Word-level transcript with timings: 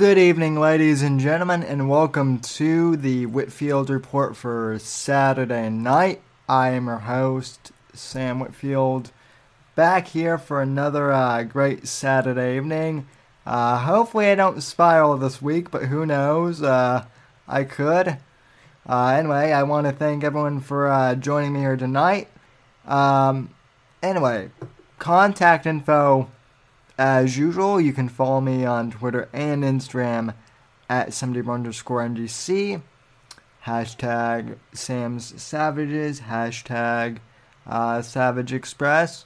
Good 0.00 0.16
evening, 0.16 0.58
ladies 0.58 1.02
and 1.02 1.20
gentlemen, 1.20 1.62
and 1.62 1.86
welcome 1.86 2.38
to 2.38 2.96
the 2.96 3.26
Whitfield 3.26 3.90
Report 3.90 4.34
for 4.34 4.78
Saturday 4.78 5.68
night. 5.68 6.22
I 6.48 6.70
am 6.70 6.86
your 6.86 7.00
host, 7.00 7.70
Sam 7.92 8.40
Whitfield, 8.40 9.10
back 9.74 10.08
here 10.08 10.38
for 10.38 10.62
another 10.62 11.12
uh, 11.12 11.42
great 11.42 11.86
Saturday 11.86 12.56
evening. 12.56 13.08
Uh, 13.44 13.80
hopefully, 13.80 14.30
I 14.30 14.36
don't 14.36 14.62
spiral 14.62 15.18
this 15.18 15.42
week, 15.42 15.70
but 15.70 15.82
who 15.82 16.06
knows? 16.06 16.62
Uh, 16.62 17.04
I 17.46 17.64
could. 17.64 18.16
Uh, 18.88 19.06
anyway, 19.08 19.52
I 19.52 19.64
want 19.64 19.86
to 19.86 19.92
thank 19.92 20.24
everyone 20.24 20.60
for 20.60 20.88
uh, 20.88 21.14
joining 21.14 21.52
me 21.52 21.60
here 21.60 21.76
tonight. 21.76 22.28
Um, 22.86 23.50
anyway, 24.02 24.48
contact 24.98 25.66
info 25.66 26.30
as 27.00 27.38
usual, 27.38 27.80
you 27.80 27.94
can 27.94 28.10
follow 28.10 28.42
me 28.42 28.66
on 28.66 28.90
Twitter 28.90 29.30
and 29.32 29.64
Instagram 29.64 30.34
at 30.90 31.14
somebody 31.14 31.48
underscore 31.48 32.06
NGC. 32.06 32.82
Hashtag 33.64 34.58
Sam's 34.74 35.42
Savages. 35.42 36.20
Hashtag 36.20 37.16
uh, 37.66 38.02
Savage 38.02 38.52
Express. 38.52 39.24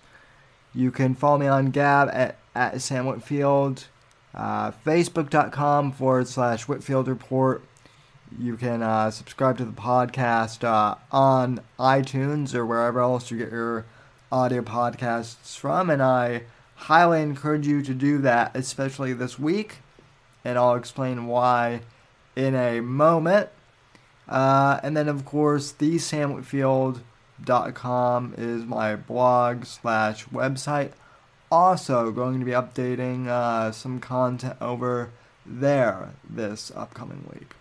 You 0.73 0.93
can 0.93 1.17
follow 1.17 1.39
me 1.39 1.49
on 1.49 1.73
Gab 1.73 2.11
at, 2.13 2.39
at 2.55 2.81
Sam 2.81 3.07
Whitfield. 3.07 3.89
Uh, 4.33 4.71
Facebook.com 4.71 5.91
forward 5.91 6.29
slash 6.29 6.69
Whitfield 6.69 7.09
Report. 7.09 7.61
You 8.39 8.57
can 8.57 8.85
uh, 8.85 9.11
subscribe 9.11 9.59
to 9.59 9.65
the 9.65 9.73
podcast 9.73 10.63
uh, 10.63 10.95
on 11.11 11.59
iTunes 11.81 12.55
or 12.55 12.65
wherever 12.65 13.01
else 13.01 13.33
you 13.33 13.39
get 13.39 13.51
your 13.51 13.85
audio 14.31 14.63
podcasts 14.63 15.57
from. 15.59 15.91
And 15.91 16.01
I 16.01 16.43
highly 16.75 17.23
encourage 17.23 17.67
you 17.67 17.83
to 17.83 17.95
do 17.95 18.19
that, 18.19 18.55
especially 18.55 19.13
this 19.13 19.39
week, 19.39 19.79
and 20.45 20.59
I'll 20.59 20.75
explain 20.75 21.27
why 21.27 21.81
in 22.37 22.55
a 22.55 22.81
moment. 22.81 23.49
Uh, 24.29 24.79
and 24.83 24.95
then, 24.97 25.09
of 25.09 25.25
course, 25.25 25.73
thesamwhitfield.com 25.73 28.35
is 28.39 28.65
my 28.65 28.97
blog 28.97 29.65
slash 29.65 30.25
website. 30.27 30.93
Also, 31.51 32.11
going 32.11 32.39
to 32.41 32.45
be 32.45 32.53
updating 32.53 33.29
uh, 33.29 33.71
some 33.71 34.01
content 34.01 34.57
over 34.61 35.11
there 35.47 36.11
this 36.29 36.73
upcoming 36.75 37.25
week. 37.33 37.55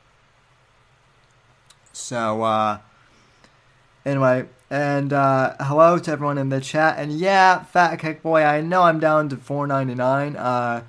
So, 1.92 2.42
uh, 2.44 2.80
anyway, 4.06 4.46
and 4.70 5.14
uh, 5.14 5.56
hello 5.60 5.98
to 6.00 6.12
everyone 6.12 6.38
in 6.38 6.50
the 6.50 6.62
chat. 6.62 6.96
And 6.98 7.12
yeah, 7.12 7.64
Fat 7.64 7.98
Kick 7.98 8.22
Boy, 8.22 8.44
I 8.44 8.62
know 8.62 8.84
I'm 8.84 9.00
down 9.00 9.30
to 9.30 9.36
4.99. 9.36 10.36
Uh, 10.38 10.84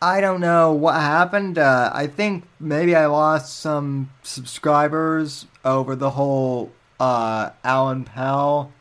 I 0.00 0.20
don't 0.20 0.40
know 0.40 0.72
what 0.72 0.94
happened. 0.94 1.58
Uh, 1.58 1.90
I 1.94 2.08
think 2.08 2.44
maybe 2.58 2.96
I 2.96 3.06
lost 3.06 3.58
some 3.58 4.10
subscribers 4.22 5.46
over 5.64 5.94
the 5.94 6.10
whole 6.10 6.72
uh, 6.98 7.50
Alan 7.62 8.04
Powell 8.04 8.72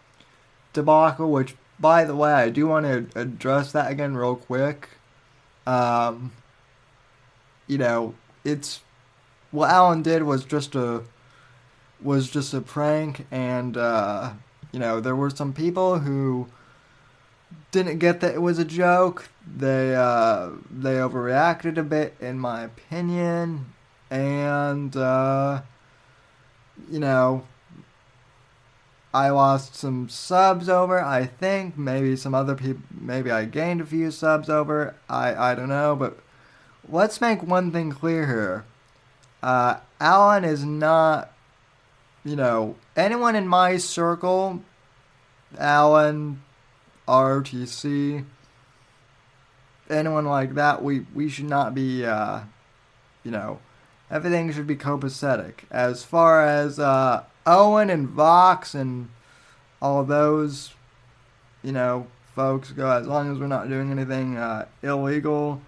debacle. 0.73 1.31
Which, 1.31 1.55
by 1.79 2.05
the 2.05 2.15
way, 2.15 2.33
I 2.33 2.49
do 2.49 2.67
want 2.67 2.85
to 2.85 3.19
address 3.19 3.71
that 3.71 3.91
again 3.91 4.17
real 4.17 4.35
quick. 4.35 4.89
Um, 5.67 6.31
you 7.67 7.77
know, 7.77 8.15
it's 8.43 8.81
what 9.51 9.69
Alan 9.69 10.01
did 10.01 10.23
was 10.23 10.43
just 10.43 10.73
a 10.73 11.03
was 12.01 12.29
just 12.29 12.53
a 12.53 12.61
prank, 12.61 13.27
and 13.31 13.77
uh, 13.77 14.33
you 14.71 14.79
know 14.79 14.99
there 14.99 15.15
were 15.15 15.29
some 15.29 15.53
people 15.53 15.99
who 15.99 16.47
didn't 17.71 17.99
get 17.99 18.19
that 18.21 18.35
it 18.35 18.41
was 18.41 18.59
a 18.59 18.65
joke. 18.65 19.29
They 19.45 19.95
uh, 19.95 20.51
they 20.69 20.95
overreacted 20.95 21.77
a 21.77 21.83
bit, 21.83 22.15
in 22.19 22.39
my 22.39 22.63
opinion, 22.63 23.73
and 24.09 24.95
uh, 24.95 25.61
you 26.89 26.99
know 26.99 27.43
I 29.13 29.29
lost 29.29 29.75
some 29.75 30.09
subs 30.09 30.69
over. 30.69 31.03
I 31.03 31.25
think 31.25 31.77
maybe 31.77 32.15
some 32.15 32.33
other 32.33 32.55
people. 32.55 32.83
Maybe 32.91 33.31
I 33.31 33.45
gained 33.45 33.81
a 33.81 33.85
few 33.85 34.11
subs 34.11 34.49
over. 34.49 34.95
I 35.09 35.51
I 35.51 35.55
don't 35.55 35.69
know, 35.69 35.95
but 35.95 36.19
let's 36.87 37.21
make 37.21 37.43
one 37.43 37.71
thing 37.71 37.91
clear 37.91 38.27
here. 38.27 38.65
Uh, 39.43 39.79
Alan 39.99 40.43
is 40.43 40.63
not 40.63 41.30
you 42.23 42.35
know, 42.35 42.75
anyone 42.95 43.35
in 43.35 43.47
my 43.47 43.77
circle, 43.77 44.61
Alan, 45.57 46.41
RTC, 47.07 48.25
anyone 49.89 50.25
like 50.25 50.53
that, 50.55 50.83
we, 50.83 51.05
we 51.13 51.29
should 51.29 51.49
not 51.49 51.73
be, 51.73 52.05
uh, 52.05 52.41
you 53.23 53.31
know, 53.31 53.59
everything 54.09 54.51
should 54.51 54.67
be 54.67 54.75
copacetic. 54.75 55.53
As 55.69 56.03
far 56.03 56.45
as 56.45 56.79
uh, 56.79 57.23
Owen 57.45 57.89
and 57.89 58.07
Vox 58.07 58.75
and 58.75 59.09
all 59.81 60.03
those, 60.03 60.73
you 61.63 61.71
know, 61.71 62.07
folks 62.35 62.71
go, 62.71 62.89
as 62.91 63.07
long 63.07 63.31
as 63.31 63.39
we're 63.39 63.47
not 63.47 63.67
doing 63.67 63.91
anything 63.91 64.37
uh, 64.37 64.67
illegal 64.83 65.61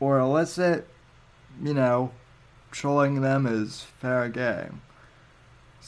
or 0.00 0.18
illicit, 0.18 0.86
you 1.62 1.74
know, 1.74 2.12
trolling 2.70 3.20
them 3.20 3.46
is 3.46 3.82
fair 3.82 4.28
game. 4.28 4.82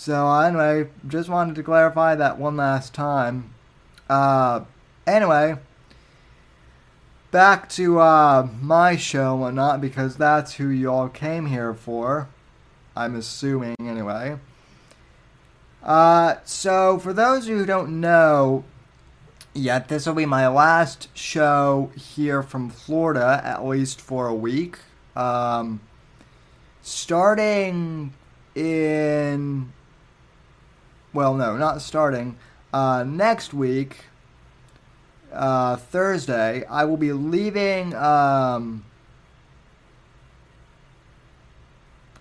So 0.01 0.33
anyway, 0.33 0.89
just 1.07 1.29
wanted 1.29 1.57
to 1.57 1.63
clarify 1.63 2.15
that 2.15 2.39
one 2.39 2.57
last 2.57 2.95
time. 2.95 3.53
Uh, 4.09 4.65
anyway, 5.07 5.57
back 7.31 7.69
to 7.73 8.01
uh, 8.01 8.49
my 8.63 8.97
show 8.97 9.33
and 9.33 9.41
whatnot 9.43 9.83
because 9.83 10.17
that's 10.17 10.55
who 10.55 10.71
y'all 10.71 11.11
came 11.11 11.45
here 11.45 11.75
for. 11.75 12.31
I'm 12.97 13.15
assuming 13.15 13.77
anyway. 13.79 14.39
Uh, 15.83 16.37
so 16.47 16.99
for 16.99 17.13
those 17.13 17.47
who 17.47 17.67
don't 17.67 18.01
know 18.01 18.65
yet, 19.53 19.89
this 19.89 20.07
will 20.07 20.15
be 20.15 20.25
my 20.25 20.49
last 20.49 21.15
show 21.15 21.93
here 21.95 22.43
from 22.43 22.71
Florida, 22.71 23.43
at 23.45 23.67
least 23.67 24.01
for 24.01 24.29
a 24.29 24.35
week. 24.35 24.79
Um, 25.15 25.83
starting 26.81 28.15
in 28.55 29.71
well, 31.13 31.35
no, 31.35 31.57
not 31.57 31.83
starting. 31.83 32.37
Uh, 32.73 33.05
next 33.05 33.53
week, 33.53 34.05
uh, 35.33 35.77
Thursday, 35.77 36.65
I 36.67 36.85
will 36.85 36.97
be 36.97 37.13
leaving. 37.13 37.95
Um, 37.95 38.85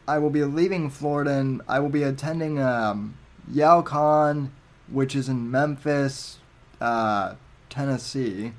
I 0.08 0.18
will 0.18 0.32
be 0.32 0.44
leaving 0.44 0.90
Florida 0.90 1.34
and 1.34 1.62
I 1.68 1.80
will 1.80 1.90
be 1.90 2.02
attending 2.02 2.60
um, 2.60 3.16
YALCON, 3.54 4.50
which 4.88 5.16
is 5.16 5.30
in 5.30 5.52
Memphis, 5.52 6.40
uh, 6.82 7.36
Tennessee, 7.70 8.54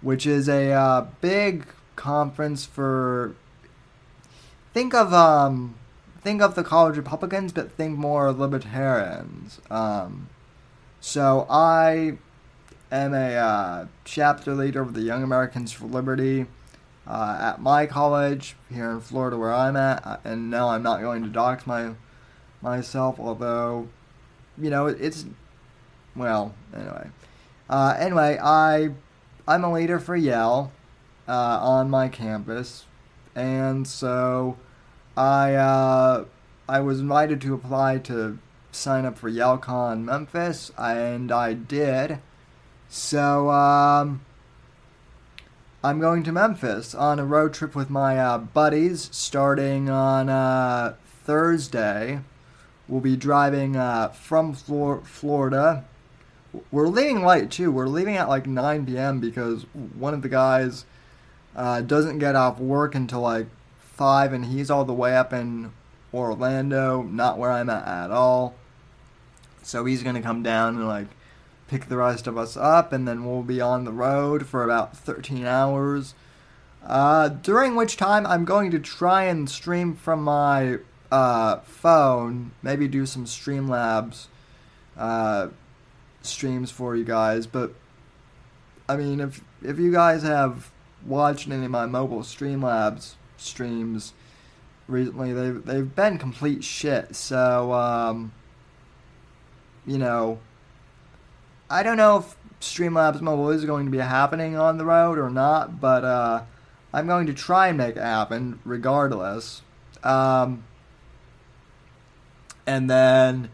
which 0.00 0.26
is 0.26 0.48
a 0.48 0.70
uh, 0.70 1.06
big 1.20 1.66
conference 1.96 2.64
for. 2.66 3.34
Think 4.72 4.94
of 4.94 5.12
um, 5.12 5.74
think 6.22 6.42
of 6.42 6.54
the 6.54 6.64
college 6.64 6.96
Republicans, 6.96 7.52
but 7.52 7.72
think 7.72 7.98
more 7.98 8.32
libertarians. 8.32 9.60
Um, 9.70 10.28
so 11.00 11.46
I 11.48 12.18
am 12.92 13.14
a 13.14 13.34
uh, 13.34 13.86
chapter 14.04 14.54
leader 14.54 14.82
of 14.82 14.94
the 14.94 15.02
Young 15.02 15.22
Americans 15.22 15.72
for 15.72 15.86
Liberty 15.86 16.46
uh, 17.06 17.38
at 17.40 17.60
my 17.60 17.86
college 17.86 18.56
here 18.70 18.90
in 18.90 19.00
Florida, 19.00 19.36
where 19.36 19.52
I'm 19.52 19.76
at. 19.76 20.06
Uh, 20.06 20.16
and 20.24 20.50
no, 20.50 20.68
I'm 20.68 20.82
not 20.82 21.00
going 21.00 21.22
to 21.22 21.28
dox 21.28 21.66
my 21.66 21.92
myself, 22.60 23.18
although 23.18 23.88
you 24.58 24.68
know 24.70 24.86
it's 24.86 25.24
well 26.14 26.54
anyway. 26.74 27.08
Uh, 27.68 27.96
anyway, 27.98 28.38
I 28.42 28.90
I'm 29.48 29.64
a 29.64 29.72
leader 29.72 29.98
for 29.98 30.16
YAL 30.16 30.70
uh, 31.26 31.32
on 31.32 31.88
my 31.88 32.08
campus, 32.08 32.84
and 33.34 33.86
so. 33.86 34.56
I 35.16 35.54
uh, 35.54 36.24
I 36.68 36.80
was 36.80 37.00
invited 37.00 37.40
to 37.42 37.54
apply 37.54 37.98
to 37.98 38.38
sign 38.72 39.04
up 39.04 39.18
for 39.18 39.30
YALCON 39.30 40.04
Memphis, 40.04 40.70
and 40.78 41.32
I 41.32 41.54
did. 41.54 42.20
So 42.88 43.50
um, 43.50 44.22
I'm 45.82 46.00
going 46.00 46.22
to 46.24 46.32
Memphis 46.32 46.94
on 46.94 47.18
a 47.18 47.24
road 47.24 47.54
trip 47.54 47.74
with 47.74 47.90
my 47.90 48.18
uh, 48.18 48.38
buddies 48.38 49.08
starting 49.12 49.88
on 49.88 50.28
uh, 50.28 50.94
Thursday. 51.24 52.20
We'll 52.88 53.00
be 53.00 53.16
driving 53.16 53.76
uh, 53.76 54.08
from 54.08 54.52
Flor- 54.52 55.02
Florida. 55.04 55.84
We're 56.72 56.88
leaving 56.88 57.24
late 57.24 57.50
too. 57.50 57.70
We're 57.70 57.86
leaving 57.86 58.16
at 58.16 58.28
like 58.28 58.46
9 58.46 58.86
p.m. 58.86 59.20
because 59.20 59.62
one 59.72 60.14
of 60.14 60.22
the 60.22 60.28
guys 60.28 60.84
uh, 61.54 61.80
doesn't 61.80 62.18
get 62.18 62.34
off 62.34 62.58
work 62.58 62.94
until 62.94 63.20
like 63.20 63.46
five, 64.00 64.32
and 64.32 64.46
he's 64.46 64.70
all 64.70 64.86
the 64.86 64.94
way 64.94 65.14
up 65.14 65.30
in 65.30 65.70
Orlando, 66.14 67.02
not 67.02 67.36
where 67.36 67.52
I'm 67.52 67.68
at 67.68 67.86
at 67.86 68.10
all. 68.10 68.54
So 69.62 69.84
he's 69.84 70.02
gonna 70.02 70.22
come 70.22 70.42
down 70.42 70.76
and 70.76 70.88
like 70.88 71.08
pick 71.68 71.86
the 71.90 71.98
rest 71.98 72.26
of 72.26 72.38
us 72.38 72.56
up, 72.56 72.94
and 72.94 73.06
then 73.06 73.26
we'll 73.26 73.42
be 73.42 73.60
on 73.60 73.84
the 73.84 73.92
road 73.92 74.46
for 74.46 74.64
about 74.64 74.96
13 74.96 75.44
hours. 75.44 76.14
Uh, 76.82 77.28
during 77.28 77.76
which 77.76 77.98
time 77.98 78.26
I'm 78.26 78.46
going 78.46 78.70
to 78.70 78.78
try 78.78 79.24
and 79.24 79.50
stream 79.50 79.94
from 79.94 80.24
my 80.24 80.78
uh, 81.12 81.58
phone, 81.58 82.52
maybe 82.62 82.88
do 82.88 83.04
some 83.04 83.26
Streamlabs 83.26 84.28
uh, 84.96 85.48
streams 86.22 86.70
for 86.70 86.96
you 86.96 87.04
guys. 87.04 87.46
But 87.46 87.74
I 88.88 88.96
mean, 88.96 89.20
if 89.20 89.44
if 89.62 89.78
you 89.78 89.92
guys 89.92 90.22
have 90.22 90.70
watched 91.04 91.48
any 91.48 91.66
of 91.66 91.70
my 91.70 91.84
mobile 91.84 92.22
Streamlabs 92.22 93.16
streams 93.40 94.12
recently, 94.86 95.32
they've 95.32 95.64
they've 95.64 95.94
been 95.94 96.18
complete 96.18 96.64
shit. 96.64 97.14
So 97.16 97.72
um, 97.72 98.32
you 99.86 99.98
know, 99.98 100.38
I 101.68 101.82
don't 101.82 101.96
know 101.96 102.18
if 102.18 102.36
Streamlabs 102.60 103.20
Mobile 103.20 103.50
is 103.50 103.64
going 103.64 103.86
to 103.86 103.90
be 103.90 103.98
happening 103.98 104.56
on 104.56 104.78
the 104.78 104.84
road 104.84 105.18
or 105.18 105.30
not, 105.30 105.80
but 105.80 106.04
uh, 106.04 106.42
I'm 106.92 107.06
going 107.06 107.26
to 107.26 107.34
try 107.34 107.68
and 107.68 107.78
make 107.78 107.96
it 107.96 108.02
happen 108.02 108.60
regardless. 108.64 109.62
Um, 110.02 110.64
and 112.66 112.90
then, 112.90 113.50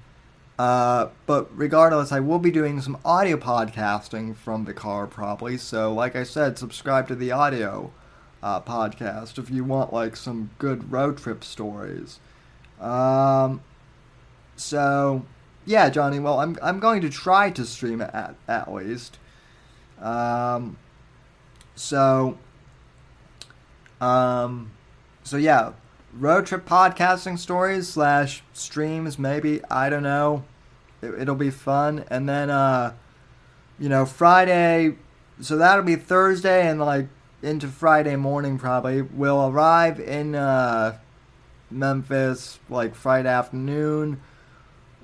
uh, 0.58 1.08
but 1.26 1.56
regardless, 1.56 2.12
I 2.12 2.20
will 2.20 2.38
be 2.38 2.50
doing 2.50 2.80
some 2.80 2.98
audio 3.04 3.36
podcasting 3.36 4.36
from 4.36 4.64
the 4.64 4.74
car 4.74 5.06
probably. 5.06 5.56
So, 5.58 5.92
like 5.92 6.16
I 6.16 6.24
said, 6.24 6.58
subscribe 6.58 7.08
to 7.08 7.14
the 7.14 7.32
audio 7.32 7.92
uh, 8.46 8.60
podcast 8.60 9.38
if 9.38 9.50
you 9.50 9.64
want 9.64 9.92
like 9.92 10.14
some 10.14 10.50
good 10.58 10.92
road 10.92 11.18
trip 11.18 11.42
stories. 11.42 12.20
Um, 12.80 13.60
so 14.54 15.26
yeah, 15.64 15.90
Johnny. 15.90 16.20
Well, 16.20 16.38
I'm 16.38 16.56
I'm 16.62 16.78
going 16.78 17.00
to 17.00 17.10
try 17.10 17.50
to 17.50 17.64
stream 17.64 18.00
it 18.00 18.10
at 18.14 18.36
at 18.46 18.72
least. 18.72 19.18
Um, 20.00 20.76
so, 21.74 22.38
um, 24.00 24.70
so 25.24 25.36
yeah, 25.38 25.72
road 26.14 26.46
trip 26.46 26.68
podcasting 26.68 27.40
stories 27.40 27.88
slash 27.88 28.44
streams 28.52 29.18
maybe 29.18 29.60
I 29.68 29.90
don't 29.90 30.04
know. 30.04 30.44
It, 31.02 31.26
will 31.26 31.34
be 31.34 31.50
fun, 31.50 32.04
and 32.10 32.28
then 32.28 32.50
uh, 32.50 32.94
you 33.76 33.88
know 33.88 34.06
Friday. 34.06 34.98
So 35.40 35.56
that'll 35.56 35.84
be 35.84 35.96
Thursday 35.96 36.68
and 36.68 36.80
like 36.80 37.08
into 37.46 37.68
Friday 37.68 38.16
morning 38.16 38.58
probably. 38.58 39.02
We'll 39.02 39.48
arrive 39.48 40.00
in 40.00 40.34
uh, 40.34 40.98
Memphis 41.70 42.58
like 42.68 42.94
Friday 42.96 43.28
afternoon. 43.28 44.20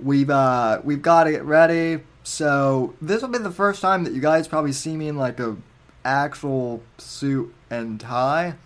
We've 0.03 0.29
uh, 0.29 0.81
we've 0.83 1.03
got 1.03 1.25
to 1.25 1.31
get 1.31 1.44
ready. 1.44 2.03
So 2.25 2.94
this 3.00 3.23
will 3.23 3.29
be 3.29 3.39
the 3.39 3.53
first 3.53 3.81
time 3.81 4.05
that 4.05 4.12
you 4.12 4.21
guys 4.21 4.49
probably 4.49 4.73
see 4.73 4.97
me 4.97 5.09
in 5.09 5.17
like 5.17 5.39
a 5.39 5.56
actual 6.05 6.83
suit 6.99 7.55
and 7.71 8.00
tie. 8.00 8.56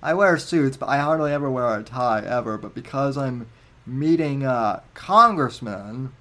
I 0.00 0.14
wear 0.14 0.38
suits, 0.38 0.76
but 0.76 0.88
I 0.88 0.98
hardly 0.98 1.32
ever 1.32 1.50
wear 1.50 1.76
a 1.76 1.82
tie 1.82 2.24
ever. 2.24 2.56
But 2.56 2.74
because 2.74 3.16
I'm 3.16 3.48
meeting 3.84 4.44
uh, 4.44 4.80
congressmen 4.94 6.12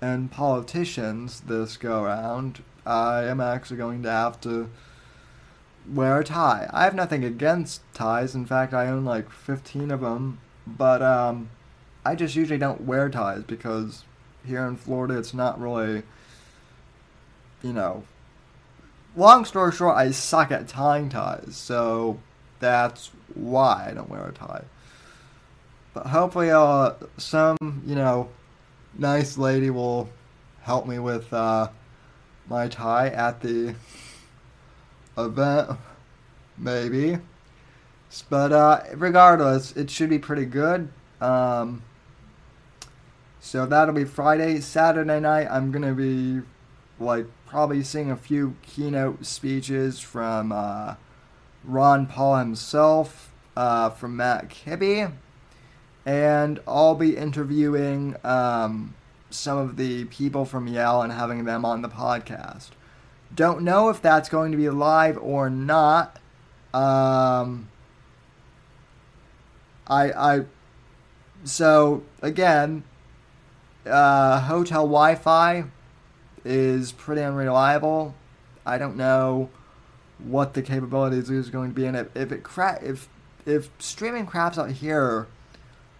and 0.00 0.30
politicians 0.30 1.40
this 1.40 1.76
go 1.76 2.04
around, 2.04 2.62
I 2.86 3.24
am 3.24 3.40
actually 3.40 3.78
going 3.78 4.04
to 4.04 4.10
have 4.10 4.40
to 4.42 4.70
wear 5.92 6.20
a 6.20 6.24
tie. 6.24 6.68
I 6.72 6.84
have 6.84 6.94
nothing 6.94 7.24
against 7.24 7.82
ties. 7.94 8.34
In 8.34 8.46
fact, 8.46 8.74
I 8.74 8.88
own 8.88 9.04
like 9.04 9.30
15 9.30 9.90
of 9.90 10.00
them. 10.00 10.40
But 10.66 11.02
um, 11.02 11.50
I 12.04 12.14
just 12.14 12.36
usually 12.36 12.58
don't 12.58 12.82
wear 12.82 13.08
ties 13.08 13.42
because 13.44 14.04
here 14.46 14.66
in 14.66 14.76
Florida 14.76 15.18
it's 15.18 15.34
not 15.34 15.60
really, 15.60 16.02
you 17.62 17.72
know. 17.72 18.04
Long 19.16 19.44
story 19.44 19.72
short, 19.72 19.96
I 19.96 20.10
suck 20.10 20.50
at 20.50 20.68
tying 20.68 21.08
ties. 21.08 21.56
So 21.56 22.18
that's 22.60 23.10
why 23.34 23.88
I 23.90 23.94
don't 23.94 24.10
wear 24.10 24.26
a 24.26 24.32
tie. 24.32 24.64
But 25.94 26.06
hopefully, 26.06 26.50
uh, 26.50 26.92
some 27.16 27.82
you 27.86 27.94
know, 27.94 28.28
nice 28.96 29.38
lady 29.38 29.70
will 29.70 30.08
help 30.62 30.86
me 30.86 30.98
with 30.98 31.32
uh, 31.32 31.68
my 32.48 32.68
tie 32.68 33.08
at 33.08 33.40
the 33.40 33.74
event, 35.18 35.78
maybe. 36.56 37.18
But 38.30 38.52
uh, 38.52 38.84
regardless, 38.94 39.76
it 39.76 39.90
should 39.90 40.10
be 40.10 40.18
pretty 40.18 40.46
good. 40.46 40.88
Um, 41.20 41.82
so 43.40 43.66
that'll 43.66 43.94
be 43.94 44.04
Friday. 44.04 44.60
Saturday 44.60 45.20
night, 45.20 45.48
I'm 45.50 45.72
gonna 45.72 45.94
be 45.94 46.40
like 46.98 47.26
probably 47.46 47.82
seeing 47.82 48.10
a 48.10 48.16
few 48.16 48.56
keynote 48.62 49.26
speeches 49.26 50.00
from. 50.00 50.52
Uh, 50.52 50.94
Ron 51.64 52.06
Paul 52.06 52.36
himself, 52.36 53.30
uh, 53.56 53.90
from 53.90 54.16
Matt 54.16 54.48
Kibbe, 54.48 55.12
and 56.06 56.60
I'll 56.66 56.94
be 56.94 57.16
interviewing 57.16 58.16
um, 58.24 58.94
some 59.30 59.58
of 59.58 59.76
the 59.76 60.06
people 60.06 60.44
from 60.44 60.66
YAL 60.66 61.02
and 61.02 61.12
having 61.12 61.44
them 61.44 61.64
on 61.64 61.82
the 61.82 61.88
podcast. 61.88 62.70
Don't 63.34 63.62
know 63.62 63.88
if 63.88 64.00
that's 64.02 64.28
going 64.28 64.52
to 64.52 64.58
be 64.58 64.68
live 64.68 65.18
or 65.18 65.50
not. 65.50 66.18
Um, 66.74 67.68
I 69.86 70.12
I 70.12 70.44
so 71.44 72.02
again, 72.20 72.84
uh, 73.86 74.40
hotel 74.40 74.82
Wi-Fi 74.82 75.64
is 76.44 76.92
pretty 76.92 77.22
unreliable. 77.22 78.14
I 78.66 78.78
don't 78.78 78.96
know 78.96 79.50
what 80.18 80.54
the 80.54 80.62
capabilities 80.62 81.30
is 81.30 81.48
going 81.48 81.70
to 81.70 81.74
be, 81.74 81.86
and 81.86 81.96
if, 81.96 82.16
if 82.16 82.32
it 82.32 82.42
cra- 82.42 82.80
if 82.82 83.08
if 83.46 83.70
streaming 83.78 84.26
craps 84.26 84.58
out 84.58 84.72
here, 84.72 85.26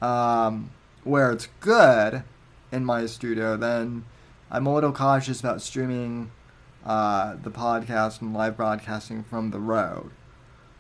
um, 0.03 0.71
where 1.05 1.33
it's 1.33 1.49
good 1.61 2.25
in 2.71 2.85
my 2.85 3.07
studio, 3.07 3.57
then 3.57 4.05
I'm 4.51 4.67
a 4.67 4.75
little 4.75 4.93
cautious 4.93 5.41
about 5.41 5.63
streaming 5.63 6.31
uh, 6.89 7.37
the 7.43 7.51
podcast 7.51 8.21
and 8.21 8.35
live 8.35 8.57
broadcasting 8.57 9.23
from 9.23 9.51
the 9.51 9.61
road. 9.61 10.11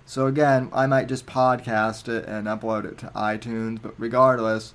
So 0.07 0.27
again, 0.27 0.71
I 0.73 0.87
might 0.87 1.07
just 1.07 1.27
podcast 1.27 2.09
it 2.09 2.25
and 2.25 2.47
upload 2.47 2.87
it 2.87 2.97
to 2.99 3.07
iTunes, 3.09 3.81
but 3.81 3.95
regardless, 3.99 4.73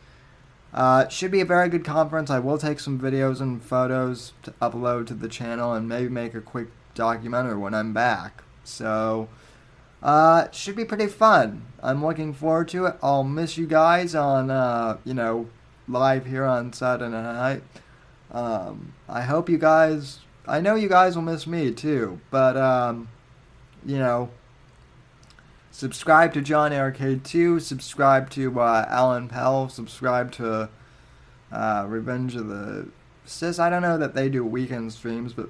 uh, 0.74 1.08
should 1.08 1.32
be 1.32 1.42
a 1.42 1.46
very 1.46 1.70
good 1.70 1.84
conference. 1.84 2.30
I 2.30 2.38
will 2.38 2.60
take 2.60 2.80
some 2.80 3.00
videos 3.00 3.42
and 3.42 3.64
photos 3.64 4.34
to 4.44 4.52
upload 4.62 5.08
to 5.08 5.16
the 5.16 5.28
channel 5.28 5.74
and 5.74 5.90
maybe 5.90 6.08
make 6.08 6.36
a 6.36 6.42
quick 6.42 6.68
documentary 6.94 7.58
when 7.58 7.74
I'm 7.74 7.94
back. 7.94 8.44
So, 8.64 9.28
uh, 10.04 10.52
should 10.52 10.76
be 10.76 10.86
pretty 10.86 11.08
fun. 11.08 11.66
I'm 11.82 12.06
looking 12.06 12.34
forward 12.34 12.68
to 12.70 12.86
it. 12.86 12.96
I'll 13.02 13.24
miss 13.24 13.58
you 13.58 13.66
guys 13.66 14.14
on, 14.14 14.52
uh, 14.52 14.98
you 15.04 15.16
know, 15.16 15.48
live 15.88 16.28
here 16.28 16.46
on 16.46 16.74
Saturday 16.74 17.10
night. 17.10 17.64
Um, 18.32 18.94
I 19.10 19.22
hope 19.22 19.50
you 19.50 19.58
guys, 19.58 20.20
I 20.48 20.60
know 20.60 20.76
you 20.76 20.90
guys 20.90 21.16
will 21.16 21.24
miss 21.24 21.48
me 21.48 21.72
too, 21.72 22.20
but, 22.30 22.58
um, 22.58 23.08
you 23.86 23.98
know, 23.98 24.30
subscribe 25.72 26.34
to 26.34 26.42
John 26.42 26.74
Arcade 26.74 27.24
2, 27.24 27.60
subscribe 27.60 28.30
to 28.32 28.60
uh, 28.60 28.86
Alan 28.90 29.30
Powell, 29.30 29.70
subscribe 29.70 30.32
to 30.34 30.70
uh, 31.52 31.86
Revenge 31.88 32.36
of 32.36 32.48
the 32.48 32.88
Cis. 33.26 33.58
I 33.58 33.70
don't 33.70 33.82
know 33.82 33.98
that 33.98 34.16
they 34.16 34.28
do 34.28 34.44
weekend 34.44 34.92
streams, 34.92 35.32
but 35.32 35.50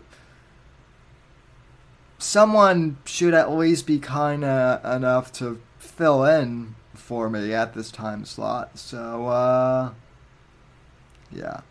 someone 2.20 2.98
should 3.06 3.34
at 3.34 3.52
least 3.52 3.88
be 3.88 3.98
kind 3.98 4.44
enough 4.44 5.32
to 5.34 5.60
fill 5.80 6.24
in 6.24 6.76
for 6.94 7.30
me 7.30 7.54
at 7.54 7.74
this 7.74 7.92
time 7.92 8.26
slot. 8.26 8.78
So, 8.78 9.26
uh, 9.28 9.92
yeah. 11.32 11.62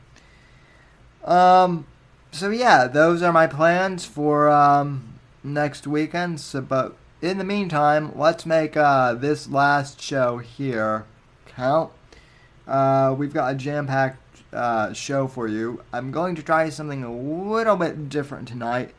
Um, 1.24 1.86
so 2.32 2.50
yeah, 2.50 2.86
those 2.86 3.22
are 3.22 3.32
my 3.32 3.46
plans 3.46 4.04
for 4.04 4.50
um, 4.50 5.14
next 5.44 5.86
weekend. 5.86 6.40
So, 6.40 6.62
but 6.62 6.96
in 7.20 7.38
the 7.38 7.44
meantime, 7.44 8.18
let's 8.18 8.46
make 8.46 8.76
uh, 8.76 9.14
this 9.14 9.48
last 9.48 10.00
show 10.00 10.38
here 10.38 11.04
count. 11.46 11.92
Uh, 12.66 13.14
we've 13.16 13.34
got 13.34 13.52
a 13.52 13.56
jam-packed 13.56 14.42
uh, 14.52 14.92
show 14.92 15.28
for 15.28 15.46
you. 15.46 15.82
I'm 15.92 16.10
going 16.10 16.34
to 16.36 16.42
try 16.42 16.68
something 16.70 17.04
a 17.04 17.12
little 17.12 17.76
bit 17.76 18.08
different 18.08 18.48
tonight. 18.48 18.94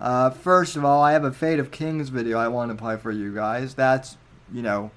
Uh, 0.00 0.30
first 0.30 0.74
of 0.74 0.84
all, 0.84 1.02
I 1.02 1.12
have 1.12 1.24
a 1.24 1.32
Fate 1.32 1.60
of 1.60 1.70
Kings 1.70 2.08
video 2.08 2.38
I 2.38 2.48
want 2.48 2.72
to 2.72 2.76
play 2.76 2.96
for 2.96 3.12
you 3.12 3.32
guys. 3.32 3.74
That's, 3.74 4.16
you 4.52 4.62
know, 4.62 4.90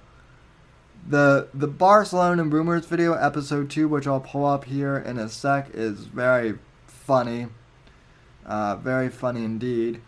the 1.07 1.49
the 1.53 1.67
Barcelona 1.67 2.43
Boomers 2.45 2.87
video, 2.87 3.13
episode 3.13 3.69
2, 3.69 3.87
which 3.87 4.07
I'll 4.07 4.19
pull 4.19 4.45
up 4.45 4.65
here 4.65 4.97
in 4.97 5.19
a 5.19 5.29
sec, 5.29 5.69
is 5.73 6.05
very 6.05 6.57
funny. 6.87 7.47
Uh, 8.45 8.75
very 8.75 9.09
funny 9.09 9.43
indeed. 9.43 10.01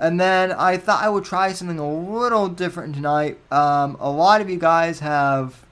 And 0.00 0.20
then 0.20 0.52
I 0.52 0.76
thought 0.76 1.02
I 1.02 1.08
would 1.08 1.24
try 1.24 1.52
something 1.52 1.78
a 1.78 1.92
little 1.92 2.48
different 2.48 2.94
tonight. 2.94 3.38
Um, 3.50 3.96
a 4.00 4.10
lot 4.10 4.40
of 4.40 4.48
you 4.48 4.58
guys 4.58 5.00
have 5.00 5.64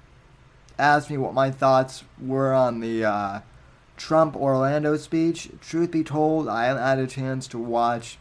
asked 0.78 1.10
me 1.10 1.16
what 1.16 1.32
my 1.32 1.50
thoughts 1.50 2.04
were 2.20 2.52
on 2.52 2.80
the 2.80 3.04
uh, 3.04 3.40
Trump 3.96 4.36
Orlando 4.36 4.96
speech. 4.96 5.50
Truth 5.60 5.92
be 5.92 6.02
told, 6.02 6.48
I 6.48 6.66
haven't 6.66 6.82
had 6.82 6.98
a 6.98 7.06
chance 7.06 7.46
to 7.48 7.58
watch 7.58 8.18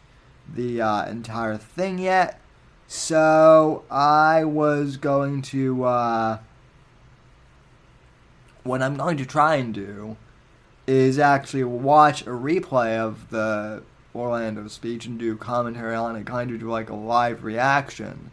the 0.48 0.80
uh, 0.80 1.06
entire 1.06 1.56
thing 1.56 1.98
yet. 1.98 2.40
So 2.86 3.84
I 3.90 4.44
was 4.44 4.96
going 4.96 5.42
to. 5.42 5.84
Uh, 5.84 6.38
what 8.66 8.82
I'm 8.82 8.96
going 8.96 9.16
to 9.16 9.26
try 9.26 9.56
and 9.56 9.72
do 9.72 10.16
is 10.86 11.18
actually 11.18 11.64
watch 11.64 12.22
a 12.22 12.30
replay 12.30 12.98
of 12.98 13.30
the 13.30 13.82
Orlando 14.14 14.66
speech 14.68 15.06
and 15.06 15.18
do 15.18 15.36
commentary 15.36 15.94
on 15.94 16.16
it, 16.16 16.26
kind 16.26 16.50
of 16.50 16.60
do 16.60 16.70
like 16.70 16.90
a 16.90 16.94
live 16.94 17.44
reaction 17.44 18.30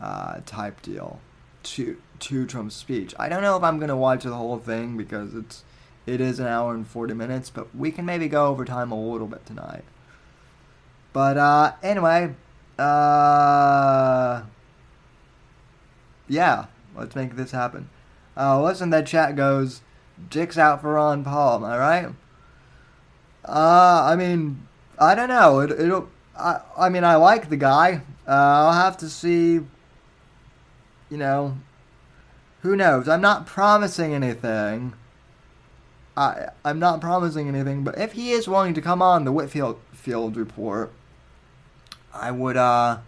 uh, 0.00 0.40
type 0.46 0.80
deal 0.82 1.20
to 1.64 1.96
to 2.20 2.46
Trump's 2.46 2.74
speech. 2.74 3.14
I 3.18 3.28
don't 3.28 3.42
know 3.42 3.56
if 3.56 3.62
I'm 3.62 3.78
gonna 3.78 3.96
watch 3.96 4.24
the 4.24 4.34
whole 4.34 4.58
thing 4.58 4.96
because 4.96 5.34
it's 5.34 5.64
it 6.06 6.20
is 6.20 6.38
an 6.40 6.46
hour 6.46 6.74
and 6.74 6.86
forty 6.86 7.14
minutes, 7.14 7.50
but 7.50 7.74
we 7.74 7.90
can 7.90 8.04
maybe 8.04 8.28
go 8.28 8.46
over 8.46 8.64
time 8.64 8.92
a 8.92 9.00
little 9.00 9.26
bit 9.26 9.44
tonight. 9.46 9.84
But 11.12 11.36
uh, 11.36 11.72
anyway, 11.82 12.34
uh, 12.78 14.42
yeah, 16.28 16.66
let's 16.96 17.16
make 17.16 17.36
this 17.36 17.50
happen. 17.50 17.88
Uh, 18.36 18.62
listen, 18.62 18.90
that 18.90 19.06
chat 19.06 19.34
goes, 19.34 19.80
"Dicks 20.30 20.58
out 20.58 20.80
for 20.82 20.94
Ron 20.94 21.24
Paul." 21.24 21.56
Am 21.56 21.64
I 21.64 21.78
right? 21.78 22.06
Uh, 23.44 24.04
I 24.04 24.16
mean, 24.16 24.66
I 24.98 25.14
don't 25.14 25.28
know. 25.28 25.60
It, 25.60 25.70
it'll. 25.72 26.08
I, 26.38 26.60
I 26.76 26.88
mean, 26.88 27.04
I 27.04 27.16
like 27.16 27.48
the 27.48 27.56
guy. 27.56 28.02
Uh, 28.26 28.30
I'll 28.30 28.72
have 28.72 28.96
to 28.98 29.08
see. 29.08 29.60
You 31.10 31.16
know, 31.16 31.56
who 32.60 32.76
knows? 32.76 33.08
I'm 33.08 33.22
not 33.22 33.46
promising 33.46 34.12
anything. 34.12 34.92
I 36.18 36.48
I'm 36.64 36.80
not 36.80 37.00
promising 37.00 37.46
anything, 37.46 37.84
but 37.84 37.96
if 37.96 38.12
he 38.12 38.32
is 38.32 38.48
willing 38.48 38.74
to 38.74 38.82
come 38.82 39.00
on 39.00 39.24
the 39.24 39.30
Whitfield 39.30 39.80
Field 39.92 40.36
report, 40.36 40.92
I 42.12 42.32
would 42.32 42.56
uh 42.56 42.98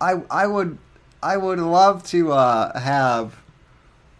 I 0.00 0.22
I 0.28 0.48
would 0.48 0.78
I 1.22 1.36
would 1.36 1.60
love 1.60 2.02
to 2.08 2.32
uh 2.32 2.78
have 2.78 3.39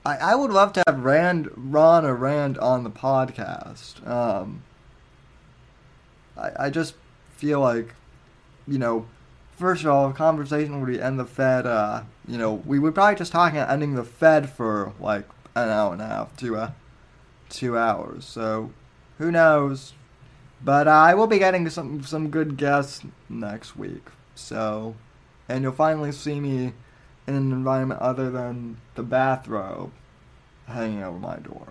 I, 0.04 0.16
I 0.16 0.34
would 0.34 0.50
love 0.50 0.72
to 0.74 0.82
have 0.86 1.04
Rand 1.04 1.50
Ron 1.56 2.04
or 2.06 2.14
Rand 2.14 2.58
on 2.58 2.84
the 2.84 2.90
podcast. 2.90 4.06
Um 4.06 4.62
I 6.36 6.66
I 6.66 6.70
just 6.70 6.94
feel 7.36 7.60
like 7.60 7.94
you 8.66 8.78
know 8.78 9.06
first 9.60 9.84
of 9.84 9.90
all, 9.90 10.08
a 10.08 10.12
conversation 10.12 10.80
would 10.80 10.90
be 10.90 11.00
end 11.00 11.20
the 11.20 11.26
Fed. 11.26 11.66
Uh, 11.66 12.02
you 12.26 12.38
know, 12.38 12.54
we 12.64 12.78
would 12.78 12.94
probably 12.94 13.14
just 13.16 13.30
talking 13.30 13.58
about 13.58 13.70
ending 13.70 13.94
the 13.94 14.02
Fed 14.02 14.48
for 14.48 14.94
like 14.98 15.28
an 15.54 15.68
hour 15.68 15.92
and 15.92 16.00
a 16.02 16.06
half 16.06 16.34
to 16.38 16.56
uh, 16.56 16.70
two 17.50 17.76
hours. 17.76 18.24
So 18.24 18.70
who 19.18 19.30
knows? 19.30 19.92
But 20.64 20.88
uh, 20.88 20.92
I 20.92 21.14
will 21.14 21.26
be 21.26 21.38
getting 21.38 21.68
some 21.68 22.02
some 22.02 22.30
good 22.30 22.56
guests 22.56 23.02
next 23.28 23.76
week. 23.76 24.06
So, 24.34 24.96
and 25.48 25.62
you'll 25.62 25.72
finally 25.72 26.12
see 26.12 26.40
me 26.40 26.72
in 27.26 27.34
an 27.34 27.52
environment 27.52 28.00
other 28.00 28.30
than 28.30 28.78
the 28.94 29.02
bathrobe 29.02 29.92
hanging 30.66 31.02
over 31.02 31.18
my 31.18 31.36
door. 31.36 31.68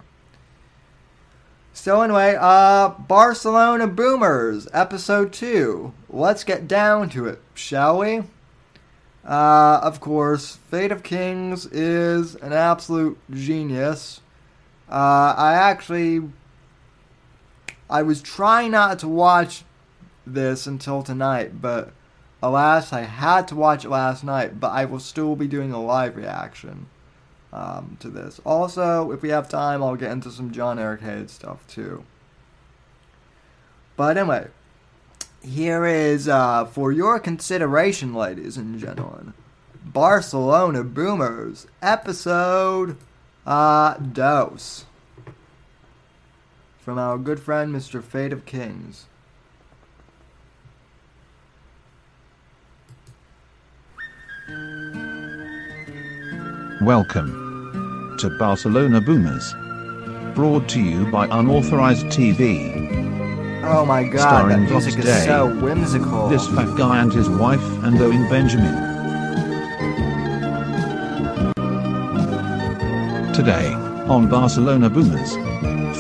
So 1.74 2.02
anyway, 2.02 2.36
uh, 2.40 2.90
Barcelona 2.90 3.88
Boomers, 3.88 4.68
episode 4.74 5.32
two. 5.32 5.94
Let's 6.10 6.44
get 6.44 6.68
down 6.68 7.10
to 7.12 7.28
it, 7.28 7.42
shall 7.54 8.00
we? 8.00 8.24
Uh, 9.24 9.80
of 9.82 10.00
course, 10.00 10.58
Fate 10.70 10.92
of 10.92 11.04
Kings 11.04 11.66
is 11.68 12.36
an 12.36 12.52
absolute 12.52 13.18
genius. 13.32 14.22
Uh, 14.90 15.36
I 15.38 15.54
actually, 15.54 16.30
I 17.90 18.02
was 18.02 18.22
trying 18.22 18.72
not 18.72 19.00
to 19.00 19.08
watch 19.08 19.64
this 20.26 20.68
until 20.68 21.04
tonight, 21.04 21.62
but 21.62 21.94
alas, 22.42 22.94
I 22.94 23.02
had 23.02 23.48
to 23.50 23.56
watch 23.56 23.86
it 23.86 23.90
last 23.90 24.24
night. 24.24 24.60
But 24.60 24.72
I 24.72 24.86
will 24.86 25.00
still 25.00 25.36
be 25.36 25.48
doing 25.48 25.72
a 25.72 25.82
live 25.82 26.16
reaction 26.16 26.88
um, 27.52 27.98
to 28.00 28.10
this. 28.10 28.40
Also, 28.46 29.12
if 29.12 29.22
we 29.22 29.30
have 29.30 29.50
time, 29.50 29.84
I'll 29.84 29.96
get 29.96 30.12
into 30.12 30.32
some 30.32 30.52
John 30.52 30.80
Eric 30.80 31.02
Hayes 31.02 31.32
stuff 31.32 31.66
too. 31.68 32.04
But 33.96 34.18
anyway, 34.18 34.48
here 35.44 35.86
is 35.86 36.28
uh, 36.28 36.66
for 36.66 36.92
your 36.92 37.20
consideration, 37.20 38.14
ladies 38.14 38.56
and 38.58 38.80
gentlemen, 38.80 39.34
Barcelona 39.84 40.84
Boomers 40.84 41.68
episode 41.82 42.98
uh, 43.46 43.96
Dose 43.96 44.86
from 46.80 46.98
our 46.98 47.18
good 47.18 47.40
friend 47.40 47.74
Mr. 47.74 48.02
Fate 48.02 48.34
of 48.34 48.46
Kings. 48.46 49.06
Welcome 56.82 58.16
to 58.20 58.30
Barcelona 58.38 59.02
Boomers. 59.02 59.54
Brought 60.34 60.70
to 60.70 60.82
you 60.82 61.12
by 61.12 61.28
Unauthorized 61.28 62.06
TV. 62.06 63.64
Oh 63.66 63.86
my 63.86 64.06
god, 64.06 64.22
Starring 64.22 64.64
that 64.64 64.72
music 64.72 64.98
is 65.00 65.26
so 65.26 65.54
whimsical. 65.60 66.30
This 66.30 66.48
fat 66.48 66.74
guy 66.78 67.02
and 67.02 67.12
his 67.12 67.30
wife, 67.30 67.62
and 67.84 68.00
Owen 68.00 68.30
Benjamin. 68.30 68.76
Today, 73.34 73.74
on 74.08 74.30
Barcelona 74.30 74.90
Boomers, 74.90 75.36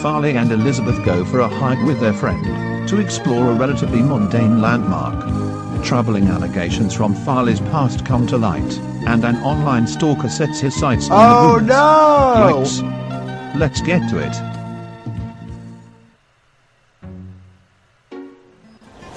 Farley 0.01 0.37
and 0.37 0.49
Elizabeth 0.49 1.03
go 1.03 1.25
for 1.25 1.41
a 1.41 1.49
hike 1.49 1.85
with 1.85 1.99
their 1.99 2.13
friend 2.13 2.87
to 2.87 3.01
explore 3.01 3.51
a 3.51 3.53
relatively 3.53 4.01
mundane 4.01 4.61
landmark. 4.61 5.38
Troubling 5.83 6.27
allegations 6.27 6.93
from 6.93 7.15
Farley's 7.15 7.59
past 7.59 8.05
come 8.05 8.27
to 8.27 8.37
light, 8.37 8.77
and 9.07 9.23
an 9.25 9.37
online 9.37 9.87
stalker 9.87 10.29
sets 10.29 10.59
his 10.59 10.75
sights 10.75 11.09
on 11.09 11.17
oh 11.19 11.59
the 11.59 11.59
Boomers. 11.61 12.81
no! 12.81 12.89
Yikes. 12.93 13.55
Let's 13.59 13.81
get 13.81 14.07
to 14.09 14.19
it. 14.19 14.35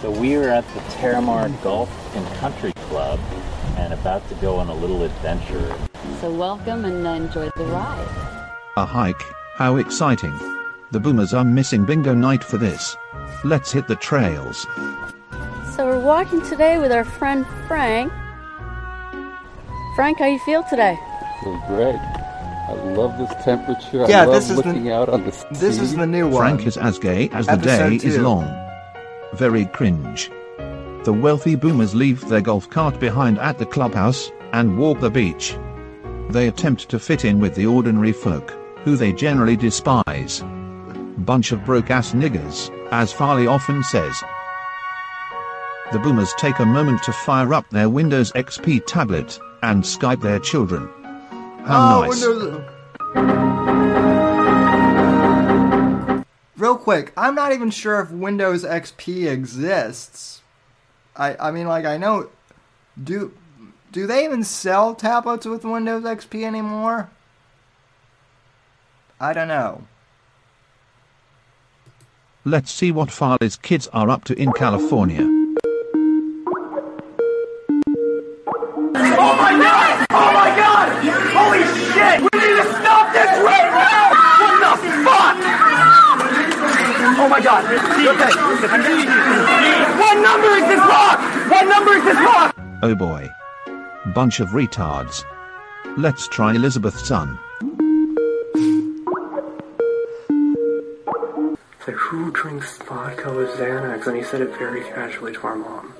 So 0.00 0.10
we 0.10 0.34
are 0.36 0.48
at 0.48 0.66
the 0.74 0.80
Terramar 0.96 1.50
Golf 1.62 1.90
and 2.16 2.26
Country 2.38 2.72
Club 2.88 3.20
and 3.76 3.92
about 3.92 4.26
to 4.28 4.34
go 4.36 4.56
on 4.56 4.68
a 4.68 4.74
little 4.74 5.02
adventure. 5.02 5.76
So 6.20 6.32
welcome 6.32 6.84
and 6.84 7.06
enjoy 7.06 7.50
the 7.56 7.64
ride. 7.64 8.48
A 8.76 8.86
hike? 8.86 9.22
How 9.56 9.76
exciting. 9.76 10.32
The 10.90 11.00
boomers 11.00 11.34
are 11.34 11.44
missing 11.44 11.84
bingo 11.84 12.14
night 12.14 12.42
for 12.42 12.58
this. 12.58 12.96
Let's 13.44 13.70
hit 13.72 13.88
the 13.88 13.96
trails. 13.96 14.66
So 15.76 15.86
we're 15.86 16.04
walking 16.04 16.42
today 16.42 16.78
with 16.78 16.92
our 16.92 17.04
friend 17.04 17.46
Frank. 17.66 18.12
Frank, 19.96 20.18
how 20.18 20.26
you 20.26 20.38
feel 20.40 20.62
today? 20.64 20.98
Feel 21.42 21.62
great. 21.66 21.94
I 21.96 22.72
love 22.94 23.16
this 23.18 23.32
temperature. 23.44 24.04
Yeah, 24.08 24.22
I 24.22 24.24
love 24.26 24.34
this 24.34 24.50
is 24.50 24.60
the- 24.62 24.92
out 24.94 25.08
on 25.08 25.24
the 25.24 25.32
sea. 25.32 25.46
This 25.52 25.78
is 25.80 25.96
the 25.96 26.06
new 26.06 26.28
one. 26.28 26.42
Frank 26.42 26.66
is 26.66 26.76
as 26.76 26.98
gay 26.98 27.30
as 27.32 27.46
the 27.46 27.52
Episode 27.52 27.88
day 28.00 28.06
is 28.06 28.18
long. 28.18 28.44
Very 29.34 29.64
cringe. 29.66 30.30
The 31.04 31.12
wealthy 31.12 31.54
boomers 31.56 31.94
leave 31.94 32.28
their 32.28 32.42
golf 32.42 32.68
cart 32.68 33.00
behind 33.00 33.38
at 33.38 33.58
the 33.58 33.66
clubhouse 33.66 34.30
and 34.52 34.78
walk 34.78 35.00
the 35.00 35.10
beach. 35.10 35.56
They 36.28 36.48
attempt 36.48 36.88
to 36.90 36.98
fit 36.98 37.24
in 37.24 37.40
with 37.40 37.54
the 37.54 37.66
ordinary 37.66 38.12
folk, 38.12 38.50
who 38.84 38.96
they 38.96 39.12
generally 39.12 39.56
despise. 39.56 40.44
Bunch 41.18 41.50
of 41.52 41.64
broke 41.64 41.90
ass 41.90 42.12
niggers, 42.12 42.70
as 42.90 43.10
Farley 43.12 43.46
often 43.46 43.82
says. 43.84 44.22
The 45.92 45.98
boomers 45.98 46.32
take 46.38 46.58
a 46.58 46.64
moment 46.64 47.02
to 47.02 47.12
fire 47.12 47.52
up 47.52 47.68
their 47.68 47.90
Windows 47.90 48.32
XP 48.32 48.84
tablet 48.86 49.38
and 49.62 49.82
Skype 49.82 50.22
their 50.22 50.38
children. 50.38 50.88
How 51.66 51.98
oh, 51.98 52.06
nice. 52.06 52.24
Windows. 52.24 52.64
Real 56.56 56.78
quick, 56.78 57.12
I'm 57.14 57.34
not 57.34 57.52
even 57.52 57.70
sure 57.70 58.00
if 58.00 58.10
Windows 58.10 58.64
XP 58.64 59.30
exists. 59.30 60.40
I 61.14 61.36
I 61.36 61.50
mean, 61.50 61.66
like 61.66 61.84
I 61.84 61.98
know, 61.98 62.30
do 63.04 63.34
do 63.90 64.06
they 64.06 64.24
even 64.24 64.44
sell 64.44 64.94
tablets 64.94 65.44
with 65.44 65.62
Windows 65.62 66.04
XP 66.04 66.42
anymore? 66.42 67.10
I 69.20 69.34
don't 69.34 69.48
know. 69.48 69.82
Let's 72.46 72.72
see 72.72 72.90
what 72.92 73.10
Farley's 73.10 73.56
kids 73.56 73.88
are 73.88 74.08
up 74.08 74.24
to 74.24 74.34
in 74.40 74.52
California. 74.52 75.41
Shit! 82.02 82.18
We 82.20 82.30
need 82.38 82.56
to 82.58 82.66
stop 82.82 83.12
this 83.12 83.30
right 83.46 83.70
now! 83.70 84.04
What 84.42 84.54
the 84.62 84.72
fuck? 85.06 85.36
Oh 87.22 87.28
my 87.28 87.40
god. 87.40 87.62
What 89.98 90.16
number 90.28 90.50
is 90.60 90.66
this 90.68 90.80
lock? 90.80 91.18
What 91.50 91.64
number 91.68 91.92
is 91.94 92.04
this 92.04 92.16
lock? 92.16 92.56
Oh 92.82 92.94
boy. 92.94 93.28
Bunch 94.14 94.40
of 94.40 94.48
retards. 94.50 95.24
Let's 95.96 96.26
try 96.28 96.54
Elizabeth's 96.54 97.06
son. 97.06 97.38
It's 101.78 101.88
like, 101.88 101.96
who 101.96 102.30
drinks 102.32 102.78
vodka 102.78 103.32
with 103.32 103.50
Xanax? 103.50 104.06
And 104.06 104.16
he 104.16 104.22
said 104.22 104.40
it 104.40 104.56
very 104.58 104.82
casually 104.82 105.32
to 105.34 105.42
our 105.42 105.56
mom. 105.56 105.92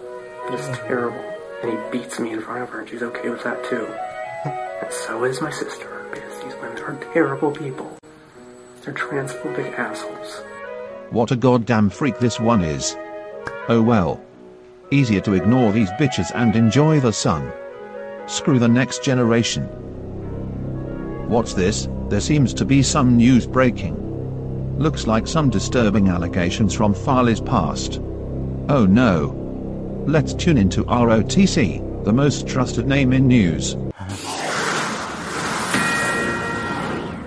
it's 0.49 0.67
terrible. 0.79 1.19
And 1.63 1.73
he 1.73 1.79
beats 1.91 2.19
me 2.19 2.33
in 2.33 2.41
front 2.41 2.63
of 2.63 2.71
her, 2.71 2.81
and 2.81 2.89
she's 2.89 3.03
okay 3.03 3.29
with 3.29 3.43
that 3.45 3.65
too. 3.65 3.87
And 4.83 4.93
so 4.93 5.23
is 5.23 5.41
my 5.41 5.51
sister, 5.51 6.07
because 6.13 6.43
these 6.43 6.55
women 6.57 6.83
are 6.83 6.97
terrible 7.13 7.53
people. 7.53 7.97
They're 8.83 8.93
transphobic 8.93 9.79
assholes. 9.79 10.43
What 11.11 11.31
a 11.31 11.37
goddamn 11.37 11.89
freak 11.89 12.19
this 12.19 12.41
one 12.41 12.65
is. 12.65 12.97
Oh 13.69 13.81
well. 13.81 14.21
Easier 14.91 15.21
to 15.21 15.35
ignore 15.35 15.71
these 15.71 15.91
bitches 15.93 16.33
and 16.35 16.57
enjoy 16.57 16.99
the 16.99 17.13
sun. 17.13 17.53
Screw 18.27 18.59
the 18.59 18.67
next 18.67 19.05
generation. 19.05 19.65
What's 21.29 21.55
this? 21.55 21.89
There 22.09 22.21
seems 22.21 22.53
to 22.55 22.65
be 22.65 22.83
some 22.83 23.17
news 23.17 23.47
breaking. 23.47 23.97
Looks 24.79 25.07
like 25.07 25.29
some 25.29 25.49
disturbing 25.49 26.09
allegations 26.09 26.75
from 26.75 26.93
Farley's 26.93 27.41
past. 27.41 28.01
Oh 28.69 28.85
no. 28.85 29.39
Let's 30.09 30.35
tune 30.35 30.59
into 30.59 30.83
ROTC, 30.85 32.05
the 32.05 32.13
most 32.13 32.49
trusted 32.49 32.89
name 32.89 33.13
in 33.13 33.29
news. 33.29 33.77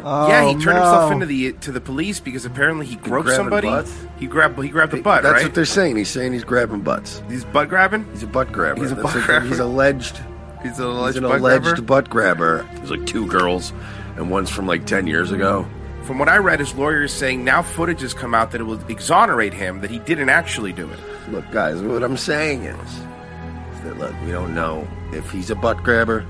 Oh, 0.08 0.28
yeah, 0.28 0.46
he 0.46 0.54
turned 0.54 0.78
himself 0.78 1.12
into 1.12 1.26
the 1.26 1.54
to 1.54 1.72
the 1.72 1.82
police 1.82 2.20
because 2.20 2.46
apparently 2.46 2.86
he 2.86 2.96
groped 2.96 3.26
grabbing 3.26 3.36
somebody. 3.46 3.68
butts? 3.68 3.92
He 4.20 4.28
grabbed 4.28 4.62
he 4.62 4.70
grabbed 4.70 4.92
the 4.94 5.02
butt, 5.02 5.24
That's 5.24 5.34
right? 5.34 5.44
what 5.46 5.56
they're 5.56 5.66
saying. 5.66 5.96
He's 5.98 6.10
saying 6.10 6.34
he's 6.34 6.44
grabbing 6.44 6.82
butts. 6.82 7.24
He's 7.28 7.44
butt 7.46 7.70
grabbing. 7.70 8.06
He's 8.12 8.22
a 8.24 8.28
butt 8.28 8.52
grabber. 8.52 8.80
He's 8.82 8.92
a 8.92 8.96
butt 8.96 9.06
what- 9.16 9.24
grabber. 9.26 9.46
He's 9.48 9.58
alleged. 9.60 10.18
He's 10.62 10.64
an 10.64 10.70
He's 10.70 10.80
alleged 10.80 11.18
an 11.18 11.24
butt 11.24 11.40
alleged 11.40 11.64
grabber. 11.64 11.82
butt 11.82 12.10
grabber. 12.10 12.70
There's 12.76 12.92
like 12.92 13.06
two 13.08 13.26
girls, 13.28 13.74
and 14.16 14.30
one's 14.30 14.50
from 14.52 14.68
like 14.68 14.86
ten 14.86 15.08
years 15.08 15.32
ago. 15.32 15.66
From 16.04 16.20
what 16.20 16.30
I 16.30 16.38
read, 16.38 16.60
his 16.60 16.76
lawyer 16.76 17.04
is 17.06 17.12
saying 17.12 17.44
now 17.44 17.64
footage 17.64 18.02
has 18.02 18.14
come 18.14 18.36
out 18.36 18.52
that 18.52 18.62
it 18.62 18.66
will 18.66 18.80
exonerate 18.90 19.56
him 19.56 19.82
that 19.82 19.90
he 19.90 19.98
didn't 19.98 20.30
actually 20.30 20.72
do 20.72 20.88
it. 20.92 21.00
Look, 21.32 21.50
guys, 21.52 21.82
what 21.82 22.04
I'm 22.04 22.16
saying 22.18 22.62
is, 22.64 22.90
is 22.94 23.82
that 23.86 23.98
look, 23.98 24.14
we 24.24 24.30
don't 24.32 24.54
know 24.54 24.88
if 25.14 25.32
he's 25.32 25.50
a 25.50 25.56
butt 25.56 25.82
grabber. 25.82 26.24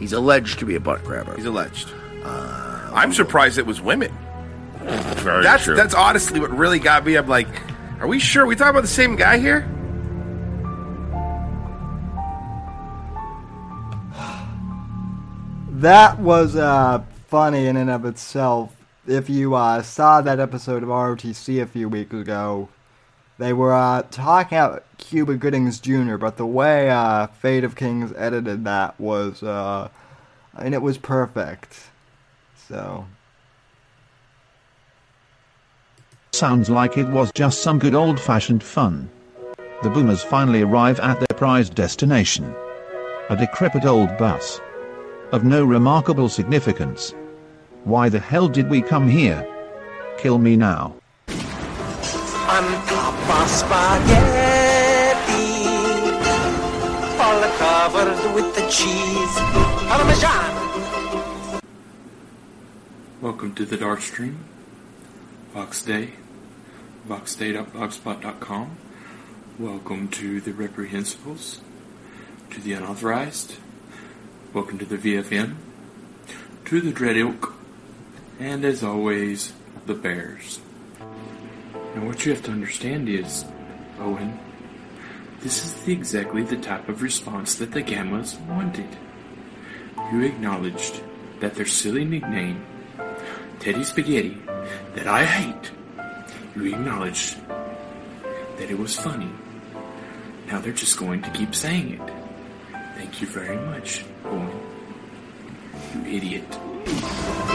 He's 0.00 0.12
alleged 0.12 0.58
to 0.58 0.66
be 0.66 0.74
a 0.74 0.80
butt 0.80 1.04
grabber. 1.04 1.30
Mm-hmm. 1.30 1.36
He's 1.38 1.46
alleged. 1.46 1.88
I'm 2.96 3.12
surprised 3.12 3.58
it 3.58 3.66
was 3.66 3.80
women. 3.80 4.10
Very 4.78 5.42
That's 5.42 5.64
true. 5.64 5.76
that's 5.76 5.94
honestly 5.94 6.40
what 6.40 6.50
really 6.50 6.78
got 6.78 7.04
me. 7.04 7.16
I'm 7.16 7.28
like, 7.28 7.46
are 8.00 8.06
we 8.06 8.18
sure 8.18 8.46
we 8.46 8.56
talking 8.56 8.70
about 8.70 8.82
the 8.82 8.88
same 8.88 9.16
guy 9.16 9.38
here? 9.38 9.68
That 15.76 16.18
was 16.20 16.56
uh, 16.56 17.02
funny 17.28 17.66
in 17.66 17.76
and 17.76 17.90
of 17.90 18.06
itself. 18.06 18.74
If 19.06 19.28
you 19.28 19.54
uh, 19.54 19.82
saw 19.82 20.22
that 20.22 20.40
episode 20.40 20.82
of 20.82 20.88
ROTC 20.88 21.60
a 21.62 21.66
few 21.66 21.90
weeks 21.90 22.14
ago, 22.14 22.70
they 23.36 23.52
were 23.52 23.74
uh, 23.74 24.02
talking 24.10 24.56
about 24.56 24.84
Cuba 24.96 25.34
Goodings 25.34 25.78
Jr., 25.78 26.16
but 26.16 26.38
the 26.38 26.46
way 26.46 26.88
uh, 26.88 27.26
Fate 27.26 27.62
of 27.62 27.76
Kings 27.76 28.14
edited 28.16 28.64
that 28.64 28.98
was, 28.98 29.42
uh, 29.42 29.90
I 30.54 30.64
mean, 30.64 30.72
it 30.72 30.80
was 30.80 30.96
perfect. 30.96 31.90
So, 32.68 33.04
Sounds 36.32 36.68
like 36.68 36.98
it 36.98 37.08
was 37.08 37.32
just 37.32 37.62
some 37.62 37.78
good 37.78 37.94
old 37.94 38.20
fashioned 38.20 38.62
fun. 38.62 39.08
The 39.82 39.88
boomers 39.88 40.22
finally 40.22 40.62
arrive 40.62 41.00
at 41.00 41.18
their 41.18 41.38
prized 41.38 41.74
destination. 41.74 42.54
A 43.30 43.36
decrepit 43.36 43.86
old 43.86 44.18
bus. 44.18 44.60
Of 45.32 45.44
no 45.44 45.64
remarkable 45.64 46.28
significance. 46.28 47.14
Why 47.84 48.08
the 48.08 48.20
hell 48.20 48.48
did 48.48 48.68
we 48.68 48.82
come 48.82 49.08
here? 49.08 49.46
Kill 50.18 50.38
me 50.38 50.56
now. 50.56 50.96
On 51.28 52.64
top 52.84 53.14
of 53.40 53.48
spaghetti, 53.48 54.66
all 57.18 57.42
covered 57.56 58.34
with 58.34 58.54
the 58.56 58.68
cheese. 58.68 59.36
Parmesan. 59.88 60.55
Welcome 63.22 63.54
to 63.54 63.64
the 63.64 63.78
Dark 63.78 64.02
Stream. 64.02 64.44
Vox 65.54 65.80
Day. 65.82 66.10
VoxDay.blogspot.com. 67.08 68.76
Welcome 69.58 70.08
to 70.08 70.38
the 70.42 70.50
Reprehensibles. 70.50 71.60
To 72.50 72.60
the 72.60 72.74
Unauthorized. 72.74 73.56
Welcome 74.52 74.76
to 74.80 74.84
the 74.84 74.98
VFN. 74.98 75.54
To 76.66 76.80
the 76.82 76.92
Dread 76.92 77.16
Ilk. 77.16 77.54
And 78.38 78.66
as 78.66 78.84
always, 78.84 79.54
the 79.86 79.94
Bears. 79.94 80.60
Now 81.94 82.04
what 82.04 82.26
you 82.26 82.34
have 82.34 82.42
to 82.42 82.50
understand 82.50 83.08
is, 83.08 83.46
Owen, 83.98 84.38
this 85.40 85.64
is 85.64 85.72
the, 85.84 85.94
exactly 85.94 86.42
the 86.42 86.58
type 86.58 86.86
of 86.90 87.00
response 87.00 87.54
that 87.54 87.72
the 87.72 87.82
Gammas 87.82 88.38
wanted. 88.46 88.94
You 90.12 90.20
acknowledged 90.20 91.00
that 91.40 91.54
their 91.54 91.64
silly 91.64 92.04
nickname 92.04 92.62
Teddy 93.60 93.84
Spaghetti 93.84 94.36
that 94.94 95.06
I 95.06 95.24
hate, 95.24 95.70
you 96.54 96.74
acknowledged 96.74 97.36
that 98.58 98.70
it 98.70 98.78
was 98.78 98.96
funny. 98.96 99.30
Now 100.46 100.60
they're 100.60 100.72
just 100.72 100.98
going 100.98 101.22
to 101.22 101.30
keep 101.30 101.54
saying 101.54 101.94
it. 101.94 102.10
Thank 102.96 103.20
you 103.20 103.26
very 103.26 103.58
much, 103.66 104.04
Owen. 104.24 104.60
You 105.94 106.16
idiot. 106.16 106.46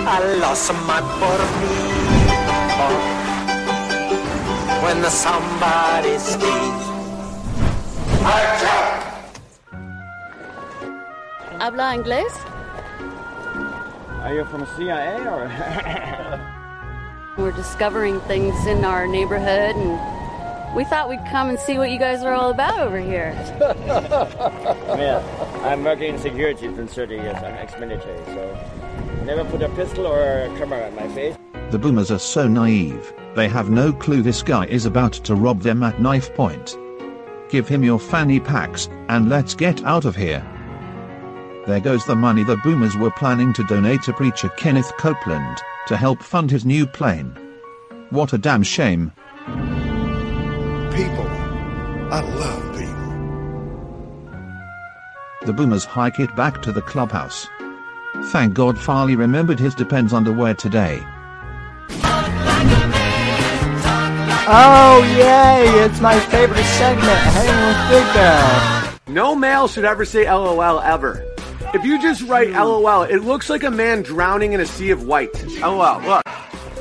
I 0.03 0.19
lost 0.39 0.73
my 0.87 1.01
pornito 1.17 2.89
when 4.83 5.01
the 5.01 5.09
somebody 5.09 6.17
speaks. 6.19 6.91
¿Habla 11.59 11.93
inglés? 11.93 12.33
Are 14.21 14.35
you 14.35 14.45
from 14.45 14.67
CIA 14.77 15.17
or? 15.25 15.49
We're 17.37 17.51
discovering 17.51 18.19
things 18.21 18.67
in 18.67 18.85
our 18.85 19.07
neighborhood, 19.07 19.75
and 19.75 20.75
we 20.75 20.83
thought 20.83 21.09
we'd 21.09 21.25
come 21.31 21.49
and 21.49 21.57
see 21.57 21.79
what 21.79 21.89
you 21.89 21.97
guys 21.97 22.21
are 22.21 22.31
all 22.31 22.51
about 22.51 22.81
over 22.81 22.99
here. 22.99 23.33
well, 23.59 25.25
I'm 25.63 25.83
working 25.83 26.13
in 26.13 26.19
security 26.19 26.67
for 26.67 26.85
30 26.85 27.15
years. 27.15 27.35
I'm 27.37 27.55
ex-military, 27.55 28.23
so 28.25 29.23
never 29.25 29.43
put 29.43 29.63
a 29.63 29.69
pistol 29.69 30.05
or 30.05 30.43
a 30.43 30.47
camera 30.59 30.81
at 30.81 30.93
my 30.93 31.07
face. 31.15 31.35
The 31.71 31.79
boomers 31.79 32.11
are 32.11 32.19
so 32.19 32.47
naive, 32.47 33.11
they 33.35 33.47
have 33.47 33.71
no 33.71 33.91
clue 33.91 34.21
this 34.21 34.43
guy 34.43 34.67
is 34.67 34.85
about 34.85 35.13
to 35.13 35.33
rob 35.33 35.61
them 35.61 35.81
at 35.81 35.99
knife 35.99 36.31
point. 36.35 36.77
Give 37.49 37.67
him 37.67 37.83
your 37.83 37.99
fanny 37.99 38.39
packs, 38.39 38.87
and 39.09 39.29
let's 39.29 39.55
get 39.55 39.83
out 39.83 40.05
of 40.05 40.15
here. 40.15 40.45
There 41.67 41.79
goes 41.79 42.05
the 42.05 42.15
money 42.15 42.43
the 42.43 42.57
boomers 42.57 42.97
were 42.97 43.11
planning 43.11 43.53
to 43.53 43.63
donate 43.63 44.01
to 44.03 44.13
preacher 44.13 44.49
Kenneth 44.49 44.91
Copeland 44.97 45.61
to 45.87 45.95
help 45.95 46.23
fund 46.23 46.49
his 46.49 46.65
new 46.65 46.87
plane. 46.87 47.37
What 48.09 48.33
a 48.33 48.39
damn 48.39 48.63
shame. 48.63 49.11
People. 50.91 51.27
I 52.09 52.21
love 52.35 52.63
people. 52.75 52.91
The 55.45 55.53
boomers 55.53 55.85
hike 55.85 56.19
it 56.19 56.35
back 56.35 56.63
to 56.63 56.71
the 56.71 56.81
clubhouse. 56.81 57.47
Thank 58.31 58.55
God 58.55 58.77
Farley 58.77 59.15
remembered 59.15 59.59
his 59.59 59.75
Depends 59.75 60.13
underwear 60.13 60.55
today. 60.55 60.99
oh 64.53 65.03
yay! 65.15 65.63
It's 65.85 66.01
my 66.01 66.19
favorite 66.19 66.65
segment, 66.65 67.05
Hang 67.07 67.67
with 67.67 67.77
Big 67.91 68.13
Bear. 68.15 68.93
No 69.07 69.35
male 69.35 69.67
should 69.67 69.85
ever 69.85 70.05
say 70.05 70.25
LOL 70.29 70.79
ever. 70.81 71.30
If 71.73 71.85
you 71.85 72.01
just 72.01 72.23
write 72.23 72.51
LOL, 72.51 73.03
it 73.03 73.19
looks 73.19 73.49
like 73.49 73.63
a 73.63 73.71
man 73.71 74.01
drowning 74.01 74.51
in 74.51 74.59
a 74.59 74.65
sea 74.65 74.91
of 74.91 75.03
white. 75.07 75.31
LOL, 75.61 76.01
look. 76.01 76.23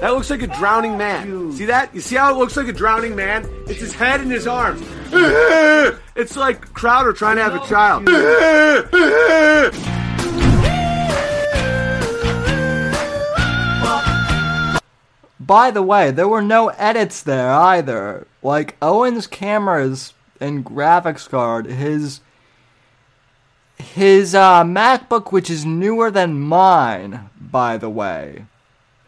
That 0.01 0.15
looks 0.15 0.31
like 0.31 0.43
a 0.43 0.49
drowning 0.49 0.99
man. 0.99 1.53
See 1.53 1.67
that? 1.67 1.95
You 1.95 2.01
see 2.01 2.17
how 2.17 2.35
it 2.35 2.39
looks 2.39 2.57
like 2.57 2.67
a 2.67 2.73
drowning 2.73 3.15
man? 3.15 3.49
It's 3.69 3.79
his 3.79 3.95
head 3.95 4.21
and 4.21 4.31
his 4.31 4.47
arms. 4.47 4.83
It's 6.17 6.37
like 6.37 6.75
Crowder 6.75 7.13
trying 7.15 7.37
to 7.37 7.43
have 7.43 7.55
a 7.55 7.67
child. 7.67 8.05
By 15.39 15.71
the 15.71 15.83
way, 15.83 16.11
there 16.11 16.29
were 16.29 16.43
no 16.43 16.69
edits 16.69 17.23
there 17.23 17.51
either. 17.51 18.27
Like 18.43 18.77
Owen's 18.83 19.27
cameras 19.27 20.13
and 20.41 20.65
graphics 20.65 21.29
card, 21.29 21.67
his 21.67 22.21
his 23.81 24.35
uh, 24.35 24.65
MacBook, 24.65 25.33
which 25.33 25.51
is 25.51 25.65
newer 25.65 26.11
than 26.11 26.41
mine, 26.41 27.31
by 27.41 27.77
the 27.77 27.91
way, 27.91 28.47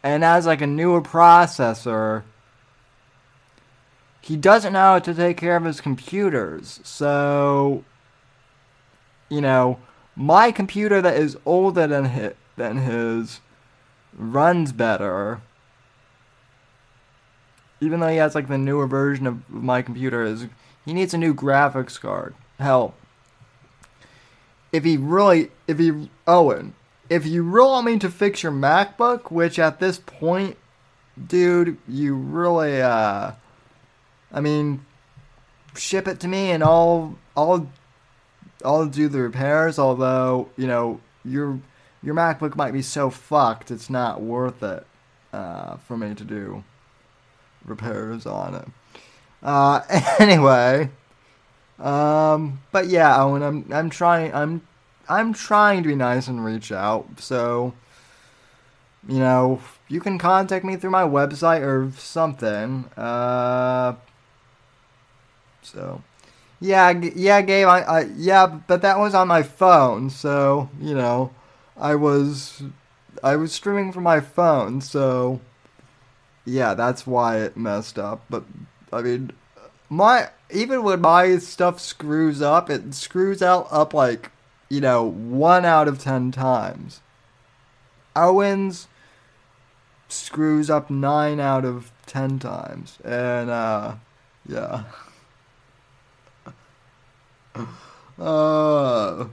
and 0.02 0.22
has 0.22 0.46
like 0.46 0.60
a 0.60 0.66
newer 0.66 1.00
processor. 1.00 2.22
He 4.20 4.36
doesn't 4.36 4.72
know 4.72 4.78
how 4.78 4.98
to 5.00 5.14
take 5.14 5.36
care 5.36 5.56
of 5.56 5.64
his 5.64 5.80
computers, 5.80 6.80
so 6.84 7.84
you 9.28 9.40
know, 9.40 9.78
my 10.14 10.52
computer 10.52 11.00
that 11.00 11.16
is 11.16 11.38
older 11.46 11.86
than 11.86 12.04
his, 12.04 12.34
than 12.56 12.76
his 12.78 13.40
runs 14.14 14.72
better. 14.72 15.40
Even 17.80 18.00
though 18.00 18.08
he 18.08 18.18
has 18.18 18.34
like 18.34 18.48
the 18.48 18.58
newer 18.58 18.86
version 18.86 19.26
of 19.26 19.48
my 19.48 19.80
computer 19.80 20.22
is 20.22 20.46
he 20.84 20.92
needs 20.92 21.14
a 21.14 21.18
new 21.18 21.34
graphics 21.34 21.98
card. 21.98 22.34
Hell, 22.58 22.94
if 24.72 24.84
he 24.84 24.96
really, 24.96 25.50
if 25.68 25.78
he, 25.78 26.08
Owen, 26.26 26.74
if 27.08 27.26
you 27.26 27.42
really 27.42 27.68
want 27.68 27.86
me 27.86 27.98
to 27.98 28.10
fix 28.10 28.42
your 28.42 28.52
MacBook, 28.52 29.30
which 29.30 29.58
at 29.58 29.78
this 29.78 29.98
point, 29.98 30.56
dude, 31.26 31.76
you 31.86 32.14
really, 32.14 32.80
uh, 32.80 33.32
I 34.32 34.40
mean, 34.40 34.84
ship 35.76 36.08
it 36.08 36.20
to 36.20 36.28
me 36.28 36.50
and 36.50 36.64
I'll, 36.64 37.18
I'll, 37.36 37.70
I'll 38.64 38.86
do 38.86 39.08
the 39.08 39.20
repairs. 39.20 39.78
Although, 39.78 40.48
you 40.56 40.66
know, 40.66 41.00
your, 41.24 41.60
your 42.02 42.14
MacBook 42.14 42.56
might 42.56 42.72
be 42.72 42.82
so 42.82 43.10
fucked, 43.10 43.70
it's 43.70 43.90
not 43.90 44.22
worth 44.22 44.62
it, 44.62 44.86
uh, 45.34 45.76
for 45.76 45.98
me 45.98 46.14
to 46.14 46.24
do 46.24 46.64
repairs 47.64 48.26
on 48.26 48.54
it. 48.54 48.68
Uh, 49.42 49.80
anyway, 50.18 50.90
um, 51.82 52.60
but 52.70 52.86
yeah, 52.86 53.22
Owen, 53.22 53.42
I'm 53.42 53.66
I'm 53.72 53.90
trying 53.90 54.32
I'm 54.34 54.62
I'm 55.08 55.32
trying 55.34 55.82
to 55.82 55.88
be 55.88 55.94
nice 55.94 56.28
and 56.28 56.44
reach 56.44 56.70
out. 56.72 57.06
So, 57.20 57.74
you 59.08 59.18
know, 59.18 59.60
you 59.88 60.00
can 60.00 60.18
contact 60.18 60.64
me 60.64 60.76
through 60.76 60.90
my 60.90 61.02
website 61.02 61.62
or 61.62 61.90
something. 61.98 62.84
Uh, 62.96 63.94
so, 65.62 66.02
yeah, 66.60 66.90
yeah, 66.90 67.40
Gabe, 67.42 67.66
I, 67.66 67.80
I 67.80 68.00
yeah, 68.16 68.46
but 68.46 68.82
that 68.82 68.98
was 68.98 69.14
on 69.14 69.28
my 69.28 69.42
phone. 69.42 70.10
So, 70.10 70.70
you 70.80 70.94
know, 70.94 71.32
I 71.76 71.94
was 71.96 72.62
I 73.22 73.36
was 73.36 73.52
streaming 73.52 73.92
from 73.92 74.04
my 74.04 74.20
phone. 74.20 74.80
So, 74.80 75.40
yeah, 76.44 76.74
that's 76.74 77.06
why 77.06 77.38
it 77.38 77.56
messed 77.56 77.98
up. 77.98 78.24
But 78.30 78.44
I 78.92 79.02
mean, 79.02 79.32
my 79.92 80.30
even 80.50 80.82
when 80.82 81.02
my 81.02 81.36
stuff 81.36 81.78
screws 81.78 82.40
up, 82.40 82.70
it 82.70 82.94
screws 82.94 83.42
out 83.42 83.68
up 83.70 83.92
like 83.92 84.30
you 84.70 84.80
know 84.80 85.04
one 85.04 85.66
out 85.66 85.86
of 85.86 85.98
ten 85.98 86.32
times. 86.32 87.02
Owens 88.16 88.88
screws 90.08 90.70
up 90.70 90.88
nine 90.88 91.40
out 91.40 91.66
of 91.66 91.92
ten 92.06 92.38
times, 92.38 92.98
and 93.04 93.50
uh, 93.50 93.94
yeah. 94.48 94.84
Uh, 98.18 99.26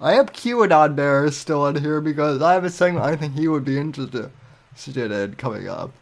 I 0.00 0.14
hope 0.16 0.32
QAnon 0.32 0.96
Bear 0.96 1.30
still 1.30 1.66
in 1.66 1.76
here 1.76 2.00
because 2.00 2.40
I 2.40 2.54
have 2.54 2.64
a 2.64 2.70
segment 2.70 3.04
I 3.04 3.14
think 3.14 3.34
he 3.34 3.46
would 3.46 3.64
be 3.64 3.78
interested 3.78 4.30
in 4.86 5.34
coming 5.34 5.68
up. 5.68 5.92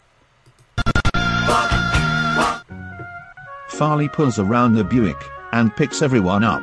Farley 3.68 4.08
pulls 4.08 4.38
around 4.38 4.74
the 4.74 4.84
Buick 4.84 5.16
and 5.52 5.74
picks 5.76 6.02
everyone 6.02 6.44
up. 6.44 6.62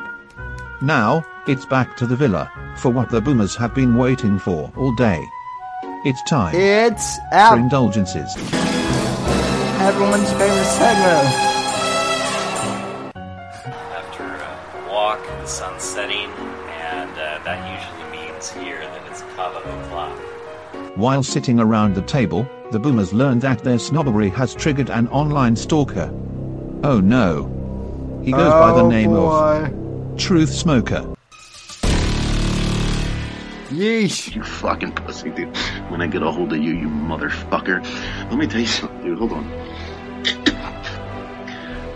Now, 0.81 1.25
it's 1.47 1.65
back 1.65 1.97
to 1.97 2.05
the 2.05 2.15
villa 2.15 2.51
for 2.77 2.89
what 2.89 3.09
the 3.09 3.21
boomers 3.21 3.55
have 3.55 3.73
been 3.73 3.95
waiting 3.97 4.39
for 4.39 4.71
all 4.75 4.95
day. 4.95 5.23
It's 6.05 6.21
time 6.23 6.53
It's 6.55 7.17
for 7.49 7.57
indulgences. 7.57 8.35
Everyone's 9.79 10.31
favorite 10.33 10.65
segment. 10.65 11.52
While 20.95 21.23
sitting 21.23 21.59
around 21.59 21.95
the 21.95 22.01
table, 22.03 22.47
the 22.71 22.79
boomers 22.79 23.13
learn 23.13 23.39
that 23.39 23.63
their 23.63 23.79
snobbery 23.79 24.29
has 24.29 24.53
triggered 24.53 24.89
an 24.89 25.07
online 25.09 25.55
stalker. 25.55 26.11
Oh 26.83 26.99
no. 26.99 27.49
He 28.23 28.31
goes 28.31 28.51
by 28.53 28.71
the 28.73 28.83
Oh, 28.83 28.89
name 28.89 29.09
boy. 29.11 29.71
of 29.71 30.17
Truth 30.17 30.53
Smoker. 30.53 31.05
Yeesh. 33.69 34.35
You 34.35 34.43
fucking 34.43 34.91
pussy, 34.91 35.31
dude. 35.31 35.55
When 35.89 35.99
I 36.01 36.05
get 36.07 36.21
a 36.21 36.29
hold 36.31 36.53
of 36.53 36.59
you, 36.59 36.73
you 36.73 36.87
motherfucker. 36.87 37.83
Let 38.29 38.37
me 38.37 38.45
tell 38.45 38.61
you 38.61 38.67
something, 38.67 39.01
dude. 39.03 39.17
Hold 39.17 39.33
on. 39.33 39.45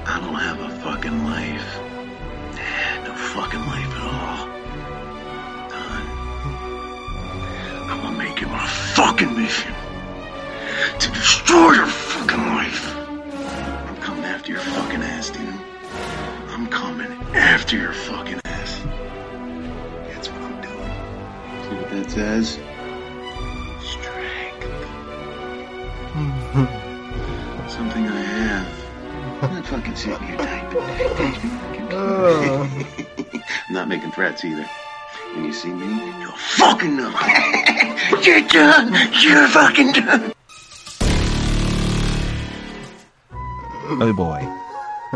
I 0.08 0.20
don't 0.20 0.34
have 0.36 0.60
a 0.60 0.70
fucking 0.82 1.24
life. 1.24 1.77
Fucking 8.98 9.38
mission 9.38 9.72
to 11.00 11.12
destroy 11.12 11.74
your 11.74 11.86
fucking 11.86 12.44
life. 12.48 12.98
I'm 12.98 13.96
coming 13.98 14.26
after 14.26 14.52
your 14.52 14.62
fucking 14.62 15.04
ass, 15.04 15.30
dude. 15.30 15.54
I'm 16.50 16.66
coming 16.66 17.12
after 17.36 17.78
your 17.78 17.94
fucking 17.94 18.42
ass. 18.46 18.82
That's 20.08 20.30
what 20.30 20.42
I'm 20.42 20.62
doing. 20.64 20.92
See 21.62 21.76
what 21.76 21.90
that 21.92 22.10
says? 22.10 22.60
Strength. 23.86 24.64
Something 27.72 28.08
I 28.08 28.20
have. 28.20 28.68
That 29.42 29.64
fucking 29.68 29.96
suit 29.96 30.20
you 30.22 30.38
type. 30.38 30.72
That's 30.72 31.44
me 31.44 31.50
fucking 31.52 31.94
I'm 31.94 33.74
not 33.76 33.88
making 33.88 34.12
threats 34.12 34.44
either. 34.44 34.68
When 35.34 35.46
you 35.46 35.54
see 35.54 35.70
me, 35.70 36.20
you're 36.20 36.32
fucking 36.32 36.98
know. 36.98 37.10
You're 38.24 38.42
done. 38.48 38.94
You're 39.22 39.48
fucking 39.48 39.92
done. 39.94 40.34
Oh 43.90 44.14
boy. 44.16 44.48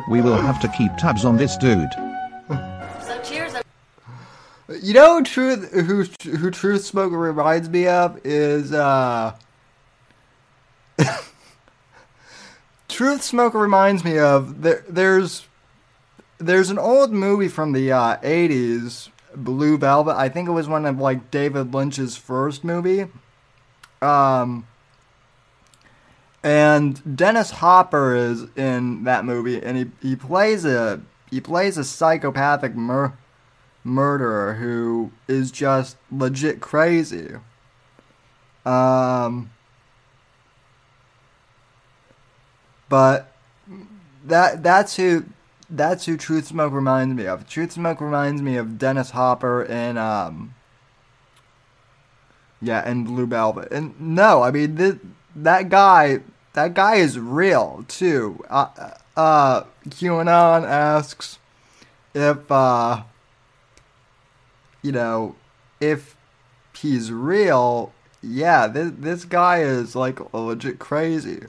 We 0.10 0.22
will 0.22 0.38
have 0.38 0.60
to 0.62 0.68
keep 0.70 0.96
tabs 0.98 1.26
on 1.26 1.38
this 1.38 1.58
dude. 1.58 1.92
So 2.50 3.22
cheers. 3.24 3.54
You 4.82 4.94
know 4.94 5.22
truth 5.24 5.72
who 5.72 6.06
who 6.30 6.52
Truth 6.52 6.86
Smoker 6.86 7.18
reminds 7.18 7.70
me 7.70 7.88
of 7.88 8.20
is 8.26 8.72
uh 8.72 9.36
Truth 12.88 13.24
Smoker 13.24 13.58
reminds 13.58 14.04
me 14.04 14.18
of 14.18 14.62
there 14.62 14.86
there's 14.88 15.46
there's 16.38 16.70
an 16.70 16.80
old 16.80 17.12
movie 17.12 17.48
from 17.48 17.74
the 17.74 17.92
uh, 17.92 18.18
80s 18.18 19.10
Blue 19.36 19.78
Velvet. 19.78 20.16
I 20.16 20.30
think 20.30 20.48
it 20.48 20.52
was 20.52 20.68
one 20.68 20.86
of 20.86 21.00
like 21.00 21.32
David 21.32 21.74
Lynch's 21.74 22.18
first 22.18 22.64
movie. 22.64 23.08
Um 24.02 24.68
and 26.44 27.16
Dennis 27.16 27.52
Hopper 27.52 28.16
is 28.16 28.46
in 28.56 29.04
that 29.04 29.26
movie 29.26 29.62
and 29.62 29.78
he, 29.78 29.92
he 30.02 30.16
plays 30.16 30.66
a 30.66 31.02
he 31.30 31.40
plays 31.40 31.78
a 31.78 31.84
psychopathic 31.84 32.76
mur- 32.76 33.14
murderer 33.84 34.56
who 34.56 35.12
is 35.28 35.50
just 35.50 35.98
legit 36.12 36.60
crazy. 36.60 37.36
Um, 38.66 39.50
but 42.90 43.34
that 44.26 44.62
that's 44.62 44.98
who 44.98 45.26
that's 45.72 46.06
who 46.06 46.18
Truth 46.18 46.48
Smoke 46.48 46.74
reminds 46.74 47.16
me 47.16 47.26
of. 47.26 47.48
Truth 47.48 47.74
Smoke 47.74 48.02
reminds 48.02 48.42
me 48.42 48.58
of 48.58 48.78
Dennis 48.78 49.12
Hopper 49.12 49.64
and 49.64 49.98
um, 49.98 50.54
yeah, 52.62 52.84
and 52.86 53.06
Blue 53.06 53.26
Velvet. 53.26 53.72
And 53.72 54.00
no, 54.00 54.44
I 54.44 54.52
mean 54.52 54.76
this, 54.76 54.96
that 55.36 55.70
guy 55.70 56.20
that 56.54 56.74
guy 56.74 56.96
is 56.96 57.18
real 57.18 57.86
too. 57.88 58.44
Uh, 58.50 58.68
uh, 59.16 59.64
QAnon 59.90 60.68
asks 60.68 61.40
if 62.14 62.52
uh 62.52 63.04
you 64.82 64.92
know, 64.92 65.36
if 65.80 66.18
he's 66.76 67.12
real, 67.12 67.94
yeah, 68.22 68.68
this, 68.68 68.92
this 68.98 69.26
guy 69.26 69.62
is 69.62 69.96
like 69.96 70.34
legit 70.34 70.80
crazy. 70.80 71.44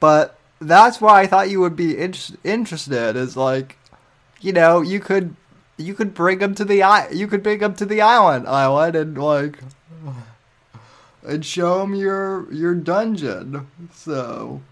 But 0.00 0.38
that's 0.60 1.00
why 1.00 1.22
I 1.22 1.26
thought 1.26 1.50
you 1.50 1.60
would 1.60 1.76
be 1.76 1.96
in- 1.96 2.14
interested. 2.42 3.16
Is 3.16 3.36
like, 3.36 3.76
you 4.40 4.52
know, 4.52 4.80
you 4.80 5.00
could 5.00 5.36
you 5.76 5.94
could 5.94 6.14
bring 6.14 6.40
him 6.40 6.54
to 6.54 6.64
the 6.64 7.08
you 7.12 7.26
could 7.26 7.42
bring 7.42 7.60
him 7.60 7.74
to 7.74 7.86
the 7.86 8.00
island 8.00 8.46
island 8.46 8.96
and 8.96 9.18
like 9.18 9.58
and 11.22 11.44
show 11.44 11.82
him 11.82 11.94
your 11.94 12.52
your 12.52 12.74
dungeon. 12.74 13.66
So 13.92 14.62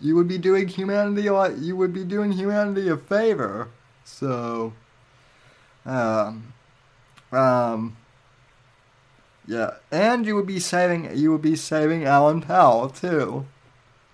you 0.00 0.14
would 0.14 0.28
be 0.28 0.38
doing 0.38 0.68
humanity 0.68 1.26
a 1.26 1.52
you 1.56 1.76
would 1.76 1.92
be 1.92 2.04
doing 2.04 2.32
humanity 2.32 2.88
a 2.88 2.96
favor. 2.96 3.68
So 4.04 4.72
um 5.84 6.52
um 7.32 7.96
yeah, 9.46 9.74
and 9.92 10.26
you 10.26 10.34
would 10.34 10.46
be 10.46 10.58
saving 10.60 11.16
you 11.16 11.30
would 11.32 11.42
be 11.42 11.56
saving 11.56 12.04
Alan 12.04 12.40
Powell 12.40 12.88
too. 12.90 13.46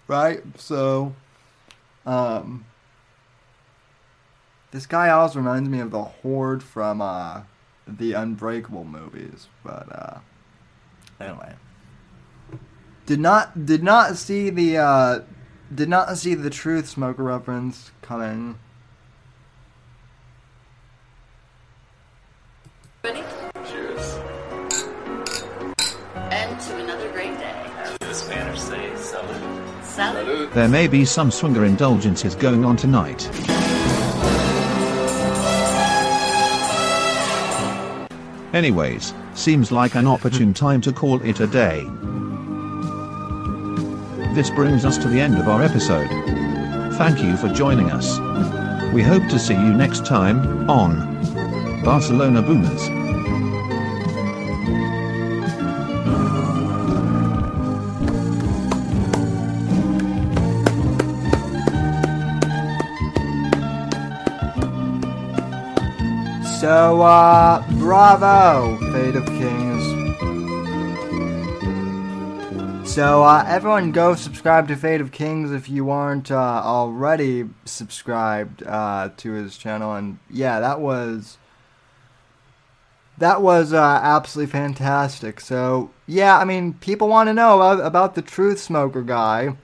Right? 0.09 0.43
So 0.57 1.15
um 2.05 2.65
this 4.71 4.87
guy 4.87 5.11
also 5.11 5.39
reminds 5.39 5.69
me 5.69 5.81
of 5.81 5.91
the 5.91 6.03
Horde 6.03 6.63
from 6.63 7.01
uh 7.01 7.43
the 7.87 8.13
Unbreakable 8.13 8.85
movies, 8.85 9.49
but 9.65 9.89
uh 9.91 10.19
anyway. 11.21 11.55
Did 13.07 13.21
not 13.21 13.67
did 13.67 13.83
not 13.83 14.17
see 14.17 14.51
the 14.51 14.79
uh 14.79 15.21
did 15.75 15.89
not 15.89 16.17
see 16.19 16.35
the 16.35 16.51
truth 16.51 16.89
smoker 16.89 17.23
reference 17.23 17.91
coming. 18.03 18.59
Ready? 23.03 23.25
There 29.97 30.69
may 30.69 30.87
be 30.87 31.05
some 31.05 31.31
swinger 31.31 31.65
indulgences 31.65 32.35
going 32.35 32.65
on 32.65 32.77
tonight. 32.77 33.29
Anyways, 38.55 39.15
seems 39.35 39.73
like 39.73 39.95
an 39.95 40.07
opportune 40.07 40.55
time 40.55 40.81
to 40.83 40.93
call 40.93 41.21
it 41.23 41.41
a 41.41 41.47
day. 41.47 41.85
This 44.35 44.51
brings 44.51 44.85
us 44.85 44.99
to 44.99 45.09
the 45.09 45.21
end 45.21 45.39
of 45.39 45.49
our 45.49 45.63
episode. 45.63 46.09
Thank 46.97 47.23
you 47.23 47.37
for 47.37 47.49
joining 47.49 47.91
us. 47.91 48.19
We 48.93 49.03
hope 49.03 49.27
to 49.29 49.39
see 49.39 49.55
you 49.55 49.73
next 49.73 50.07
time 50.07 50.71
on 50.71 51.83
Barcelona 51.83 52.43
Boomers. 52.43 53.02
So, 66.63 67.03
uh, 67.03 67.69
bravo, 67.81 68.77
Fate 68.93 69.17
of 69.17 69.27
Kings. 69.27 69.83
So, 72.89 73.25
uh, 73.25 73.45
everyone 73.49 73.91
go 73.91 74.15
subscribe 74.15 74.69
to 74.69 74.77
Fate 74.77 75.01
of 75.01 75.11
Kings 75.11 75.51
if 75.51 75.69
you 75.69 75.91
aren't 75.91 76.31
uh, 76.31 76.37
already 76.37 77.49
subscribed 77.65 78.63
uh, 78.63 79.11
to 79.17 79.33
his 79.33 79.59
channel. 79.59 79.97
And 79.97 80.21
yeah, 80.31 80.61
that 80.61 80.79
was 80.79 81.37
that 83.19 83.43
was 83.43 83.73
uh, 83.73 83.99
absolutely 84.01 84.53
fantastic. 84.53 85.41
So 85.41 85.91
yeah, 86.07 86.39
I 86.39 86.45
mean, 86.45 86.75
people 86.75 87.09
want 87.09 87.27
to 87.27 87.35
know 87.35 87.57
about, 87.57 87.85
about 87.85 88.15
the 88.15 88.23
Truth 88.23 88.61
Smoker 88.61 89.03
guy. 89.03 89.57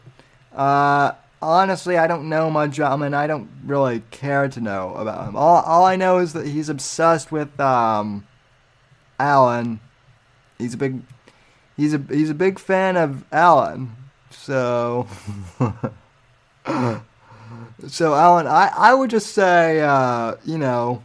Uh, 0.52 1.12
honestly, 1.40 1.96
I 1.96 2.06
don't 2.06 2.28
know 2.28 2.50
much. 2.50 2.80
I 2.80 2.96
mean, 2.96 3.14
I 3.14 3.26
don't 3.26 3.48
really 3.64 4.02
care 4.10 4.48
to 4.48 4.60
know 4.60 4.94
about 4.94 5.28
him. 5.28 5.36
All, 5.36 5.62
all 5.62 5.84
I 5.84 5.96
know 5.96 6.18
is 6.18 6.32
that 6.32 6.46
he's 6.46 6.68
obsessed 6.68 7.30
with 7.30 7.58
um, 7.60 8.26
Alan. 9.18 9.80
He's 10.58 10.74
a 10.74 10.76
big, 10.76 11.02
he's 11.76 11.94
a 11.94 12.02
he's 12.08 12.30
a 12.30 12.34
big 12.34 12.58
fan 12.58 12.96
of 12.96 13.24
Alan. 13.32 13.92
So, 14.30 15.06
so 17.86 18.14
Alan, 18.14 18.46
I 18.46 18.72
I 18.76 18.94
would 18.94 19.10
just 19.10 19.32
say, 19.32 19.80
uh, 19.80 20.34
you 20.44 20.58
know. 20.58 21.02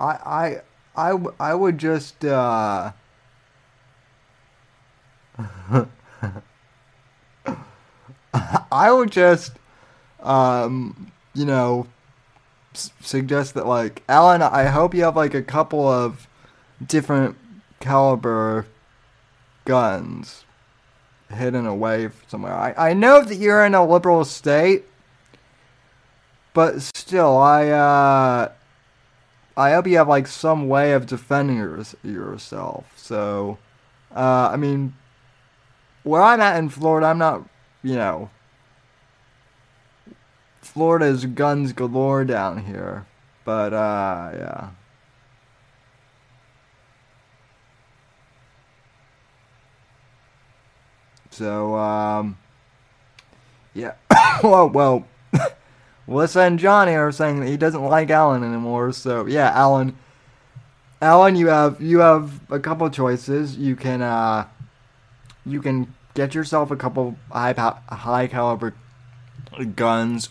I 0.00 0.60
I 0.96 1.10
I, 1.10 1.18
I 1.38 1.54
would 1.54 1.78
just 1.78 2.24
uh 2.24 2.90
I 8.34 8.90
would 8.90 9.10
just, 9.10 9.52
um, 10.22 11.12
you 11.34 11.44
know, 11.44 11.86
s- 12.74 12.90
suggest 13.00 13.54
that 13.54 13.66
like 13.66 14.02
Alan. 14.08 14.42
I 14.42 14.64
hope 14.66 14.94
you 14.94 15.04
have 15.04 15.16
like 15.16 15.34
a 15.34 15.42
couple 15.42 15.86
of 15.88 16.28
different 16.86 17.36
caliber 17.80 18.66
guns 19.64 20.44
hidden 21.32 21.66
away 21.66 22.10
somewhere. 22.28 22.54
I 22.54 22.90
I 22.90 22.94
know 22.94 23.22
that 23.24 23.36
you're 23.36 23.64
in 23.64 23.74
a 23.74 23.86
liberal 23.86 24.24
state, 24.24 24.84
but 26.54 26.80
still, 26.82 27.36
I 27.38 27.68
uh, 27.68 28.52
I 29.56 29.72
hope 29.72 29.86
you 29.86 29.96
have 29.98 30.08
like 30.08 30.26
some 30.26 30.68
way 30.68 30.92
of 30.92 31.06
defending 31.06 31.56
your, 31.56 31.82
yourself. 32.02 32.92
So, 32.96 33.58
uh, 34.14 34.50
I 34.52 34.56
mean, 34.56 34.94
where 36.02 36.22
I'm 36.22 36.40
at 36.40 36.56
in 36.58 36.68
Florida, 36.68 37.06
I'm 37.06 37.18
not, 37.18 37.48
you 37.82 37.96
know, 37.96 38.30
Florida's 40.60 41.26
guns 41.26 41.72
galore 41.72 42.24
down 42.24 42.64
here. 42.64 43.06
But, 43.44 43.72
uh, 43.72 44.30
yeah. 44.34 44.70
So, 51.30 51.74
um, 51.76 52.38
yeah. 53.74 53.94
well, 54.42 54.68
well, 54.68 55.06
Melissa 56.06 56.40
and 56.40 56.58
Johnny 56.58 56.94
are 56.94 57.10
saying 57.10 57.40
that 57.40 57.48
he 57.48 57.56
doesn't 57.56 57.82
like 57.82 58.10
Alan 58.10 58.44
anymore. 58.44 58.92
So, 58.92 59.26
yeah, 59.26 59.50
Alan. 59.54 59.96
Alan, 61.00 61.34
you 61.34 61.48
have 61.48 61.80
you 61.80 61.98
have 61.98 62.40
a 62.48 62.60
couple 62.60 62.88
choices. 62.88 63.56
You 63.56 63.74
can 63.74 64.02
uh, 64.02 64.46
you 65.44 65.60
can 65.60 65.94
get 66.14 66.34
yourself 66.34 66.70
a 66.70 66.76
couple 66.76 67.16
high 67.30 67.54
high 67.88 68.26
caliber 68.26 68.74
guns, 69.76 70.30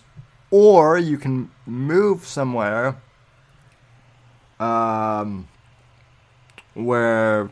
or 0.49 0.97
you 0.97 1.17
can 1.17 1.51
move 1.65 2.25
somewhere 2.25 2.97
um, 4.59 5.47
where 6.73 7.49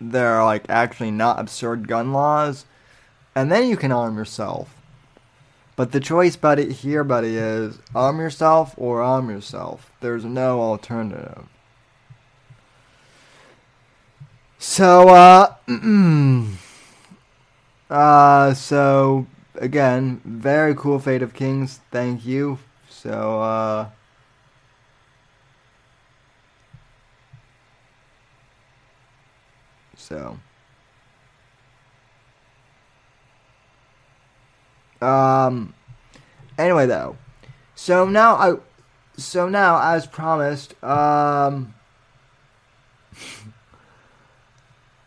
there 0.00 0.34
are 0.34 0.44
like 0.44 0.64
actually 0.68 1.10
not 1.10 1.38
absurd 1.38 1.88
gun 1.88 2.12
laws, 2.12 2.66
and 3.34 3.50
then 3.50 3.68
you 3.68 3.76
can 3.76 3.92
arm 3.92 4.16
yourself. 4.16 4.74
But 5.76 5.92
the 5.92 6.00
choice, 6.00 6.36
buddy, 6.36 6.72
here, 6.72 7.04
buddy, 7.04 7.36
is 7.36 7.78
arm 7.94 8.18
yourself 8.18 8.74
or 8.78 9.02
arm 9.02 9.28
yourself. 9.28 9.92
There's 10.00 10.24
no 10.24 10.60
alternative. 10.60 11.46
So, 14.58 15.08
uh, 15.08 15.54
uh, 17.90 18.54
so 18.54 19.26
again, 19.54 20.20
very 20.24 20.74
cool 20.74 20.98
Fate 20.98 21.22
of 21.22 21.34
Kings. 21.34 21.80
Thank 21.90 22.24
you. 22.26 22.58
So, 22.88 23.40
uh, 23.40 23.88
so. 29.96 30.38
Um. 35.00 35.74
Anyway, 36.58 36.86
though, 36.86 37.16
so 37.74 38.08
now 38.08 38.34
I, 38.36 38.54
so 39.18 39.46
now 39.46 39.78
as 39.92 40.06
promised, 40.06 40.82
um, 40.82 41.74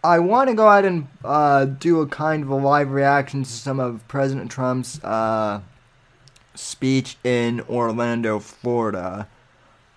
I 0.03 0.19
want 0.19 0.49
to 0.49 0.55
go 0.55 0.69
ahead 0.69 0.85
and 0.85 1.07
uh, 1.25 1.65
do 1.65 1.99
a 2.01 2.07
kind 2.07 2.43
of 2.43 2.49
a 2.49 2.55
live 2.55 2.91
reaction 2.91 3.43
to 3.43 3.49
some 3.49 3.79
of 3.79 4.07
President 4.07 4.49
Trump's 4.49 5.03
uh, 5.03 5.61
speech 6.55 7.17
in 7.23 7.61
Orlando, 7.69 8.39
Florida. 8.39 9.27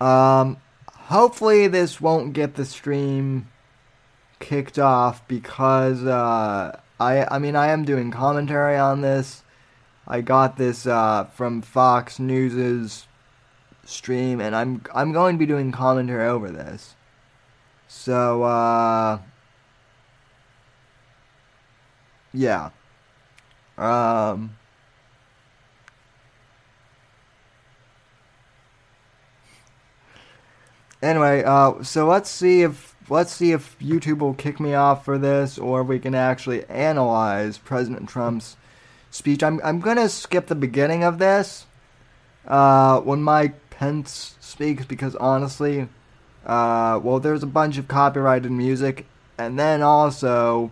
Um, 0.01 0.57
hopefully, 0.91 1.67
this 1.67 2.01
won't 2.01 2.33
get 2.33 2.55
the 2.55 2.65
stream 2.65 3.47
kicked 4.39 4.77
off 4.77 5.25
because 5.27 6.03
uh, 6.03 6.79
I, 6.99 7.25
I 7.33 7.39
mean, 7.39 7.55
I 7.55 7.67
am 7.67 7.85
doing 7.85 8.11
commentary 8.11 8.77
on 8.77 9.01
this. 9.01 9.43
I 10.05 10.19
got 10.19 10.57
this 10.57 10.85
uh, 10.85 11.25
from 11.33 11.61
Fox 11.61 12.19
News's 12.19 13.07
stream, 13.85 14.41
and 14.41 14.53
I'm 14.53 14.81
I'm 14.93 15.13
going 15.13 15.35
to 15.35 15.39
be 15.39 15.45
doing 15.45 15.71
commentary 15.71 16.27
over 16.27 16.49
this. 16.49 16.95
So, 17.87 18.43
uh, 18.43 19.19
yeah. 22.33 22.69
Um, 23.77 24.55
anyway, 31.01 31.43
uh, 31.43 31.83
so 31.83 32.07
let's 32.07 32.29
see 32.29 32.61
if 32.61 32.95
let's 33.09 33.33
see 33.33 33.51
if 33.51 33.77
YouTube 33.79 34.19
will 34.19 34.33
kick 34.33 34.59
me 34.59 34.73
off 34.73 35.05
for 35.05 35.17
this, 35.17 35.57
or 35.57 35.81
if 35.81 35.87
we 35.87 35.99
can 35.99 36.15
actually 36.15 36.65
analyze 36.65 37.57
President 37.57 38.09
Trump's 38.09 38.57
speech. 39.11 39.43
I'm 39.43 39.59
I'm 39.63 39.79
gonna 39.79 40.09
skip 40.09 40.47
the 40.47 40.55
beginning 40.55 41.03
of 41.03 41.19
this 41.19 41.65
uh, 42.47 42.99
when 43.01 43.21
Mike 43.21 43.69
Pence 43.69 44.35
speaks 44.39 44.85
because 44.85 45.15
honestly, 45.15 45.87
uh, 46.45 46.99
well, 47.01 47.19
there's 47.19 47.43
a 47.43 47.47
bunch 47.47 47.77
of 47.77 47.87
copyrighted 47.87 48.51
music, 48.51 49.05
and 49.37 49.57
then 49.57 49.81
also, 49.81 50.71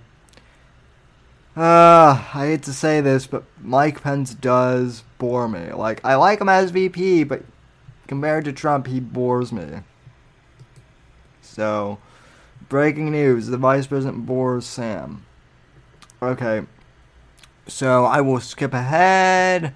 uh, 1.56 2.24
I 2.34 2.48
hate 2.48 2.64
to 2.64 2.74
say 2.74 3.02
this, 3.02 3.28
but 3.28 3.44
Mike 3.62 4.02
Pence 4.02 4.34
does 4.34 5.04
bore 5.18 5.48
me. 5.48 5.72
Like 5.72 6.04
I 6.06 6.16
like 6.16 6.40
him 6.40 6.50
as 6.50 6.72
VP, 6.72 7.26
but 7.26 7.44
compared 8.08 8.46
to 8.46 8.54
Trump, 8.54 8.88
he 8.88 9.00
bores 9.00 9.52
me. 9.52 9.82
So, 11.42 11.98
Breaking 12.72 13.12
news: 13.12 13.48
The 13.48 13.58
Vice 13.58 13.88
President 13.88 14.26
bores 14.26 14.66
Sam. 14.66 15.26
Okay, 16.22 16.62
so 17.68 18.06
I 18.06 18.22
will 18.22 18.40
skip 18.40 18.74
ahead 18.74 19.74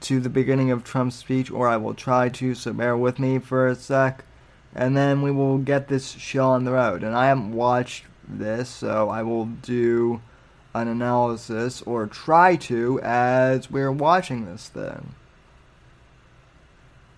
to 0.00 0.20
the 0.20 0.28
beginning 0.28 0.70
of 0.70 0.84
Trump's 0.84 1.16
speech, 1.16 1.50
or 1.50 1.66
I 1.66 1.78
will 1.78 1.94
try 1.94 2.28
to. 2.28 2.54
So 2.54 2.74
bear 2.74 2.94
with 2.94 3.18
me 3.18 3.38
for 3.38 3.66
a 3.66 3.74
sec, 3.74 4.22
and 4.74 4.94
then 4.94 5.22
we 5.22 5.30
will 5.30 5.56
get 5.56 5.88
this 5.88 6.10
show 6.10 6.48
on 6.48 6.64
the 6.64 6.72
road. 6.72 7.02
And 7.02 7.16
I 7.16 7.28
haven't 7.28 7.52
watched 7.52 8.04
this, 8.28 8.68
so 8.68 9.08
I 9.08 9.22
will 9.22 9.46
do 9.46 10.20
an 10.80 10.88
analysis 10.88 11.82
or 11.82 12.06
try 12.06 12.56
to 12.56 13.00
as 13.00 13.70
we're 13.70 13.92
watching 13.92 14.44
this 14.44 14.68
thing 14.68 15.14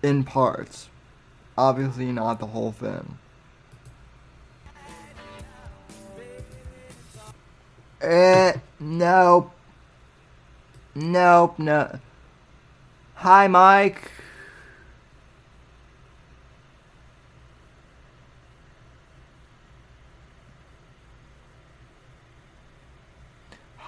in 0.01 0.23
parts. 0.23 0.89
Obviously, 1.57 2.11
not 2.11 2.39
the 2.39 2.47
whole 2.47 2.71
thing. 2.71 3.17
Eh, 8.01 8.53
nope. 8.79 9.51
Nope, 10.95 11.59
no. 11.59 11.99
Hi, 13.15 13.47
Mike. 13.47 14.09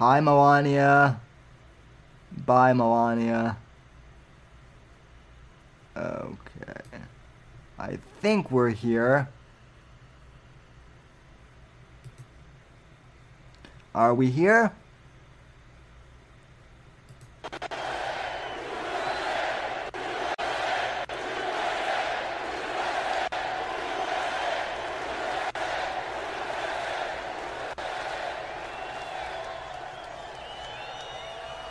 Hi, 0.04 0.18
Melania. 0.18 1.20
Bye, 2.44 2.72
Melania. 2.72 3.56
Okay. 5.96 6.82
I 7.78 7.98
think 8.20 8.50
we're 8.50 8.70
here. 8.70 9.28
Are 13.94 14.12
we 14.12 14.28
here? 14.28 14.72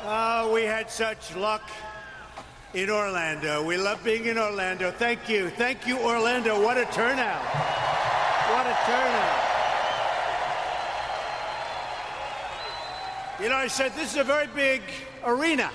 Oh, 0.03 0.51
we 0.51 0.63
had 0.63 0.90
such 1.01 1.35
luck 1.35 1.67
in 2.75 2.87
Orlando. 2.91 3.65
We 3.65 3.75
love 3.75 4.03
being 4.03 4.25
in 4.25 4.37
Orlando. 4.37 4.91
Thank 4.91 5.27
you. 5.27 5.49
Thank 5.49 5.87
you, 5.87 5.97
Orlando. 5.97 6.61
What 6.61 6.77
a 6.77 6.85
turnout. 6.85 7.41
What 8.51 8.67
a 8.67 8.77
turnout. 8.85 9.41
You 13.41 13.49
know, 13.49 13.55
I 13.55 13.65
said, 13.65 13.93
this 13.95 14.11
is 14.11 14.17
a 14.19 14.23
very 14.23 14.45
big 14.45 14.83
arena. 15.25 15.71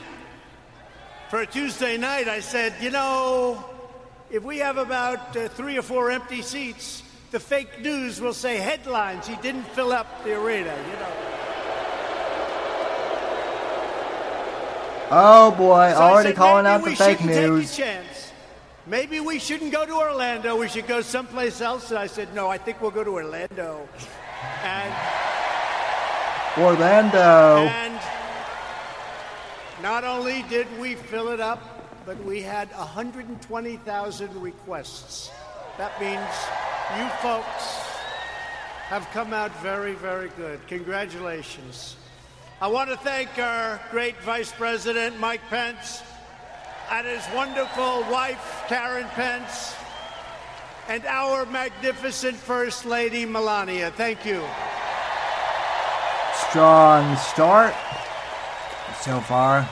For 1.28 1.40
a 1.40 1.46
Tuesday 1.46 1.96
night, 1.96 2.28
I 2.28 2.38
said, 2.38 2.74
you 2.80 2.90
know, 2.92 3.64
if 4.30 4.44
we 4.44 4.58
have 4.58 4.76
about 4.76 5.36
uh, 5.36 5.48
three 5.48 5.76
or 5.76 5.82
four 5.82 6.12
empty 6.12 6.40
seats, 6.40 7.02
the 7.32 7.40
fake 7.40 7.80
news 7.80 8.20
will 8.20 8.32
say 8.32 8.58
headlines. 8.58 9.26
He 9.26 9.34
didn't 9.42 9.66
fill 9.70 9.90
up 9.90 10.22
the 10.22 10.34
arena, 10.40 10.72
you 10.88 10.96
know. 11.00 11.35
Oh 15.10 15.52
boy, 15.52 15.92
So 15.92 16.00
already 16.00 16.30
said, 16.30 16.36
calling 16.36 16.66
out 16.66 16.84
the 16.84 16.96
fake 16.96 17.24
news. 17.24 17.80
Maybe 18.86 19.18
we 19.20 19.38
shouldn't 19.38 19.72
go 19.72 19.84
to 19.84 19.94
Orlando. 19.94 20.56
We 20.56 20.68
should 20.68 20.86
go 20.86 21.00
someplace 21.00 21.60
else. 21.60 21.90
And 21.90 21.98
I 21.98 22.06
said, 22.06 22.32
no, 22.34 22.48
I 22.48 22.58
think 22.58 22.80
we'll 22.80 22.92
go 22.92 23.02
to 23.02 23.10
Orlando. 23.10 23.88
And 24.62 24.94
Orlando. 26.56 27.66
and 27.66 28.00
not 29.82 30.04
only 30.04 30.42
did 30.48 30.66
we 30.78 30.94
fill 30.94 31.28
it 31.28 31.40
up, 31.40 31.60
but 32.06 32.22
we 32.24 32.40
had 32.40 32.70
120,000 32.70 34.40
requests. 34.40 35.30
That 35.78 36.00
means 36.00 36.20
you 36.96 37.08
folks 37.20 37.86
have 38.88 39.08
come 39.10 39.32
out 39.32 39.50
very, 39.60 39.94
very 39.94 40.30
good. 40.36 40.64
Congratulations. 40.68 41.96
I 42.58 42.68
want 42.68 42.88
to 42.88 42.96
thank 42.96 43.38
our 43.38 43.78
great 43.90 44.18
Vice 44.22 44.50
President, 44.50 45.20
Mike 45.20 45.42
Pence, 45.50 46.02
and 46.90 47.06
his 47.06 47.22
wonderful 47.34 48.00
wife, 48.10 48.64
Karen 48.66 49.04
Pence, 49.08 49.74
and 50.88 51.04
our 51.04 51.44
magnificent 51.44 52.34
First 52.34 52.86
Lady, 52.86 53.26
Melania. 53.26 53.90
Thank 53.90 54.24
you. 54.24 54.42
Strong 56.48 57.16
start 57.18 57.74
so 59.02 59.20
far. 59.20 59.68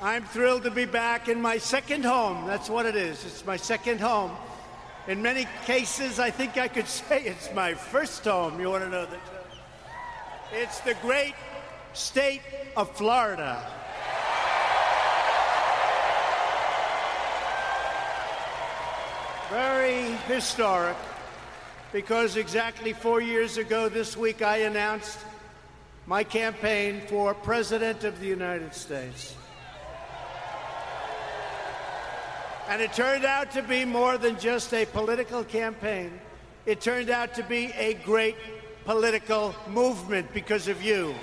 I'm 0.00 0.24
thrilled 0.26 0.62
to 0.62 0.70
be 0.70 0.84
back 0.84 1.28
in 1.28 1.42
my 1.42 1.58
second 1.58 2.04
home. 2.04 2.46
That's 2.46 2.70
what 2.70 2.86
it 2.86 2.94
is. 2.94 3.24
It's 3.24 3.44
my 3.44 3.56
second 3.56 4.00
home. 4.00 4.30
In 5.08 5.20
many 5.20 5.48
cases, 5.66 6.20
I 6.20 6.30
think 6.30 6.56
I 6.56 6.68
could 6.68 6.86
say 7.08 7.24
it's 7.24 7.52
my 7.52 7.74
first 7.74 8.24
home. 8.24 8.60
You 8.60 8.70
want 8.70 8.84
to 8.84 8.88
know 8.88 9.06
truth? 9.06 9.31
It's 10.54 10.80
the 10.80 10.92
great 11.00 11.34
state 11.94 12.42
of 12.76 12.94
Florida. 12.94 13.66
Very 19.48 20.12
historic 20.28 20.96
because 21.90 22.36
exactly 22.36 22.92
four 22.92 23.22
years 23.22 23.56
ago 23.56 23.88
this 23.88 24.14
week 24.14 24.42
I 24.42 24.58
announced 24.58 25.18
my 26.04 26.22
campaign 26.22 27.00
for 27.06 27.32
President 27.32 28.04
of 28.04 28.20
the 28.20 28.26
United 28.26 28.74
States. 28.74 29.34
And 32.68 32.82
it 32.82 32.92
turned 32.92 33.24
out 33.24 33.52
to 33.52 33.62
be 33.62 33.86
more 33.86 34.18
than 34.18 34.38
just 34.38 34.74
a 34.74 34.84
political 34.84 35.44
campaign. 35.44 36.20
It 36.66 36.82
turned 36.82 37.08
out 37.08 37.32
to 37.36 37.42
be 37.42 37.72
a 37.78 37.94
great 37.94 38.36
political 38.84 39.54
movement 39.68 40.32
because 40.32 40.68
of 40.68 40.82
you. 40.82 41.14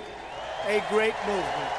A 0.66 0.82
great 0.90 1.14
movement. 1.26 1.72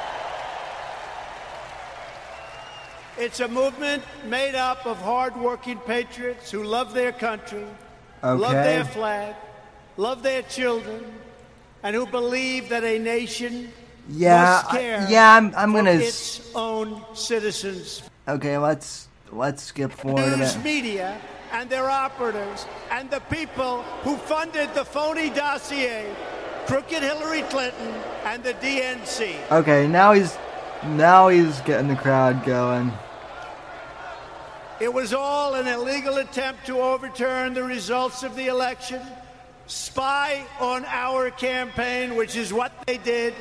It's 3.18 3.40
a 3.40 3.48
movement 3.48 4.02
made 4.24 4.54
up 4.54 4.86
of 4.86 4.96
hardworking 4.98 5.78
patriots 5.78 6.50
who 6.50 6.62
love 6.64 6.94
their 6.94 7.12
country, 7.12 7.66
love 8.22 8.52
their 8.52 8.84
flag, 8.84 9.34
love 9.96 10.22
their 10.22 10.42
children, 10.42 11.04
and 11.82 11.94
who 11.94 12.06
believe 12.06 12.70
that 12.70 12.84
a 12.84 12.98
nation 12.98 13.72
Yeah, 14.08 14.62
must 14.64 14.74
I- 14.74 15.06
yeah, 15.08 15.34
I'm- 15.34 15.52
I'm 15.56 15.72
gonna 15.72 15.90
its 15.92 16.40
own 16.54 17.04
citizens. 17.14 18.02
Okay, 18.26 18.56
let's 18.58 19.06
let's 19.30 19.62
skip 19.62 19.92
forward 19.92 20.38
News 20.38 20.56
media 20.58 21.16
and 21.52 21.68
their 21.68 21.88
operatives 21.88 22.66
and 22.90 23.10
the 23.10 23.20
people 23.20 23.82
who 24.02 24.16
funded 24.16 24.72
the 24.74 24.84
phony 24.84 25.30
dossier, 25.30 26.12
crooked 26.66 27.02
Hillary 27.02 27.42
Clinton 27.42 27.94
and 28.24 28.42
the 28.42 28.54
DNC. 28.54 29.50
Okay, 29.50 29.86
now 29.86 30.12
he's 30.12 30.36
now 30.84 31.28
he's 31.28 31.60
getting 31.60 31.88
the 31.88 31.96
crowd 31.96 32.44
going. 32.44 32.90
It 34.80 34.92
was 34.92 35.14
all 35.14 35.54
an 35.54 35.68
illegal 35.68 36.16
attempt 36.16 36.66
to 36.66 36.80
overturn 36.80 37.54
the 37.54 37.62
results 37.62 38.24
of 38.24 38.34
the 38.34 38.48
election, 38.48 39.00
spy 39.68 40.44
on 40.58 40.84
our 40.86 41.30
campaign, 41.30 42.16
which 42.16 42.34
is 42.34 42.52
what 42.52 42.72
they 42.86 42.98
did, 42.98 43.32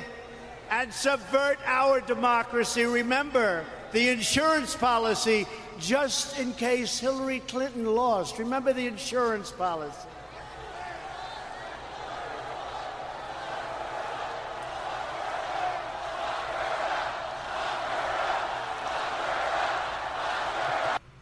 and 0.69 0.93
subvert 0.93 1.57
our 1.65 1.99
democracy. 1.99 2.83
Remember 2.85 3.65
the 3.91 4.09
insurance 4.09 4.75
policy 4.75 5.47
just 5.81 6.37
in 6.37 6.53
case 6.53 6.99
Hillary 6.99 7.39
Clinton 7.47 7.85
lost. 7.85 8.37
Remember 8.37 8.71
the 8.71 8.85
insurance 8.85 9.51
policy. 9.51 10.07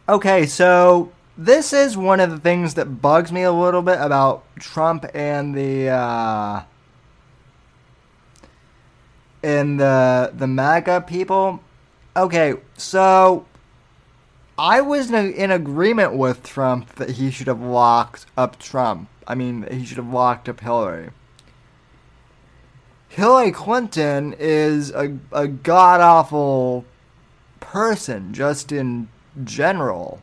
Okay, 0.10 0.48
so 0.48 1.12
this 1.38 1.72
is 1.72 1.96
one 1.96 2.20
of 2.20 2.32
the 2.32 2.40
things 2.40 2.74
that 2.74 3.00
bugs 3.02 3.32
me 3.32 3.44
a 3.44 3.52
little 3.52 3.84
bit 3.84 4.00
about 4.02 4.44
Trump 4.60 5.06
and 5.14 5.54
the 5.56 5.90
uh, 5.90 6.64
and 9.44 9.80
the 9.80 10.34
the 10.36 10.48
MAGA 10.48 11.02
people. 11.02 11.62
Okay, 12.18 12.56
so 12.76 13.46
I 14.60 14.82
was 14.82 15.10
in, 15.10 15.52
agreement 15.52 16.16
with 16.16 16.44
Trump 16.44 16.96
that 16.96 17.12
he 17.12 17.32
should 17.32 17.48
have 17.48 17.62
locked 17.62 18.26
up 18.36 18.60
Trump. 18.60 19.08
I 19.26 19.34
mean, 19.34 19.66
he 19.72 19.86
should 19.86 19.96
have 19.96 20.12
locked 20.12 20.50
up 20.50 20.60
Hillary. 20.60 21.12
Hillary 23.08 23.52
Clinton 23.54 24.36
is 24.38 24.92
a, 24.92 25.18
a 25.32 25.48
god 25.48 26.02
awful 26.02 26.84
person, 27.62 28.34
just 28.34 28.74
in 28.74 29.08
general. 29.46 30.22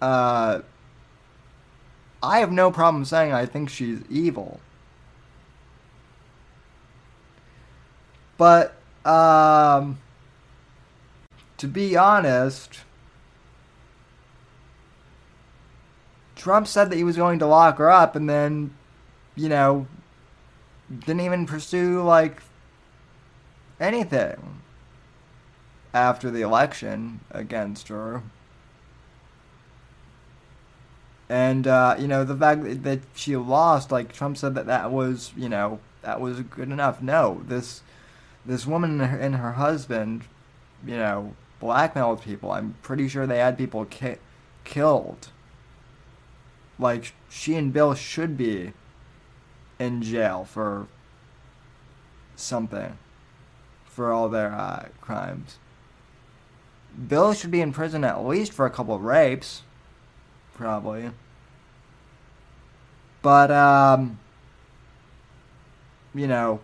Uh, 0.00 0.62
I 2.20 2.40
have 2.40 2.50
no 2.50 2.72
problem 2.72 3.04
saying 3.04 3.32
I 3.32 3.46
think 3.46 3.70
she's 3.70 4.00
evil. 4.10 4.58
But 8.36 8.74
um 9.04 9.98
to 11.58 11.68
be 11.68 11.96
honest, 11.96 12.80
Trump 16.40 16.66
said 16.66 16.88
that 16.88 16.96
he 16.96 17.04
was 17.04 17.18
going 17.18 17.38
to 17.38 17.46
lock 17.46 17.76
her 17.76 17.90
up 17.90 18.16
and 18.16 18.26
then, 18.26 18.74
you 19.36 19.46
know, 19.46 19.86
didn't 20.90 21.20
even 21.20 21.44
pursue 21.44 22.02
like 22.02 22.42
anything 23.78 24.62
after 25.92 26.30
the 26.30 26.40
election 26.40 27.20
against 27.30 27.88
her. 27.88 28.22
And 31.28 31.66
uh, 31.66 31.96
you 31.98 32.08
know 32.08 32.24
the 32.24 32.34
fact 32.34 32.84
that 32.84 33.00
she 33.14 33.36
lost, 33.36 33.92
like 33.92 34.10
Trump 34.10 34.38
said 34.38 34.54
that 34.54 34.66
that 34.66 34.90
was, 34.90 35.32
you 35.36 35.48
know, 35.50 35.78
that 36.00 36.22
was 36.22 36.40
good 36.40 36.70
enough. 36.70 37.02
No, 37.02 37.42
this 37.46 37.82
this 38.46 38.66
woman 38.66 38.98
and 38.98 39.10
her, 39.10 39.18
and 39.18 39.36
her 39.36 39.52
husband, 39.52 40.24
you 40.86 40.96
know, 40.96 41.34
blackmailed 41.60 42.22
people. 42.22 42.50
I'm 42.50 42.76
pretty 42.80 43.08
sure 43.08 43.26
they 43.26 43.38
had 43.38 43.58
people 43.58 43.84
ki- 43.84 44.16
killed. 44.64 45.28
Like 46.80 47.12
she 47.28 47.54
and 47.54 47.72
Bill 47.72 47.94
should 47.94 48.36
be 48.36 48.72
in 49.78 50.02
jail 50.02 50.44
for 50.44 50.88
something 52.36 52.96
for 53.84 54.12
all 54.12 54.28
their 54.28 54.52
uh, 54.52 54.88
crimes. 55.00 55.58
Bill 57.08 57.34
should 57.34 57.50
be 57.50 57.60
in 57.60 57.72
prison 57.72 58.02
at 58.02 58.24
least 58.24 58.52
for 58.52 58.64
a 58.64 58.70
couple 58.70 58.94
of 58.94 59.02
rapes, 59.02 59.62
probably. 60.54 61.10
But 63.22 63.50
um, 63.50 64.18
you 66.14 66.26
know, 66.26 66.60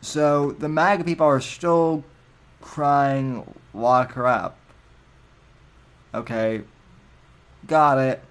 so 0.00 0.52
the 0.52 0.68
MAGA 0.68 1.04
people 1.04 1.26
are 1.26 1.40
still 1.40 2.04
crying, 2.60 3.54
lock 3.74 4.12
her 4.12 4.26
up. 4.26 4.56
Okay, 6.14 6.62
got 7.66 7.98
it. 7.98 8.22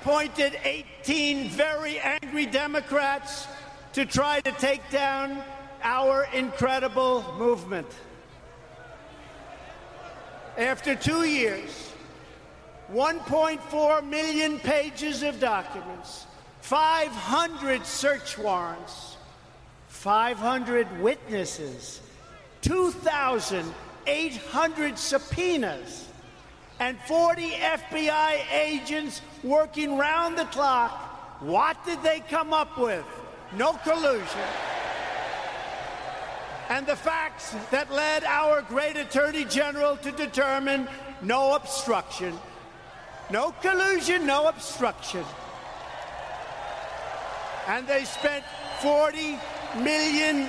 Appointed 0.00 0.56
18 0.62 1.48
very 1.48 1.98
angry 1.98 2.46
Democrats 2.46 3.48
to 3.92 4.06
try 4.06 4.40
to 4.40 4.52
take 4.52 4.88
down 4.90 5.42
our 5.82 6.28
incredible 6.32 7.34
movement. 7.36 7.88
After 10.56 10.94
two 10.94 11.24
years, 11.24 11.92
1.4 12.92 14.08
million 14.08 14.60
pages 14.60 15.24
of 15.24 15.40
documents, 15.40 16.26
500 16.60 17.84
search 17.84 18.38
warrants, 18.38 19.16
500 19.88 21.00
witnesses, 21.00 22.00
2,800 22.62 24.98
subpoenas, 24.98 26.07
and 26.80 26.98
40 27.00 27.50
FBI 27.50 28.52
agents 28.52 29.22
working 29.42 29.98
round 29.98 30.38
the 30.38 30.44
clock. 30.46 30.92
What 31.40 31.84
did 31.84 32.02
they 32.02 32.20
come 32.20 32.52
up 32.52 32.78
with? 32.78 33.04
No 33.56 33.72
collusion. 33.84 34.48
And 36.68 36.86
the 36.86 36.96
facts 36.96 37.54
that 37.70 37.90
led 37.90 38.24
our 38.24 38.62
great 38.62 38.96
Attorney 38.96 39.44
General 39.44 39.96
to 39.98 40.12
determine 40.12 40.86
no 41.22 41.54
obstruction. 41.54 42.38
No 43.30 43.52
collusion, 43.62 44.26
no 44.26 44.48
obstruction. 44.48 45.24
And 47.66 47.86
they 47.86 48.04
spent 48.04 48.44
$40 48.80 49.38
million 49.82 50.48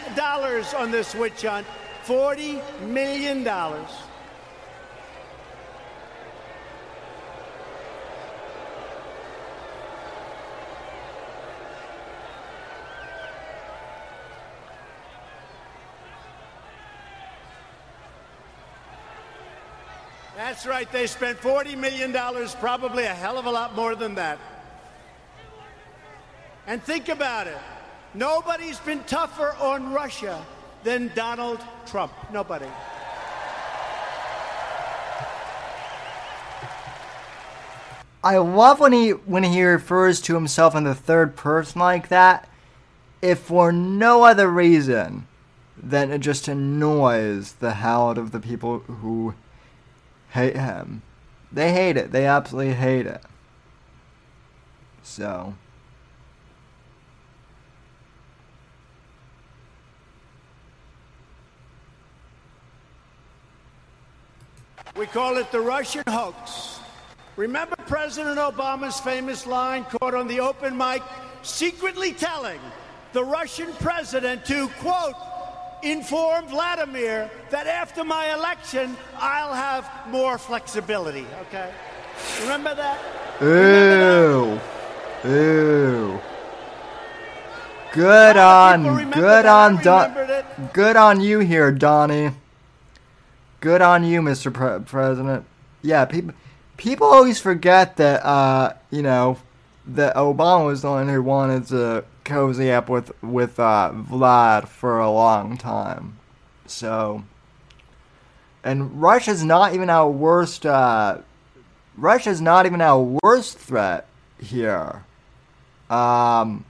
on 0.77 0.91
this 0.91 1.15
witch 1.15 1.43
hunt. 1.43 1.67
$40 2.05 2.87
million. 2.87 3.47
That's 20.39 20.65
right, 20.65 20.89
they 20.89 21.05
spent 21.05 21.37
$40 21.41 21.77
million, 21.77 22.13
probably 22.61 23.03
a 23.03 23.13
hell 23.13 23.37
of 23.37 23.45
a 23.45 23.51
lot 23.51 23.75
more 23.75 23.93
than 23.93 24.15
that. 24.15 24.39
And 26.65 26.81
think 26.81 27.09
about 27.09 27.47
it 27.47 27.57
nobody's 28.13 28.79
been 28.79 29.03
tougher 29.03 29.53
on 29.59 29.91
Russia 29.91 30.41
than 30.85 31.11
Donald 31.13 31.59
Trump. 31.85 32.13
Nobody. 32.31 32.67
I 38.23 38.37
love 38.37 38.79
when 38.79 38.93
he 38.93 39.09
when 39.09 39.43
he 39.43 39.61
refers 39.61 40.21
to 40.21 40.35
himself 40.35 40.73
in 40.73 40.85
the 40.85 40.95
third 40.95 41.35
person 41.35 41.81
like 41.81 42.07
that, 42.07 42.47
if 43.21 43.39
for 43.39 43.73
no 43.73 44.23
other 44.23 44.47
reason 44.47 45.27
than 45.75 46.11
it 46.11 46.19
just 46.19 46.47
annoys 46.47 47.51
the 47.59 47.73
hell 47.73 48.11
out 48.11 48.17
of 48.17 48.31
the 48.31 48.39
people 48.39 48.79
who 48.79 49.33
hate 50.29 50.55
him. 50.55 51.01
They 51.51 51.71
hate 51.71 51.97
it. 51.97 52.11
They 52.11 52.25
absolutely 52.25 52.73
hate 52.73 53.05
it. 53.05 53.21
So. 55.03 55.53
We 64.95 65.05
call 65.05 65.37
it 65.37 65.51
the 65.51 65.61
Russian 65.61 66.03
hoax. 66.09 66.79
Remember 67.37 67.77
President 67.87 68.37
Obama's 68.37 68.99
famous 68.99 69.47
line 69.47 69.85
caught 69.85 70.13
on 70.13 70.27
the 70.27 70.41
open 70.41 70.75
mic, 70.77 71.01
secretly 71.41 72.11
telling 72.11 72.59
the 73.13 73.23
Russian 73.23 73.71
president 73.73 74.43
to, 74.45 74.67
quote, 74.79 75.15
inform 75.83 76.47
Vladimir 76.47 77.29
that 77.49 77.67
after 77.67 78.03
my 78.03 78.33
election, 78.33 78.97
I'll 79.17 79.53
have 79.53 79.89
more 80.09 80.37
flexibility, 80.37 81.25
okay? 81.47 81.71
Remember 82.41 82.75
that? 82.75 82.99
Ew. 83.41 84.59
Ew. 85.23 86.19
Good 87.93 88.37
on, 88.37 89.11
good 89.11 89.45
on, 89.45 89.81
Don. 89.81 90.13
Good 90.73 90.95
on 90.95 91.21
you 91.21 91.39
here, 91.39 91.71
Donnie. 91.71 92.31
Good 93.61 93.81
on 93.81 94.03
you, 94.03 94.21
Mr. 94.21 94.53
Pre- 94.53 94.85
President. 94.85 95.43
Yeah, 95.81 96.05
people 96.05 96.33
people 96.77 97.07
always 97.07 97.39
forget 97.41 97.97
that 97.97 98.23
uh, 98.23 98.73
you 98.91 99.01
know 99.01 99.37
that 99.87 100.15
Obama 100.15 100.67
was 100.67 100.83
the 100.83 100.89
one 100.89 101.09
who 101.09 101.21
wanted 101.23 101.65
to 101.67 102.03
cozy 102.29 102.71
up 102.71 102.87
with 102.89 103.11
with 103.21 103.59
uh, 103.59 103.91
Vlad 103.93 104.67
for 104.67 104.99
a 104.99 105.11
long 105.11 105.57
time. 105.57 106.19
So, 106.65 107.23
and 108.63 109.01
Russia's 109.01 109.43
not 109.43 109.73
even 109.73 109.89
our 109.89 110.09
worst. 110.09 110.65
Uh, 110.65 111.19
Russia's 111.97 112.39
not 112.39 112.65
even 112.65 112.79
our 112.79 113.19
worst 113.23 113.57
threat 113.57 114.07
here. 114.39 115.03
Um, 115.89 116.65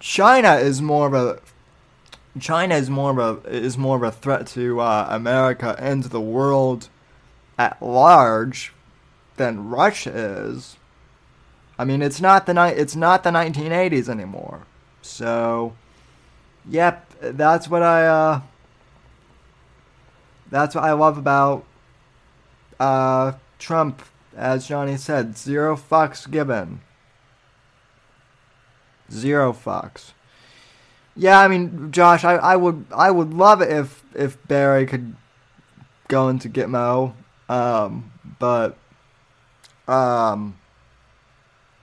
China 0.00 0.56
is 0.56 0.82
more 0.82 1.06
of 1.06 1.14
a 1.14 1.40
China 2.40 2.74
is 2.74 2.90
more 2.90 3.10
of 3.10 3.46
a 3.46 3.48
is 3.48 3.78
more 3.78 3.96
of 3.96 4.02
a 4.02 4.12
threat 4.12 4.46
to 4.48 4.80
uh, 4.80 5.06
America 5.10 5.76
and 5.78 6.02
to 6.02 6.08
the 6.08 6.20
world 6.20 6.88
at 7.58 7.80
large 7.82 8.72
than 9.36 9.68
Russia 9.70 10.12
is. 10.14 10.76
I 11.78 11.84
mean, 11.84 12.02
it's 12.02 12.20
not 12.20 12.46
the 12.46 12.54
ni- 12.54 12.76
it's 12.76 12.96
not 12.96 13.22
the 13.22 13.30
1980s 13.30 14.08
anymore. 14.08 14.62
So, 15.00 15.74
yep, 16.68 17.08
that's 17.20 17.68
what 17.68 17.82
I 17.82 18.06
uh, 18.06 18.40
that's 20.50 20.74
what 20.74 20.84
I 20.84 20.92
love 20.92 21.16
about 21.18 21.64
uh, 22.80 23.32
Trump. 23.58 24.02
As 24.36 24.68
Johnny 24.68 24.96
said, 24.96 25.36
zero 25.36 25.76
fucks 25.76 26.30
given. 26.30 26.80
Zero 29.10 29.52
fucks. 29.52 30.12
Yeah, 31.16 31.40
I 31.40 31.48
mean, 31.48 31.90
Josh, 31.90 32.22
I, 32.24 32.34
I 32.34 32.54
would 32.54 32.86
I 32.94 33.10
would 33.10 33.34
love 33.34 33.60
it 33.60 33.70
if 33.70 34.04
if 34.14 34.46
Barry 34.46 34.86
could 34.86 35.16
go 36.06 36.28
into 36.28 36.48
Gitmo, 36.48 37.14
um, 37.48 38.12
but 38.38 38.76
um, 39.88 40.56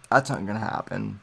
that's 0.09 0.29
not 0.29 0.45
gonna 0.45 0.59
happen. 0.59 1.19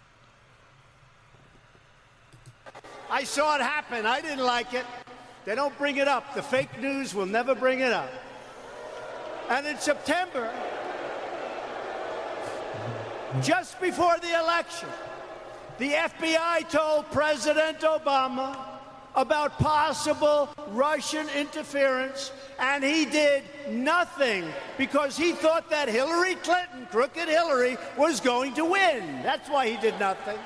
I 3.11 3.25
saw 3.25 3.57
it 3.57 3.61
happen. 3.61 4.07
I 4.07 4.21
didn't 4.21 4.45
like 4.45 4.73
it. 4.73 4.87
They 5.45 5.55
don't 5.55 5.77
bring 5.77 5.97
it 5.97 6.09
up. 6.09 6.35
The 6.35 6.43
fake 6.43 6.81
news 6.81 7.15
will 7.15 7.27
never 7.27 7.55
bring 7.55 7.81
it 7.81 7.93
up. 7.93 8.11
And 9.51 9.67
in 9.67 9.77
September, 9.79 10.51
just 13.43 13.81
before 13.81 14.17
the 14.19 14.39
election, 14.41 14.89
the 15.79 15.91
FBI 15.93 16.69
told 16.71 17.11
President 17.11 17.81
Obama 17.81 18.72
about 19.15 19.59
possible 19.59 20.49
Russian 20.69 21.29
interference, 21.31 22.33
and 22.59 22.83
he 22.83 23.05
did 23.05 23.43
nothing 23.69 24.45
because 24.79 25.17
he 25.17 25.33
thought 25.33 25.69
that 25.71 25.89
Hillary 25.89 26.35
Clinton, 26.37 26.87
crooked 26.91 27.29
Hillary, 27.29 27.77
was 27.97 28.21
going 28.21 28.55
to 28.55 28.65
win. 28.65 29.23
That's 29.23 29.49
why 29.49 29.69
he 29.69 29.77
did 29.77 29.99
nothing. 30.01 30.39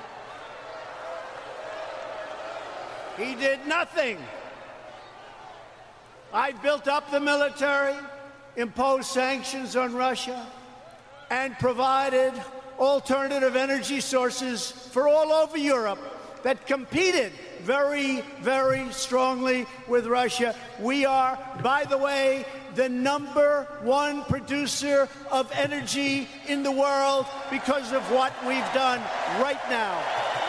He 3.17 3.35
did 3.35 3.67
nothing. 3.67 4.19
I 6.33 6.53
built 6.53 6.89
up 6.89 7.11
the 7.11 7.21
military, 7.21 7.97
imposed 8.57 9.07
sanctions 9.07 9.77
on 9.77 9.95
Russia, 9.95 10.47
and 11.31 11.59
provided 11.59 12.35
alternative 12.79 13.57
energy 13.57 14.01
sources 14.01 14.71
for 14.71 15.09
all 15.09 15.33
over 15.33 15.57
Europe 15.57 15.99
that 16.43 16.67
competed 16.67 17.33
very, 17.67 18.21
very 18.43 18.93
strongly 18.93 19.67
with 19.89 20.07
Russia. 20.07 20.55
We 20.79 21.05
are, 21.05 21.37
by 21.65 21.83
the 21.83 21.99
way, 21.99 22.47
the 22.77 22.89
number 22.89 23.67
one 23.83 24.23
producer 24.25 25.09
of 25.33 25.51
energy 25.53 26.29
in 26.47 26.63
the 26.63 26.71
world 26.71 27.27
because 27.51 27.93
of 27.93 28.03
what 28.13 28.33
we've 28.47 28.73
done 28.73 29.01
right 29.43 29.61
now. 29.69 30.46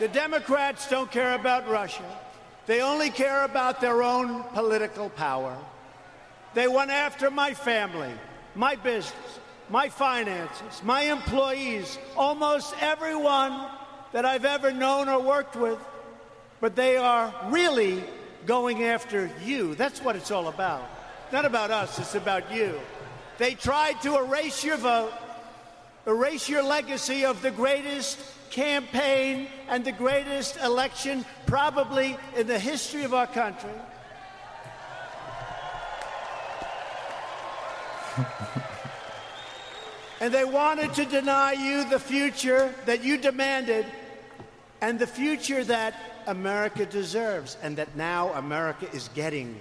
The 0.00 0.08
Democrats 0.08 0.88
don't 0.88 1.10
care 1.12 1.34
about 1.34 1.68
Russia. 1.68 2.02
They 2.64 2.80
only 2.80 3.10
care 3.10 3.44
about 3.44 3.82
their 3.82 4.02
own 4.02 4.44
political 4.54 5.10
power. 5.10 5.54
They 6.54 6.68
went 6.68 6.90
after 6.90 7.30
my 7.30 7.52
family, 7.52 8.10
my 8.54 8.76
business, 8.76 9.38
my 9.68 9.90
finances, 9.90 10.82
my 10.82 11.02
employees, 11.02 11.98
almost 12.16 12.74
everyone 12.80 13.66
that 14.12 14.24
I've 14.24 14.46
ever 14.46 14.72
known 14.72 15.10
or 15.10 15.20
worked 15.20 15.54
with. 15.54 15.78
But 16.62 16.76
they 16.76 16.96
are 16.96 17.34
really 17.48 18.02
going 18.46 18.84
after 18.84 19.30
you. 19.44 19.74
That's 19.74 20.02
what 20.02 20.16
it's 20.16 20.30
all 20.30 20.48
about. 20.48 20.88
Not 21.30 21.44
about 21.44 21.70
us, 21.70 21.98
it's 21.98 22.14
about 22.14 22.50
you. 22.50 22.80
They 23.36 23.52
tried 23.52 24.00
to 24.00 24.16
erase 24.16 24.64
your 24.64 24.78
vote, 24.78 25.12
erase 26.06 26.48
your 26.48 26.62
legacy 26.62 27.26
of 27.26 27.42
the 27.42 27.50
greatest 27.50 28.18
campaign 28.50 29.48
and 29.68 29.84
the 29.84 29.92
greatest 29.92 30.56
election 30.58 31.24
probably 31.46 32.16
in 32.36 32.46
the 32.46 32.58
history 32.58 33.04
of 33.04 33.14
our 33.14 33.26
country. 33.26 33.70
and 40.20 40.34
they 40.34 40.44
wanted 40.44 40.92
to 40.94 41.04
deny 41.04 41.52
you 41.52 41.88
the 41.88 41.98
future 41.98 42.74
that 42.86 43.02
you 43.02 43.16
demanded 43.16 43.86
and 44.80 44.98
the 44.98 45.06
future 45.06 45.62
that 45.64 45.94
America 46.26 46.84
deserves 46.86 47.56
and 47.62 47.76
that 47.76 47.96
now 47.96 48.32
America 48.34 48.86
is 48.92 49.08
getting. 49.14 49.58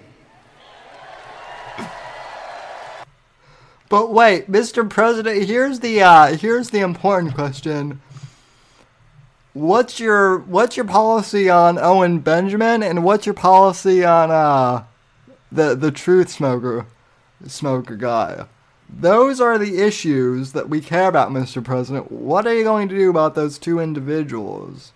But 3.89 4.11
wait, 4.11 4.51
Mr. 4.51 4.87
President, 4.87 5.47
here's 5.47 5.79
the 5.79 6.03
uh, 6.03 6.37
here's 6.37 6.69
the 6.69 6.81
important 6.81 7.33
question. 7.33 7.99
What's 9.53 9.99
your 9.99 10.39
what's 10.39 10.77
your 10.77 10.85
policy 10.85 11.49
on 11.49 11.79
Owen 11.79 12.19
Benjamin 12.19 12.83
and 12.83 13.03
what's 13.03 13.25
your 13.25 13.33
policy 13.33 14.05
on 14.05 14.29
uh 14.29 14.83
the 15.51 15.75
the 15.75 15.91
truth 15.91 16.29
smoker 16.29 16.85
smoker 17.47 17.95
guy? 17.95 18.45
Those 18.89 19.39
are 19.39 19.57
the 19.57 19.81
issues 19.81 20.53
that 20.53 20.69
we 20.69 20.81
care 20.81 21.07
about, 21.07 21.29
Mr. 21.29 21.63
President. 21.63 22.11
What 22.11 22.47
are 22.47 22.53
you 22.55 22.63
going 22.63 22.89
to 22.89 22.97
do 22.97 23.09
about 23.09 23.35
those 23.35 23.59
two 23.59 23.79
individuals? 23.79 24.93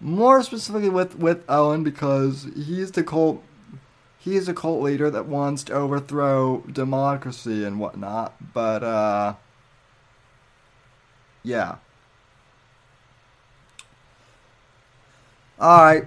More 0.00 0.42
specifically 0.42 0.88
with, 0.88 1.16
with 1.16 1.42
Owen 1.48 1.82
because 1.82 2.46
he's 2.54 2.92
the 2.92 3.02
cult 3.02 3.42
he's 4.18 4.48
a 4.48 4.54
cult 4.54 4.82
leader 4.82 5.08
that 5.10 5.26
wants 5.26 5.62
to 5.64 5.72
overthrow 5.72 6.62
democracy 6.70 7.64
and 7.64 7.78
whatnot, 7.78 8.34
but 8.52 8.82
uh 8.82 9.34
yeah. 11.44 11.76
Alright. 15.60 16.06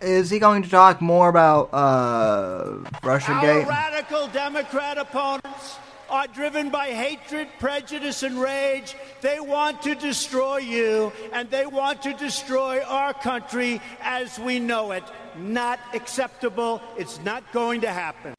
Is 0.00 0.30
he 0.30 0.38
going 0.38 0.62
to 0.62 0.68
talk 0.68 1.00
more 1.00 1.28
about 1.28 1.72
uh 1.72 2.84
Russia 3.02 3.38
Gate? 3.40 3.66
radical 3.66 4.28
Democrat 4.28 4.98
opponents 4.98 5.76
are 6.10 6.26
driven 6.26 6.70
by 6.70 6.88
hatred, 6.88 7.48
prejudice, 7.58 8.22
and 8.22 8.40
rage. 8.40 8.96
They 9.20 9.38
want 9.38 9.82
to 9.82 9.94
destroy 9.94 10.58
you, 10.58 11.12
and 11.32 11.48
they 11.50 11.66
want 11.66 12.02
to 12.02 12.12
destroy 12.14 12.82
our 12.82 13.14
country 13.14 13.80
as 14.02 14.38
we 14.38 14.58
know 14.58 14.90
it. 14.92 15.04
Not 15.38 15.78
acceptable. 15.94 16.82
It's 16.98 17.20
not 17.22 17.44
going 17.52 17.82
to 17.82 17.92
happen. 17.92 18.34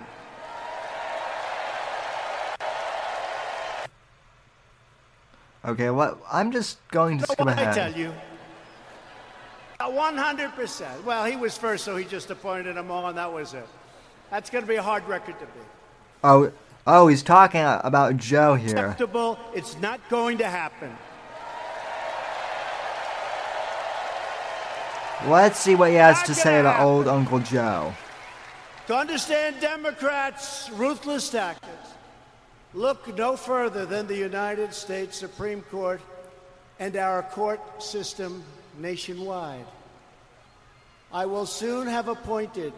Okay, 5.64 5.90
what 5.92 6.20
I'm 6.30 6.52
just 6.52 6.78
going 6.90 7.20
to 7.20 7.26
skip 7.28 7.48
I 7.48 7.74
tell 7.74 7.94
you. 7.94 8.14
Uh, 9.82 9.90
100%. 9.90 11.04
Well, 11.06 11.26
he 11.26 11.36
was 11.36 11.58
first, 11.58 11.86
so 11.86 11.96
he 11.96 12.06
just 12.06 12.30
appointed 12.30 12.76
them 12.76 12.92
all, 12.92 13.08
and 13.08 13.18
that 13.18 13.34
was 13.34 13.56
it. 13.56 13.68
That's 14.30 14.52
going 14.52 14.64
to 14.64 14.68
be 14.68 14.76
a 14.76 14.84
hard 14.84 15.08
record 15.08 15.40
to 15.40 15.46
beat. 15.46 15.64
Oh, 16.24 16.52
oh, 16.86 17.08
he's 17.08 17.24
talking 17.24 17.62
about 17.62 18.18
Joe 18.18 18.54
here. 18.54 18.70
Acceptable. 18.70 19.40
It's 19.56 19.80
not 19.80 20.00
going 20.08 20.38
to 20.38 20.46
happen. 20.46 20.96
Let's 25.28 25.60
see 25.60 25.74
what 25.74 25.90
he 25.90 25.96
has 25.96 26.22
to 26.24 26.36
say 26.36 26.60
about 26.60 26.80
old 26.80 27.08
Uncle 27.08 27.40
Joe. 27.40 27.94
To 28.86 28.96
understand 28.96 29.62
Democrats' 29.62 30.70
ruthless 30.76 31.30
tactics, 31.30 31.90
look 32.76 33.18
no 33.18 33.36
further 33.36 33.88
than 33.88 34.06
the 34.06 34.18
United 34.18 34.76
States 34.76 35.18
Supreme 35.18 35.64
Court 35.64 36.02
and 36.80 36.96
our 36.96 37.24
court 37.24 37.82
system 37.82 38.44
nationwide. 38.82 39.66
I 41.14 41.26
will 41.26 41.46
soon 41.46 41.88
have 41.88 42.08
appointed 42.08 42.72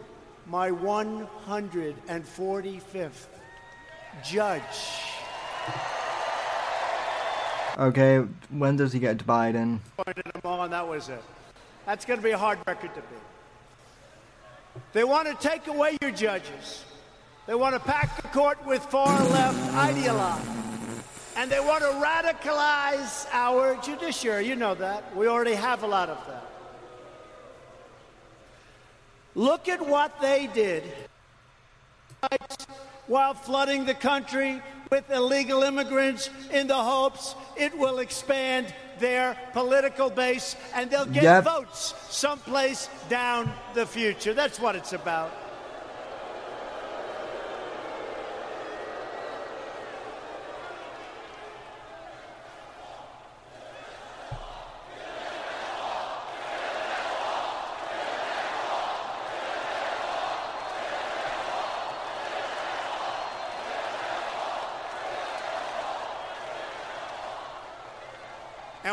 my 0.46 0.72
145th 0.72 3.28
judge. 4.24 4.62
Okay, 7.78 8.18
when 8.50 8.76
does 8.76 8.92
he 8.94 9.00
get 9.00 9.18
to 9.20 9.26
Biden? 9.26 9.80
Appointed 9.98 10.26
all, 10.44 10.64
and 10.64 10.74
that 10.74 10.88
was 10.88 11.10
it. 11.10 11.24
That's 11.86 12.06
going 12.06 12.20
to 12.20 12.24
be 12.24 12.32
a 12.32 12.38
hard 12.38 12.58
record 12.68 12.94
to 12.96 13.02
beat. 13.02 13.20
They 14.94 15.04
want 15.04 15.28
to 15.28 15.36
take 15.36 15.68
away 15.68 15.98
your 16.02 16.10
judges. 16.12 16.84
They 17.48 17.56
want 17.56 17.76
to 17.76 17.80
pack 17.80 18.22
the 18.22 18.28
court 18.30 18.66
with 18.66 18.82
far 18.84 19.22
left 19.30 19.60
ideologues. 19.74 20.63
And 21.36 21.52
they 21.52 21.60
want 21.60 21.84
to 21.84 21.90
radicalize 21.90 23.28
our 23.32 23.76
judiciary. 23.78 24.48
You 24.48 24.56
know 24.56 24.76
that. 24.76 25.16
We 25.16 25.28
already 25.28 25.56
have 25.56 25.84
a 25.84 25.88
lot 25.88 26.10
of 26.10 26.18
that. 26.28 26.46
Look 29.36 29.68
at 29.68 29.86
what 29.86 30.22
they 30.22 30.48
did 30.54 30.84
while 33.08 33.34
flooding 33.34 33.86
the 33.86 33.94
country 33.96 34.62
with 34.92 35.10
illegal 35.10 35.64
immigrants 35.64 36.30
in 36.52 36.68
the 36.68 36.76
hopes 36.76 37.36
it 37.58 37.76
will 37.78 37.98
expand 38.00 38.74
their 39.00 39.36
political 39.52 40.10
base 40.10 40.56
and 40.76 40.90
they'll 40.90 41.06
get 41.06 41.24
Yep. 41.24 41.44
votes 41.46 41.96
someplace 42.10 42.90
down 43.10 43.52
the 43.74 43.86
future. 43.88 44.34
That's 44.36 44.60
what 44.60 44.76
it's 44.76 44.94
about. 44.94 45.32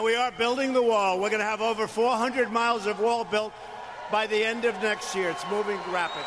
And 0.00 0.06
we 0.06 0.14
are 0.14 0.32
building 0.32 0.72
the 0.72 0.80
wall. 0.80 1.20
We're 1.20 1.28
going 1.28 1.40
to 1.40 1.44
have 1.44 1.60
over 1.60 1.86
400 1.86 2.50
miles 2.50 2.86
of 2.86 3.00
wall 3.00 3.22
built 3.22 3.52
by 4.10 4.26
the 4.26 4.42
end 4.42 4.64
of 4.64 4.72
next 4.82 5.14
year. 5.14 5.28
It's 5.28 5.44
moving 5.50 5.76
rapidly. 5.92 6.24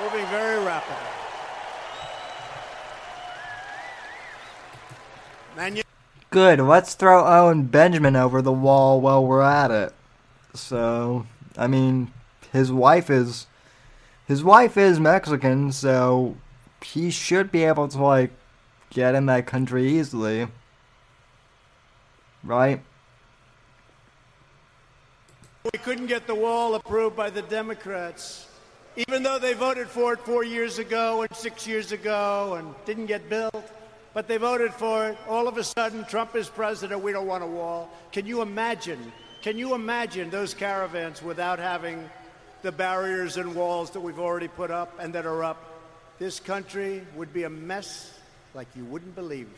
Moving 0.00 0.24
very 0.26 0.64
rapidly. 0.64 0.94
Good. 6.30 6.60
Let's 6.60 6.94
throw 6.94 7.26
Owen 7.26 7.64
Benjamin 7.64 8.14
over 8.14 8.40
the 8.40 8.52
wall 8.52 9.00
while 9.00 9.26
we're 9.26 9.42
at 9.42 9.72
it. 9.72 9.92
So, 10.54 11.26
I 11.58 11.66
mean, 11.66 12.12
his 12.52 12.70
wife 12.70 13.10
is 13.10 13.48
his 14.28 14.44
wife 14.44 14.76
is 14.76 15.00
Mexican, 15.00 15.72
so 15.72 16.36
he 16.80 17.10
should 17.10 17.50
be 17.50 17.64
able 17.64 17.88
to 17.88 18.00
like 18.00 18.30
get 18.90 19.16
in 19.16 19.26
that 19.26 19.46
country 19.46 19.88
easily. 19.98 20.46
Right? 22.46 22.80
We 25.64 25.78
couldn't 25.80 26.06
get 26.06 26.28
the 26.28 26.34
wall 26.34 26.76
approved 26.76 27.16
by 27.16 27.30
the 27.30 27.42
Democrats, 27.42 28.46
even 28.96 29.24
though 29.24 29.40
they 29.40 29.52
voted 29.52 29.88
for 29.88 30.12
it 30.12 30.20
four 30.20 30.44
years 30.44 30.78
ago 30.78 31.22
and 31.22 31.34
six 31.34 31.66
years 31.66 31.90
ago 31.90 32.54
and 32.54 32.72
didn't 32.84 33.06
get 33.06 33.28
built. 33.28 33.72
But 34.14 34.28
they 34.28 34.36
voted 34.36 34.72
for 34.72 35.08
it. 35.08 35.18
All 35.28 35.48
of 35.48 35.58
a 35.58 35.64
sudden, 35.64 36.04
Trump 36.04 36.36
is 36.36 36.48
president. 36.48 37.02
We 37.02 37.10
don't 37.10 37.26
want 37.26 37.42
a 37.42 37.48
wall. 37.48 37.90
Can 38.12 38.26
you 38.26 38.42
imagine? 38.42 39.12
Can 39.42 39.58
you 39.58 39.74
imagine 39.74 40.30
those 40.30 40.54
caravans 40.54 41.20
without 41.20 41.58
having 41.58 42.08
the 42.62 42.72
barriers 42.72 43.36
and 43.36 43.56
walls 43.56 43.90
that 43.90 44.00
we've 44.00 44.20
already 44.20 44.48
put 44.48 44.70
up 44.70 44.94
and 45.00 45.14
that 45.14 45.26
are 45.26 45.42
up? 45.42 45.62
This 46.20 46.38
country 46.38 47.04
would 47.16 47.34
be 47.34 47.42
a 47.42 47.50
mess 47.50 48.16
like 48.54 48.68
you 48.76 48.84
wouldn't 48.84 49.16
believe. 49.16 49.48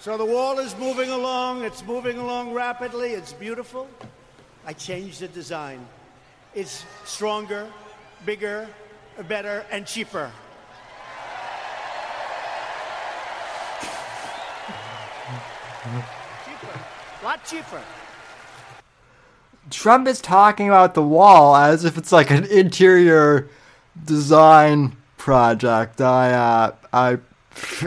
So 0.00 0.16
the 0.16 0.24
wall 0.24 0.60
is 0.60 0.76
moving 0.78 1.10
along. 1.10 1.64
It's 1.64 1.84
moving 1.84 2.18
along 2.18 2.52
rapidly. 2.52 3.10
It's 3.10 3.32
beautiful. 3.32 3.88
I 4.64 4.72
changed 4.72 5.20
the 5.20 5.28
design. 5.28 5.84
It's 6.54 6.84
stronger, 7.04 7.66
bigger, 8.24 8.68
better, 9.26 9.66
and 9.72 9.84
cheaper. 9.84 10.30
Cheaper. 16.44 16.80
A 17.20 17.24
lot 17.24 17.44
cheaper. 17.44 17.82
Trump 19.70 20.06
is 20.06 20.20
talking 20.20 20.68
about 20.68 20.94
the 20.94 21.02
wall 21.02 21.56
as 21.56 21.84
if 21.84 21.98
it's 21.98 22.12
like 22.12 22.30
an 22.30 22.44
interior 22.44 23.48
design 24.04 24.96
project. 25.16 26.00
I, 26.00 26.32
uh, 26.32 26.74
I, 26.92 27.18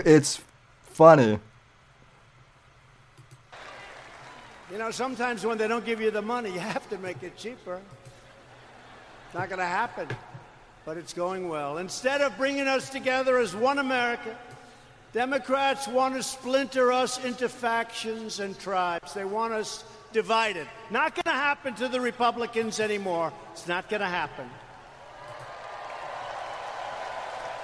it's 0.05 0.41
funny. 0.84 1.39
You 4.72 4.78
know, 4.78 4.89
sometimes 4.89 5.45
when 5.45 5.57
they 5.57 5.67
don't 5.67 5.84
give 5.84 5.99
you 5.99 6.11
the 6.11 6.22
money, 6.22 6.49
you 6.49 6.59
have 6.59 6.89
to 6.91 6.97
make 6.97 7.24
it 7.24 7.36
cheaper. 7.36 7.82
It's 9.26 9.34
not 9.34 9.49
going 9.49 9.59
to 9.59 9.65
happen, 9.65 10.07
but 10.86 10.95
it's 10.95 11.11
going 11.11 11.49
well. 11.49 11.78
Instead 11.78 12.22
of 12.22 12.38
bringing 12.38 12.67
us 12.67 12.89
together 12.89 13.38
as 13.38 13.53
one 13.53 13.80
America, 13.80 14.38
Democrats 15.11 15.89
want 15.89 16.15
to 16.15 16.24
splinter 16.24 16.93
us 16.93 17.22
into 17.26 17.49
factions 17.49 18.39
and 18.39 18.57
tribes. 18.57 19.13
They 19.13 19.26
want 19.26 19.51
us 19.51 19.84
divided. 20.13 20.67
Not 20.89 21.15
going 21.15 21.24
to 21.26 21.32
happen 21.32 21.74
to 21.76 21.89
the 21.89 21.99
Republicans 21.99 22.80
anymore. 22.80 23.34
It's 23.51 23.67
not 23.67 23.89
going 23.89 24.01
to 24.01 24.07
happen. 24.07 24.49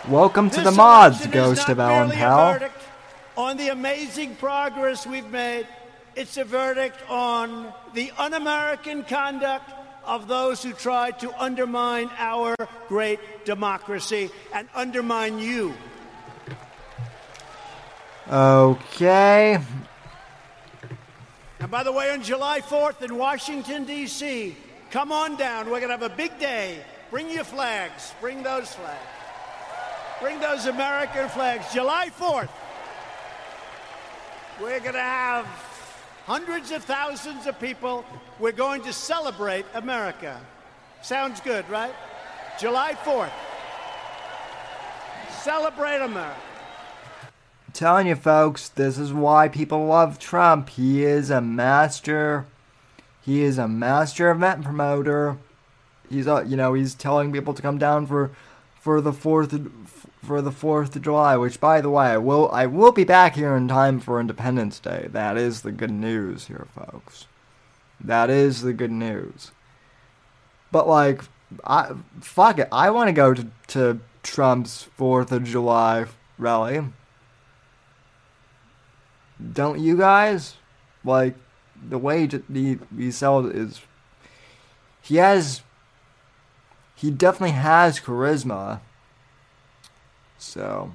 Welcome 0.10 0.50
to 0.50 0.58
This 0.58 0.66
the 0.66 0.72
mods, 0.72 1.26
Ghost 1.28 1.70
of 1.70 1.80
Alan 1.80 2.12
Powell. 2.12 2.70
on 3.38 3.56
the 3.56 3.70
amazing 3.70 4.36
progress 4.36 5.08
we've 5.08 5.30
made. 5.30 5.68
It's 6.18 6.36
a 6.38 6.44
verdict 6.44 6.98
on 7.10 7.72
the 7.94 8.12
un-American 8.18 9.04
conduct 9.04 9.70
of 10.04 10.28
those 10.28 10.64
who 10.64 10.74
tried 10.74 11.20
to 11.20 11.32
undermine 11.40 12.10
our 12.18 12.56
great 12.88 13.46
democracy 13.46 14.32
and 14.52 14.68
undermine 14.74 15.38
you. 15.38 15.76
Okay. 18.28 19.60
And 21.60 21.70
by 21.70 21.84
the 21.84 21.92
way, 21.92 22.10
on 22.10 22.24
July 22.24 22.62
4th 22.62 23.04
in 23.04 23.16
Washington, 23.16 23.84
D.C., 23.84 24.58
come 24.90 25.12
on 25.12 25.36
down. 25.36 25.66
We're 25.66 25.82
going 25.82 25.96
to 25.96 26.04
have 26.04 26.12
a 26.12 26.16
big 26.16 26.40
day. 26.40 26.84
Bring 27.12 27.30
your 27.30 27.44
flags. 27.44 28.16
Bring 28.20 28.42
those 28.42 28.74
flags. 28.74 29.08
Bring 30.20 30.40
those 30.40 30.66
American 30.66 31.30
flags. 31.30 31.72
July 31.72 32.10
4th. 32.10 32.50
We're 34.60 34.80
going 34.80 34.94
to 34.94 35.00
have 35.00 35.46
hundreds 36.28 36.72
of 36.72 36.84
thousands 36.84 37.48
of 37.48 37.58
people. 37.58 38.04
We're 38.38 38.52
going 38.52 38.84
to 38.84 38.92
celebrate 38.92 39.66
America. 39.74 40.40
Sounds 41.02 41.40
good, 41.40 41.68
right? 41.70 41.96
July 42.60 42.94
4th. 43.06 43.32
Celebrate 45.42 46.02
America. 46.02 46.36
telling 47.72 48.08
you 48.08 48.16
folks, 48.16 48.68
this 48.68 48.98
is 48.98 49.14
why 49.14 49.48
people 49.48 49.86
love 49.86 50.20
Trump. 50.20 50.68
He 50.70 51.06
is 51.06 51.30
a 51.30 51.40
master. 51.40 52.46
He 53.22 53.44
is 53.44 53.58
a 53.58 53.68
master 53.70 54.30
event 54.30 54.66
promoter. 54.66 55.38
He's 56.10 56.28
uh, 56.28 56.44
you 56.44 56.58
know 56.58 56.74
he's 56.74 56.94
telling 56.96 57.32
people 57.32 57.54
to 57.54 57.62
come 57.62 57.78
down 57.78 58.08
for 58.08 58.32
for 58.82 59.00
the 59.00 59.14
fourth 59.14 59.54
for 60.24 60.42
the 60.42 60.52
Fourth 60.52 60.96
of 60.96 61.02
July. 61.02 61.38
Which, 61.38 61.60
by 61.60 61.82
the 61.82 61.90
way, 61.90 62.08
I 62.08 62.18
will 62.18 62.50
I 62.52 62.66
will 62.66 62.92
be 62.92 63.04
back 63.04 63.36
here 63.36 63.56
in 63.56 63.68
time 63.68 64.00
for 64.00 64.20
Independence 64.20 64.80
Day. 64.80 65.08
That 65.12 65.38
is 65.38 65.62
the 65.62 65.72
good 65.72 65.92
news 65.92 66.48
here, 66.48 66.68
folks. 66.76 67.28
That 68.00 68.30
is 68.30 68.62
the 68.62 68.74
good 68.74 68.92
news. 68.92 69.52
But 70.72 70.88
like, 70.88 71.22
I 71.66 71.94
fuck 72.22 72.60
it. 72.60 72.68
I 72.72 72.90
want 72.90 73.08
to 73.08 73.14
go 73.14 73.34
to 73.34 73.48
to 73.68 74.00
Trump's 74.24 74.84
Fourth 74.84 75.32
of 75.32 75.44
July 75.44 76.06
rally. 76.38 76.82
Don't 79.54 79.80
you 79.80 79.98
guys? 79.98 80.56
Like, 81.04 81.36
the 81.90 81.98
way 81.98 82.28
he 82.28 82.80
he 82.98 83.12
sells 83.12 83.54
is 83.54 83.82
he 85.02 85.18
has 85.18 85.62
he 86.96 87.12
definitely 87.12 87.52
has 87.52 88.00
charisma. 88.00 88.82
So 90.38 90.92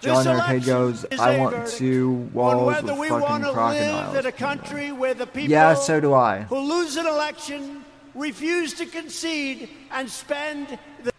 John 0.00 0.26
Arcade 0.26 0.64
goes, 0.64 1.06
I 1.18 1.38
want 1.38 1.66
two 1.68 2.10
walls 2.32 2.82
with 2.82 2.98
we 2.98 3.08
fucking 3.08 3.20
want 3.22 3.44
to 3.44 3.52
crocodiles. 3.52 4.14
live 4.14 4.24
in 4.24 4.28
a 4.28 4.32
country 4.32 4.92
where 4.92 5.14
the 5.14 5.26
people 5.26 5.50
Yeah, 5.50 5.74
so 5.74 6.00
do 6.00 6.12
I. 6.14 6.42
who 6.42 6.58
lose 6.58 6.96
an 6.96 7.06
election 7.06 7.84
refuse 8.14 8.74
to 8.74 8.86
concede 8.86 9.68
and 9.90 10.08
spend 10.08 10.78
the 11.02 11.12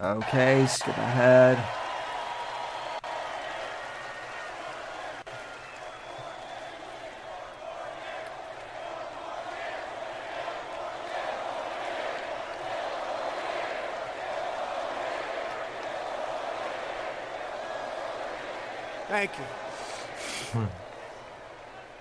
Okay, 0.00 0.64
skip 0.66 0.96
ahead. 0.96 1.58
Thank 19.18 19.32
you. 20.54 20.68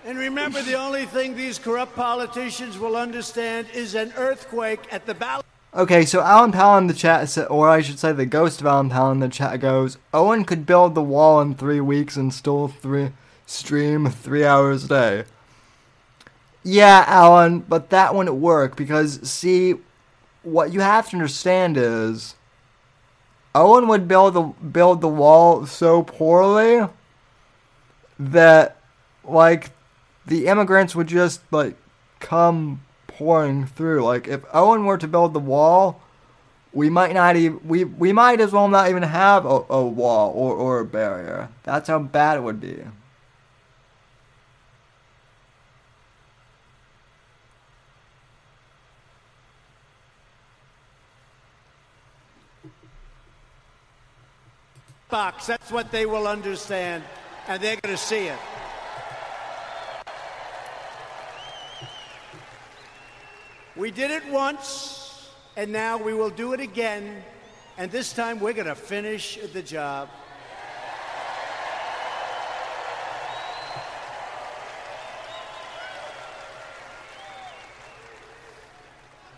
And 0.05 0.19
remember, 0.19 0.61
the 0.61 0.75
only 0.75 1.07
thing 1.07 1.35
these 1.35 1.57
corrupt 1.57 1.95
politicians 1.95 2.77
will 2.77 2.95
understand 2.95 3.65
is 3.73 3.95
an 3.95 4.13
earthquake 4.17 4.81
at 4.91 5.07
the 5.07 5.15
ballot. 5.15 5.43
Okay, 5.73 6.05
so 6.05 6.21
Alan 6.21 6.51
Powell 6.51 6.77
in 6.77 6.85
the 6.85 6.93
chat 6.93 7.27
said, 7.27 7.47
or 7.47 7.69
I 7.69 7.81
should 7.81 7.97
say, 7.97 8.11
the 8.11 8.27
ghost 8.27 8.61
of 8.61 8.67
Alan 8.67 8.91
Powell 8.91 9.13
in 9.13 9.19
the 9.19 9.29
chat 9.29 9.59
goes, 9.59 9.97
Owen 10.13 10.45
could 10.45 10.67
build 10.67 10.93
the 10.93 11.01
wall 11.01 11.41
in 11.41 11.55
three 11.55 11.81
weeks 11.81 12.17
and 12.17 12.31
still 12.31 12.67
three 12.67 13.09
stream 13.47 14.11
three 14.11 14.45
hours 14.45 14.83
a 14.83 14.87
day. 14.87 15.23
Yeah, 16.61 17.03
Alan, 17.07 17.61
but 17.61 17.89
that 17.89 18.13
wouldn't 18.13 18.35
work 18.35 18.75
because 18.75 19.27
see, 19.27 19.73
what 20.43 20.71
you 20.71 20.81
have 20.81 21.09
to 21.09 21.15
understand 21.15 21.77
is, 21.77 22.35
Owen 23.55 23.87
would 23.87 24.07
build 24.07 24.35
the 24.35 24.43
build 24.43 25.01
the 25.01 25.07
wall 25.07 25.65
so 25.65 26.03
poorly 26.03 26.87
that, 28.19 28.77
like, 29.23 29.71
the 30.27 30.47
immigrants 30.47 30.93
would 30.93 31.07
just 31.07 31.41
like 31.51 31.75
come 32.19 32.81
pouring 33.07 33.65
through. 33.65 34.03
Like 34.03 34.27
if 34.27 34.43
Owen 34.53 34.85
were 34.85 34.97
to 34.97 35.07
build 35.07 35.33
the 35.33 35.39
wall, 35.39 36.01
we 36.73 36.89
might 36.89 37.13
not 37.13 37.35
even 37.35 37.65
we 37.67 37.85
we 37.85 38.13
might 38.13 38.39
as 38.39 38.51
well 38.51 38.67
not 38.67 38.89
even 38.89 39.03
have 39.03 39.45
a, 39.45 39.63
a 39.69 39.85
wall 39.85 40.31
or, 40.35 40.53
or 40.53 40.79
a 40.79 40.85
barrier. 40.85 41.49
That's 41.63 41.87
how 41.87 41.99
bad 41.99 42.37
it 42.37 42.41
would 42.41 42.61
be. 42.61 42.83
box. 55.09 55.47
That's 55.47 55.71
what 55.71 55.89
they 55.89 56.05
will 56.05 56.27
understand, 56.27 57.01
and 57.47 57.61
they're 57.61 57.77
going 57.81 57.95
to 57.95 58.01
see 58.01 58.27
it. 58.27 58.39
We 63.75 63.91
did 63.91 64.11
it 64.11 64.27
once, 64.31 65.29
and 65.55 65.71
now 65.71 65.97
we 65.97 66.13
will 66.13 66.31
do 66.31 66.53
it 66.53 66.59
again, 66.59 67.23
and 67.77 67.91
this 67.91 68.11
time 68.11 68.39
we're 68.39 68.53
going 68.53 68.67
to 68.67 68.75
finish 68.75 69.37
the 69.53 69.61
job. 69.61 70.09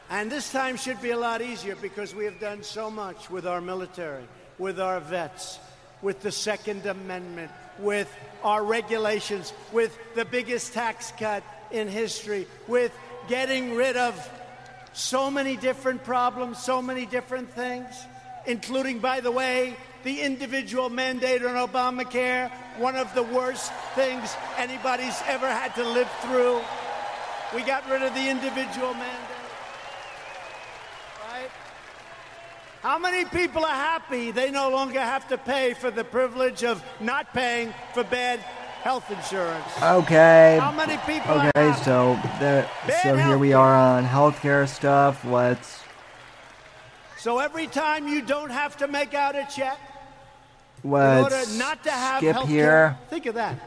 And 0.10 0.32
this 0.32 0.52
time 0.52 0.76
should 0.76 1.02
be 1.02 1.12
a 1.12 1.18
lot 1.18 1.42
easier 1.42 1.76
because 1.76 2.16
we 2.16 2.26
have 2.26 2.40
done 2.40 2.64
so 2.64 2.90
much 2.90 3.30
with 3.30 3.46
our 3.46 3.62
military, 3.62 4.24
with 4.58 4.80
our 4.80 5.00
vets, 5.00 5.60
with 6.02 6.22
the 6.22 6.32
Second 6.32 6.86
Amendment, 6.86 7.52
with 7.80 8.14
our 8.44 8.64
regulations, 8.64 9.54
with 9.72 9.98
the 10.16 10.26
biggest 10.26 10.74
tax 10.74 11.12
cut 11.18 11.44
in 11.72 11.88
history, 11.88 12.48
with 12.68 12.92
getting 13.28 13.76
rid 13.76 13.98
of 13.98 14.30
so 14.94 15.30
many 15.30 15.56
different 15.56 16.04
problems, 16.04 16.58
so 16.58 16.82
many 16.82 17.06
different 17.06 17.52
things, 17.54 17.94
including, 18.46 19.00
by 19.00 19.20
the 19.20 19.32
way, 19.32 19.76
the 20.04 20.22
individual 20.22 20.90
mandate 20.90 21.44
on 21.44 21.56
Obamacare, 21.68 22.50
one 22.78 22.96
of 22.96 23.14
the 23.14 23.24
worst 23.24 23.72
things 23.96 24.34
anybody's 24.58 25.22
ever 25.28 25.48
had 25.48 25.76
to 25.76 25.84
live 25.84 26.10
through. 26.22 26.62
We 27.54 27.64
got 27.64 27.90
rid 27.90 28.02
of 28.02 28.14
the 28.14 28.30
individual 28.30 28.94
mandate. 28.94 29.36
Right? 31.30 31.50
How 32.82 32.98
many 32.98 33.26
people 33.26 33.66
are 33.66 33.76
happy 33.76 34.32
they 34.32 34.52
no 34.52 34.70
longer 34.70 35.02
have 35.02 35.28
to 35.28 35.38
pay 35.38 35.74
for 35.74 35.92
the 35.92 36.06
privilege 36.06 36.64
of 36.64 36.82
not 37.02 37.34
paying 37.34 37.74
for 37.94 38.06
bad 38.06 38.40
health 38.40 39.12
insurance? 39.12 39.66
Okay. 39.84 40.58
How 40.62 40.72
many 40.72 40.96
people 41.06 41.32
are 41.32 41.52
Okay, 41.58 41.74
so 41.84 42.18
there, 42.40 42.70
so 43.04 43.18
here 43.18 43.38
we 43.38 43.52
are 43.52 43.76
on 43.76 44.06
healthcare 44.06 44.66
stuff. 44.66 45.26
Let's 45.26 45.84
So 47.18 47.40
every 47.40 47.68
time 47.68 48.08
you 48.08 48.22
don't 48.22 48.50
have 48.50 48.78
to 48.78 48.88
make 48.88 49.14
out 49.14 49.36
a 49.36 49.46
check 49.54 49.78
in 50.82 50.92
let's 50.92 51.34
order 51.34 51.58
not 51.58 51.84
to 51.84 51.92
have 51.92 52.20
skip 52.20 52.34
health 52.34 52.48
here. 52.48 52.98
Think 53.10 53.26
of 53.26 53.36
that. 53.36 53.60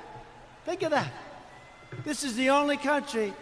Think 0.65 0.83
of 0.83 0.91
that. 0.91 1.13
This 2.03 2.25
is 2.25 2.35
the 2.35 2.49
only 2.49 2.79
country. 2.79 3.35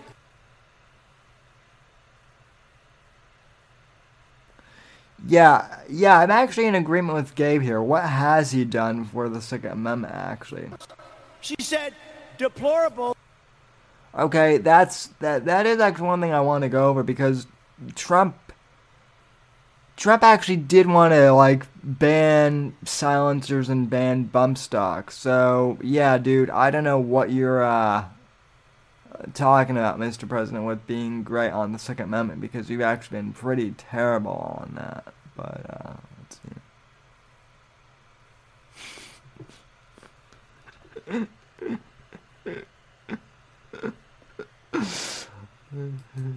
Yeah, 5.26 5.80
yeah, 5.88 6.18
I'm 6.18 6.30
actually 6.30 6.66
in 6.66 6.74
agreement 6.74 7.16
with 7.16 7.34
Gabe 7.34 7.62
here. 7.62 7.82
What 7.82 8.04
has 8.04 8.52
he 8.52 8.64
done 8.64 9.04
for 9.04 9.28
the 9.28 9.40
Second 9.40 9.72
Amendment, 9.72 10.14
actually? 10.14 10.70
She 11.40 11.56
said 11.60 11.94
deplorable. 12.38 13.16
Okay, 14.14 14.58
that's 14.58 15.08
that. 15.20 15.44
That 15.44 15.66
is 15.66 15.78
actually 15.78 16.06
one 16.08 16.20
thing 16.20 16.32
I 16.32 16.40
want 16.40 16.62
to 16.62 16.68
go 16.68 16.88
over 16.88 17.02
because 17.02 17.46
Trump, 17.94 18.36
Trump 19.96 20.22
actually 20.22 20.56
did 20.56 20.86
want 20.86 21.12
to 21.12 21.32
like 21.32 21.66
ban 21.82 22.74
silencers 22.84 23.68
and 23.68 23.88
ban 23.88 24.24
bump 24.24 24.58
stocks. 24.58 25.16
So 25.16 25.78
yeah, 25.82 26.18
dude, 26.18 26.50
I 26.50 26.70
don't 26.70 26.84
know 26.84 26.98
what 26.98 27.30
you're 27.30 27.62
uh, 27.62 28.06
talking 29.34 29.76
about, 29.76 29.98
Mr. 29.98 30.28
President, 30.28 30.64
with 30.64 30.86
being 30.86 31.22
great 31.22 31.50
on 31.50 31.72
the 31.72 31.78
Second 31.78 32.06
Amendment 32.06 32.40
because 32.40 32.70
you've 32.70 32.80
actually 32.80 33.18
been 33.18 33.32
pretty 33.32 33.72
terrible 33.72 34.58
on 34.60 34.72
that. 34.76 35.12
But 35.36 35.66
uh, 35.68 35.94
let's 36.18 36.40
see. 36.42 36.60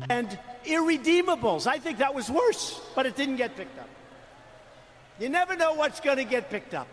and 0.09 0.39
irredeemables. 0.65 1.67
I 1.67 1.79
think 1.79 1.97
that 1.99 2.13
was 2.13 2.29
worse, 2.29 2.81
but 2.95 3.05
it 3.05 3.15
didn't 3.15 3.37
get 3.37 3.55
picked 3.55 3.79
up. 3.79 3.89
You 5.19 5.29
never 5.29 5.55
know 5.55 5.73
what's 5.73 5.99
going 5.99 6.17
to 6.17 6.23
get 6.23 6.49
picked 6.49 6.73
up. 6.73 6.87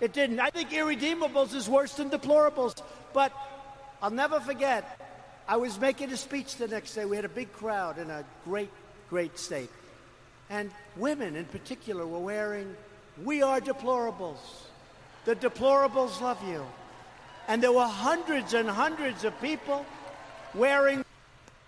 It 0.00 0.12
didn't. 0.12 0.40
I 0.40 0.50
think 0.50 0.70
irredeemables 0.70 1.54
is 1.54 1.68
worse 1.68 1.94
than 1.94 2.10
deplorables. 2.10 2.80
But 3.12 3.32
I'll 4.02 4.10
never 4.10 4.40
forget, 4.40 5.00
I 5.48 5.56
was 5.56 5.80
making 5.80 6.12
a 6.12 6.16
speech 6.16 6.56
the 6.56 6.68
next 6.68 6.94
day. 6.94 7.04
We 7.04 7.16
had 7.16 7.24
a 7.24 7.30
big 7.30 7.52
crowd 7.52 7.98
in 7.98 8.10
a 8.10 8.24
great, 8.44 8.70
great 9.08 9.38
state. 9.38 9.70
And 10.50 10.70
women 10.96 11.36
in 11.36 11.44
particular 11.46 12.06
were 12.06 12.20
wearing, 12.20 12.76
We 13.24 13.42
are 13.42 13.60
deplorables. 13.60 14.38
The 15.24 15.34
deplorables 15.34 16.20
love 16.20 16.38
you. 16.46 16.64
And 17.48 17.62
there 17.62 17.72
were 17.72 17.86
hundreds 17.86 18.54
and 18.54 18.68
hundreds 18.68 19.24
of 19.24 19.40
people 19.40 19.86
wearing 20.54 21.04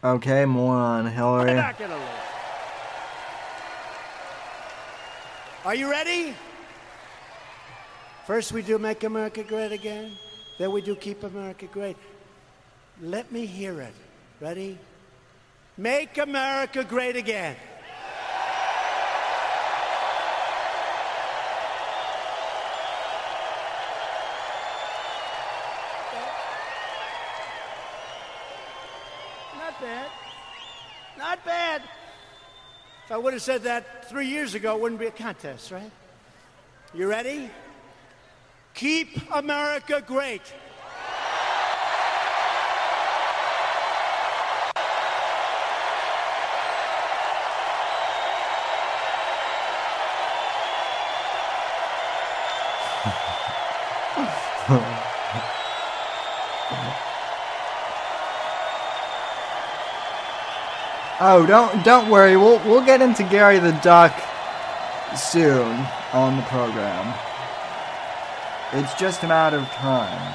Okay, 0.05 0.45
more 0.45 0.77
on 0.77 1.07
Hillary. 1.07 1.47
They're 1.47 1.57
not 1.57 1.77
gonna 1.77 1.97
lose. 1.97 2.05
Are 5.65 5.75
you 5.75 5.91
ready? 5.91 6.35
First, 8.25 8.53
we 8.53 8.63
do 8.63 8.79
Make 8.79 9.03
America 9.03 9.43
Great 9.43 9.73
Again. 9.73 10.13
Then 10.57 10.71
we 10.71 10.83
do 10.83 10.95
Keep 10.95 11.25
America 11.25 11.67
Great. 11.67 11.97
Let 13.01 13.31
me 13.31 13.47
hear 13.47 13.81
it. 13.81 13.95
Ready? 14.41 14.77
Make 15.77 16.19
America 16.19 16.83
Great 16.83 17.15
Again. 17.15 17.55
Not 29.57 29.81
bad. 29.81 30.11
Not 31.17 31.45
bad. 31.45 31.83
If 33.05 33.13
I 33.13 33.17
would 33.17 33.33
have 33.33 33.43
said 33.43 33.63
that 33.63 34.09
three 34.11 34.27
years 34.27 34.55
ago, 34.55 34.75
it 34.75 34.81
wouldn't 34.81 35.01
be 35.01 35.07
a 35.07 35.13
contest, 35.13 35.71
right? 35.71 35.91
You 36.93 37.09
ready? 37.09 37.49
Keep 38.75 39.33
America 39.33 40.03
great. 40.05 40.43
Oh, 61.31 61.45
don't 61.45 61.85
don't 61.85 62.09
worry. 62.09 62.39
We'll 62.39 62.59
we'll 62.61 62.83
get 62.83 63.03
into 63.03 63.23
Gary 63.23 63.59
the 63.59 63.73
Duck 63.83 64.19
soon 65.15 65.87
on 66.15 66.39
the 66.39 66.43
program. 66.45 67.15
It's 68.73 68.95
just 68.95 69.23
a 69.25 69.29
matter 69.29 69.59
of 69.59 69.69
time. 69.73 70.35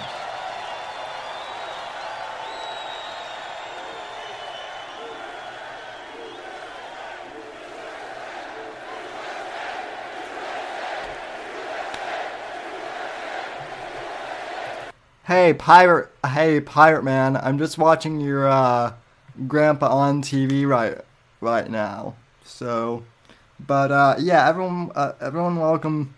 Hey, 15.23 15.55
pirate. 15.55 16.11
Hey, 16.23 16.61
pirate 16.61 17.03
man. 17.03 17.35
I'm 17.35 17.57
just 17.57 17.79
watching 17.79 18.19
your 18.19 18.47
uh 18.47 18.93
grandpa 19.47 19.87
on 19.89 20.21
TV 20.21 20.65
right 20.65 20.97
right 21.41 21.69
now. 21.69 22.15
So, 22.43 23.03
but 23.59 23.91
uh, 23.91 24.15
yeah, 24.19 24.47
everyone, 24.47 24.91
uh, 24.95 25.13
everyone, 25.21 25.57
welcome 25.57 26.13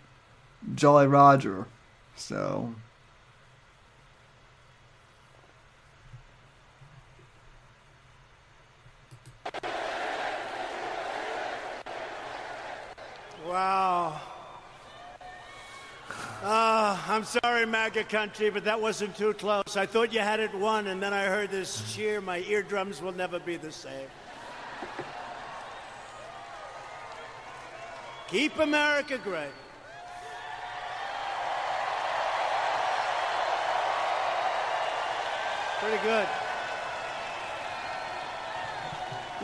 Jolly 0.74 1.06
Roger. 1.06 1.66
So. 2.16 2.74
Wow. 13.46 14.20
Ah, 16.48 17.04
I'm 17.08 17.24
sorry, 17.24 17.66
MAGA 17.66 18.04
country, 18.04 18.50
but 18.50 18.62
that 18.66 18.80
wasn't 18.80 19.16
too 19.16 19.34
close. 19.34 19.76
I 19.76 19.84
thought 19.84 20.12
you 20.12 20.20
had 20.20 20.38
it 20.38 20.54
won, 20.54 20.86
and 20.86 21.02
then 21.02 21.12
I 21.12 21.24
heard 21.24 21.50
this 21.50 21.92
cheer. 21.92 22.20
My 22.20 22.38
eardrums 22.38 23.02
will 23.02 23.10
never 23.10 23.40
be 23.40 23.56
the 23.56 23.72
same. 23.72 24.06
Keep 28.28 28.60
America 28.60 29.18
great. 29.18 29.48
Pretty 35.80 36.02
good. 36.04 36.28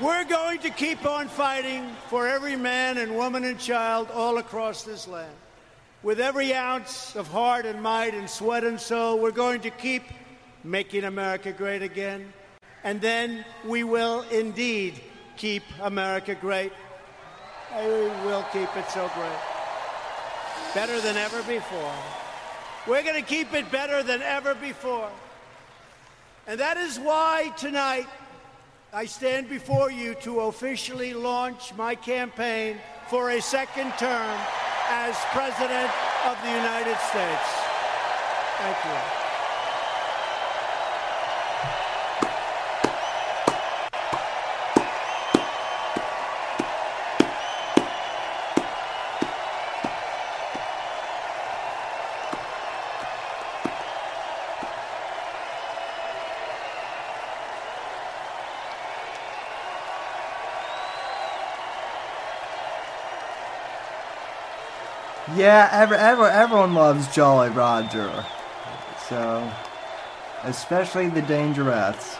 We're 0.00 0.24
going 0.24 0.60
to 0.60 0.70
keep 0.70 1.04
on 1.04 1.26
fighting 1.26 1.96
for 2.06 2.28
every 2.28 2.54
man 2.54 2.98
and 2.98 3.16
woman 3.16 3.42
and 3.42 3.58
child 3.58 4.08
all 4.14 4.38
across 4.38 4.84
this 4.84 5.08
land. 5.08 5.34
With 6.02 6.20
every 6.20 6.52
ounce 6.52 7.14
of 7.14 7.28
heart 7.28 7.64
and 7.64 7.80
might 7.82 8.14
and 8.14 8.28
sweat 8.28 8.64
and 8.64 8.80
soul, 8.80 9.18
we're 9.18 9.30
going 9.30 9.60
to 9.60 9.70
keep 9.70 10.02
making 10.64 11.04
America 11.04 11.52
great 11.52 11.82
again. 11.82 12.32
And 12.84 13.00
then 13.00 13.44
we 13.64 13.84
will 13.84 14.22
indeed 14.22 15.00
keep 15.36 15.62
America 15.80 16.34
great. 16.34 16.72
And 17.72 17.86
We 17.86 18.26
will 18.26 18.44
keep 18.52 18.76
it 18.76 18.90
so 18.90 19.10
great. 19.14 19.38
Better 20.74 21.00
than 21.00 21.16
ever 21.16 21.42
before. 21.42 21.94
We're 22.86 23.02
going 23.02 23.22
to 23.22 23.28
keep 23.28 23.54
it 23.54 23.70
better 23.70 24.02
than 24.02 24.22
ever 24.22 24.54
before. 24.54 25.08
And 26.48 26.58
that 26.58 26.76
is 26.76 26.98
why 26.98 27.52
tonight 27.56 28.08
I 28.92 29.06
stand 29.06 29.48
before 29.48 29.90
you 29.90 30.14
to 30.22 30.40
officially 30.40 31.14
launch 31.14 31.72
my 31.74 31.94
campaign 31.94 32.78
for 33.08 33.30
a 33.30 33.40
second 33.40 33.92
term 33.98 34.38
as 34.92 35.16
President 35.32 35.90
of 36.26 36.36
the 36.42 36.50
United 36.50 36.98
States. 37.08 37.48
Thank 38.58 38.76
you. 38.84 39.21
Yeah, 65.42 65.68
ever, 65.72 65.96
ever, 65.96 66.28
everyone 66.28 66.72
loves 66.72 67.12
Jolly 67.12 67.50
Roger. 67.50 68.24
So, 69.08 69.52
especially 70.44 71.08
the 71.08 71.22
Dangerettes. 71.22 72.16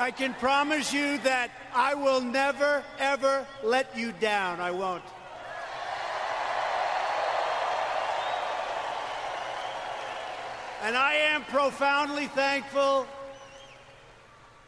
I 0.00 0.10
can 0.10 0.34
promise 0.34 0.92
you 0.92 1.18
that 1.18 1.52
I 1.72 1.94
will 1.94 2.20
never, 2.20 2.82
ever 2.98 3.46
let 3.62 3.96
you 3.96 4.10
down. 4.10 4.60
I 4.60 4.72
won't. 4.72 5.04
And 10.82 10.96
I 10.96 11.14
am 11.30 11.44
profoundly 11.44 12.26
thankful 12.26 13.06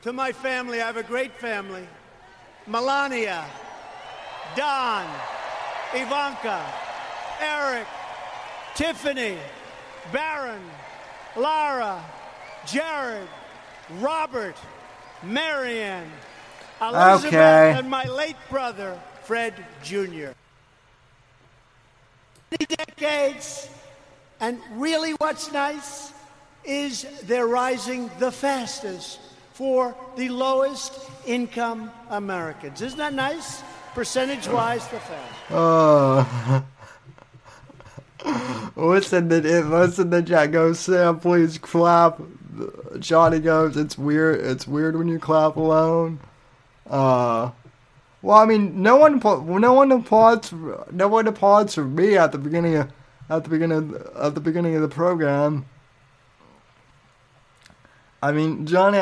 to 0.03 0.13
my 0.13 0.31
family. 0.31 0.81
I 0.81 0.87
have 0.87 0.97
a 0.97 1.03
great 1.03 1.33
family. 1.41 1.89
Melania, 2.69 3.45
Don, 4.55 5.07
Ivanka, 5.95 6.65
Eric, 7.41 7.87
Tiffany, 8.75 9.39
Barron, 10.13 10.63
Lara, 11.37 12.05
Jared, 12.67 13.29
Robert, 14.01 14.57
Marianne, 15.23 16.11
Elizabeth, 16.81 17.35
Okay. 17.35 17.73
and 17.79 17.89
my 17.91 18.05
late 18.05 18.37
brother, 18.51 19.01
Fred 19.25 19.55
Jr. 19.83 20.31
Many 22.51 22.67
decades, 22.69 23.69
and 24.41 24.61
really 24.73 25.13
what's 25.13 25.51
nice 25.53 26.13
is 26.65 27.07
they're 27.25 27.47
rising 27.49 28.11
the 28.19 28.31
fastest 28.31 29.21
for 29.59 29.93
the 30.15 30.29
lowest 30.29 31.11
income 31.27 31.91
Americans. 32.11 32.81
Isn't 32.81 32.99
that 32.99 33.13
nice? 33.13 33.61
Percentage 33.93 34.47
wise, 34.47 34.87
the 34.87 35.01
fastest. 35.01 35.41
Oh. 35.51 36.65
the 39.29 39.67
what's 39.69 39.99
in 39.99 40.11
the 40.11 40.23
chat? 40.23 40.53
Goes 40.53 40.79
Sam, 40.79 41.19
please 41.19 41.59
clap. 41.59 42.21
Johnny 43.01 43.41
goes. 43.41 43.77
It's 43.77 43.99
weird. 43.99 44.45
It's 44.47 44.69
weird 44.69 44.97
when 44.97 45.09
you 45.09 45.19
clap 45.19 45.57
alone. 45.57 46.21
Uh. 46.89 47.51
Well, 48.23 48.39
I 48.39 48.47
mean, 48.47 48.81
no 48.81 48.95
one, 48.97 49.21
no 49.61 49.73
one 49.73 49.91
applauds, 49.91 50.53
no 50.93 51.09
one 51.09 51.27
applauds 51.27 51.75
for 51.75 51.85
me 51.85 52.17
at 52.17 52.31
the 52.31 52.39
beginning 52.39 52.77
of, 52.77 52.93
at 53.29 53.43
the 53.43 53.51
beginning, 53.51 53.79
of, 53.79 54.17
at 54.17 54.35
the 54.35 54.41
beginning 54.41 54.77
of 54.77 54.83
the 54.83 54.89
program. 54.89 55.67
I 58.21 58.33
mean, 58.33 58.67
Johnny, 58.67 58.99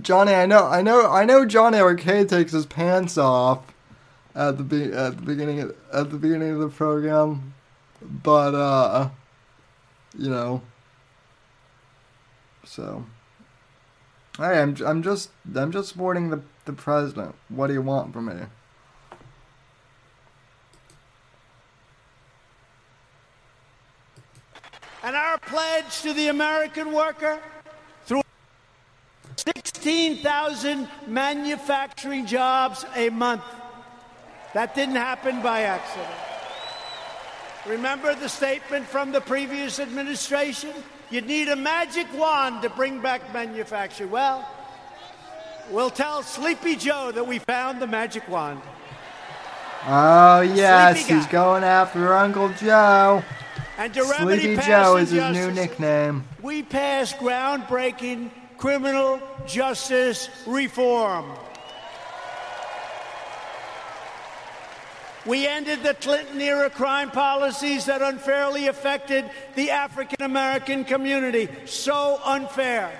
Johnny, 0.00 0.32
I 0.32 0.46
know, 0.46 0.66
I 0.66 0.80
know, 0.80 1.10
I 1.10 1.24
know. 1.24 1.44
Johnny 1.44 1.78
Arcade 1.78 2.28
takes 2.28 2.52
his 2.52 2.64
pants 2.66 3.18
off 3.18 3.74
at 4.34 4.56
the 4.56 4.64
be- 4.64 4.92
at 4.92 5.16
the 5.16 5.22
beginning 5.22 5.60
of, 5.60 5.76
at 5.92 6.10
the 6.10 6.16
beginning 6.16 6.52
of 6.52 6.58
the 6.60 6.68
program, 6.68 7.52
but 8.02 8.54
uh, 8.54 9.10
you 10.18 10.30
know, 10.30 10.62
so. 12.64 13.04
Hey, 14.38 14.58
I'm 14.58 14.74
I'm 14.86 15.02
just 15.02 15.28
I'm 15.54 15.70
just 15.70 15.90
supporting 15.90 16.30
the 16.30 16.40
the 16.64 16.72
president. 16.72 17.34
What 17.50 17.66
do 17.66 17.74
you 17.74 17.82
want 17.82 18.14
from 18.14 18.26
me? 18.26 18.44
And 25.02 25.16
our 25.16 25.36
pledge 25.38 26.00
to 26.02 26.14
the 26.14 26.28
American 26.28 26.92
worker 26.92 27.40
16,000 29.46 30.88
manufacturing 31.06 32.26
jobs 32.26 32.84
a 32.94 33.08
month. 33.10 33.44
That 34.54 34.74
didn't 34.74 34.96
happen 34.96 35.42
by 35.42 35.62
accident. 35.62 36.08
Remember 37.66 38.14
the 38.14 38.28
statement 38.28 38.86
from 38.86 39.12
the 39.12 39.20
previous 39.20 39.78
administration? 39.78 40.72
You'd 41.10 41.26
need 41.26 41.48
a 41.48 41.56
magic 41.56 42.06
wand 42.16 42.62
to 42.62 42.70
bring 42.70 43.00
back 43.00 43.32
manufacturing. 43.32 44.10
Well, 44.10 44.48
we'll 45.70 45.90
tell 45.90 46.22
Sleepy 46.22 46.76
Joe 46.76 47.12
that 47.12 47.26
we 47.26 47.38
found 47.38 47.80
the 47.80 47.86
magic 47.86 48.28
wand. 48.28 48.60
Oh 49.86 50.40
yes, 50.40 51.06
he's 51.06 51.26
going 51.26 51.64
after 51.64 52.12
Uncle 52.14 52.50
Joe. 52.50 53.22
And 53.78 53.94
to 53.94 54.04
Sleepy 54.04 54.56
Joe 54.56 54.96
is 54.96 55.10
his 55.10 55.32
new 55.32 55.50
nickname. 55.50 56.24
We 56.42 56.62
passed 56.62 57.16
groundbreaking 57.16 58.30
criminal 58.60 59.18
justice 59.46 60.28
reform. 60.46 61.24
We 65.24 65.46
ended 65.46 65.82
the 65.82 65.94
Clinton 65.94 66.40
era 66.40 66.68
crime 66.68 67.10
policies 67.10 67.86
that 67.86 68.02
unfairly 68.02 68.66
affected 68.68 69.30
the 69.54 69.70
African 69.70 70.22
American 70.22 70.84
community. 70.84 71.48
So 71.64 72.20
unfair. 72.22 72.90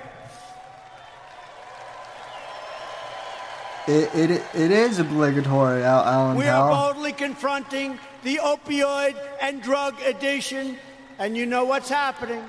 It 3.86 4.14
it 4.14 4.30
it 4.54 4.70
is 4.70 4.98
obligatory, 4.98 5.82
Alan 5.82 6.36
We 6.36 6.46
are 6.48 6.70
Powell. 6.70 6.94
boldly 6.94 7.12
confronting 7.12 7.98
the 8.22 8.36
opioid 8.36 9.14
and 9.42 9.62
drug 9.62 10.00
addiction. 10.02 10.78
And 11.18 11.36
you 11.36 11.44
know 11.44 11.64
what's 11.66 11.90
happening. 11.90 12.44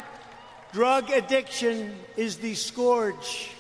Drug 0.74 1.10
addiction 1.10 1.94
is 2.16 2.38
the 2.38 2.56
scourge 2.56 3.52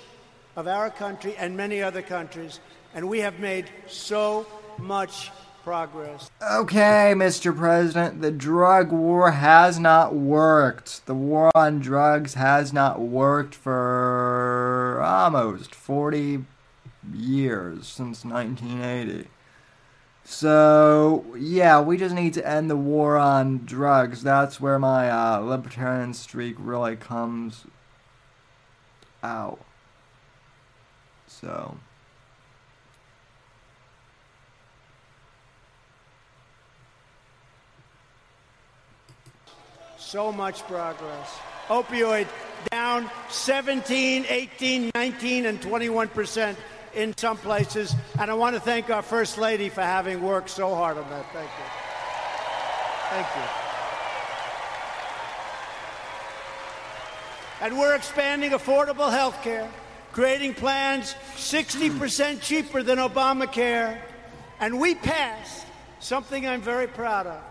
of 0.55 0.65
our 0.65 0.89
country 0.89 1.35
and 1.35 1.57
many 1.57 1.81
other 1.81 2.01
countries. 2.01 2.61
And 2.93 3.09
we 3.09 3.19
have 3.19 3.37
made 3.37 3.65
so 3.87 4.45
much 4.77 5.29
progress. 5.65 6.31
Okay, 6.41 7.13
Mr. 7.13 7.55
President, 7.55 8.21
the 8.21 8.31
drug 8.31 8.93
war 8.93 9.31
has 9.31 9.77
not 9.77 10.15
worked. 10.15 11.05
The 11.05 11.13
war 11.13 11.51
on 11.53 11.79
drugs 11.79 12.35
has 12.35 12.71
not 12.71 13.01
worked 13.01 13.55
for 13.55 15.01
almost 15.03 15.75
40 15.75 16.45
years 17.13 17.87
since 17.87 18.23
1980. 18.23 19.27
So, 20.31 21.25
yeah, 21.37 21.81
we 21.81 21.97
just 21.97 22.15
need 22.15 22.35
to 22.35 22.47
end 22.47 22.69
the 22.69 22.77
war 22.77 23.17
on 23.17 23.65
drugs. 23.65 24.23
That's 24.23 24.61
where 24.61 24.79
my 24.79 25.11
uh, 25.11 25.39
libertarian 25.39 26.13
streak 26.13 26.55
really 26.57 26.95
comes 26.95 27.65
out. 29.21 29.59
So. 31.27 31.75
So 39.97 40.31
much 40.31 40.61
progress. 40.61 41.29
Opioid 41.67 42.27
down 42.69 43.11
17, 43.29 44.25
18, 44.29 44.91
19, 44.95 45.45
and 45.45 45.61
21 45.61 46.07
percent 46.07 46.57
in 46.93 47.15
some 47.17 47.37
places. 47.37 47.95
And 48.19 48.29
I 48.29 48.33
want 48.33 48.55
to 48.55 48.59
thank 48.59 48.89
our 48.89 49.01
First 49.01 49.37
Lady 49.37 49.69
for 49.69 49.81
having 49.81 50.21
worked 50.21 50.49
so 50.49 50.73
hard 50.75 50.97
on 50.97 51.09
that. 51.09 51.25
Thank 51.33 51.49
you. 51.49 51.65
Thank 53.09 53.27
you. 53.35 53.61
And 57.61 57.77
we're 57.77 57.95
expanding 57.95 58.51
affordable 58.51 59.11
health 59.11 59.43
care, 59.43 59.69
creating 60.11 60.55
plans 60.55 61.15
60% 61.35 62.41
cheaper 62.41 62.81
than 62.81 62.97
Obamacare, 62.97 63.99
And 64.59 64.79
we 64.79 64.95
passed 64.95 65.65
something 65.99 66.47
I'm 66.47 66.61
very 66.61 66.87
proud 66.87 67.27
of. 67.27 67.41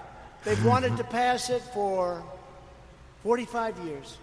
They've 0.44 0.64
wanted 0.64 0.96
to 0.96 1.04
pass 1.04 1.50
it 1.50 1.62
for 1.74 2.22
45 3.22 3.78
years. 3.84 4.18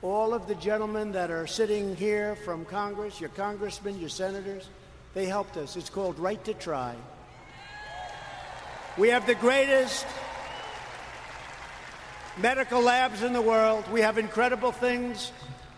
All 0.00 0.32
of 0.32 0.46
the 0.46 0.54
gentlemen 0.54 1.10
that 1.12 1.32
are 1.32 1.48
sitting 1.48 1.96
here 1.96 2.36
from 2.36 2.64
Congress, 2.64 3.20
your 3.20 3.30
congressmen, 3.30 3.98
your 3.98 4.08
senators, 4.08 4.68
they 5.12 5.26
helped 5.26 5.56
us. 5.56 5.76
It's 5.76 5.90
called 5.90 6.20
Right 6.20 6.42
to 6.44 6.54
Try. 6.54 6.94
We 8.96 9.08
have 9.08 9.26
the 9.26 9.34
greatest 9.34 10.06
medical 12.36 12.80
labs 12.80 13.24
in 13.24 13.32
the 13.32 13.42
world. 13.42 13.90
We 13.90 14.00
have 14.00 14.18
incredible 14.18 14.70
things 14.70 15.32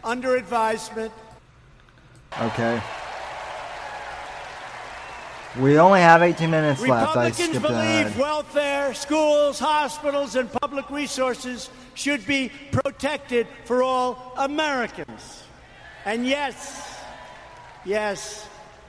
under 0.05 0.37
advisement. 0.37 1.13
Okay. 2.43 2.83
We 5.59 5.79
only 5.79 6.01
have 6.01 6.23
18 6.23 6.51
minutes 6.51 6.87
left. 6.87 7.17
I 7.17 7.29
Republicans 7.29 7.59
believe 7.59 8.19
welfare, 8.19 8.93
schools, 8.93 9.59
hospitals, 9.59 10.37
and 10.37 10.53
public 10.53 10.91
resources 10.91 11.71
should 11.95 12.27
be 12.27 12.51
protected 12.73 13.47
for 13.65 13.83
all 13.83 14.33
Americans. 14.37 15.43
And 16.05 16.27
yes, 16.27 16.99
yes, 17.85 18.49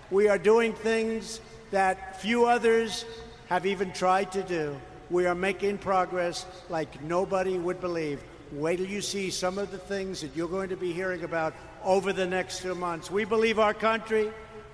we 0.10 0.28
are 0.28 0.38
doing 0.38 0.74
things 0.74 1.42
that 1.72 2.22
few 2.22 2.46
others 2.46 3.06
have 3.48 3.66
even 3.66 3.92
tried 3.92 4.32
to 4.34 4.44
do. 4.44 4.76
We 5.10 5.26
are 5.26 5.36
making 5.36 5.80
progress 5.80 6.46
like 6.70 7.02
nobody 7.04 7.58
would 7.58 7.82
believe. 7.82 8.24
Wait 8.54 8.78
till 8.78 8.86
you 8.86 9.02
see 9.02 9.30
some 9.30 9.58
of 9.58 9.72
the 9.72 9.78
things 9.78 10.22
that 10.22 10.36
you're 10.36 10.48
going 10.48 10.70
to 10.70 10.78
be 10.78 10.92
hearing 10.92 11.24
about 11.24 11.54
over 11.84 12.14
the 12.14 12.26
next 12.26 12.62
two 12.62 12.76
months. 12.76 13.10
We 13.10 13.26
believe 13.26 13.60
our 13.60 13.74
country 13.74 14.32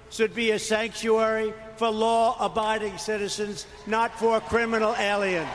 should 0.09 0.33
be 0.33 0.51
a 0.51 0.59
sanctuary 0.59 1.53
for 1.75 1.89
law 1.89 2.37
abiding 2.39 2.97
citizens, 2.97 3.67
not 3.85 4.17
for 4.17 4.39
criminal 4.39 4.95
aliens. 4.95 5.49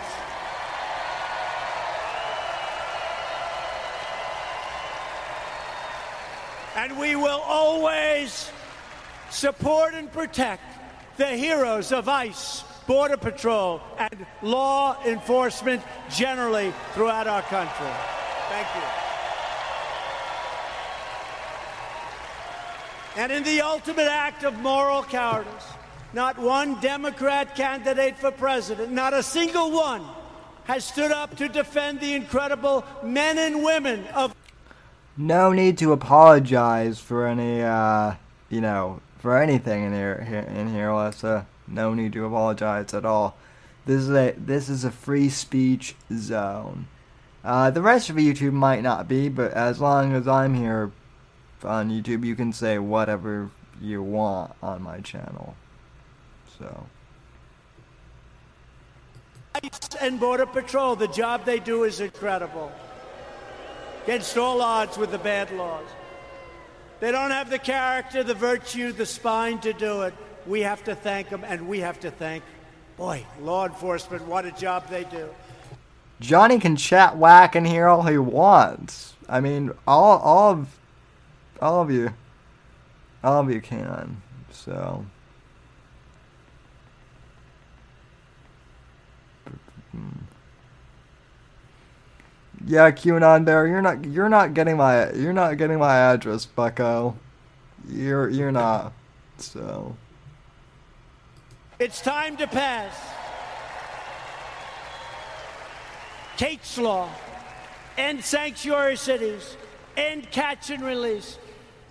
And 6.76 6.98
we 6.98 7.16
will 7.16 7.40
always 7.40 8.50
support 9.30 9.94
and 9.94 10.10
protect 10.10 10.62
the 11.16 11.26
heroes 11.26 11.92
of 11.92 12.08
ICE, 12.08 12.64
Border 12.86 13.16
Patrol, 13.16 13.80
and 13.98 14.26
law 14.40 14.96
enforcement 15.04 15.82
generally 16.10 16.72
throughout 16.94 17.26
our 17.26 17.42
country. 17.42 17.86
Thank 18.48 18.66
you. 18.74 18.82
And 23.16 23.30
in 23.30 23.42
the 23.42 23.60
ultimate 23.60 24.08
act 24.08 24.42
of 24.42 24.58
moral 24.60 25.02
cowardice, 25.02 25.66
not 26.14 26.38
one 26.38 26.80
Democrat 26.80 27.54
candidate 27.54 28.18
for 28.18 28.30
president, 28.30 28.90
not 28.90 29.12
a 29.12 29.22
single 29.22 29.70
one, 29.70 30.04
has 30.64 30.84
stood 30.84 31.10
up 31.10 31.36
to 31.36 31.48
defend 31.48 32.00
the 32.00 32.14
incredible 32.14 32.84
men 33.02 33.36
and 33.36 33.62
women 33.62 34.06
of 34.14 34.34
No 35.16 35.52
need 35.52 35.76
to 35.78 35.92
apologize 35.92 36.98
for 36.98 37.26
any, 37.26 37.62
uh, 37.62 38.14
you 38.48 38.60
know, 38.60 39.00
for 39.18 39.38
anything 39.38 39.84
in 39.84 39.92
here, 39.92 40.24
here 40.24 40.40
in 40.40 40.72
here, 40.72 40.88
Alyssa. 40.88 41.46
No 41.68 41.94
need 41.94 42.12
to 42.14 42.24
apologize 42.24 42.94
at 42.94 43.04
all. 43.04 43.36
This 43.84 44.02
is 44.02 44.10
a 44.10 44.34
this 44.36 44.68
is 44.68 44.84
a 44.84 44.90
free 44.90 45.28
speech 45.28 45.94
zone. 46.12 46.86
Uh, 47.44 47.70
the 47.70 47.82
rest 47.82 48.08
of 48.08 48.16
YouTube 48.16 48.52
might 48.52 48.82
not 48.82 49.08
be, 49.08 49.28
but 49.28 49.52
as 49.52 49.80
long 49.80 50.14
as 50.14 50.28
I'm 50.28 50.54
here 50.54 50.92
on 51.64 51.90
YouTube, 51.90 52.24
you 52.24 52.36
can 52.36 52.52
say 52.52 52.78
whatever 52.78 53.50
you 53.80 54.02
want 54.02 54.52
on 54.62 54.82
my 54.82 55.00
channel. 55.00 55.56
So. 56.58 56.86
ICE 59.62 59.96
and 60.00 60.18
Border 60.18 60.46
Patrol. 60.46 60.96
The 60.96 61.08
job 61.08 61.44
they 61.44 61.58
do 61.58 61.84
is 61.84 62.00
incredible. 62.00 62.72
Against 64.05 64.36
all 64.36 64.61
odds 64.61 64.98
with 64.98 65.11
the 65.11 65.18
bad 65.18 65.50
laws. 65.53 65.86
They 67.00 67.12
don't 67.12 67.30
have 67.30 67.50
the 67.50 67.59
character, 67.59 68.22
the 68.22 68.34
virtue, 68.34 68.92
the 68.92 69.07
spine 69.07 69.59
to 69.61 69.72
do 69.72 70.03
it. 70.03 70.14
We 70.46 70.61
have 70.61 70.82
to 70.84 70.94
thank 70.94 71.28
them, 71.30 71.44
and 71.44 71.68
we 71.68 71.80
have 71.80 72.00
to 72.00 72.11
thank, 72.11 72.42
boy, 72.96 73.24
law 73.40 73.66
enforcement. 73.66 74.26
What 74.26 74.44
a 74.44 74.53
job 74.53 74.88
they 74.88 75.05
do. 75.05 75.28
Johnny 76.20 76.59
can 76.59 76.76
chat 76.76 77.16
whack 77.16 77.57
in 77.57 77.64
here 77.64 77.88
all 77.88 78.03
he 78.03 78.18
wants. 78.18 79.14
I 79.28 79.40
mean, 79.40 79.72
all 79.86 80.18
all 80.18 80.50
of 80.53 80.78
all 81.61 81.82
of 81.82 81.90
you, 81.90 82.12
all 83.24 83.40
of 83.40 83.50
you 83.50 83.61
can. 83.61 84.22
So. 84.53 85.05
Mm. 89.96 90.21
Yeah, 92.66 92.90
QAnon 92.92 93.44
Bear, 93.44 93.66
you're 93.66 93.82
not 93.82 94.04
you're 94.04 94.28
not 94.28 94.54
getting 94.54 94.76
my 94.76 95.12
you're 95.12 95.32
not 95.32 95.56
getting 95.56 95.78
my 95.78 95.96
address, 95.96 96.46
Bucko. 96.46 97.16
You're 97.88 98.28
you're 98.28 98.52
not. 98.52 98.92
So. 99.38 99.96
It's 101.80 102.00
time 102.00 102.36
to 102.36 102.46
pass. 102.46 102.94
Kate's 106.36 106.78
Law, 106.78 107.10
end 107.98 108.24
sanctuary 108.24 108.96
cities, 108.96 109.56
end 109.96 110.30
catch 110.30 110.70
and 110.70 110.84
release, 110.84 111.38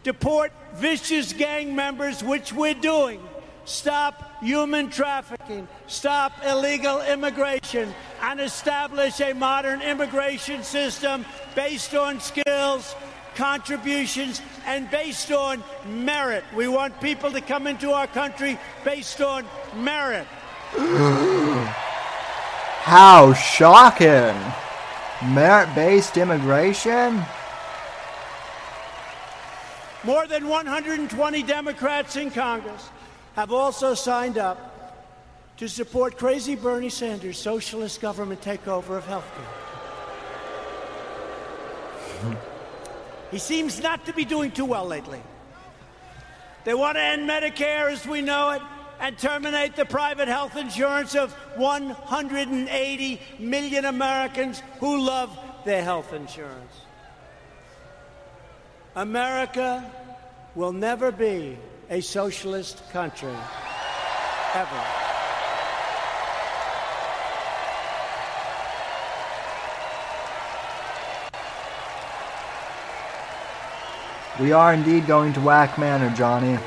deport 0.04 0.52
vicious 0.76 1.34
gang 1.34 1.76
members, 1.76 2.24
which 2.24 2.54
we're 2.54 2.74
doing, 2.74 3.20
stop 3.66 4.31
human 4.42 4.90
trafficking, 4.90 5.68
stop 5.88 6.34
illegal 6.46 7.02
immigration, 7.02 7.94
and 8.22 8.40
establish 8.40 9.22
a 9.22 9.34
modern 9.34 9.82
immigration 9.82 10.64
system 10.64 11.26
based 11.56 11.94
on 11.94 12.20
skills, 12.20 12.96
contributions, 13.36 14.42
and 14.66 14.90
based 14.92 15.32
on 15.32 15.64
merit. 15.88 16.44
We 16.56 16.68
want 16.68 17.00
people 17.00 17.32
to 17.32 17.42
come 17.42 17.68
into 17.68 17.92
our 17.92 18.08
country 18.08 18.60
based 18.84 19.22
on 19.22 19.46
merit. 19.76 20.26
How 22.84 23.34
shocking! 23.34 24.36
Merit 25.34 25.74
based 25.76 26.18
immigration? 26.18 27.24
More 30.04 30.26
than 30.26 30.48
120 30.48 31.44
Democrats 31.44 32.16
in 32.16 32.32
Congress 32.32 32.90
have 33.36 33.52
also 33.52 33.94
signed 33.94 34.38
up 34.38 34.68
to 35.58 35.68
support 35.70 36.18
crazy 36.18 36.56
Bernie 36.56 36.90
Sanders' 36.90 37.38
socialist 37.38 38.02
government 38.02 38.42
takeover 38.42 38.98
of 38.98 39.06
healthcare. 39.06 39.48
He 43.32 43.40
seems 43.40 43.82
not 43.82 44.06
to 44.08 44.14
be 44.14 44.26
doing 44.26 44.52
too 44.52 44.66
well 44.66 44.86
lately. 44.86 45.22
They 46.66 46.74
want 46.74 46.98
to 46.98 47.02
end 47.02 47.30
Medicare 47.30 47.92
as 47.92 48.06
we 48.06 48.22
know 48.22 48.52
it 48.52 48.62
and 49.00 49.18
terminate 49.18 49.76
the 49.76 49.86
private 49.86 50.28
health 50.28 50.58
insurance 50.58 51.16
of 51.16 51.32
180 51.56 53.22
million 53.40 53.86
Americans 53.86 54.62
who 54.80 55.00
love 55.00 55.36
their 55.66 55.84
health 55.84 56.14
insurance. 56.14 56.74
America 58.96 59.90
will 60.54 60.74
never 60.74 61.12
be 61.12 61.58
a 61.92 62.02
socialist 62.02 62.82
country. 62.94 63.36
Ever. 64.54 64.84
We 74.40 74.54
are 74.54 74.74
indeed 74.74 75.06
going 75.06 75.34
to 75.34 75.42
Whack 75.42 75.78
Manor, 75.78 76.16
Johnny. 76.16 76.58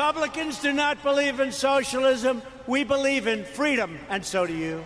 Republicans 0.00 0.58
do 0.60 0.72
not 0.72 1.02
believe 1.02 1.40
in 1.40 1.52
socialism. 1.52 2.40
We 2.66 2.84
believe 2.84 3.26
in 3.26 3.44
freedom, 3.44 3.98
and 4.08 4.24
so 4.24 4.46
do 4.46 4.54
you. 4.54 4.82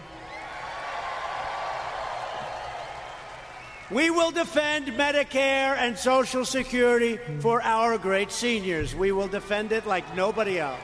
We 3.93 4.11
will 4.11 4.33
defend 4.33 4.89
Medicare 4.89 5.77
and 5.77 5.97
Social 5.97 6.45
Security 6.45 7.21
for 7.39 7.63
our 7.63 7.97
great 7.97 8.33
seniors. 8.33 8.97
We 8.97 9.13
will 9.13 9.29
defend 9.29 9.71
it 9.71 9.87
like 9.87 10.17
nobody 10.17 10.59
else. 10.59 10.81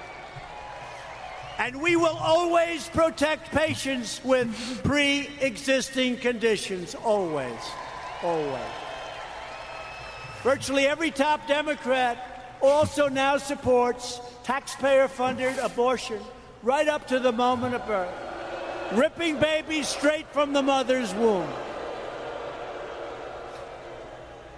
And 1.59 1.83
we 1.83 1.97
will 1.97 2.16
always 2.16 2.89
protect 2.91 3.51
patients 3.51 4.22
with 4.22 4.49
pre 4.85 5.28
existing 5.41 6.18
conditions. 6.18 6.95
Always. 6.95 7.61
Always. 8.22 8.72
Virtually 10.45 10.87
every 10.87 11.11
top 11.11 11.49
Democrat 11.49 12.39
also 12.63 13.09
now 13.09 13.37
supports 13.37 14.21
taxpayer 14.45 15.09
funded 15.09 15.59
abortion 15.59 16.21
right 16.63 16.89
up 16.89 17.07
to 17.09 17.19
the 17.19 17.33
moment 17.33 17.75
of 17.75 17.87
birth. 17.87 18.13
ripping 18.93 19.39
babies 19.39 19.89
straight 19.89 20.27
from 20.29 20.53
the 20.53 20.63
mother's 20.63 21.15
womb. 21.15 21.49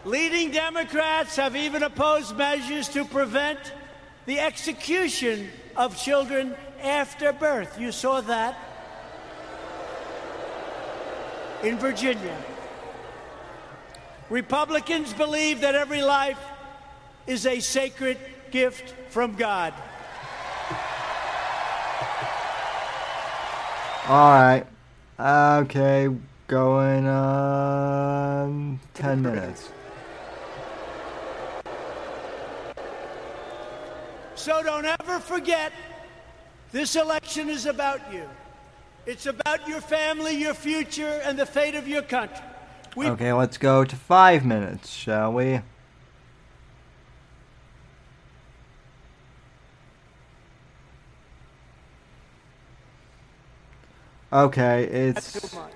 Leading 0.05 0.51
Democrats 0.51 1.37
have 1.37 1.55
even 1.55 1.83
opposed 1.83 2.37
measures 2.37 2.89
to 2.89 3.05
prevent 3.05 3.59
the 4.27 4.41
execution 4.41 5.49
of 5.77 5.97
children 5.97 6.55
after 6.81 7.33
birth. 7.33 7.79
You 7.79 7.93
saw 7.93 8.21
that 8.23 8.57
in 11.63 11.79
Virginia. 11.79 12.37
Republicans 14.31 15.13
believe 15.13 15.61
that 15.61 15.75
every 15.75 16.03
life 16.03 16.39
is 17.27 17.47
a 17.47 17.61
sacred 17.61 18.19
gift 18.51 18.95
from 19.11 19.35
God. 19.35 19.73
All 24.09 24.33
right. 24.33 24.67
Okay, 25.19 26.09
going 26.49 27.07
on 27.07 28.81
10 28.95 29.23
minutes. 29.23 29.71
So 34.35 34.61
don't 34.65 34.85
ever 34.85 35.21
forget 35.21 35.73
this 36.73 36.97
election 36.97 37.49
is 37.49 37.67
about 37.67 38.13
you. 38.13 38.29
It's 39.07 39.27
about 39.27 39.69
your 39.69 39.81
family, 39.81 40.35
your 40.35 40.55
future, 40.55 41.21
and 41.25 41.39
the 41.39 41.47
fate 41.47 41.77
of 41.77 41.87
your 41.87 42.03
country. 42.03 42.45
We 42.97 43.07
Okay, 43.07 43.33
let's 43.33 43.57
go 43.57 43.85
to 43.85 43.97
5 43.97 44.45
minutes, 44.45 44.91
shall 44.91 45.33
we? 45.33 45.61
Okay, 54.33 54.85
it's 54.85 55.33
too 55.33 55.57
much. 55.57 55.73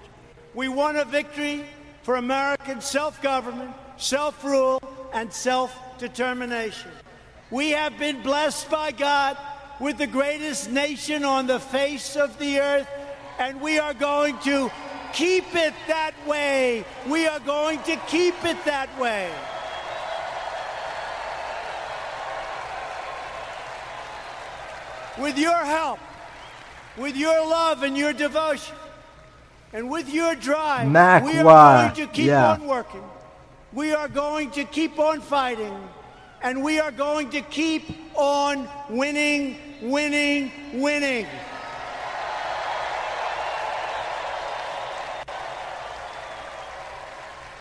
We 0.55 0.69
won 0.69 0.97
a 0.97 1.05
victory 1.05 1.67
for 2.03 2.17
American 2.17 2.81
self 2.81 3.21
government, 3.21 3.71
self 3.99 4.43
rule, 4.43 4.81
and 5.13 5.31
self 5.31 5.77
determination. 5.99 6.91
We 7.51 7.71
have 7.71 7.99
been 7.99 8.23
blessed 8.23 8.71
by 8.71 8.93
God 8.93 9.37
with 9.79 9.99
the 9.99 10.07
greatest 10.07 10.71
nation 10.71 11.23
on 11.23 11.47
the 11.47 11.61
face 11.61 12.17
of 12.17 12.39
the 12.39 12.61
earth, 12.61 12.89
and 13.39 13.61
we 13.61 13.79
are 13.79 13.93
going 13.93 14.39
to 14.45 14.71
keep 15.13 15.55
it 15.55 15.75
that 15.87 16.15
way. 16.27 16.83
We 17.07 17.27
are 17.27 17.41
going 17.41 17.83
to 17.83 17.97
keep 18.09 18.43
it 18.43 18.57
that 18.65 18.89
way. 18.99 19.31
With 25.19 25.39
your 25.39 25.63
help, 25.65 25.99
with 26.97 27.17
your 27.17 27.39
love 27.47 27.83
and 27.83 27.97
your 27.97 28.13
devotion, 28.13 28.75
and 29.73 29.91
with 29.91 30.09
your 30.13 30.35
drive, 30.35 30.89
Mac, 30.89 31.25
we 31.25 31.39
are 31.39 31.45
why? 31.45 31.83
going 31.83 32.07
to 32.07 32.13
keep 32.13 32.27
Yeah. 32.27 32.53
on 32.53 32.67
working. 32.67 33.05
We 33.73 33.93
are 33.93 34.09
going 34.09 34.51
to 34.53 34.65
keep 34.65 34.99
on 34.99 35.21
fighting. 35.21 35.77
And 36.43 36.63
we 36.63 36.79
are 36.79 36.93
going 36.93 37.31
to 37.31 37.41
keep 37.41 37.83
on 38.15 38.69
winning, 38.89 39.57
winning, 39.83 40.53
winning. 40.75 41.27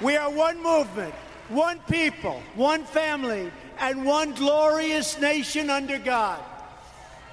We 0.01 0.17
are 0.17 0.29
one 0.29 0.61
movement, 0.61 1.13
one 1.49 1.79
people, 1.89 2.41
one 2.55 2.83
family, 2.83 3.51
and 3.79 4.05
one 4.05 4.33
glorious 4.33 5.19
nation 5.19 5.69
under 5.69 5.97
God. 5.97 6.39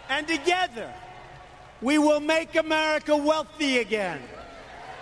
And 0.09 0.27
together, 0.29 0.93
we 1.83 1.99
will 1.99 2.21
make 2.21 2.55
America 2.55 3.17
wealthy 3.17 3.79
again. 3.79 4.21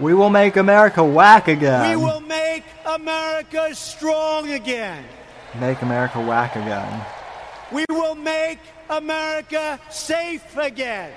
We 0.01 0.15
will 0.15 0.31
make 0.31 0.57
America 0.57 1.05
whack 1.05 1.47
again. 1.49 1.91
We 1.91 2.03
will 2.03 2.21
make 2.21 2.65
America 2.87 3.75
strong 3.75 4.51
again. 4.51 5.05
Make 5.61 5.83
America 5.83 6.19
whack 6.21 6.57
again. 6.57 7.05
We 7.71 7.85
will 7.91 8.15
make 8.15 8.59
America 8.89 9.79
safe 9.91 10.57
again. 10.57 11.13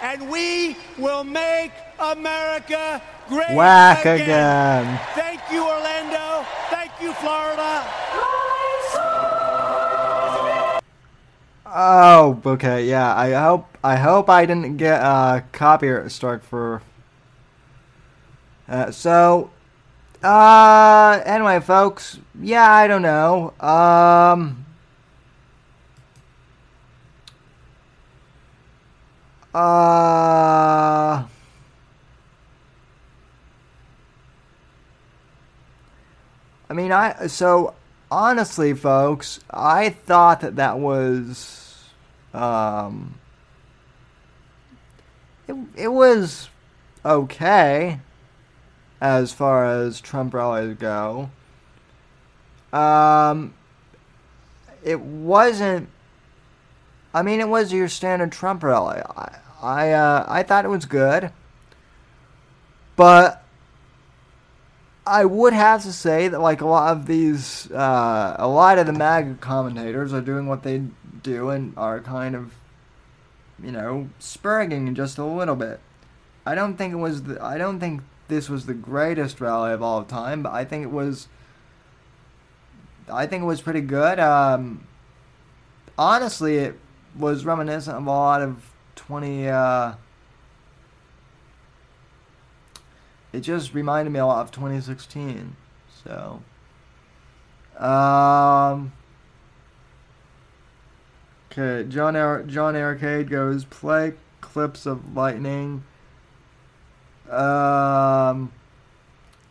And 0.00 0.30
we 0.30 0.76
will 0.96 1.24
make 1.24 1.72
America 1.98 3.02
great 3.28 3.50
Whack 3.50 4.00
again. 4.00 4.22
again. 4.22 5.00
Thank 5.14 5.40
you, 5.50 5.66
Orlando. 5.66 6.46
Thank 6.70 6.92
you, 7.02 7.12
Florida. 7.14 7.84
Oh, 11.70 12.40
okay, 12.46 12.86
yeah. 12.86 13.14
I 13.14 13.32
hope 13.32 13.76
I 13.84 13.96
hope 13.96 14.30
I 14.30 14.46
didn't 14.46 14.78
get 14.78 15.00
a 15.02 15.44
copyright 15.52 16.10
strike 16.10 16.42
for. 16.42 16.80
Uh, 18.66 18.90
so, 18.90 19.50
uh, 20.22 21.20
anyway, 21.26 21.60
folks. 21.60 22.18
Yeah, 22.40 22.70
I 22.70 22.86
don't 22.86 23.02
know. 23.02 23.52
Um. 23.60 24.64
Uh. 29.54 31.24
I 36.70 36.74
mean, 36.74 36.92
I 36.92 37.26
so 37.26 37.74
honestly, 38.10 38.74
folks, 38.74 39.40
I 39.50 39.90
thought 39.90 40.40
that 40.40 40.56
that 40.56 40.78
was, 40.78 41.88
um, 42.34 43.18
it 45.46 45.56
it 45.76 45.88
was 45.88 46.48
okay 47.04 48.00
as 49.00 49.32
far 49.32 49.64
as 49.64 50.00
Trump 50.00 50.34
rallies 50.34 50.76
go. 50.76 51.30
Um, 52.72 53.54
it 54.84 55.00
wasn't. 55.00 55.88
I 57.14 57.22
mean, 57.22 57.40
it 57.40 57.48
was 57.48 57.72
your 57.72 57.88
standard 57.88 58.32
Trump 58.32 58.62
rally. 58.62 59.00
I 59.00 59.38
I 59.62 59.92
uh, 59.92 60.24
I 60.28 60.42
thought 60.42 60.64
it 60.64 60.68
was 60.68 60.84
good, 60.84 61.30
but 62.96 63.42
I 65.08 65.24
would 65.24 65.52
have 65.54 65.82
to 65.84 65.92
say 65.92 66.28
that 66.28 66.40
like 66.40 66.60
a 66.60 66.66
lot 66.66 66.96
of 66.96 67.06
these, 67.06 67.70
uh, 67.70 68.36
a 68.38 68.46
lot 68.46 68.78
of 68.78 68.86
the 68.86 68.92
MAGA 68.92 69.36
commentators 69.40 70.12
are 70.12 70.20
doing 70.20 70.46
what 70.46 70.62
they 70.62 70.82
do 71.22 71.50
and 71.50 71.72
are 71.76 72.00
kind 72.00 72.36
of, 72.36 72.54
you 73.62 73.72
know, 73.72 74.10
spurging 74.20 74.94
just 74.94 75.18
a 75.18 75.24
little 75.24 75.56
bit. 75.56 75.80
I 76.46 76.54
don't 76.54 76.76
think 76.76 76.92
it 76.92 76.96
was. 76.96 77.24
The, 77.24 77.42
I 77.42 77.58
don't 77.58 77.80
think 77.80 78.02
this 78.28 78.48
was 78.48 78.66
the 78.66 78.74
greatest 78.74 79.40
rally 79.40 79.72
of 79.72 79.82
all 79.82 80.04
time, 80.04 80.42
but 80.42 80.52
I 80.52 80.64
think 80.64 80.84
it 80.84 80.90
was. 80.90 81.28
I 83.10 83.26
think 83.26 83.42
it 83.42 83.46
was 83.46 83.60
pretty 83.60 83.80
good. 83.80 84.20
Um, 84.20 84.86
honestly, 85.98 86.58
it 86.58 86.78
was 87.16 87.44
reminiscent 87.44 87.96
of 87.96 88.06
a 88.06 88.10
lot 88.10 88.42
of 88.42 88.70
twenty. 88.94 89.48
Uh, 89.48 89.94
it 93.32 93.40
just 93.40 93.74
reminded 93.74 94.10
me 94.10 94.18
a 94.18 94.26
lot 94.26 94.42
of 94.44 94.50
2016. 94.50 95.56
So, 96.04 96.42
um, 97.78 98.92
okay, 101.52 101.88
John 101.88 102.48
John 102.48 102.76
Arcade 102.76 103.28
goes 103.28 103.64
play 103.64 104.14
clips 104.40 104.86
of 104.86 105.14
lightning. 105.14 105.84
Um, 107.28 108.52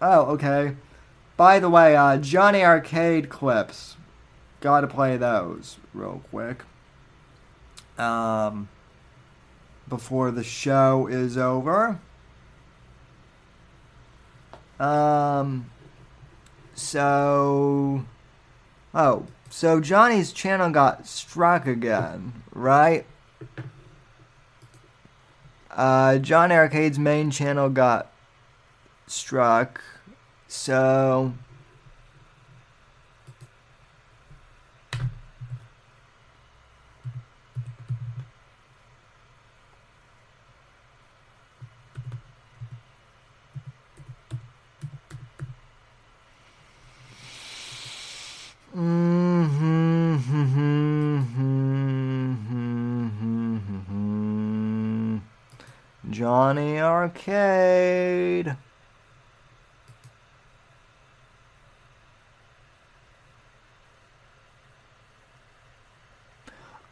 oh, 0.02 0.26
okay. 0.34 0.76
By 1.36 1.60
the 1.60 1.70
way, 1.70 1.96
uh, 1.96 2.18
Johnny 2.18 2.64
Arcade 2.64 3.30
clips. 3.30 3.96
Gotta 4.60 4.88
play 4.88 5.18
those 5.18 5.78
real 5.94 6.24
quick. 6.32 6.64
Um, 8.00 8.70
before 9.88 10.32
the 10.32 10.44
show 10.44 11.08
is 11.08 11.38
over. 11.38 12.00
Um, 14.80 15.70
so, 16.76 18.06
oh, 18.94 19.26
so 19.50 19.80
Johnny's 19.80 20.32
channel 20.32 20.70
got 20.70 21.08
struck 21.08 21.66
again, 21.66 22.44
right? 22.54 23.06
Uh, 25.72 26.18
John 26.18 26.52
Arcade's 26.52 27.00
main 27.00 27.32
channel 27.32 27.70
got 27.70 28.12
struck, 29.08 29.82
so. 30.48 31.34
Arcade. 56.22 57.28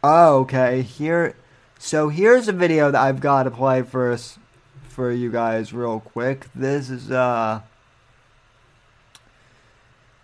Oh, 0.02 0.40
okay. 0.40 0.82
Here, 0.82 1.34
so 1.78 2.08
here's 2.08 2.48
a 2.48 2.52
video 2.52 2.90
that 2.90 3.00
I've 3.00 3.20
got 3.20 3.44
to 3.44 3.50
play 3.50 3.82
first 3.82 4.38
for 4.88 5.10
you 5.10 5.30
guys 5.30 5.72
real 5.72 6.00
quick. 6.00 6.46
This 6.54 6.90
is 6.90 7.10
uh, 7.10 7.62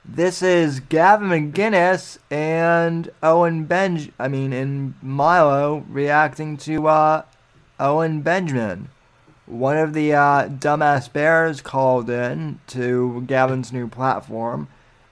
this 0.04 0.42
is 0.42 0.80
Gavin 0.80 1.28
McInnes 1.28 2.18
and 2.30 3.10
Owen 3.22 3.64
Benj. 3.64 4.10
I 4.18 4.28
mean, 4.28 4.52
and 4.52 4.94
Milo 5.02 5.84
reacting 5.88 6.56
to 6.58 6.86
uh, 6.86 7.22
Owen 7.82 8.22
Benjamin. 8.22 8.88
One 9.46 9.76
of 9.76 9.92
the 9.92 10.14
uh, 10.14 10.48
dumbass 10.48 11.12
bears 11.12 11.60
called 11.60 12.08
in 12.08 12.60
to 12.68 13.24
Gavin's 13.26 13.72
new 13.72 13.88
platform, 13.88 14.68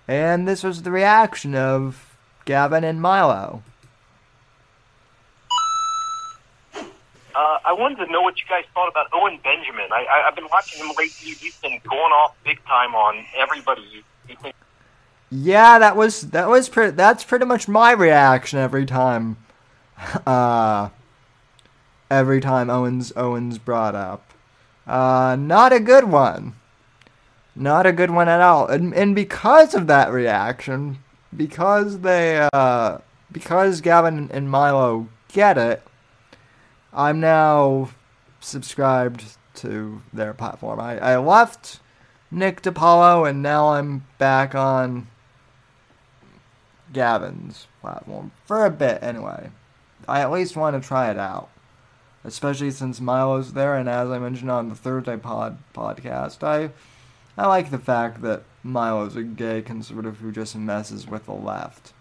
and 0.06 0.46
this 0.46 0.62
was 0.62 0.82
the 0.82 0.92
reaction 0.92 1.56
of 1.56 2.16
Gavin 2.44 2.84
and 2.84 3.02
Milo. 3.02 3.64
Uh, 6.72 7.58
I 7.64 7.72
wanted 7.72 8.04
to 8.06 8.12
know 8.12 8.22
what 8.22 8.38
you 8.38 8.44
guys 8.48 8.64
thought 8.72 8.88
about 8.88 9.08
Owen 9.12 9.40
Benjamin. 9.42 9.88
I, 9.92 10.04
I, 10.04 10.28
I've 10.28 10.36
been 10.36 10.48
watching 10.50 10.80
him 10.80 10.90
lately. 10.96 11.32
He's 11.32 11.56
been 11.58 11.80
going 11.88 12.12
off 12.12 12.36
big 12.44 12.64
time 12.66 12.94
on 12.94 13.24
everybody. 13.36 13.82
You, 13.82 14.02
you 14.28 14.36
think 14.36 14.54
Yeah, 15.30 15.80
that 15.80 15.96
was 15.96 16.30
that 16.30 16.48
was 16.48 16.68
pretty. 16.68 16.92
That's 16.92 17.24
pretty 17.24 17.46
much 17.46 17.66
my 17.66 17.90
reaction 17.90 18.60
every 18.60 18.86
time. 18.86 19.38
Uh, 20.26 20.88
every 22.10 22.40
time 22.40 22.68
Owens 22.68 23.12
Owens 23.16 23.58
brought 23.58 23.94
up. 23.94 24.32
Uh, 24.86 25.36
not 25.38 25.72
a 25.72 25.80
good 25.80 26.04
one. 26.04 26.54
Not 27.54 27.86
a 27.86 27.92
good 27.92 28.10
one 28.10 28.28
at 28.28 28.40
all. 28.40 28.66
And 28.66 28.94
and 28.94 29.14
because 29.14 29.74
of 29.74 29.86
that 29.86 30.10
reaction, 30.10 30.98
because 31.36 32.00
they 32.00 32.48
uh, 32.52 32.98
because 33.30 33.80
Gavin 33.80 34.30
and 34.32 34.50
Milo 34.50 35.08
get 35.32 35.56
it, 35.58 35.82
I'm 36.92 37.20
now 37.20 37.90
subscribed 38.40 39.24
to 39.56 40.02
their 40.12 40.32
platform. 40.32 40.80
I, 40.80 40.98
I 40.98 41.16
left 41.18 41.80
Nick 42.30 42.62
DiPaolo 42.62 43.28
and 43.28 43.42
now 43.42 43.70
I'm 43.70 44.06
back 44.18 44.54
on 44.54 45.08
Gavin's 46.92 47.66
platform 47.80 48.32
for 48.44 48.64
a 48.64 48.70
bit 48.70 49.02
anyway. 49.02 49.50
I 50.08 50.20
at 50.20 50.32
least 50.32 50.56
want 50.56 50.80
to 50.80 50.86
try 50.86 51.10
it 51.10 51.18
out. 51.18 51.50
Especially 52.24 52.70
since 52.70 53.00
Milo's 53.00 53.54
there 53.54 53.74
and 53.74 53.88
as 53.88 54.10
I 54.10 54.18
mentioned 54.18 54.50
on 54.50 54.68
the 54.68 54.74
Thursday 54.74 55.16
pod 55.16 55.58
podcast, 55.74 56.42
I 56.42 56.70
I 57.38 57.46
like 57.46 57.70
the 57.70 57.78
fact 57.78 58.22
that 58.22 58.42
Milo's 58.62 59.16
a 59.16 59.22
gay 59.22 59.62
conservative 59.62 60.18
who 60.18 60.30
just 60.30 60.54
messes 60.56 61.06
with 61.06 61.26
the 61.26 61.32
left. 61.32 61.92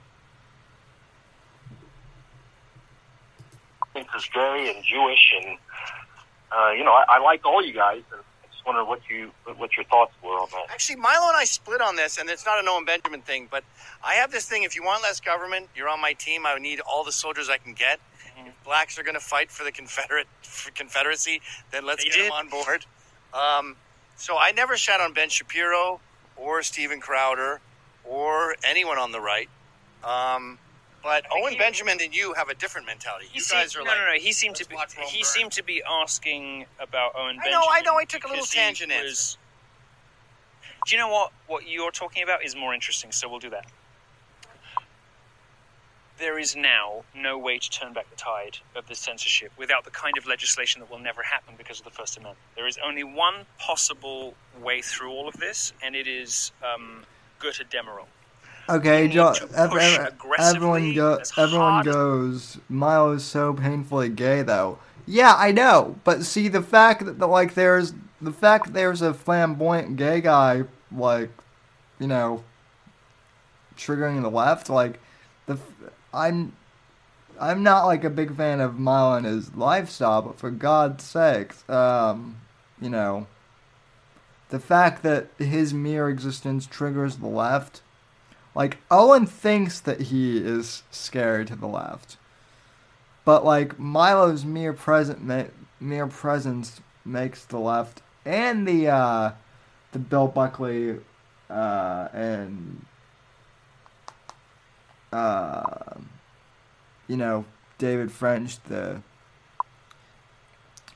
think 4.00 4.08
is 4.16 4.30
gay 4.34 4.74
and 4.76 4.84
Jewish, 4.84 5.34
and 5.42 5.58
uh, 6.52 6.72
you 6.72 6.84
know, 6.84 6.92
I, 6.92 7.06
I 7.10 7.20
like 7.20 7.46
all 7.46 7.64
you 7.64 7.74
guys. 7.74 8.02
And 8.12 8.22
I 8.44 8.48
just 8.52 8.66
wonder 8.66 8.84
what 8.86 9.02
you 9.10 9.32
what 9.58 9.76
your 9.76 9.86
thoughts 9.86 10.14
were 10.24 10.32
on 10.32 10.48
that. 10.52 10.72
Actually, 10.72 10.98
Milo 10.98 11.28
and 11.28 11.38
I 11.38 11.46
split 11.46 11.82
on 11.82 11.96
this, 11.96 12.18
and 12.18 12.30
it's 12.30 12.46
not 12.46 12.60
an 12.60 12.68
Owen 12.68 12.86
Benjamin 12.86 13.22
thing, 13.22 13.48
but 13.50 13.64
I 14.04 14.16
have 14.16 14.32
this 14.32 14.48
thing. 14.48 14.64
If 14.64 14.76
you 14.76 14.84
want 14.84 15.04
less 15.04 15.20
government, 15.20 15.70
you're 15.76 15.90
on 15.90 16.02
my 16.02 16.14
team. 16.14 16.46
I 16.46 16.58
need 16.58 16.80
all 16.80 17.04
the 17.04 17.12
soldiers 17.12 17.50
I 17.50 17.58
can 17.58 17.74
get. 17.74 18.00
If 18.48 18.64
blacks 18.64 18.98
are 19.00 19.04
going 19.04 19.16
to 19.16 19.20
fight 19.22 19.52
for 19.52 19.64
the 19.64 19.72
Confederate 19.72 20.28
for 20.42 20.72
Confederacy, 20.72 21.42
then 21.72 21.86
let's 21.86 22.04
They 22.04 22.10
get 22.10 22.24
them 22.24 22.32
on 22.32 22.50
board. 22.50 22.86
Um, 23.34 23.76
so 24.16 24.38
I 24.38 24.52
never 24.52 24.78
shat 24.78 25.00
on 25.00 25.14
Ben 25.14 25.30
Shapiro 25.30 26.00
or 26.36 26.62
Steven 26.64 27.00
Crowder 27.00 27.62
or 28.04 28.56
anyone 28.64 28.98
on 28.98 29.12
the 29.12 29.22
right. 29.22 29.50
Um, 30.04 30.58
but 31.04 31.26
Owen 31.32 31.56
Benjamin 31.58 32.00
and 32.02 32.14
you 32.14 32.34
have 32.34 32.50
a 32.50 32.54
different 32.54 32.88
mentality. 32.88 33.28
You 33.34 33.42
seemed, 33.42 33.62
guys 33.62 33.76
are 33.76 33.80
no, 33.80 33.86
like, 33.86 34.00
no, 34.00 34.06
no. 34.14 34.20
He 34.20 34.34
seemed 34.34 34.56
to 34.58 34.68
be. 34.68 34.76
He 35.08 35.24
seemed 35.24 35.52
to 35.54 35.64
be 35.64 35.82
asking 35.88 36.66
about 36.80 37.14
Owen 37.16 37.38
I 37.40 37.44
Benjamin. 37.44 37.52
know, 37.52 37.66
I 37.70 37.82
know. 37.82 37.96
I 37.98 38.04
took 38.04 38.26
a 38.26 38.28
little 38.28 38.46
tangent 38.46 38.92
was- 38.92 39.38
Do 40.86 40.96
you 40.96 41.02
know 41.02 41.10
what? 41.10 41.32
What 41.48 41.68
you're 41.68 41.92
talking 41.92 42.24
about 42.24 42.44
is 42.44 42.56
more 42.56 42.74
interesting. 42.74 43.12
So 43.12 43.30
we'll 43.30 43.40
do 43.40 43.50
that. 43.52 43.66
There 46.20 46.38
is 46.38 46.56
now 46.56 47.04
no 47.16 47.38
way 47.38 47.58
to 47.60 47.70
turn 47.70 47.94
back 47.94 48.10
the 48.10 48.16
tide 48.18 48.58
of 48.76 48.88
the 48.88 48.96
censorship 48.96 49.52
without 49.58 49.86
the 49.86 49.92
kind 49.92 50.18
of 50.18 50.28
legislation 50.28 50.82
that 50.82 50.92
will 50.92 51.00
never 51.00 51.22
happen 51.24 51.54
because 51.58 51.80
of 51.80 51.86
the 51.86 51.92
First 51.92 52.18
Amendment. 52.18 52.38
There 52.56 52.68
is 52.68 52.78
only 52.86 53.04
one 53.06 53.46
possible 53.58 54.34
way 54.62 54.82
through 54.82 55.12
all 55.12 55.30
of 55.30 55.36
this, 55.36 55.72
and 55.82 55.96
it 55.96 56.08
is 56.08 56.52
um, 56.62 57.04
Goethe 57.40 57.62
Demerol. 57.72 58.06
Okay, 58.68 59.08
jo- 59.08 59.34
ev- 59.56 59.70
push 59.72 59.98
ev- 59.98 60.08
aggressively 60.10 60.56
everyone 60.58 60.94
go- 60.94 61.20
everyone 61.38 61.84
goes. 61.86 62.58
Milo 62.68 63.14
is 63.14 63.24
so 63.24 63.54
painfully 63.54 64.10
gay, 64.10 64.42
though. 64.42 64.78
Yeah, 65.08 65.34
I 65.38 65.52
know, 65.52 65.96
but 66.04 66.24
see 66.24 66.50
the 66.50 66.62
fact 66.62 67.06
that, 67.06 67.18
like 67.20 67.54
there's 67.56 67.94
the 68.22 68.34
fact 68.34 68.66
that 68.66 68.74
there's 68.74 69.02
a 69.02 69.14
flamboyant 69.14 69.96
gay 69.96 70.20
guy 70.22 70.66
like, 70.92 71.32
you 71.98 72.08
know, 72.08 72.44
triggering 73.78 74.22
the 74.22 74.30
left. 74.30 74.70
Like, 74.70 75.00
the 75.48 75.54
f- 75.54 75.92
I'm 76.14 76.54
I'm 77.40 77.64
not 77.64 77.86
like 77.86 78.04
a 78.04 78.10
big 78.10 78.36
fan 78.36 78.60
of 78.60 78.80
Milo 78.80 79.16
and 79.16 79.26
his 79.26 79.56
lifestyle, 79.56 80.22
but 80.22 80.38
for 80.38 80.52
God's 80.52 81.04
sakes, 81.06 81.68
um, 81.70 82.38
you 82.82 82.90
know, 82.90 83.28
the 84.50 84.60
fact 84.60 85.04
that 85.04 85.30
his 85.38 85.74
mere 85.74 86.10
existence 86.10 86.66
triggers 86.66 87.18
the 87.18 87.28
left. 87.28 87.82
Like 88.56 88.80
Owen 88.92 89.26
thinks 89.26 89.80
that 89.80 90.02
he 90.02 90.38
is 90.38 90.84
scary 90.92 91.46
to 91.46 91.56
the 91.56 91.68
left, 91.68 92.18
but 93.24 93.46
like 93.46 93.80
Milo's 93.80 94.44
mere 94.44 94.74
present 94.74 95.22
mere 95.80 96.08
presence 96.08 96.82
makes 97.06 97.46
the 97.46 97.60
left 97.60 98.02
and 98.26 98.68
the 98.68 98.88
uh, 98.88 99.32
the 99.92 100.00
Bill 100.00 100.28
Buckley 100.28 100.98
uh, 101.50 102.08
and 102.14 102.86
uh, 105.12 105.96
you 107.08 107.18
know 107.18 107.46
David 107.78 108.12
French 108.12 108.62
the 108.64 109.02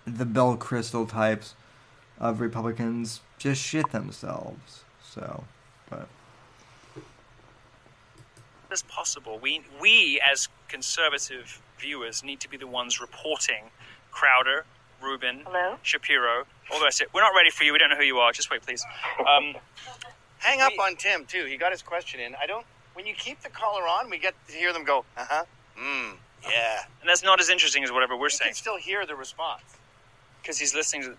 the 0.06 0.26
Bill 0.26 0.57
Kristol 0.57 1.07
types 1.10 1.56
of 2.19 2.40
Republicans 2.40 3.22
just 3.38 3.61
shit 3.61 3.91
themselves. 3.91 4.84
So, 5.03 5.44
but. 5.90 6.07
as 8.72 8.81
possible. 8.84 9.40
We 9.40 9.61
we 9.80 10.22
as 10.30 10.49
conservative 10.68 11.61
viewers 11.77 12.23
need 12.23 12.40
to 12.40 12.49
be 12.49 12.57
the 12.57 12.68
ones 12.68 12.99
reporting 12.99 13.65
Crowder, 14.11 14.65
Rubin, 15.02 15.44
Shapiro, 15.81 16.45
all 16.72 16.80
the 16.80 16.85
rest 16.85 17.02
of 17.02 17.07
it. 17.07 17.14
We're 17.14 17.22
not 17.22 17.35
ready 17.35 17.49
for 17.49 17.64
you. 17.64 17.73
We 17.73 17.80
don't 17.80 17.90
know 17.90 17.95
who 17.95 18.03
you 18.03 18.18
are. 18.18 18.31
Just 18.31 18.49
wait, 18.49 18.61
please. 18.61 18.84
Um, 19.19 19.56
hang 20.40 20.61
up 20.61 20.73
on 20.81 20.95
Tim 20.95 21.26
too. 21.26 21.45
He 21.45 21.57
got 21.57 21.72
his 21.72 21.81
question 21.81 22.19
in. 22.19 22.35
I 22.41 22.48
don't. 22.48 22.65
When 22.94 23.06
you 23.07 23.14
keep 23.15 23.41
the 23.41 23.49
caller 23.49 23.84
on, 23.84 24.10
we 24.10 24.18
get 24.20 24.34
to 24.48 24.53
hear 24.53 24.72
them 24.74 24.84
go, 24.84 25.03
uh 25.18 25.26
huh, 25.28 25.44
mm, 25.80 26.14
yeah. 26.44 26.84
and 27.02 27.10
that's 27.10 27.24
not 27.24 27.40
as 27.40 27.49
interesting 27.49 27.84
as 27.84 27.91
whatever 27.91 28.15
we're 28.15 28.26
You 28.26 28.30
saying 28.32 28.49
can 28.49 28.56
still 28.56 28.78
hear 28.78 29.06
the 29.06 29.15
response. 29.15 29.64
because 30.41 30.60
he's 30.60 30.76
listening 30.76 31.02
to. 31.03 31.15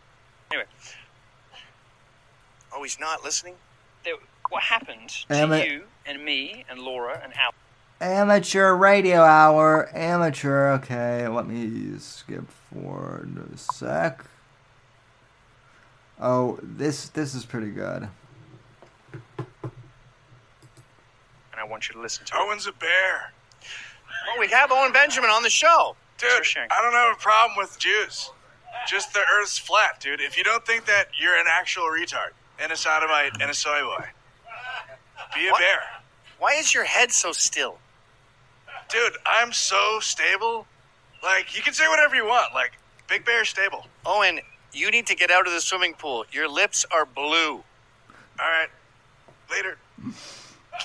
Anyway, 0.53 0.67
Oh, 2.77 2.83
he's 2.83 2.99
not 3.01 3.23
listening. 3.25 3.55
there, 4.05 4.15
what 4.51 4.63
happened 4.65 5.09
to 5.29 5.35
Am 5.37 5.53
you 5.53 5.85
and 6.07 6.25
me 6.25 6.65
and 6.69 6.81
Laura 6.81 7.21
and 7.23 7.33
Al? 7.37 7.53
Amateur 8.01 8.75
radio 8.75 9.23
hour. 9.23 9.89
Amateur. 9.95 10.73
Okay, 10.75 11.27
let 11.29 11.47
me 11.47 11.99
skip 11.99 12.45
forward 12.51 13.49
a 13.53 13.57
sec. 13.57 14.25
Oh, 16.21 16.59
this 16.63 17.09
this 17.09 17.35
is 17.35 17.45
pretty 17.45 17.71
good. 17.71 18.09
And 19.39 19.73
I 21.65 21.67
want 21.67 21.89
you 21.89 21.95
to 21.95 22.01
listen 22.01 22.27
to 22.27 22.35
Owen's 22.37 22.67
a 22.67 22.73
bear. 22.73 23.33
Well, 24.27 24.39
we 24.39 24.49
have 24.49 24.71
Owen 24.71 24.93
Benjamin 24.93 25.31
on 25.31 25.43
the 25.43 25.49
show. 25.49 25.97
Dude, 26.19 26.31
I 26.31 26.83
don't 26.83 26.93
have 26.93 27.17
a 27.17 27.21
problem 27.21 27.57
with 27.57 27.79
Jews. 27.79 28.31
Just 28.87 29.15
the 29.15 29.21
earth's 29.39 29.57
flat, 29.59 29.99
dude. 29.99 30.21
If 30.21 30.37
you 30.37 30.45
don't 30.45 30.65
think 30.67 30.85
that, 30.87 31.09
you're 31.19 31.35
an 31.39 31.47
actual 31.49 31.85
retard. 31.85 32.31
And 32.61 32.71
a 32.71 32.77
sodomite 32.77 33.41
and 33.41 33.51
a 33.51 33.55
soy 33.55 33.81
boy. 33.81 34.05
Be 35.35 35.49
a 35.49 35.53
What? 35.53 35.61
bear. 35.61 35.81
Why 36.39 36.53
is 36.59 36.75
your 36.75 36.85
head 36.85 37.11
so 37.13 37.33
still? 37.33 37.79
Dude, 38.91 39.13
I'm 39.27 39.53
so 39.53 39.99
stable. 40.01 40.67
Like, 41.23 41.57
you 41.57 41.63
can 41.63 41.73
say 41.73 41.89
whatever 41.89 42.15
you 42.15 42.27
want. 42.27 42.53
Like, 42.53 42.73
Big 43.09 43.25
Bear 43.25 43.45
stable. 43.47 43.87
Owen, 44.05 44.41
you 44.73 44.91
need 44.91 45.07
to 45.07 45.17
get 45.17 45.31
out 45.31 45.47
of 45.47 45.53
the 45.55 45.61
swimming 45.63 45.95
pool. 45.95 46.27
Your 46.31 46.49
lips 46.49 46.85
are 46.91 47.07
blue. 47.07 47.55
All 47.55 47.65
right. 48.39 48.69
Later. 49.51 49.79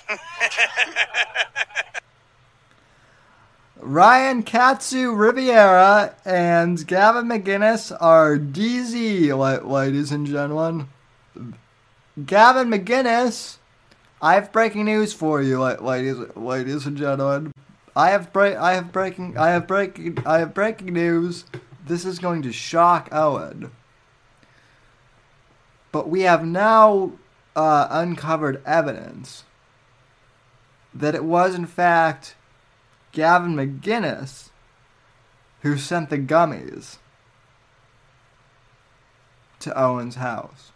Ryan 3.81 4.43
Katsu 4.43 5.13
Riviera 5.13 6.15
and 6.25 6.85
Gavin 6.85 7.25
McInnes 7.25 7.95
are 7.99 8.37
DZ, 8.37 9.65
ladies 9.65 10.11
and 10.11 10.27
gentlemen. 10.27 10.89
Gavin 12.25 12.67
McInnes, 12.69 13.57
I 14.21 14.33
have 14.35 14.51
breaking 14.51 14.85
news 14.85 15.13
for 15.13 15.41
you, 15.41 15.61
ladies, 15.61 16.17
ladies 16.35 16.85
and 16.85 16.97
gentlemen. 16.97 17.53
I 17.95 18.09
have 18.09 18.33
break, 18.33 18.57
I 18.57 18.73
have 18.73 18.91
breaking, 18.91 19.37
I 19.37 19.49
have 19.49 19.65
breaking, 19.65 20.17
I 20.25 20.39
have 20.39 20.53
breaking 20.53 20.93
news. 20.93 21.45
This 21.85 22.05
is 22.05 22.19
going 22.19 22.41
to 22.43 22.51
shock 22.51 23.09
Owen. 23.11 23.71
But 25.91 26.09
we 26.09 26.21
have 26.21 26.45
now 26.45 27.13
uh, 27.55 27.87
uncovered 27.89 28.61
evidence 28.65 29.45
that 30.93 31.15
it 31.15 31.23
was 31.23 31.55
in 31.55 31.65
fact 31.65 32.35
Gavin 33.11 33.55
McInnes 33.55 34.49
who 35.61 35.77
sent 35.77 36.09
the 36.09 36.17
gummies 36.17 36.97
to 39.59 39.77
Owen's 39.79 40.15
house. 40.15 40.71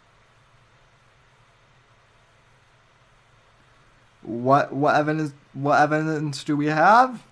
What 4.22 4.72
what 4.72 4.94
evidence 4.94 5.32
what 5.52 5.80
evidence 5.80 6.44
do 6.44 6.56
we 6.56 6.66
have? 6.66 7.22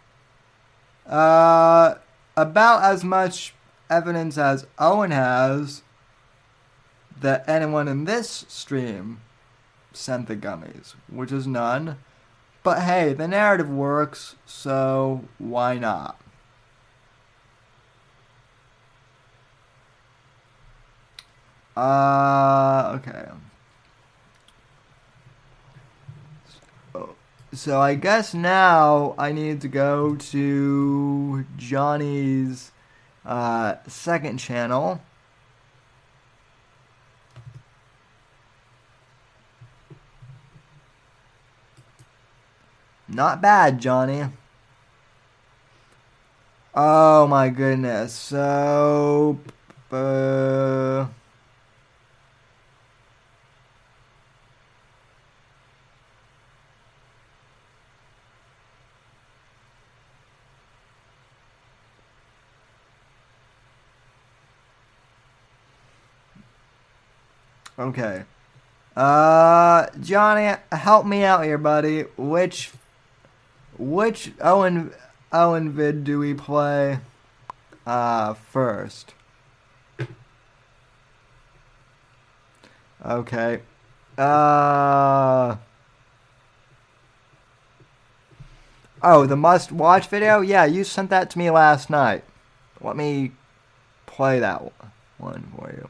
Uh 1.06 1.94
about 2.36 2.82
as 2.82 3.04
much 3.04 3.54
evidence 3.90 4.38
as 4.38 4.66
Owen 4.78 5.10
has 5.10 5.82
that 7.20 7.48
anyone 7.48 7.88
in 7.88 8.04
this 8.04 8.44
stream 8.48 9.20
sent 9.92 10.28
the 10.28 10.36
gummies, 10.36 10.94
which 11.08 11.30
is 11.32 11.46
none. 11.46 11.98
But 12.62 12.82
hey, 12.82 13.12
the 13.12 13.26
narrative 13.26 13.68
works, 13.68 14.36
so 14.46 15.24
why 15.38 15.78
not? 15.78 16.20
Uh, 21.76 22.98
okay. 23.00 23.28
So, 26.92 27.16
so 27.52 27.80
I 27.80 27.94
guess 27.94 28.34
now 28.34 29.14
I 29.18 29.32
need 29.32 29.60
to 29.62 29.68
go 29.68 30.14
to 30.16 31.44
Johnny's 31.56 32.70
uh, 33.24 33.76
second 33.88 34.38
channel. 34.38 35.00
Not 43.22 43.40
bad, 43.40 43.78
Johnny. 43.78 44.24
Oh 46.74 47.28
my 47.28 47.50
goodness. 47.50 48.12
So. 48.12 49.38
Uh, 49.92 51.06
okay. 67.78 68.24
Uh, 68.96 69.86
Johnny, 70.00 70.56
help 70.72 71.06
me 71.06 71.22
out 71.22 71.44
here, 71.44 71.56
buddy. 71.56 72.02
Which 72.16 72.72
which 73.78 74.32
Owen 74.40 74.92
Owen 75.32 75.72
vid 75.72 76.04
do 76.04 76.18
we 76.18 76.34
play 76.34 77.00
uh 77.86 78.34
first? 78.34 79.14
Okay. 83.04 83.60
Uh 84.16 85.56
Oh, 89.04 89.26
the 89.26 89.36
must 89.36 89.72
watch 89.72 90.06
video? 90.06 90.42
Yeah, 90.42 90.64
you 90.64 90.84
sent 90.84 91.10
that 91.10 91.28
to 91.30 91.38
me 91.38 91.50
last 91.50 91.90
night. 91.90 92.22
Let 92.80 92.96
me 92.96 93.32
play 94.06 94.38
that 94.38 94.62
one 95.18 95.52
for 95.56 95.72
you. 95.72 95.88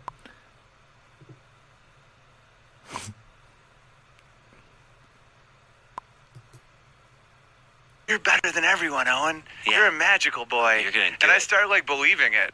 You're 8.13 8.19
better 8.19 8.53
than 8.53 8.65
everyone, 8.65 9.09
Owen. 9.09 9.43
You're 9.67 9.87
a 9.87 9.91
magical 9.93 10.45
boy. 10.45 10.81
You're 10.83 10.93
gonna 10.93 11.17
and 11.23 11.31
I 11.33 11.39
started 11.39 11.69
like 11.69 11.87
believing 11.87 12.35
it. 12.35 12.53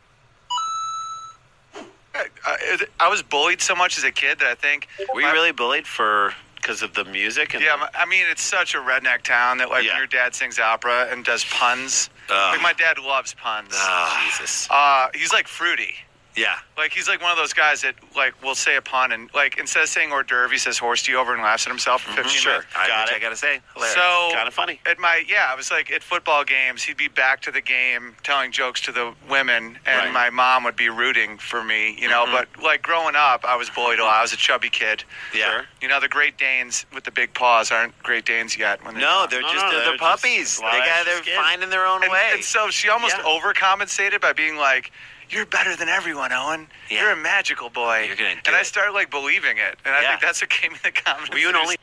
I, 2.14 2.26
I, 2.46 2.78
I 3.00 3.08
was 3.08 3.24
bullied 3.24 3.60
so 3.60 3.74
much 3.74 3.98
as 3.98 4.04
a 4.04 4.12
kid 4.12 4.38
that 4.38 4.46
I 4.46 4.54
think. 4.54 4.86
Were 5.12 5.20
you 5.20 5.32
really 5.32 5.50
bullied 5.50 5.84
for 5.84 6.32
because 6.54 6.80
of 6.82 6.94
the 6.94 7.04
music? 7.04 7.54
And 7.54 7.62
Yeah, 7.64 7.74
my- 7.74 7.90
I 7.92 8.06
mean, 8.06 8.24
it's 8.30 8.40
such 8.42 8.76
a 8.76 8.78
redneck 8.78 9.22
town 9.22 9.58
that 9.58 9.68
like 9.68 9.84
when 9.84 9.96
your 9.96 10.06
dad 10.06 10.32
sings 10.32 10.60
opera 10.60 11.08
and 11.10 11.24
does 11.24 11.44
puns. 11.50 12.08
Ugh. 12.30 12.52
Like 12.54 12.62
my 12.62 12.72
dad 12.74 13.00
loves 13.00 13.34
puns. 13.34 13.70
Oh, 13.72 14.22
Jesus. 14.26 14.68
Uh, 14.70 15.08
he's 15.12 15.32
like 15.32 15.48
fruity. 15.48 15.94
Yeah. 16.38 16.56
Like 16.76 16.92
he's 16.92 17.08
like 17.08 17.20
one 17.20 17.32
of 17.32 17.36
those 17.36 17.52
guys 17.52 17.82
that 17.82 17.94
like 18.16 18.40
will 18.42 18.54
say 18.54 18.76
a 18.76 18.82
pun 18.82 19.10
and 19.12 19.28
like 19.34 19.58
instead 19.58 19.82
of 19.82 19.88
saying 19.88 20.10
hors 20.12 20.22
d'oeuvre, 20.22 20.50
he 20.50 20.58
says 20.58 20.78
horse 20.78 21.02
to 21.04 21.12
you 21.12 21.18
over 21.18 21.34
and 21.34 21.42
laughs 21.42 21.66
at 21.66 21.70
himself 21.70 22.02
for 22.02 22.12
15 22.12 22.30
Sure. 22.32 22.52
minutes. 22.52 22.68
I, 22.76 22.86
got 22.88 23.08
it. 23.08 23.14
I 23.16 23.18
gotta 23.18 23.36
say, 23.36 23.60
hilarious. 23.74 23.94
So 23.96 24.30
kind 24.34 24.46
of 24.46 24.54
funny. 24.54 24.80
At 24.86 24.98
my 24.98 25.22
yeah, 25.28 25.46
I 25.50 25.54
was 25.56 25.70
like 25.70 25.90
at 25.90 26.02
football 26.02 26.44
games, 26.44 26.82
he'd 26.84 26.96
be 26.96 27.08
back 27.08 27.40
to 27.42 27.50
the 27.50 27.60
game 27.60 28.14
telling 28.22 28.52
jokes 28.52 28.80
to 28.82 28.92
the 28.92 29.12
women, 29.28 29.78
and 29.86 29.98
Right. 30.06 30.12
my 30.12 30.30
mom 30.30 30.62
would 30.64 30.76
be 30.76 30.88
rooting 30.88 31.38
for 31.38 31.64
me, 31.64 31.96
you 32.00 32.08
know. 32.08 32.26
Mhm. 32.26 32.32
But 32.32 32.62
like 32.62 32.82
growing 32.82 33.16
up, 33.16 33.44
I 33.44 33.56
was 33.56 33.68
bullied 33.70 33.98
a 33.98 34.04
lot. 34.04 34.14
I 34.14 34.22
was 34.22 34.32
a 34.32 34.36
chubby 34.36 34.70
kid. 34.70 35.02
Yeah. 35.34 35.62
You 35.80 35.88
know, 35.88 35.98
the 36.00 36.08
Great 36.08 36.36
Danes 36.38 36.86
with 36.94 37.02
the 37.04 37.10
big 37.10 37.34
paws 37.34 37.72
aren't 37.72 38.00
Great 38.04 38.24
Danes 38.24 38.56
yet. 38.56 38.84
When 38.84 38.94
they 38.94 39.00
No, 39.00 39.26
they're 39.28 39.42
just 39.42 39.54
they're, 39.70 39.84
they're 39.84 39.98
puppies. 39.98 40.58
They 40.58 40.62
got 40.62 41.04
they're 41.04 41.22
finding 41.36 41.70
their 41.70 41.86
own 41.86 42.02
and, 42.04 42.12
way. 42.12 42.30
And 42.32 42.44
so 42.44 42.70
she 42.70 42.88
almost 42.88 43.16
overcompensated 43.16 44.20
by 44.20 44.32
being 44.32 44.56
like, 44.56 44.92
"You're 45.30 45.46
better 45.46 45.76
than 45.76 45.88
everyone, 45.88 46.32
Owen. 46.32 46.68
You're 46.88 47.10
a 47.10 47.16
magical 47.16 47.70
boy." 47.70 48.04
You're 48.06 48.16
gonna 48.16 48.40
and 48.46 48.56
I 48.56 48.62
started 48.62 48.92
like 48.92 49.10
believing 49.10 49.58
it, 49.58 49.78
and 49.84 49.94
I 49.94 50.02
Yeah. 50.02 50.08
think 50.10 50.22
that's 50.22 50.40
what 50.40 50.50
gave 50.50 50.72
me 50.72 50.78
the 50.82 50.92
confidence. 50.92 51.30
Were 51.30 51.38
you 51.38 51.48
an 51.48 51.56
only? 51.56 51.76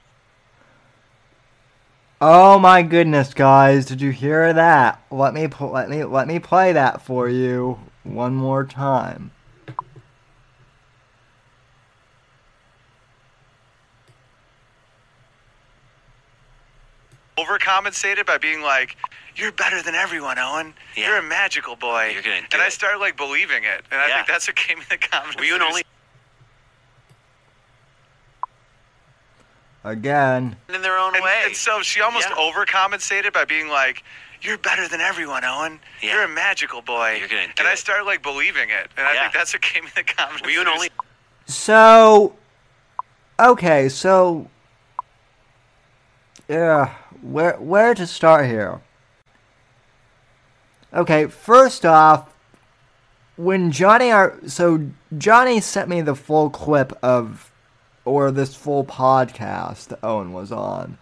Oh 2.22 2.57
my 2.59 2.81
goodness, 2.81 3.34
guys! 3.34 3.85
Did 3.85 4.01
you 4.01 4.11
hear 4.11 4.53
that? 4.53 5.01
Let 5.11 5.34
me 5.34 5.47
pl- 5.47 5.72
let 5.72 5.89
me 5.89 6.03
let 6.03 6.27
me 6.27 6.39
play 6.39 6.73
that 6.73 7.01
for 7.01 7.30
you 7.30 7.80
one 8.03 8.35
more 8.35 8.63
time. 8.63 9.31
overcompensated 17.38 18.26
by 18.26 18.38
being 18.38 18.61
like, 18.61 18.95
"You're 19.36 19.52
better 19.52 19.82
than 19.82 19.95
everyone, 19.95 20.40
Owen. 20.40 20.74
You're 20.95 21.18
a 21.18 21.24
magical 21.24 21.76
boy." 21.76 22.12
You're 22.14 22.22
gonna 22.22 22.48
and 22.52 22.62
I 22.62 22.70
started 22.70 22.99
like 22.99 23.18
believing 23.18 23.64
it, 23.64 23.86
and 23.91 23.99
I 23.99 24.07
Yeah. 24.07 24.16
think 24.16 24.28
that's 24.28 24.48
what 24.48 24.56
gave 24.56 24.78
me 24.78 24.86
the 24.90 24.98
confidence. 24.98 25.36
Were 25.38 25.44
you 25.45 25.56
an 25.56 25.62
only? 25.62 25.84
Again. 29.84 30.56
In 30.68 30.82
their 30.82 30.98
own 30.98 31.16
and, 31.16 31.24
way. 31.24 31.44
And 31.45 31.56
so 31.56 31.84
she 31.84 32.02
almost 32.02 32.30
Yeah. 32.30 32.36
overcompensated 32.36 33.32
by 33.34 33.45
being 33.45 33.68
like, 33.68 34.03
"You're 34.41 34.57
better 34.57 34.88
than 34.88 34.99
everyone, 34.99 35.45
Owen. 35.45 35.80
You're 36.02 36.24
a 36.24 36.28
magical 36.28 36.82
boy." 36.82 37.18
You're 37.20 37.28
gonna 37.28 37.53
and 37.57 37.68
I 37.68 37.76
started 37.76 38.06
like 38.06 38.24
believing 38.24 38.70
it, 38.72 38.90
and 38.98 39.06
I 39.07 39.16
think 39.20 39.34
that's 39.34 39.53
what 39.53 39.62
gave 39.62 39.84
me 39.84 39.91
the 39.95 40.03
confidence. 40.03 40.41
Were 40.44 40.49
you 40.49 40.62
an 40.62 40.68
only? 40.68 40.90
So, 41.45 42.36
okay, 43.40 43.90
so 43.90 44.49
yeah, 46.48 46.95
where 47.22 47.53
where 47.53 47.94
to 47.94 48.07
start 48.07 48.45
here? 48.45 48.82
Okay, 50.95 51.27
first 51.27 51.85
off, 51.85 52.34
when 53.35 53.69
Johnny 53.69 54.11
Ar- 54.11 54.39
so 54.47 54.88
Johnny 55.17 55.59
sent 55.59 55.89
me 55.89 55.99
the 55.99 56.15
full 56.15 56.49
clip 56.49 56.97
of 57.03 57.51
or 58.05 58.31
this 58.31 58.55
full 58.55 58.85
podcast 58.85 59.97
Owen 60.01 60.31
was 60.31 60.53
on, 60.53 60.97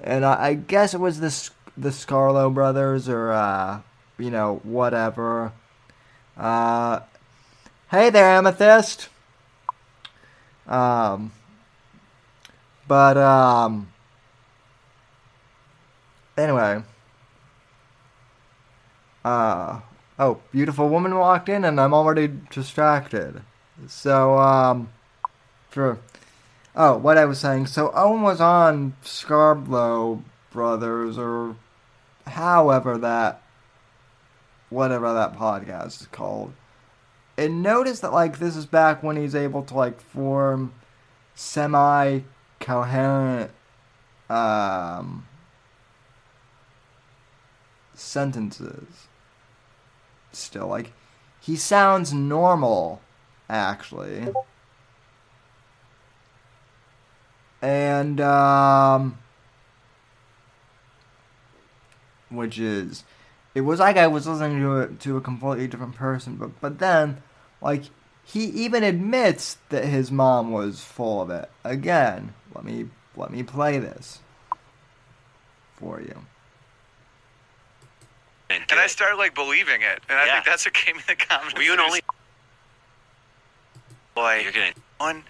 and 0.00 0.24
I, 0.24 0.46
I 0.46 0.54
guess 0.54 0.94
it 0.94 1.00
was 1.00 1.18
this 1.18 1.50
the 1.76 1.88
Scarlo 1.88 2.54
brothers 2.54 3.08
or 3.08 3.32
uh, 3.32 3.80
you 4.16 4.30
know 4.30 4.60
whatever. 4.62 5.50
Uh, 6.36 7.00
hey 7.90 8.10
there, 8.10 8.28
Amethyst. 8.28 9.08
Um, 10.68 11.32
but 12.86 13.16
um, 13.16 13.88
anyway. 16.38 16.84
Uh, 19.24 19.80
oh, 20.18 20.40
beautiful 20.50 20.88
woman 20.88 21.16
walked 21.16 21.48
in, 21.48 21.64
and 21.64 21.80
I'm 21.80 21.94
already 21.94 22.32
distracted. 22.50 23.42
So 23.86 24.38
um, 24.38 24.90
for 25.70 25.98
oh, 26.76 26.96
what 26.96 27.18
I 27.18 27.24
was 27.24 27.38
saying. 27.38 27.66
So 27.66 27.90
Owen 27.94 28.22
was 28.22 28.40
on 28.40 28.94
Scarborough 29.02 30.22
Brothers, 30.50 31.18
or 31.18 31.56
however 32.26 32.98
that 32.98 33.42
whatever 34.70 35.12
that 35.12 35.36
podcast 35.36 36.00
is 36.00 36.08
called. 36.10 36.52
And 37.36 37.62
notice 37.62 38.00
that 38.00 38.12
like 38.12 38.38
this 38.38 38.56
is 38.56 38.66
back 38.66 39.02
when 39.02 39.16
he's 39.16 39.34
able 39.34 39.62
to 39.64 39.74
like 39.74 40.00
form 40.00 40.72
semi 41.34 42.20
coherent 42.60 43.50
um 44.28 45.26
sentences. 47.94 49.08
Still 50.32 50.66
like 50.66 50.92
he 51.40 51.56
sounds 51.56 52.12
normal 52.12 53.00
actually. 53.48 54.28
And 57.60 58.20
um 58.20 59.18
which 62.30 62.58
is 62.58 63.04
it 63.54 63.60
was 63.62 63.80
like 63.80 63.96
I 63.96 64.06
was 64.06 64.26
listening 64.26 64.60
to 64.60 64.80
a, 64.80 64.88
to 64.88 65.16
a 65.16 65.20
completely 65.20 65.68
different 65.68 65.94
person, 65.94 66.36
but 66.36 66.60
but 66.60 66.78
then 66.78 67.22
like 67.60 67.84
he 68.24 68.44
even 68.44 68.82
admits 68.82 69.58
that 69.68 69.84
his 69.84 70.10
mom 70.10 70.50
was 70.50 70.82
full 70.82 71.20
of 71.20 71.30
it. 71.30 71.50
Again, 71.64 72.34
let 72.54 72.64
me 72.64 72.88
let 73.16 73.30
me 73.30 73.42
play 73.42 73.78
this 73.78 74.20
for 75.76 76.00
you. 76.00 76.26
And 78.70 78.78
I 78.80 78.86
started 78.86 79.16
like 79.16 79.34
believing 79.34 79.82
it, 79.82 80.00
and 80.08 80.18
I 80.18 80.26
think 80.32 80.44
that's 80.44 80.64
what 80.66 80.74
gave 80.74 80.94
me 80.96 81.02
the 81.06 81.14
confidence. 81.28 81.54
Were 81.56 81.62
you 81.62 81.72
an 81.72 81.78
to 81.78 81.84
only 81.84 82.00
just- 82.00 82.10
boy? 84.14 84.40
You're 84.42 84.52
gonna 84.52 84.72
one. 84.98 85.24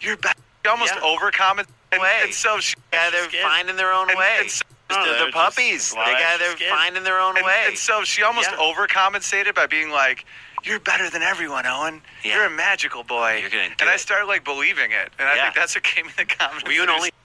You're 0.00 0.16
back. 0.16 0.36
You 0.64 0.70
almost 0.70 0.94
Yeah. 0.94 1.00
overcompensate. 1.02 1.66
And, 1.92 2.02
and 2.02 2.34
so 2.34 2.58
she, 2.58 2.74
Yeah, 2.92 3.10
they're 3.10 3.28
finding 3.42 3.76
their 3.76 3.92
own 3.92 4.08
and, 4.08 4.18
way. 4.18 4.36
And 4.40 4.50
so, 4.50 4.64
They're- 4.88 5.04
they're 5.04 5.30
puppies. 5.32 5.90
They 5.92 5.96
got- 5.96 6.38
they're 6.38 6.56
finding 6.70 7.04
their 7.04 7.20
own 7.20 7.36
and, 7.36 7.46
way. 7.46 7.64
And 7.66 7.78
so 7.78 8.02
she 8.04 8.22
almost 8.22 8.50
Yeah. 8.50 8.56
overcompensated 8.58 9.54
by 9.54 9.66
being 9.66 9.90
like, 9.90 10.24
"You're 10.62 10.80
better 10.80 11.08
than 11.10 11.22
everyone, 11.22 11.66
Owen. 11.66 12.02
You're 12.22 12.44
a 12.46 12.50
magical 12.50 13.04
boy." 13.04 13.38
You're 13.40 13.50
gonna 13.50 13.68
do 13.68 13.74
and 13.80 13.88
I 13.90 13.94
it. 13.94 14.00
started 14.00 14.26
like 14.26 14.44
believing 14.44 14.92
it, 14.92 15.12
and 15.18 15.28
I 15.28 15.36
think 15.40 15.54
that's 15.54 15.74
what 15.74 15.84
gave 15.84 16.06
me 16.06 16.12
the 16.16 16.26
confidence. 16.26 16.64
Were 16.66 16.72
you 16.72 16.82
an 16.82 16.90
only? 16.90 17.10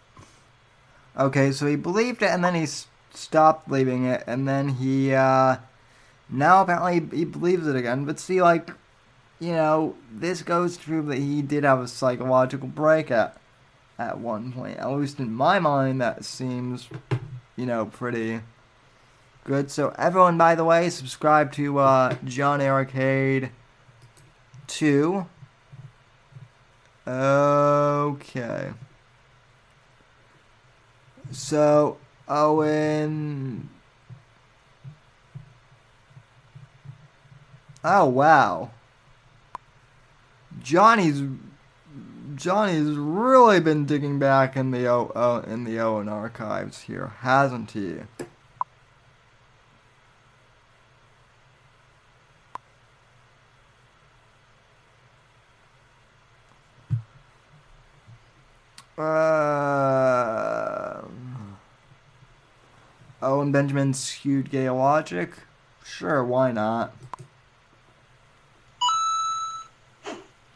Okay, 1.18 1.52
so 1.52 1.66
he 1.66 1.76
believed 1.76 2.22
it 2.22 2.28
and 2.30 2.44
then 2.46 2.56
he 2.56 2.64
s- 2.64 2.88
stopped 3.14 3.68
believing 3.68 4.06
it 4.06 4.24
and 4.28 4.48
then 4.48 4.70
he 4.70 5.14
uh 5.14 5.58
now 6.30 6.62
apparently 6.62 7.18
he 7.18 7.26
believes 7.26 7.68
it 7.68 7.76
again. 7.76 8.06
But 8.06 8.20
see 8.20 8.42
like 8.42 8.70
you 9.40 9.54
know, 9.54 9.96
this 10.12 10.42
goes 10.42 10.76
to 10.76 10.84
prove 10.84 11.06
that 11.08 11.18
he 11.18 11.42
did 11.42 11.64
have 11.64 11.80
a 11.80 11.88
psychological 11.88 12.68
break 12.68 13.10
at 13.12 13.38
at 13.98 14.20
one 14.20 14.52
point. 14.52 14.78
At 14.78 14.92
least 14.92 15.20
in 15.20 15.34
my 15.34 15.60
mind 15.60 16.02
that 16.02 16.26
seems 16.26 16.88
you 17.56 17.66
know, 17.66 17.86
pretty 17.86 18.42
good. 19.44 19.72
So 19.72 19.94
everyone 19.98 20.38
by 20.38 20.56
the 20.56 20.66
way, 20.66 20.90
subscribe 20.90 21.52
to 21.54 21.80
uh 21.80 22.16
John 22.26 22.62
Arcade 22.62 23.52
2. 24.68 25.26
Okay. 27.08 28.72
So, 31.32 31.98
Owen. 32.30 33.70
Oh 37.84 38.06
wow. 38.06 38.72
Johnny's 40.62 41.24
Johnny's 42.36 42.96
really 42.96 43.60
been 43.60 43.86
digging 43.86 44.20
back 44.20 44.56
in 44.56 44.72
the 44.72 44.88
o, 44.88 45.12
o 45.16 45.40
in 45.40 45.64
the 45.64 45.80
Owen 45.80 46.08
archives 46.08 46.84
here, 46.84 47.14
hasn't 47.20 47.72
he? 47.72 47.98
Uh, 58.98 61.02
Owen 63.22 63.52
Benjamin's 63.52 64.00
skewed 64.00 64.50
gay 64.50 64.70
logic? 64.70 65.32
Sure, 65.84 66.24
why 66.24 66.52
not? 66.52 66.94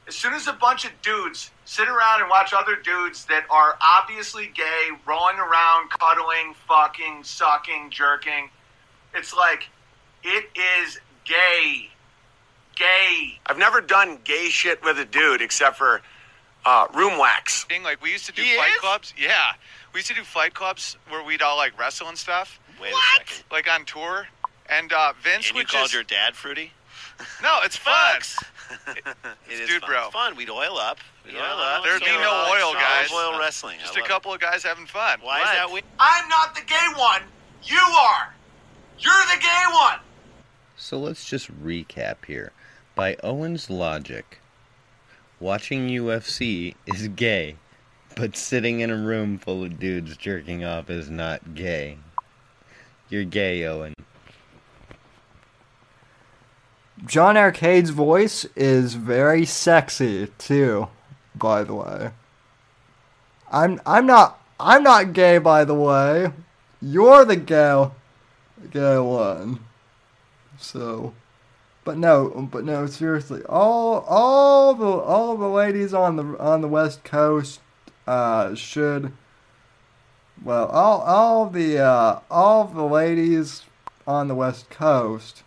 As 0.07 0.15
soon 0.15 0.33
as 0.33 0.47
a 0.47 0.53
bunch 0.53 0.85
of 0.85 0.91
dudes 1.01 1.51
sit 1.65 1.87
around 1.87 2.21
and 2.21 2.29
watch 2.29 2.53
other 2.53 2.75
dudes 2.75 3.25
that 3.25 3.45
are 3.49 3.77
obviously 3.81 4.47
gay, 4.53 4.89
rolling 5.07 5.37
around, 5.39 5.89
cuddling, 5.89 6.53
fucking, 6.67 7.23
sucking, 7.23 7.89
jerking, 7.89 8.49
it's 9.13 9.33
like, 9.35 9.67
it 10.23 10.45
is 10.85 10.99
gay. 11.25 11.89
Gay. 12.75 13.39
I've 13.45 13.57
never 13.57 13.81
done 13.81 14.19
gay 14.23 14.49
shit 14.49 14.83
with 14.83 14.97
a 14.99 15.05
dude 15.05 15.41
except 15.41 15.77
for 15.77 16.01
uh, 16.65 16.87
room 16.93 17.17
wax. 17.19 17.65
Thing 17.65 17.83
like 17.83 18.01
we 18.01 18.11
used 18.11 18.25
to 18.27 18.31
do 18.31 18.41
He 18.41 18.55
fight 18.55 18.71
is? 18.73 18.79
clubs. 18.79 19.13
Yeah, 19.17 19.53
we 19.93 19.99
used 19.99 20.07
to 20.09 20.15
do 20.15 20.23
fight 20.23 20.53
clubs 20.53 20.97
where 21.09 21.23
we'd 21.23 21.41
all 21.41 21.57
like 21.57 21.77
wrestle 21.79 22.07
and 22.09 22.17
stuff. 22.17 22.59
Wait 22.81 22.91
a 22.93 23.17
second. 23.19 23.43
Like 23.51 23.69
on 23.71 23.85
tour, 23.85 24.27
and 24.69 24.91
uh, 24.91 25.13
Vince 25.21 25.49
And 25.49 25.57
you 25.59 25.65
called 25.65 25.83
just 25.85 25.93
your 25.93 26.03
dad 26.03 26.35
fruity? 26.35 26.71
no, 27.41 27.59
it's 27.63 27.77
fun. 27.77 28.19
It 29.49 29.59
is 29.59 29.69
dude, 29.69 29.81
fun. 29.81 29.89
bro. 29.89 30.03
It's 30.05 30.13
fun. 30.13 30.35
We'd 30.35 30.49
oil 30.49 30.77
up. 30.77 30.97
We'd 31.25 31.35
oil 31.35 31.41
up. 31.59 31.83
There'd 31.83 31.99
be 32.01 32.07
no 32.07 32.47
oil, 32.51 32.73
guys. 32.73 33.11
Oil 33.13 33.37
wrestling. 33.37 33.77
Just 33.79 33.95
a 33.95 33.99
love 33.99 34.07
couple 34.09 34.33
of 34.33 34.39
guys 34.39 34.63
having 34.63 34.87
fun. 34.87 35.19
Why 35.21 35.39
is 35.41 35.45
that 35.45 35.71
weird? 35.71 35.83
I'm 35.99 36.27
not 36.27 36.55
the 36.55 36.61
gay 36.65 36.87
one. 36.97 37.21
You 37.63 37.77
are. 37.77 38.33
You're 38.97 39.13
the 39.35 39.39
gay 39.41 39.63
one. 39.73 39.99
So 40.75 40.97
let's 40.97 41.25
just 41.25 41.51
recap 41.63 42.25
here. 42.25 42.51
By 42.95 43.15
Owen's 43.23 43.69
logic, 43.69 44.39
watching 45.39 45.87
UFC 45.89 46.73
is 46.87 47.07
gay, 47.09 47.57
but 48.15 48.35
sitting 48.35 48.79
in 48.79 48.89
a 48.89 48.95
room 48.95 49.37
full 49.37 49.63
of 49.63 49.79
dudes 49.79 50.17
jerking 50.17 50.63
off 50.63 50.89
is 50.89 51.09
not 51.09 51.55
gay. 51.55 51.97
You're 53.09 53.25
gay, 53.25 53.65
Owen. 53.65 53.93
John 57.05 57.35
Arcade's 57.35 57.89
voice 57.89 58.45
is 58.55 58.93
very 58.93 59.45
sexy 59.45 60.27
too, 60.37 60.87
by 61.35 61.63
the 61.63 61.75
way. 61.75 62.11
I'm 63.51 63.81
I'm 63.85 64.05
not 64.05 64.39
I'm 64.59 64.83
not 64.83 65.13
gay 65.13 65.37
by 65.37 65.65
the 65.65 65.75
way. 65.75 66.31
You're 66.81 67.25
the 67.25 67.35
gay 67.35 67.89
gay 68.71 68.97
one. 68.97 69.59
So 70.57 71.13
but 71.83 71.97
no 71.97 72.47
but 72.49 72.63
no 72.63 72.87
seriously. 72.87 73.43
All 73.49 74.05
all 74.07 74.73
the 74.73 74.85
all 74.85 75.35
the 75.35 75.49
ladies 75.49 75.93
on 75.93 76.15
the 76.15 76.39
on 76.39 76.61
the 76.61 76.67
west 76.69 77.03
coast 77.03 77.59
uh 78.07 78.53
should 78.55 79.11
well 80.43 80.67
all 80.67 81.01
all 81.01 81.49
the 81.49 81.79
uh 81.79 82.19
all 82.29 82.65
the 82.65 82.83
ladies 82.83 83.63
on 84.05 84.27
the 84.27 84.35
west 84.35 84.69
coast 84.69 85.43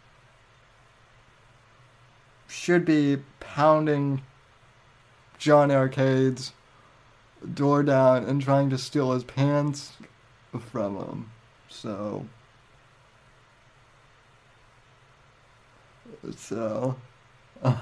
should 2.48 2.84
be 2.84 3.18
pounding 3.40 4.22
John 5.38 5.70
Arcade's 5.70 6.52
door 7.54 7.82
down 7.82 8.24
and 8.24 8.42
trying 8.42 8.70
to 8.70 8.78
steal 8.78 9.12
his 9.12 9.24
pants 9.24 9.92
from 10.58 10.96
him. 10.96 11.30
So. 11.68 12.26
So. 16.36 16.96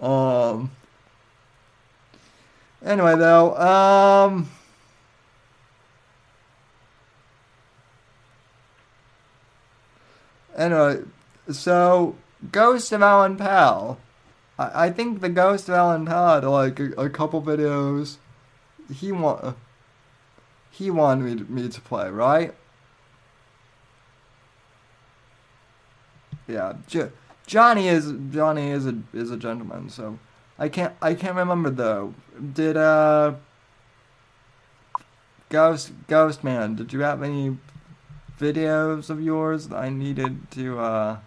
um. 0.00 0.70
Anyway, 2.86 3.16
though, 3.16 3.56
um. 3.56 4.48
Anyway, 10.56 11.02
so 11.50 12.14
Ghost 12.52 12.92
of 12.92 13.02
Alan 13.02 13.36
Powell. 13.36 13.98
I, 14.58 14.90
think 14.90 15.20
the 15.20 15.28
Ghost 15.28 15.68
of 15.68 15.74
Alan 15.74 16.06
Powell 16.06 16.34
had 16.34 16.44
like 16.44 16.80
a, 16.80 16.92
a 16.92 17.10
couple 17.10 17.42
videos. 17.42 18.16
He 18.94 19.10
want 19.10 19.56
he 20.70 20.90
wanted 20.90 21.24
me 21.24 21.36
to, 21.36 21.52
me 21.52 21.68
to 21.68 21.80
play, 21.80 22.08
right? 22.08 22.54
Yeah, 26.46 26.74
J- 26.86 27.10
Johnny 27.46 27.88
is 27.88 28.14
Johnny 28.30 28.70
is 28.70 28.86
a 28.86 28.96
is 29.12 29.32
a 29.32 29.36
gentleman, 29.36 29.90
so 29.90 30.18
I 30.58 30.68
can't 30.68 30.94
I 31.02 31.14
can't 31.14 31.36
remember 31.36 31.70
though. 31.70 32.14
Did 32.54 32.76
uh 32.76 33.34
Ghost 35.48 35.92
Ghost 36.08 36.42
Man, 36.42 36.74
did 36.74 36.92
you 36.92 37.00
have 37.00 37.22
any 37.22 37.58
videos 38.38 39.10
of 39.10 39.20
yours 39.20 39.68
that 39.68 39.76
I 39.76 39.90
needed 39.90 40.50
to 40.52 40.78
uh 40.78 41.18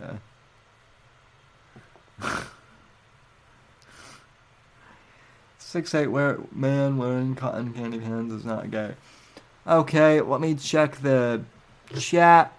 Yeah. 0.00 0.16
Six 5.58 5.94
eight 5.94 6.08
wear, 6.08 6.38
man 6.52 6.96
wearing 6.96 7.34
cotton 7.34 7.72
candy 7.72 7.98
pants 7.98 8.32
is 8.32 8.44
not 8.44 8.70
gay. 8.70 8.94
Okay, 9.66 10.20
let 10.20 10.40
me 10.40 10.54
check 10.54 10.96
the 10.96 11.42
chat 11.98 12.52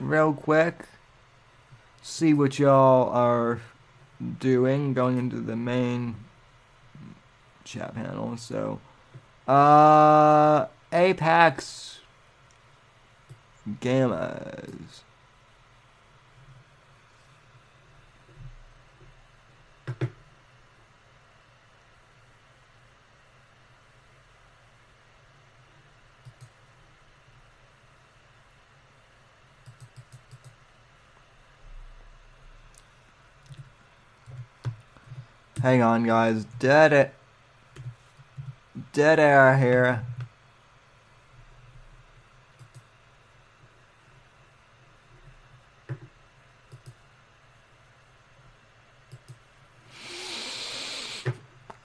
real 0.00 0.32
quick. 0.32 0.86
See 2.02 2.34
what 2.34 2.58
y'all 2.58 3.08
are 3.10 3.60
doing. 4.38 4.94
Going 4.94 5.18
into 5.18 5.40
the 5.40 5.56
main 5.56 6.16
chat 7.64 7.94
panel. 7.94 8.36
So, 8.36 8.80
uh, 9.48 10.66
Apex 10.92 12.00
Gammas. 13.80 15.02
Hang 35.64 35.80
on, 35.80 36.04
guys. 36.04 36.44
Dead 36.58 36.92
it. 36.92 37.14
Dead 38.92 39.18
air 39.18 39.56
here. 39.56 40.04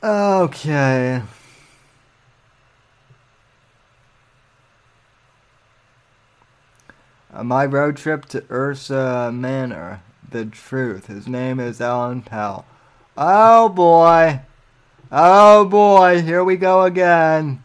Okay. 0.03 1.21
Uh, 7.33 7.43
my 7.45 7.65
road 7.65 7.95
trip 7.95 8.25
to 8.25 8.43
Ursa 8.51 9.31
Manor. 9.33 10.01
The 10.29 10.43
truth. 10.43 11.07
His 11.07 11.29
name 11.29 11.61
is 11.61 11.79
Alan 11.79 12.21
Powell. 12.23 12.65
Oh 13.21 13.67
boy. 13.67 14.39
Oh 15.11 15.65
boy. 15.65 16.21
Here 16.21 16.41
we 16.41 16.55
go 16.55 16.83
again. 16.83 17.61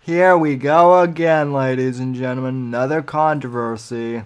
Here 0.00 0.34
we 0.34 0.56
go 0.56 1.00
again, 1.00 1.52
ladies 1.52 2.00
and 2.00 2.14
gentlemen. 2.14 2.54
Another 2.54 3.02
controversy. 3.02 4.22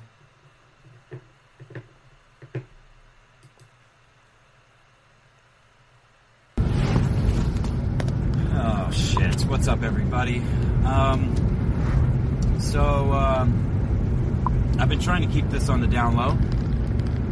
Oh 8.54 8.90
shit! 8.92 9.40
What's 9.46 9.66
up, 9.66 9.82
everybody? 9.82 10.42
Um, 10.84 11.34
so 12.60 13.12
um, 13.12 14.76
I've 14.78 14.88
been 14.88 15.00
trying 15.00 15.26
to 15.26 15.34
keep 15.34 15.50
this 15.50 15.68
on 15.68 15.80
the 15.80 15.88
down 15.88 16.14
low, 16.14 16.38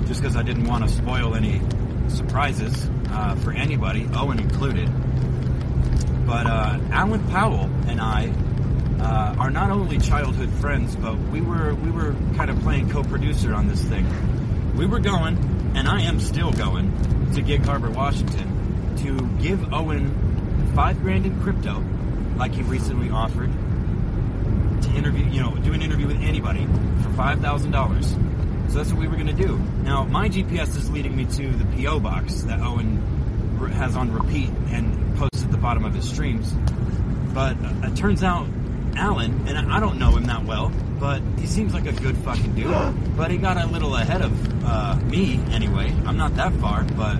just 0.08 0.20
because 0.20 0.36
I 0.36 0.42
didn't 0.42 0.66
want 0.66 0.82
to 0.82 0.90
spoil 0.90 1.36
any 1.36 1.60
surprises 2.08 2.90
uh, 3.14 3.36
for 3.36 3.52
anybody, 3.52 4.08
Owen 4.14 4.40
included. 4.40 4.90
But 6.26 6.46
uh, 6.46 6.78
Alan 6.90 7.26
Powell 7.28 7.70
and 7.86 8.00
I 8.00 8.32
uh, 9.00 9.36
are 9.38 9.50
not 9.50 9.70
only 9.70 9.98
childhood 9.98 10.50
friends, 10.54 10.96
but 10.96 11.16
we 11.30 11.40
were 11.40 11.74
we 11.74 11.90
were 11.90 12.14
kind 12.36 12.50
of 12.50 12.58
playing 12.60 12.90
co-producer 12.90 13.54
on 13.54 13.68
this 13.68 13.82
thing. 13.84 14.06
We 14.74 14.86
were 14.86 15.00
going, 15.00 15.36
and 15.76 15.86
I 15.86 16.02
am 16.02 16.18
still 16.18 16.52
going, 16.52 16.90
to 17.34 17.42
Gig 17.42 17.64
Harbor, 17.64 17.90
Washington, 17.90 18.96
to 18.98 19.42
give 19.42 19.72
Owen 19.72 20.72
five 20.74 21.00
grand 21.02 21.26
in 21.26 21.40
crypto, 21.42 21.84
like 22.36 22.52
he 22.54 22.62
recently 22.62 23.10
offered, 23.10 23.52
to 24.82 24.90
interview, 24.96 25.24
you 25.26 25.40
know, 25.40 25.54
do 25.56 25.72
an 25.72 25.82
interview 25.82 26.06
with 26.06 26.20
anybody 26.22 26.66
for 27.02 27.10
five 27.10 27.40
thousand 27.40 27.70
dollars. 27.70 28.14
So 28.74 28.80
that's 28.80 28.90
what 28.90 29.02
we 29.02 29.06
were 29.06 29.14
going 29.14 29.28
to 29.28 29.32
do. 29.32 29.56
Now, 29.84 30.02
my 30.02 30.28
GPS 30.28 30.76
is 30.76 30.90
leading 30.90 31.14
me 31.14 31.26
to 31.26 31.48
the 31.48 31.64
PO 31.76 32.00
box 32.00 32.42
that 32.42 32.58
Owen 32.58 32.96
has 33.72 33.94
on 33.94 34.12
repeat 34.12 34.50
and 34.70 35.16
posts 35.16 35.44
at 35.44 35.52
the 35.52 35.56
bottom 35.56 35.84
of 35.84 35.94
his 35.94 36.10
streams. 36.10 36.52
But 37.32 37.56
uh, 37.64 37.72
it 37.84 37.94
turns 37.94 38.24
out 38.24 38.48
Alan, 38.96 39.46
and 39.46 39.56
I 39.56 39.76
I 39.76 39.78
don't 39.78 40.00
know 40.00 40.16
him 40.16 40.24
that 40.24 40.44
well, 40.44 40.72
but 40.98 41.22
he 41.38 41.46
seems 41.46 41.72
like 41.72 41.86
a 41.86 41.92
good 41.92 42.18
fucking 42.18 42.56
dude. 42.56 42.74
But 43.16 43.30
he 43.30 43.36
got 43.36 43.58
a 43.58 43.66
little 43.68 43.94
ahead 43.94 44.22
of 44.22 44.64
uh, 44.64 44.96
me 45.04 45.40
anyway. 45.52 45.94
I'm 46.04 46.16
not 46.16 46.34
that 46.34 46.52
far, 46.54 46.82
but 46.82 47.18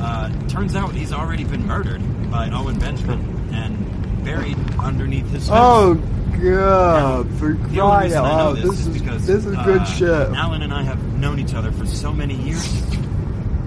uh, 0.00 0.28
turns 0.48 0.74
out 0.74 0.92
he's 0.92 1.12
already 1.12 1.44
been 1.44 1.68
murdered 1.68 2.02
by 2.32 2.50
Owen 2.50 2.80
Benjamin 2.80 3.54
and 3.54 4.24
buried 4.24 4.58
underneath 4.80 5.30
his 5.30 5.46
fence. 5.46 5.50
Oh 5.52 6.13
god, 6.42 7.28
for 7.38 7.52
The 7.54 7.58
only 7.58 7.76
crying 7.78 8.02
reason 8.04 8.18
I 8.18 8.30
out 8.30 8.36
know 8.38 8.44
loud. 8.50 8.56
this, 8.56 8.80
is 8.80 8.88
because 8.88 9.26
this 9.26 9.46
is 9.46 9.54
uh, 9.56 9.64
good 9.64 9.86
shit. 9.86 10.28
Alan 10.36 10.62
and 10.62 10.72
I 10.72 10.82
have 10.82 11.02
known 11.18 11.38
each 11.38 11.54
other 11.54 11.72
for 11.72 11.86
so 11.86 12.12
many 12.12 12.34
years. 12.34 12.82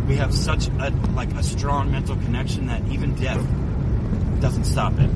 We 0.07 0.15
have 0.15 0.33
such 0.33 0.67
a 0.67 0.89
like 1.15 1.31
a 1.33 1.43
strong 1.43 1.91
mental 1.91 2.15
connection 2.15 2.67
that 2.67 2.85
even 2.89 3.15
death 3.15 3.41
doesn't 4.39 4.65
stop 4.65 4.93
it. 4.99 5.09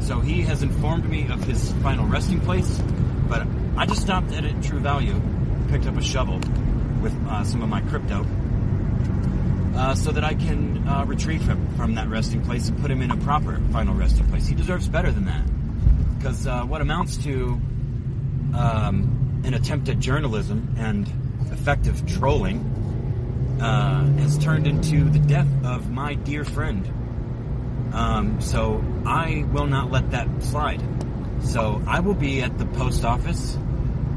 So 0.00 0.20
he 0.20 0.42
has 0.42 0.62
informed 0.62 1.08
me 1.08 1.28
of 1.28 1.42
his 1.44 1.72
final 1.82 2.06
resting 2.06 2.40
place, 2.40 2.80
but 3.28 3.46
I 3.76 3.86
just 3.86 4.02
stopped 4.02 4.32
at 4.32 4.44
True 4.62 4.80
Value, 4.80 5.20
picked 5.68 5.86
up 5.86 5.96
a 5.96 6.02
shovel 6.02 6.40
with 7.00 7.14
uh, 7.28 7.44
some 7.44 7.62
of 7.62 7.68
my 7.68 7.80
crypto, 7.82 8.26
uh, 9.74 9.94
so 9.94 10.10
that 10.12 10.24
I 10.24 10.34
can 10.34 10.86
uh, 10.88 11.04
retrieve 11.06 11.42
him 11.42 11.66
from 11.76 11.94
that 11.96 12.08
resting 12.08 12.42
place 12.44 12.68
and 12.68 12.78
put 12.80 12.90
him 12.90 13.02
in 13.02 13.10
a 13.10 13.16
proper 13.18 13.60
final 13.72 13.94
resting 13.94 14.26
place. 14.28 14.46
He 14.46 14.54
deserves 14.54 14.88
better 14.88 15.12
than 15.12 15.24
that, 15.26 15.42
because 16.26 16.44
uh, 16.48 16.64
what 16.64 16.80
amounts 16.80 17.18
to 17.18 17.60
um, 18.52 19.40
an 19.44 19.54
attempt 19.54 19.88
at 19.88 20.00
journalism 20.00 20.74
and 20.76 21.06
effective 21.52 22.04
trolling 22.04 22.58
uh, 23.62 24.04
has 24.18 24.36
turned 24.38 24.66
into 24.66 25.08
the 25.08 25.20
death 25.20 25.46
of 25.64 25.88
my 25.88 26.14
dear 26.14 26.44
friend. 26.44 26.84
Um, 27.94 28.40
so 28.40 28.84
I 29.06 29.44
will 29.52 29.68
not 29.68 29.92
let 29.92 30.10
that 30.10 30.26
slide. 30.42 30.82
So 31.44 31.80
I 31.86 32.00
will 32.00 32.14
be 32.14 32.42
at 32.42 32.58
the 32.58 32.66
post 32.66 33.04
office. 33.04 33.54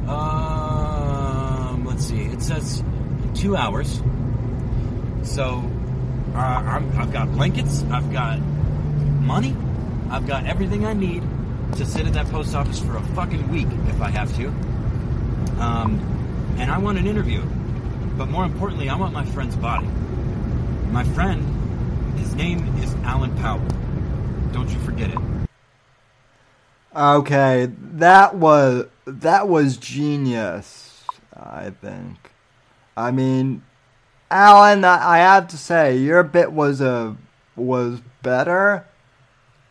Um, 0.07 1.86
let's 1.86 2.06
see. 2.06 2.23
It 2.23 2.41
says 2.41 2.84
two 3.36 3.56
hours. 3.56 4.02
So 5.22 5.64
uh, 6.34 6.40
I'm, 6.40 6.91
I've 6.99 7.14
got 7.14 7.31
blankets. 7.34 7.84
I've 7.91 8.11
got 8.11 8.40
money. 8.40 9.56
I've 10.10 10.26
got 10.26 10.48
everything 10.48 10.88
I 10.88 10.94
need 10.94 11.22
to 11.78 11.86
sit 11.86 12.06
at 12.06 12.14
that 12.14 12.28
post 12.28 12.56
office 12.56 12.80
for 12.80 12.98
a 12.98 13.02
fucking 13.16 13.50
week 13.50 13.68
if 13.88 14.02
I 14.02 14.10
have 14.10 14.36
to. 14.38 14.48
Um, 15.60 16.56
and 16.58 16.72
I 16.72 16.78
want 16.78 16.98
an 16.98 17.08
interview. 17.08 17.41
But 18.18 18.28
more 18.28 18.44
importantly, 18.44 18.90
I 18.90 18.96
want 18.96 19.14
my 19.14 19.26
friend's 19.26 19.56
body. 19.56 19.88
My 20.91 21.04
friend, 21.04 22.18
his 22.20 22.36
name 22.36 22.68
is 22.80 22.94
Alan 23.04 23.36
Powell. 23.38 23.66
Don't 24.52 24.70
you 24.70 24.80
forget 24.80 25.10
it. 25.10 25.18
Okay, 26.96 27.72
that 27.94 28.36
was 28.36 28.88
that 29.06 29.48
was 29.48 29.78
genius. 29.78 31.04
I 31.34 31.70
think. 31.70 32.32
I 32.98 33.12
mean, 33.12 33.64
Alan, 34.30 34.84
I 34.84 35.16
I 35.16 35.18
have 35.20 35.48
to 35.50 35.58
say 35.58 35.98
your 35.98 36.24
bit 36.24 36.52
was 36.52 36.82
a 36.82 37.16
was 37.56 38.02
better, 38.22 38.86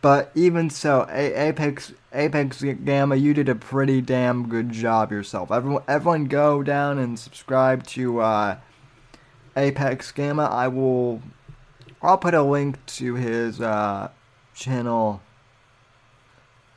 but 0.00 0.30
even 0.34 0.70
so, 0.70 1.06
a- 1.10 1.48
Apex 1.48 1.92
Apex 2.12 2.62
Gamma, 2.84 3.16
you 3.16 3.34
did 3.34 3.48
a 3.48 3.54
pretty 3.54 4.00
damn 4.00 4.48
good 4.48 4.70
job 4.70 5.10
yourself. 5.12 5.50
Everyone, 5.50 5.82
everyone, 5.88 6.24
go 6.26 6.62
down 6.62 6.98
and 6.98 7.18
subscribe 7.18 7.86
to 7.88 8.20
uh, 8.20 8.56
Apex 9.56 10.12
Gamma. 10.12 10.44
I 10.44 10.68
will. 10.68 11.22
I'll 12.00 12.18
put 12.18 12.34
a 12.34 12.42
link 12.42 12.84
to 12.86 13.14
his 13.14 13.60
uh, 13.60 14.10
channel 14.54 15.20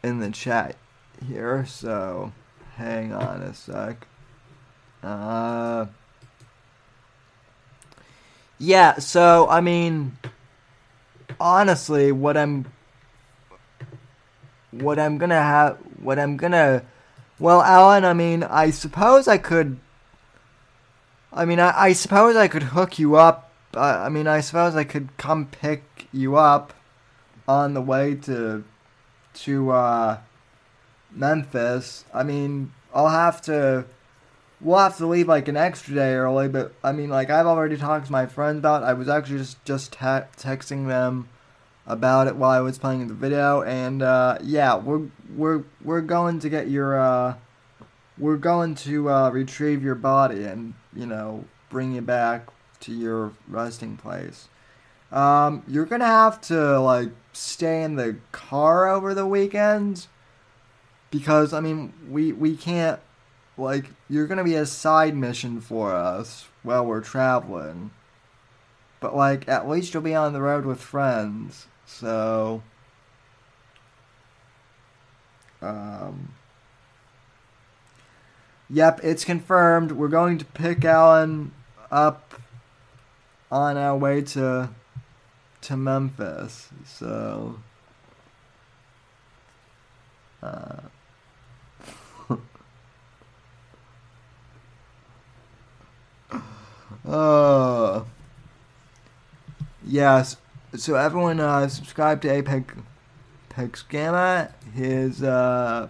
in 0.04 0.20
the 0.20 0.32
chat 0.32 0.76
here, 1.28 1.66
so 1.66 2.32
hang 2.76 3.14
on 3.14 3.42
a 3.42 3.54
sec. 3.54 4.08
Uh, 5.04 5.86
yeah, 8.58 9.00
so 9.00 9.48
I 9.50 9.62
mean, 9.62 10.18
honestly, 11.40 12.12
what 12.12 12.38
I'm, 12.38 12.72
what 14.72 15.00
I'm 15.00 15.18
gonna 15.18 15.42
have, 15.42 15.78
what 16.02 16.18
I'm 16.18 16.38
gonna, 16.38 16.84
well, 17.40 17.62
Alan, 17.62 18.06
I 18.06 18.14
mean, 18.14 18.44
I 18.44 18.72
suppose 18.72 19.28
I 19.28 19.38
could. 19.38 19.80
I 21.34 21.46
mean, 21.46 21.60
I, 21.60 21.74
I 21.76 21.94
suppose 21.94 22.36
I 22.36 22.48
could 22.48 22.64
hook 22.64 23.00
you 23.00 23.16
up. 23.16 23.52
Uh, 23.76 23.80
I 23.80 24.10
mean, 24.10 24.28
I 24.28 24.42
suppose 24.42 24.76
I 24.76 24.84
could 24.84 25.16
come 25.18 25.46
pick 25.46 26.08
you 26.12 26.36
up 26.36 26.74
on 27.48 27.74
the 27.74 27.82
way 27.82 28.16
to 28.16 28.64
to 29.34 29.72
uh, 29.72 30.18
Memphis. 31.12 32.06
I 32.14 32.24
mean, 32.24 32.74
I'll 32.94 33.10
have 33.10 33.42
to. 33.44 33.86
We'll 34.60 34.78
have 34.78 34.98
to 34.98 35.08
leave 35.08 35.28
like 35.28 35.48
an 35.48 35.58
extra 35.58 35.96
day 35.96 36.14
early, 36.14 36.48
but 36.48 36.74
I 36.84 36.92
mean, 36.92 37.10
like 37.10 37.32
I've 37.32 37.48
already 37.48 37.78
talked 37.78 38.06
to 38.06 38.12
my 38.12 38.28
friends 38.28 38.60
about. 38.60 38.84
I 38.84 38.94
was 38.94 39.10
actually 39.10 39.40
just 39.40 39.64
just 39.66 39.94
te- 39.94 40.28
texting 40.38 40.88
them 40.88 41.30
about 41.92 42.28
it 42.28 42.38
while 42.38 42.52
I 42.52 42.62
was 42.62 42.78
playing 42.78 43.08
the 43.08 43.14
video, 43.14 43.62
and 43.64 44.02
uh, 44.02 44.38
yeah, 44.42 44.78
we're 44.78 45.08
we're 45.36 45.64
we're 45.84 46.02
going 46.02 46.40
to 46.40 46.50
get 46.50 46.70
your 46.70 47.00
uh, 47.00 47.36
we're 48.18 48.38
going 48.38 48.76
to 48.76 49.10
uh, 49.10 49.30
retrieve 49.30 49.84
your 49.84 49.96
body 49.96 50.46
and 50.46 50.74
you 50.96 51.06
know 51.06 51.44
bring 51.70 51.92
you 51.92 52.02
back 52.02 52.48
to 52.80 52.94
your 52.94 53.34
resting 53.48 53.98
place. 53.98 54.48
Um, 55.12 55.64
you're 55.68 55.86
gonna 55.86 56.06
have 56.06 56.40
to 56.42 56.80
like 56.80 57.10
stay 57.34 57.84
in 57.84 57.98
the 57.98 58.16
car 58.32 58.88
over 58.88 59.14
the 59.14 59.26
weekend 59.26 60.08
because 61.12 61.52
I 61.52 61.60
mean 61.60 61.94
we 62.10 62.32
we 62.32 62.56
can't 62.56 63.02
like 63.58 63.88
you're 64.10 64.28
gonna 64.28 64.46
be 64.46 64.56
a 64.56 64.66
side 64.66 65.16
mission 65.16 65.60
for 65.60 65.94
us 65.94 66.48
while 66.64 66.86
we're 66.86 67.02
traveling. 67.02 67.92
But 69.02 69.16
like 69.16 69.50
at 69.50 69.68
least 69.68 69.94
you'll 69.94 70.04
be 70.04 70.16
on 70.16 70.32
the 70.32 70.42
road 70.42 70.66
with 70.66 70.80
friends, 70.80 71.68
so 72.00 72.62
um 75.62 76.34
Yep, 78.74 79.02
it's 79.04 79.26
confirmed. 79.26 79.92
We're 79.92 80.08
going 80.08 80.38
to 80.38 80.46
pick 80.46 80.86
Alan 80.86 81.52
up 81.92 82.36
on 83.52 83.76
our 83.76 83.98
way 83.98 84.22
to 84.22 84.70
to 85.64 85.78
Memphis. 85.78 86.70
So 86.86 87.60
uh 90.42 90.78
Uh, 97.04 98.04
yes. 99.86 100.38
So 100.74 100.96
everyone 100.96 101.42
uh, 101.42 101.68
subscribe 101.68 102.22
to 102.22 102.30
Apex, 102.30 102.74
Apex 103.52 103.82
Gamma. 103.82 104.54
His 104.74 105.22
uh, 105.22 105.90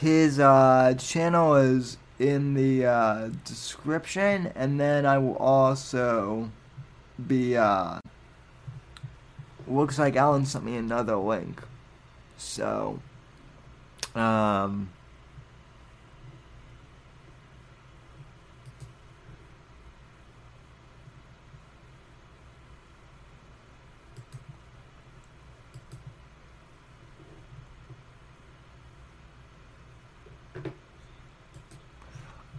his 0.00 0.40
uh, 0.40 0.94
channel 0.98 1.56
is 1.56 1.98
in 2.18 2.54
the 2.54 2.86
uh, 2.86 3.28
description, 3.44 4.50
and 4.54 4.80
then 4.80 5.04
I 5.04 5.18
will 5.18 5.36
also 5.36 6.50
be. 7.26 7.54
Uh, 7.54 8.00
looks 9.68 9.98
like 9.98 10.16
Alan 10.16 10.46
sent 10.46 10.64
me 10.64 10.76
another 10.76 11.16
link, 11.16 11.62
so 12.38 12.98
um. 14.14 14.88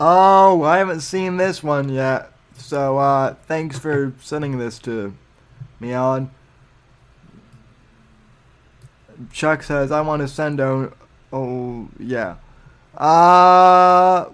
Oh, 0.06 0.64
I 0.64 0.80
haven't 0.80 1.00
seen 1.00 1.38
this 1.38 1.64
one 1.64 1.88
yet. 1.88 2.30
So, 2.58 2.98
uh, 2.98 3.36
thanks 3.48 3.80
for 3.80 4.12
sending 4.20 4.58
this 4.58 4.78
to 4.80 5.14
me, 5.80 5.94
Alan. 5.94 6.30
Chuck 9.32 9.64
says, 9.64 9.94
I 9.94 10.02
want 10.02 10.22
to 10.22 10.28
send 10.28 10.60
a. 10.60 10.92
Oh, 11.32 11.88
yeah. 11.98 12.36
Uh. 12.98 14.26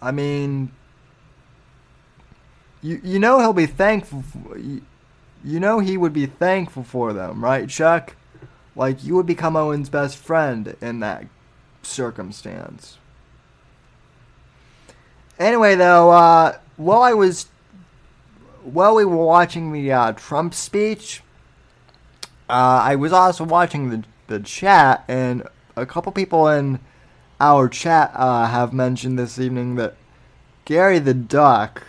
I 0.00 0.12
mean. 0.12 0.72
You, 2.80 3.02
you 3.04 3.18
know 3.18 3.38
he'll 3.40 3.52
be 3.52 3.66
thankful 3.66 4.22
for, 4.22 4.56
you, 4.56 4.80
you 5.44 5.60
know 5.60 5.80
he 5.80 5.98
would 5.98 6.14
be 6.14 6.24
thankful 6.24 6.84
for 6.84 7.12
them, 7.12 7.44
right, 7.44 7.68
Chuck? 7.68 8.16
Like, 8.78 9.04
you 9.04 9.14
would 9.16 9.26
become 9.26 9.56
Owen's 9.56 9.90
best 9.90 10.16
friend 10.16 10.74
in 10.80 11.00
that 11.00 11.26
circumstance. 11.82 12.96
Anyway, 15.38 15.74
though, 15.74 16.10
uh, 16.10 16.56
while 16.78 17.02
I 17.02 17.12
was. 17.12 17.48
While 18.64 18.96
we 18.96 19.04
were 19.06 19.16
watching 19.16 19.72
the 19.72 19.90
uh, 19.92 20.12
Trump 20.12 20.52
speech, 20.52 21.22
uh, 22.50 22.82
I 22.84 22.96
was 22.96 23.14
also 23.14 23.44
watching 23.44 23.88
the, 23.88 24.04
the 24.26 24.40
chat, 24.40 25.04
and 25.08 25.42
a 25.74 25.86
couple 25.86 26.12
people 26.12 26.48
in 26.48 26.80
our 27.40 27.68
chat 27.68 28.10
uh, 28.14 28.46
have 28.46 28.74
mentioned 28.74 29.18
this 29.18 29.38
evening 29.38 29.76
that 29.76 29.94
Gary 30.66 30.98
the 30.98 31.14
Duck, 31.14 31.84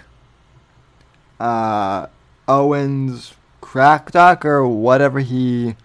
uh, 1.37 2.07
Owen's 2.47 3.33
crack 3.59 4.11
duck, 4.11 4.45
or 4.45 4.65
whatever 4.65 5.19
he 5.19 5.75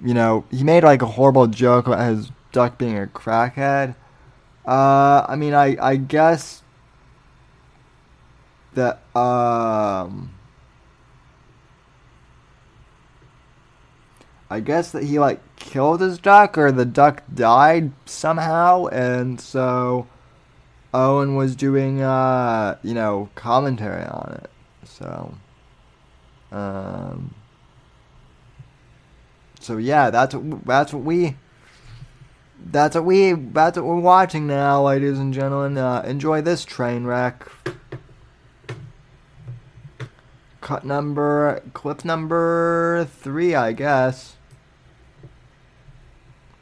you 0.00 0.14
know, 0.14 0.44
he 0.50 0.64
made 0.64 0.84
like 0.84 1.02
a 1.02 1.06
horrible 1.06 1.46
joke 1.46 1.86
about 1.86 2.08
his 2.08 2.30
duck 2.52 2.78
being 2.78 2.98
a 2.98 3.06
crackhead. 3.06 3.94
Uh, 4.66 5.24
I 5.28 5.36
mean, 5.36 5.54
I 5.54 5.76
I 5.80 5.96
guess 5.96 6.62
that 8.74 9.02
um, 9.16 10.34
I 14.50 14.60
guess 14.60 14.90
that 14.92 15.04
he 15.04 15.18
like 15.18 15.40
killed 15.56 16.00
his 16.00 16.18
duck 16.18 16.56
or 16.58 16.72
the 16.72 16.84
duck 16.84 17.22
died 17.32 17.92
somehow, 18.06 18.86
and 18.86 19.40
so 19.40 20.06
Owen 20.92 21.34
was 21.34 21.56
doing 21.56 22.00
uh, 22.02 22.78
you 22.82 22.94
know, 22.94 23.28
commentary 23.34 24.04
on 24.04 24.40
it. 24.42 24.50
So, 24.84 25.34
um 26.52 27.34
so 29.64 29.78
yeah, 29.78 30.10
that's 30.10 30.34
what, 30.34 30.64
that's 30.66 30.92
what 30.92 31.02
we 31.04 31.36
that's 32.66 32.94
what 32.94 33.06
we 33.06 33.32
that's 33.32 33.78
what 33.78 33.86
we're 33.86 33.96
watching 33.98 34.46
now, 34.46 34.82
ladies 34.82 35.18
and 35.18 35.32
gentlemen. 35.32 35.78
Uh, 35.78 36.02
enjoy 36.06 36.42
this 36.42 36.66
train 36.66 37.04
wreck. 37.04 37.48
Cut 40.60 40.84
number 40.84 41.62
clip 41.72 42.04
number 42.04 43.06
three, 43.06 43.54
I 43.54 43.72
guess. 43.72 44.36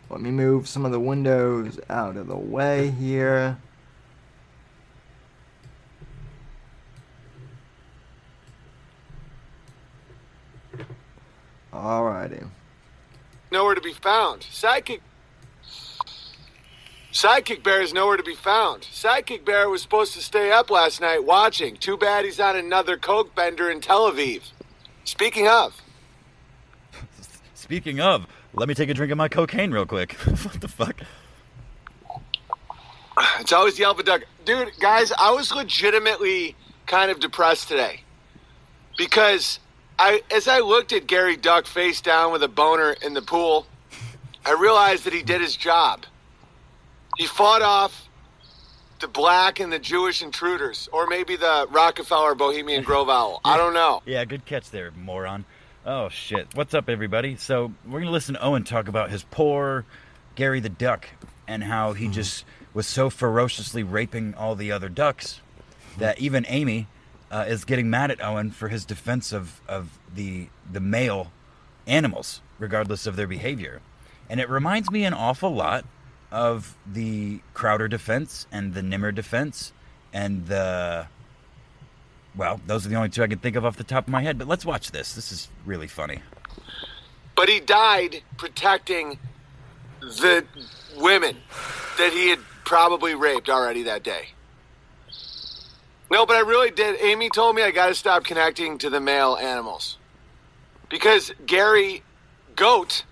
Let 0.09 0.21
me 0.21 0.31
move 0.31 0.69
some 0.69 0.85
of 0.85 0.93
the 0.93 1.01
windows 1.01 1.81
out 1.91 2.17
of 2.17 2.29
the 2.29 2.37
way 2.37 2.91
here. 2.91 3.59
Alrighty 11.73 12.49
nowhere 13.53 13.77
to 13.77 13.81
be 13.81 13.93
found. 13.93 14.43
Sidekick 14.43 15.01
Sidekick 17.13 17.63
Bear 17.63 17.83
is 17.83 17.93
nowhere 17.93 18.17
to 18.17 18.23
be 18.23 18.35
found. 18.35 18.83
Sidekick 18.85 19.45
Bear 19.45 19.69
was 19.69 19.83
supposed 19.83 20.15
to 20.15 20.23
stay 20.23 20.51
up 20.51 20.71
last 20.71 21.01
night 21.01 21.25
watching. 21.25 21.77
Too 21.77 21.99
bad 21.99 22.25
he's 22.25 22.41
on 22.41 22.57
another 22.57 22.97
coke 22.97 23.35
bender 23.35 23.71
in 23.71 23.83
Tel 23.83 24.11
Aviv. 24.11 24.51
Speaking 25.05 25.47
of. 25.47 25.83
Speaking 27.55 28.01
of, 28.01 28.27
let 28.55 28.67
me 28.67 28.75
take 28.75 28.89
a 28.89 28.95
drink 28.95 29.13
of 29.13 29.19
my 29.19 29.29
cocaine 29.29 29.73
real 29.73 29.85
quick. 29.85 30.13
what 30.43 30.61
the 30.61 30.69
fuck? 30.69 31.01
It's 33.41 33.53
always 33.53 33.77
the 33.77 33.85
alpha 33.85 34.03
duck. 34.03 34.23
Dude, 34.47 34.71
guys, 34.81 35.13
I 35.13 35.33
was 35.33 35.53
legitimately 35.53 36.57
kind 36.87 37.11
of 37.11 37.21
depressed 37.21 37.69
today. 37.69 38.01
Because 38.97 39.59
I 39.99 40.23
as 40.31 40.49
I 40.49 40.61
looked 40.61 40.93
at 40.93 41.07
Gary 41.07 41.37
Duck 41.37 41.67
face 41.67 42.01
down 42.01 42.33
with 42.33 42.43
a 42.43 42.49
boner 42.49 42.97
in 43.03 43.15
the 43.15 43.23
pool, 43.23 43.67
I 44.45 44.53
realized 44.53 45.05
that 45.05 45.13
he 45.13 45.23
did 45.23 45.41
his 45.41 45.57
job. 45.57 46.05
He 47.19 47.27
fought 47.27 47.63
off 47.63 48.09
the 49.01 49.09
black 49.09 49.61
and 49.61 49.73
the 49.73 49.79
Jewish 49.79 50.23
intruders, 50.23 50.89
or 50.93 51.07
maybe 51.07 51.37
the 51.37 51.67
Rockefeller 51.71 52.35
Bohemian 52.35 52.85
Grove 52.85 53.09
Owl. 53.09 53.41
I 53.45 53.57
don't 53.57 53.75
know. 53.75 54.03
Yeah, 54.07 54.25
good 54.25 54.47
catch 54.47 54.71
there, 54.71 54.91
moron. 54.93 55.45
Oh 55.85 56.09
shit! 56.09 56.49
What's 56.55 56.75
up, 56.75 56.89
everybody? 56.89 57.37
So 57.37 57.73
we're 57.87 58.01
gonna 58.01 58.13
listen 58.13 58.35
to 58.35 58.43
Owen 58.43 58.65
talk 58.65 58.89
about 58.89 59.11
his 59.11 59.25
poor 59.25 59.85
Gary 60.35 60.61
the 60.61 60.69
Duck 60.69 61.09
and 61.47 61.65
how 61.65 61.93
he 61.93 62.05
mm-hmm. 62.05 62.15
just 62.15 62.45
was 62.73 62.87
so 62.87 63.11
ferociously 63.11 63.83
raping 63.83 64.35
all 64.35 64.55
the 64.55 64.73
other 64.73 64.89
ducks 64.89 65.41
that 65.99 66.19
even 66.19 66.47
Amy, 66.49 66.87
uh, 67.33 67.47
is 67.49 67.65
getting 67.65 67.89
mad 67.89 68.11
at 68.11 68.23
Owen 68.23 68.51
for 68.51 68.69
his 68.69 68.85
defense 68.85 69.33
of, 69.33 69.61
of 69.67 69.99
the 70.15 70.49
the 70.71 70.81
male 70.81 71.33
animals, 71.87 72.43
regardless 72.59 73.07
of 73.07 73.17
their 73.17 73.27
behavior. 73.27 73.81
And 74.29 74.39
it 74.39 74.49
reminds 74.49 74.91
me 74.91 75.05
an 75.05 75.15
awful 75.15 75.53
lot 75.53 75.85
of 76.31 76.77
the 76.87 77.41
Crowder 77.55 77.89
defense 77.89 78.47
and 78.53 78.75
the 78.75 78.83
Nimmer 78.83 79.13
defense 79.13 79.73
and 80.13 80.47
the 80.47 81.07
well, 82.35 82.61
those 82.67 82.87
are 82.87 82.89
the 82.89 82.97
only 82.97 83.09
two 83.09 83.23
I 83.23 83.27
can 83.27 83.39
think 83.39 83.57
of 83.57 83.65
off 83.65 83.77
the 83.77 83.85
top 83.85 84.07
of 84.07 84.13
my 84.13 84.23
head. 84.23 84.39
But 84.39 84.49
let's 84.49 84.65
watch 84.65 84.91
this. 84.91 85.15
This 85.15 85.33
is 85.33 85.49
really 85.67 85.89
funny. 85.89 86.21
But 87.35 87.49
he 87.49 87.61
died 87.61 88.23
protecting 88.37 89.19
the 90.01 90.45
women 90.97 91.37
that 91.99 92.13
he 92.13 92.29
had 92.29 92.39
probably 92.65 93.15
raped 93.15 93.49
already 93.49 93.83
that 93.85 94.03
day. 94.03 94.29
No, 96.13 96.27
but 96.27 96.37
I 96.37 96.41
really 96.41 96.71
did. 96.71 97.01
Amy 97.01 97.31
told 97.31 97.57
me 97.57 97.63
I 97.63 97.71
got 97.71 97.87
to 97.87 97.95
stop 97.95 98.25
connecting 98.25 98.77
to 98.79 98.91
the 98.91 99.01
male 99.01 99.35
animals 99.35 99.97
because 100.91 101.33
Gary 101.47 102.03
Goat 102.55 103.05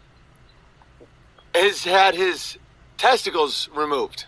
has 1.55 1.83
had 1.83 2.15
his 2.15 2.59
testicles 2.99 3.71
removed. 3.75 4.27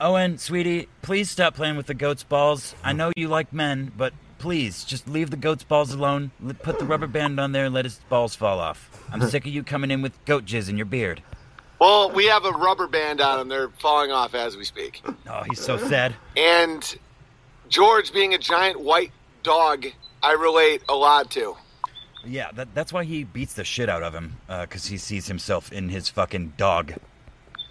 Owen, 0.00 0.38
sweetie, 0.38 0.88
please 1.02 1.28
stop 1.28 1.56
playing 1.56 1.76
with 1.76 1.86
the 1.86 1.94
goat's 1.94 2.22
balls. 2.22 2.76
I 2.84 2.92
know 2.92 3.10
you 3.16 3.26
like 3.26 3.52
men, 3.52 3.90
but 3.96 4.14
please 4.38 4.84
just 4.84 5.08
leave 5.08 5.32
the 5.32 5.36
goat's 5.36 5.64
balls 5.64 5.92
alone. 5.92 6.30
Put 6.62 6.78
the 6.78 6.84
rubber 6.84 7.08
band 7.08 7.40
on 7.40 7.50
there 7.50 7.64
and 7.64 7.74
let 7.74 7.84
his 7.84 7.98
balls 8.08 8.36
fall 8.36 8.60
off. 8.60 8.88
I'm 9.10 9.20
sick 9.28 9.44
of 9.44 9.52
you 9.52 9.64
coming 9.64 9.90
in 9.90 10.02
with 10.02 10.24
goat 10.24 10.44
jizz 10.44 10.68
in 10.68 10.76
your 10.76 10.86
beard. 10.86 11.20
Well, 11.80 12.12
we 12.12 12.26
have 12.26 12.44
a 12.44 12.52
rubber 12.52 12.86
band 12.86 13.20
on 13.20 13.38
them. 13.38 13.48
They're 13.48 13.70
falling 13.80 14.12
off 14.12 14.36
as 14.36 14.56
we 14.56 14.62
speak. 14.64 15.02
Oh, 15.28 15.42
he's 15.48 15.60
so 15.60 15.78
sad. 15.78 16.14
And 16.36 16.96
George 17.70 18.12
being 18.12 18.34
a 18.34 18.38
giant 18.38 18.80
white 18.80 19.12
dog, 19.44 19.86
I 20.22 20.32
relate 20.32 20.82
a 20.88 20.94
lot 20.94 21.30
to. 21.30 21.56
Yeah, 22.26 22.50
that, 22.52 22.74
that's 22.74 22.92
why 22.92 23.04
he 23.04 23.24
beats 23.24 23.54
the 23.54 23.64
shit 23.64 23.88
out 23.88 24.02
of 24.02 24.12
him, 24.12 24.36
uh, 24.48 24.62
because 24.62 24.86
he 24.86 24.98
sees 24.98 25.28
himself 25.28 25.72
in 25.72 25.88
his 25.88 26.08
fucking 26.08 26.54
dog. 26.56 26.94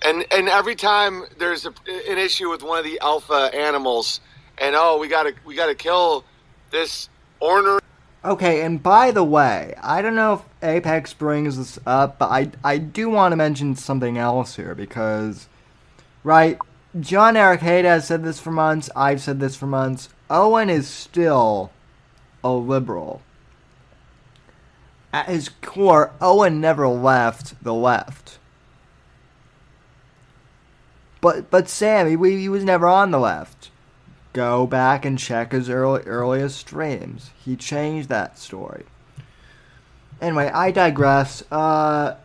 And 0.02 0.26
and 0.32 0.48
every 0.48 0.76
time 0.76 1.26
there's 1.38 1.66
a, 1.66 1.74
an 2.10 2.18
issue 2.18 2.50
with 2.50 2.64
one 2.64 2.80
of 2.80 2.86
the 2.86 3.00
alpha 3.02 3.52
animals, 3.54 4.22
and 4.58 4.74
oh, 4.76 4.98
we 4.98 5.10
gotta 5.10 5.36
we 5.46 5.56
gotta 5.56 5.76
kill 5.76 6.24
this 6.72 7.10
ornery. 7.42 7.82
Okay, 8.24 8.62
and 8.62 8.82
by 8.82 9.12
the 9.12 9.24
way, 9.24 9.76
I 9.82 10.02
don't 10.02 10.16
know 10.16 10.34
if 10.34 10.64
Apex 10.64 11.14
brings 11.14 11.58
this 11.58 11.78
up, 11.86 12.18
but 12.18 12.30
I 12.30 12.50
I 12.64 12.78
do 12.78 13.10
want 13.10 13.34
to 13.34 13.36
mention 13.36 13.76
something 13.76 14.18
else 14.18 14.56
here 14.56 14.74
because, 14.74 15.50
right, 16.24 16.58
John 17.00 17.38
Eric 17.38 17.62
Haight 17.62 17.86
has 17.86 18.08
said 18.08 18.24
this 18.24 18.40
for 18.40 18.52
months. 18.52 18.90
I've 18.96 19.22
said 19.22 19.40
this 19.40 19.56
for 19.56 19.68
months. 19.68 20.10
Owen 20.30 20.70
is 20.70 20.88
still 20.88 21.72
a 22.44 22.52
liberal. 22.52 23.22
At 25.14 25.28
his 25.28 25.50
core, 25.62 26.12
Owen 26.22 26.60
never 26.62 26.88
left 26.88 27.64
the 27.64 27.74
left. 27.74 28.40
But 31.22 31.50
but 31.50 31.68
Sam, 31.68 32.08
he, 32.08 32.40
he 32.40 32.50
was 32.50 32.64
never 32.64 32.88
on 32.88 33.12
the 33.12 33.20
left. 33.20 33.72
Go 34.34 34.68
back 34.68 35.06
and 35.06 35.18
check 35.18 35.52
his 35.52 35.70
early, 35.70 36.02
earliest 36.04 36.58
streams. 36.58 37.32
He 37.44 37.56
changed 37.56 38.10
that 38.10 38.38
story. 38.38 38.86
Anyway, 40.22 40.50
I 40.54 40.72
digress. 40.72 41.44
Uh, 41.52 42.16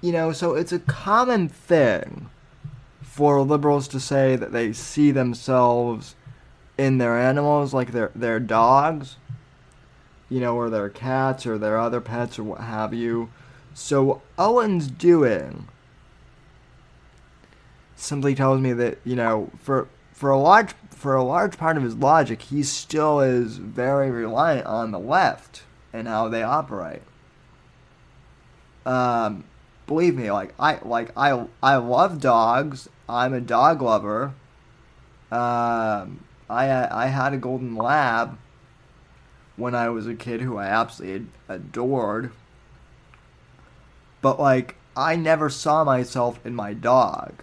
you 0.00 0.12
know, 0.12 0.32
so 0.32 0.54
it's 0.54 0.72
a 0.72 0.78
common 0.78 1.48
thing 1.48 2.28
for 3.16 3.40
liberals 3.40 3.88
to 3.88 3.98
say 3.98 4.36
that 4.36 4.52
they 4.52 4.74
see 4.74 5.10
themselves 5.10 6.14
in 6.76 6.98
their 6.98 7.18
animals, 7.18 7.72
like 7.72 7.92
their 7.92 8.10
their 8.14 8.38
dogs, 8.38 9.16
you 10.28 10.38
know, 10.38 10.54
or 10.54 10.68
their 10.68 10.90
cats 10.90 11.46
or 11.46 11.56
their 11.56 11.78
other 11.80 12.02
pets 12.02 12.38
or 12.38 12.44
what 12.44 12.60
have 12.60 12.92
you. 12.92 13.30
So 13.72 14.20
Owen's 14.38 14.88
doing 14.88 15.66
simply 17.96 18.34
tells 18.34 18.60
me 18.60 18.74
that 18.74 18.98
you 19.02 19.16
know 19.16 19.50
for 19.62 19.88
for 20.12 20.28
a 20.28 20.38
large 20.38 20.74
for 20.90 21.14
a 21.14 21.24
large 21.24 21.56
part 21.56 21.78
of 21.78 21.84
his 21.84 21.94
logic, 21.94 22.42
he 22.42 22.62
still 22.62 23.20
is 23.20 23.56
very 23.56 24.10
reliant 24.10 24.66
on 24.66 24.90
the 24.90 24.98
left 24.98 25.62
and 25.90 26.06
how 26.06 26.28
they 26.28 26.42
operate. 26.42 27.00
Um, 28.84 29.44
believe 29.86 30.16
me, 30.16 30.30
like 30.30 30.52
I 30.60 30.80
like 30.82 31.16
I 31.16 31.46
I 31.62 31.76
love 31.76 32.20
dogs. 32.20 32.90
I'm 33.08 33.32
a 33.32 33.40
dog 33.40 33.82
lover. 33.82 34.34
Um, 35.30 36.24
I 36.48 36.88
I 36.90 37.06
had 37.06 37.32
a 37.32 37.38
golden 37.38 37.76
lab 37.76 38.38
when 39.56 39.74
I 39.74 39.88
was 39.88 40.06
a 40.06 40.14
kid 40.14 40.40
who 40.40 40.56
I 40.56 40.66
absolutely 40.66 41.26
adored. 41.48 42.32
But 44.22 44.38
like 44.40 44.76
I 44.96 45.16
never 45.16 45.50
saw 45.50 45.84
myself 45.84 46.44
in 46.44 46.54
my 46.54 46.72
dog. 46.74 47.42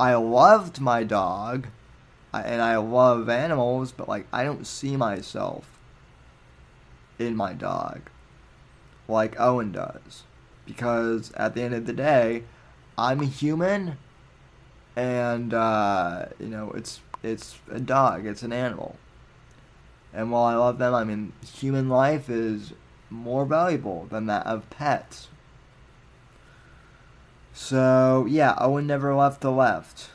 I 0.00 0.14
loved 0.14 0.80
my 0.80 1.02
dog, 1.02 1.66
and 2.32 2.62
I 2.62 2.76
love 2.76 3.28
animals, 3.28 3.92
but 3.92 4.08
like 4.08 4.26
I 4.32 4.44
don't 4.44 4.66
see 4.66 4.96
myself 4.96 5.78
in 7.18 7.34
my 7.34 7.52
dog 7.52 8.02
like 9.08 9.40
Owen 9.40 9.72
does. 9.72 10.24
Because 10.66 11.32
at 11.32 11.54
the 11.54 11.62
end 11.62 11.74
of 11.74 11.86
the 11.86 11.94
day, 11.94 12.44
I'm 12.96 13.20
a 13.20 13.26
human, 13.26 13.96
and 14.98 15.54
uh, 15.54 16.26
you 16.40 16.48
know 16.48 16.72
it's 16.72 17.00
it's 17.22 17.58
a 17.70 17.78
dog, 17.78 18.26
it's 18.26 18.42
an 18.42 18.52
animal. 18.52 18.96
And 20.12 20.32
while 20.32 20.44
I 20.44 20.56
love 20.56 20.78
them, 20.78 20.92
I 20.92 21.04
mean 21.04 21.32
human 21.54 21.88
life 21.88 22.28
is 22.28 22.72
more 23.08 23.46
valuable 23.46 24.08
than 24.10 24.26
that 24.26 24.44
of 24.46 24.68
pets. 24.70 25.28
So 27.52 28.26
yeah, 28.28 28.56
Owen 28.58 28.88
never 28.88 29.14
left 29.14 29.40
the 29.40 29.52
left. 29.52 30.10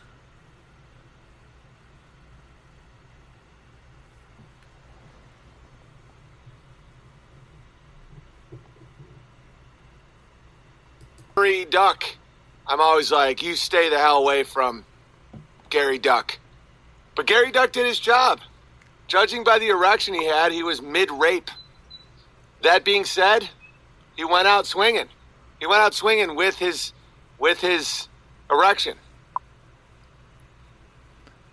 Gary 11.36 11.66
Duck. 11.66 12.04
I'm 12.68 12.80
always 12.80 13.11
like, 13.11 13.44
you 13.44 13.56
stay 13.56 13.90
the 13.90 13.98
hell 13.98 14.18
away 14.18 14.44
from 14.44 14.85
Gary 15.69 15.99
Duck. 15.99 16.38
But 17.15 17.27
Gary 17.27 17.52
Duck 17.52 17.72
did 17.72 17.85
his 17.85 17.99
job. 17.99 18.40
Judging 19.07 19.44
by 19.44 19.60
the 19.60 19.68
erection 19.68 20.14
he 20.14 20.26
had, 20.26 20.52
he 20.52 20.64
was 20.64 20.81
mid 20.81 21.11
rape. 21.11 21.52
That 22.64 22.85
being 22.85 23.03
said, 23.03 23.49
he 24.15 24.23
went 24.23 24.48
out 24.48 24.65
swinging. 24.65 25.07
He 25.60 25.68
went 25.68 25.81
out 25.81 25.94
swinging 25.94 26.35
with 26.35 26.57
his 26.57 26.94
with 27.38 27.60
his 27.60 28.07
erection. 28.49 28.95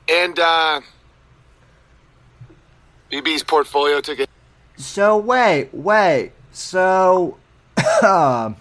And 0.08 0.38
uh, 0.38 0.80
BB's 3.10 3.42
portfolio 3.42 4.00
took 4.00 4.20
it. 4.20 4.30
So 4.76 5.16
wait, 5.16 5.70
wait. 5.72 6.32
So, 6.52 7.38
um, 8.02 8.56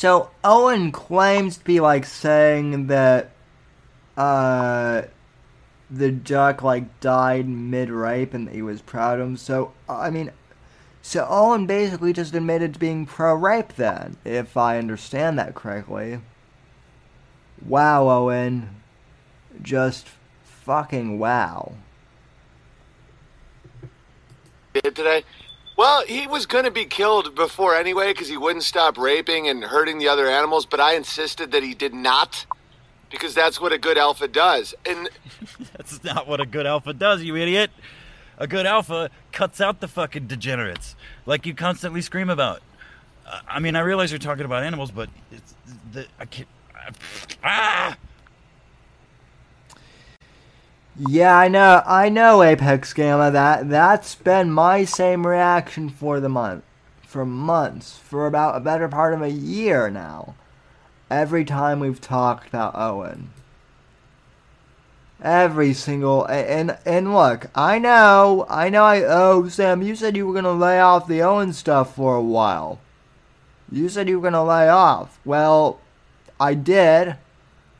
so 0.00 0.30
Owen 0.42 0.92
claims 0.92 1.58
to 1.58 1.64
be 1.64 1.78
like 1.78 2.06
saying 2.06 2.86
that, 2.86 3.32
uh, 4.16 5.02
the 5.90 6.10
duck 6.10 6.62
like 6.62 7.00
died 7.00 7.46
mid 7.46 7.90
rape 7.90 8.32
and 8.32 8.46
that 8.46 8.54
he 8.54 8.62
was 8.62 8.80
proud 8.80 9.20
of 9.20 9.26
him. 9.26 9.36
So 9.36 9.74
I 9.90 10.08
mean, 10.08 10.32
so 11.02 11.26
Owen 11.28 11.66
basically 11.66 12.14
just 12.14 12.34
admitted 12.34 12.72
to 12.72 12.80
being 12.80 13.04
pro 13.04 13.34
rape 13.34 13.74
then, 13.74 14.16
if 14.24 14.56
I 14.56 14.78
understand 14.78 15.38
that 15.38 15.54
correctly. 15.54 16.20
Wow, 17.62 18.08
Owen. 18.08 18.70
Just 19.60 20.08
fucking 20.44 21.18
wow. 21.18 21.74
did 24.72 24.96
today. 24.96 25.24
Well, 25.80 26.04
he 26.04 26.26
was 26.26 26.44
going 26.44 26.66
to 26.66 26.70
be 26.70 26.84
killed 26.84 27.34
before 27.34 27.74
anyway 27.74 28.12
because 28.12 28.28
he 28.28 28.36
wouldn't 28.36 28.64
stop 28.64 28.98
raping 28.98 29.48
and 29.48 29.64
hurting 29.64 29.96
the 29.96 30.08
other 30.08 30.28
animals, 30.28 30.66
but 30.66 30.78
I 30.78 30.94
insisted 30.94 31.52
that 31.52 31.62
he 31.62 31.72
did 31.72 31.94
not 31.94 32.44
because 33.10 33.32
that's 33.32 33.58
what 33.58 33.72
a 33.72 33.78
good 33.78 33.96
alpha 33.96 34.28
does. 34.28 34.74
And 34.84 35.08
That's 35.74 36.04
not 36.04 36.28
what 36.28 36.38
a 36.38 36.44
good 36.44 36.66
alpha 36.66 36.92
does, 36.92 37.22
you 37.22 37.34
idiot. 37.34 37.70
A 38.36 38.46
good 38.46 38.66
alpha 38.66 39.08
cuts 39.32 39.58
out 39.58 39.80
the 39.80 39.88
fucking 39.88 40.26
degenerates, 40.26 40.96
like 41.24 41.46
you 41.46 41.54
constantly 41.54 42.02
scream 42.02 42.28
about. 42.28 42.60
I 43.48 43.58
mean, 43.58 43.74
I 43.74 43.80
realize 43.80 44.12
you're 44.12 44.18
talking 44.18 44.44
about 44.44 44.62
animals, 44.62 44.90
but 44.90 45.08
it's 45.32 45.54
the 45.94 46.06
I 46.18 46.26
can't. 46.26 46.48
Ah! 47.42 47.96
Yeah, 50.98 51.36
I 51.36 51.48
know, 51.48 51.82
I 51.86 52.08
know, 52.08 52.42
Apex 52.42 52.92
Gamma. 52.92 53.30
That 53.30 53.68
that's 53.68 54.14
been 54.14 54.50
my 54.50 54.84
same 54.84 55.26
reaction 55.26 55.88
for 55.88 56.20
the 56.20 56.28
month, 56.28 56.64
for 57.06 57.24
months, 57.24 57.96
for 57.96 58.26
about 58.26 58.56
a 58.56 58.60
better 58.60 58.88
part 58.88 59.14
of 59.14 59.22
a 59.22 59.30
year 59.30 59.88
now. 59.88 60.34
Every 61.10 61.44
time 61.44 61.80
we've 61.80 62.00
talked 62.00 62.48
about 62.48 62.76
Owen, 62.76 63.30
every 65.22 65.72
single 65.74 66.24
and 66.26 66.76
and 66.84 67.14
look, 67.14 67.46
I 67.54 67.78
know, 67.78 68.46
I 68.48 68.68
know. 68.68 68.84
I 68.84 69.02
oh 69.02 69.48
Sam, 69.48 69.82
you 69.82 69.94
said 69.96 70.16
you 70.16 70.26
were 70.26 70.34
gonna 70.34 70.52
lay 70.52 70.80
off 70.80 71.06
the 71.06 71.22
Owen 71.22 71.52
stuff 71.52 71.94
for 71.94 72.16
a 72.16 72.22
while. 72.22 72.78
You 73.70 73.88
said 73.88 74.08
you 74.08 74.18
were 74.20 74.30
gonna 74.30 74.44
lay 74.44 74.68
off. 74.68 75.18
Well, 75.24 75.80
I 76.38 76.54
did. 76.54 77.16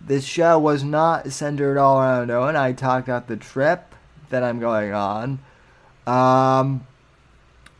This 0.00 0.24
show 0.24 0.58
was 0.58 0.82
not 0.82 1.30
centered 1.30 1.78
all 1.78 2.00
around 2.00 2.30
Owen. 2.30 2.56
I 2.56 2.72
talked 2.72 3.08
about 3.08 3.28
the 3.28 3.36
trip 3.36 3.94
that 4.30 4.42
I'm 4.42 4.58
going 4.58 4.92
on. 4.92 5.40
Um, 6.06 6.86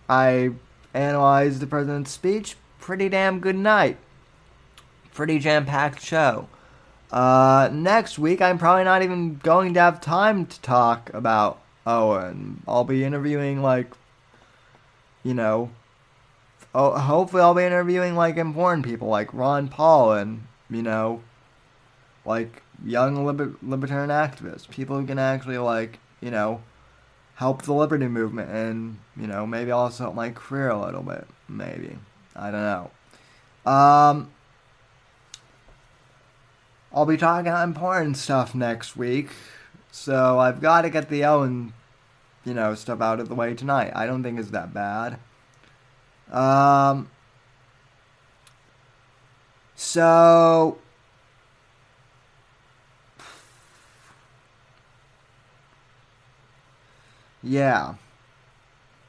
I 0.08 0.50
analyzed 0.92 1.60
the 1.60 1.66
president's 1.66 2.10
speech. 2.10 2.56
Pretty 2.78 3.08
damn 3.08 3.40
good 3.40 3.56
night. 3.56 3.96
Pretty 5.14 5.38
jam 5.38 5.64
packed 5.64 6.04
show. 6.04 6.48
Uh, 7.10 7.68
next 7.72 8.18
week, 8.18 8.40
I'm 8.40 8.58
probably 8.58 8.84
not 8.84 9.02
even 9.02 9.36
going 9.38 9.74
to 9.74 9.80
have 9.80 10.00
time 10.00 10.46
to 10.46 10.60
talk 10.60 11.12
about 11.12 11.60
Owen. 11.86 12.62
I'll 12.68 12.84
be 12.84 13.02
interviewing, 13.02 13.62
like, 13.62 13.92
you 15.24 15.34
know, 15.34 15.70
oh, 16.74 16.96
hopefully 16.96 17.42
I'll 17.42 17.54
be 17.54 17.64
interviewing, 17.64 18.14
like, 18.14 18.36
important 18.36 18.84
people, 18.84 19.08
like 19.08 19.34
Ron 19.34 19.68
Paul 19.68 20.12
and, 20.12 20.42
you 20.70 20.82
know, 20.82 21.22
like, 22.24 22.62
young 22.84 23.24
liber- 23.24 23.54
libertarian 23.62 24.10
activists. 24.10 24.68
People 24.68 24.98
who 24.98 25.06
can 25.06 25.18
actually, 25.18 25.58
like, 25.58 25.98
you 26.20 26.30
know, 26.30 26.62
help 27.36 27.62
the 27.62 27.72
liberty 27.72 28.06
movement 28.06 28.50
and, 28.50 28.98
you 29.16 29.26
know, 29.26 29.46
maybe 29.46 29.70
also 29.70 30.04
help 30.04 30.14
my 30.14 30.30
career 30.30 30.68
a 30.68 30.80
little 30.80 31.02
bit. 31.02 31.26
Maybe. 31.48 31.98
I 32.36 32.50
don't 32.50 32.62
know. 32.62 32.90
Um, 33.70 34.30
I'll 36.92 37.06
be 37.06 37.16
talking 37.16 37.46
about 37.46 37.64
important 37.64 38.16
stuff 38.16 38.54
next 38.54 38.96
week, 38.96 39.30
so 39.92 40.38
I've 40.38 40.60
got 40.60 40.82
to 40.82 40.90
get 40.90 41.08
the 41.08 41.24
Owen, 41.24 41.72
you 42.44 42.52
know, 42.52 42.74
stuff 42.74 43.00
out 43.00 43.20
of 43.20 43.28
the 43.28 43.34
way 43.34 43.54
tonight. 43.54 43.92
I 43.94 44.06
don't 44.06 44.22
think 44.22 44.38
it's 44.38 44.50
that 44.50 44.74
bad. 44.74 45.18
Um, 46.32 47.08
so 49.76 50.78
yeah, 57.42 57.94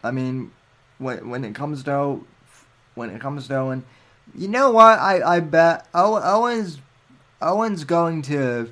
I 0.03 0.11
mean, 0.11 0.51
when 0.97 1.29
when 1.29 1.43
it 1.43 1.55
comes 1.55 1.83
to 1.83 2.25
when 2.95 3.09
it 3.09 3.21
comes 3.21 3.47
to 3.47 3.55
Owen, 3.55 3.83
you 4.35 4.47
know 4.47 4.71
what? 4.71 4.99
I 4.99 5.21
I 5.35 5.39
bet 5.39 5.87
Owen's 5.93 6.79
Owen's 7.41 7.83
going 7.83 8.21
to. 8.23 8.71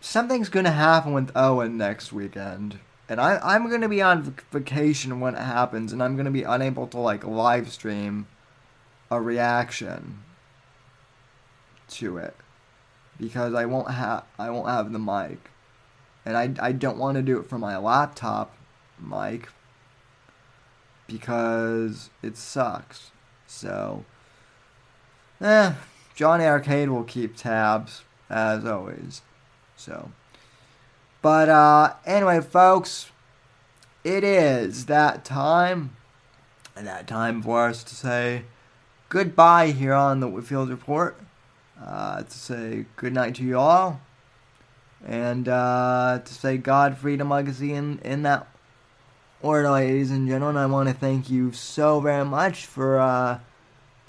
Something's 0.00 0.48
going 0.48 0.64
to 0.64 0.70
happen 0.70 1.12
with 1.12 1.32
Owen 1.36 1.76
next 1.76 2.12
weekend. 2.12 2.78
And 3.08 3.20
I, 3.20 3.40
I'm 3.42 3.68
going 3.68 3.80
to 3.80 3.88
be 3.88 4.02
on 4.02 4.34
vacation 4.52 5.18
when 5.18 5.34
it 5.34 5.42
happens, 5.42 5.92
and 5.92 6.02
I'm 6.02 6.14
going 6.14 6.26
to 6.26 6.30
be 6.30 6.42
unable 6.42 6.86
to, 6.88 6.98
like, 6.98 7.24
live 7.24 7.72
stream 7.72 8.26
a 9.10 9.20
reaction 9.20 10.22
to 11.88 12.18
it. 12.18 12.36
Because 13.18 13.54
I 13.54 13.64
won't 13.64 13.90
have 13.90 14.24
I 14.38 14.50
won't 14.50 14.68
have 14.68 14.92
the 14.92 14.98
mic. 14.98 15.50
And 16.28 16.36
I, 16.36 16.66
I 16.66 16.72
don't 16.72 16.98
want 16.98 17.16
to 17.16 17.22
do 17.22 17.38
it 17.38 17.48
from 17.48 17.62
my 17.62 17.78
laptop 17.78 18.54
mic 19.00 19.48
because 21.06 22.10
it 22.22 22.36
sucks. 22.36 23.12
So, 23.46 24.04
eh, 25.40 25.72
Johnny 26.14 26.44
Arcade 26.44 26.90
will 26.90 27.04
keep 27.04 27.34
tabs 27.34 28.02
as 28.28 28.66
always. 28.66 29.22
So, 29.74 30.10
but 31.22 31.48
uh, 31.48 31.94
anyway, 32.04 32.42
folks, 32.42 33.10
it 34.04 34.22
is 34.22 34.84
that 34.84 35.24
time, 35.24 35.96
and 36.76 36.86
that 36.86 37.08
time 37.08 37.40
for 37.40 37.68
us 37.68 37.82
to 37.84 37.94
say 37.94 38.42
goodbye 39.08 39.70
here 39.70 39.94
on 39.94 40.20
the 40.20 40.28
Whitfield 40.28 40.68
Report. 40.68 41.18
Uh, 41.82 42.22
to 42.22 42.30
say 42.30 42.84
goodnight 42.96 43.36
to 43.36 43.44
you 43.44 43.58
all, 43.58 44.02
and 45.06 45.48
uh, 45.48 46.20
to 46.24 46.34
say 46.34 46.56
God, 46.56 46.96
freedom, 46.98 47.30
legacy 47.30 47.72
in 47.72 47.98
in 48.00 48.22
that 48.22 48.46
order, 49.42 49.70
ladies 49.70 50.10
and 50.10 50.28
gentlemen. 50.28 50.56
I 50.56 50.66
want 50.66 50.88
to 50.88 50.94
thank 50.94 51.30
you 51.30 51.52
so 51.52 52.00
very 52.00 52.24
much 52.24 52.66
for. 52.66 52.98
Uh, 52.98 53.40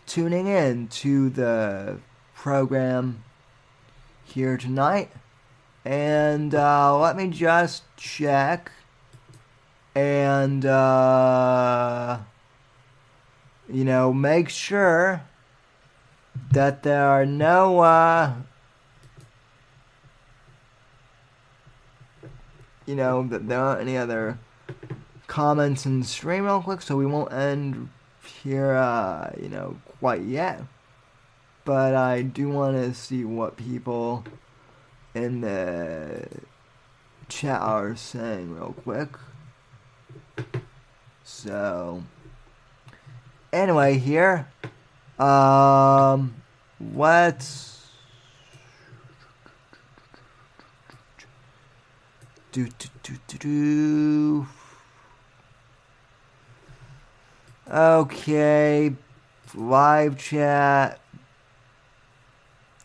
tuning 0.10 0.48
in 0.48 0.88
to 0.88 1.30
the 1.30 2.00
program 2.34 3.24
here 4.24 4.58
tonight. 4.58 5.12
And 5.86 6.54
uh, 6.56 6.98
let 6.98 7.16
me 7.16 7.28
just 7.28 7.84
check 7.96 8.72
and, 9.94 10.66
uh, 10.66 12.18
you 13.72 13.86
know, 13.86 14.12
make 14.12 14.50
sure 14.50 15.22
that 16.52 16.82
there 16.82 17.08
are 17.08 17.26
no, 17.26 17.80
you 22.90 22.96
know, 22.96 23.22
that 23.28 23.48
there 23.48 23.60
aren't 23.60 23.82
any 23.82 23.96
other 23.96 24.40
comments 25.28 25.86
in 25.86 26.02
stream 26.02 26.46
real 26.46 26.60
quick 26.60 26.82
so 26.82 26.98
we 26.98 27.06
won't 27.06 27.32
end 27.32 27.88
here, 28.42 28.74
uh, 28.74 29.32
you 29.40 29.48
know, 29.48 29.78
quite 30.00 30.24
yet. 30.24 30.64
But 31.66 31.94
I 31.94 32.24
do 32.24 32.50
want 32.50 32.78
to 32.78 32.96
see 32.96 33.24
what 33.24 33.58
people 33.58 34.24
in 35.14 35.42
the 35.42 36.28
chat 37.28 37.62
are 37.62 37.96
saying 37.96 38.56
real 38.56 38.74
quick. 38.82 39.10
So, 41.24 42.04
anyway, 43.54 44.00
here, 44.00 44.48
um, 45.20 46.42
let's 46.96 47.79
do 52.52 52.68
do 52.68 52.88
do 53.04 53.14
do 53.28 53.38
do. 53.38 54.48
Okay, 57.72 58.94
live 59.54 60.18
chat. 60.18 61.00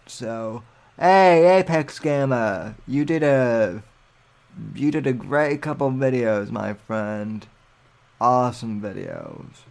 So, 0.06 0.62
hey, 0.98 1.58
Apex 1.58 1.98
Gamma, 1.98 2.74
you 2.86 3.04
did 3.04 3.22
a 3.22 3.82
you 4.74 4.90
did 4.90 5.06
a 5.06 5.12
great 5.12 5.62
couple 5.62 5.90
videos, 5.90 6.50
my 6.50 6.74
friend. 6.74 7.46
Awesome 8.20 8.80
videos. 8.80 9.64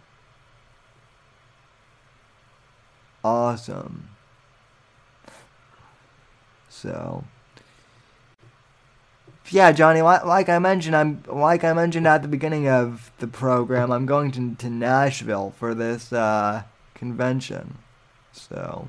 Awesome. 3.22 4.10
So, 6.68 7.24
yeah, 9.50 9.72
Johnny, 9.72 10.00
like 10.00 10.48
I 10.48 10.58
mentioned, 10.58 10.96
I'm 10.96 11.22
like 11.28 11.64
I 11.64 11.72
mentioned 11.72 12.06
at 12.06 12.22
the 12.22 12.28
beginning 12.28 12.68
of 12.68 13.12
the 13.18 13.26
program, 13.26 13.90
I'm 13.90 14.06
going 14.06 14.30
to 14.32 14.54
to 14.54 14.70
Nashville 14.70 15.54
for 15.58 15.74
this 15.74 16.12
uh, 16.12 16.62
convention. 16.94 17.78
So, 18.32 18.88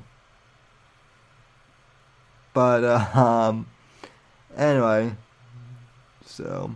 but 2.54 2.84
uh, 2.84 3.06
um, 3.20 3.66
anyway, 4.56 5.16
so. 6.24 6.74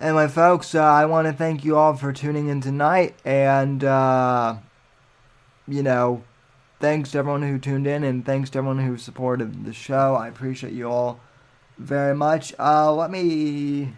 Anyway, 0.00 0.28
folks, 0.28 0.76
uh, 0.76 0.82
I 0.82 1.06
want 1.06 1.26
to 1.26 1.32
thank 1.32 1.64
you 1.64 1.76
all 1.76 1.92
for 1.94 2.12
tuning 2.12 2.46
in 2.48 2.60
tonight, 2.60 3.16
and 3.24 3.82
uh, 3.82 4.56
you 5.66 5.82
know, 5.82 6.22
thanks 6.80 7.10
to 7.12 7.18
everyone 7.18 7.42
who 7.42 7.58
tuned 7.58 7.86
in 7.86 8.04
and 8.04 8.24
thanks 8.24 8.50
to 8.50 8.58
everyone 8.58 8.78
who 8.78 8.96
supported 8.96 9.64
the 9.64 9.72
show. 9.72 10.14
I 10.14 10.28
appreciate 10.28 10.72
you 10.72 10.88
all 10.88 11.20
very 11.76 12.14
much. 12.14 12.54
Uh, 12.58 12.92
let 12.92 13.10
me. 13.10 13.92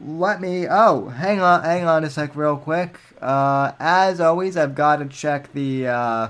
Let 0.00 0.40
me. 0.40 0.66
Oh, 0.68 1.08
hang 1.08 1.40
on, 1.40 1.62
hang 1.62 1.84
on 1.84 2.04
a 2.04 2.10
sec, 2.10 2.34
real 2.34 2.56
quick. 2.56 2.98
Uh, 3.20 3.72
as 3.78 4.20
always, 4.20 4.56
I've 4.56 4.74
got 4.74 4.96
to 4.96 5.06
check 5.06 5.52
the. 5.52 5.88
Uh, 5.88 6.28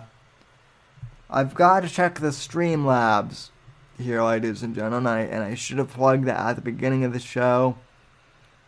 I've 1.30 1.54
got 1.54 1.80
to 1.80 1.88
check 1.88 2.20
the 2.20 2.28
Streamlabs 2.28 3.48
here, 3.98 4.22
ladies 4.22 4.62
and 4.62 4.74
gentlemen. 4.74 5.06
I, 5.06 5.20
and 5.22 5.42
I 5.42 5.54
should 5.54 5.78
have 5.78 5.88
plugged 5.88 6.26
that 6.26 6.38
at 6.38 6.56
the 6.56 6.62
beginning 6.62 7.04
of 7.04 7.12
the 7.12 7.20
show. 7.20 7.76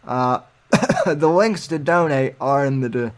Uh, 0.05 0.41
the 1.07 1.29
links 1.29 1.67
to 1.69 1.79
donate 1.79 2.35
are 2.41 2.65
in 2.65 2.81
the. 2.81 2.89
De- 2.89 3.13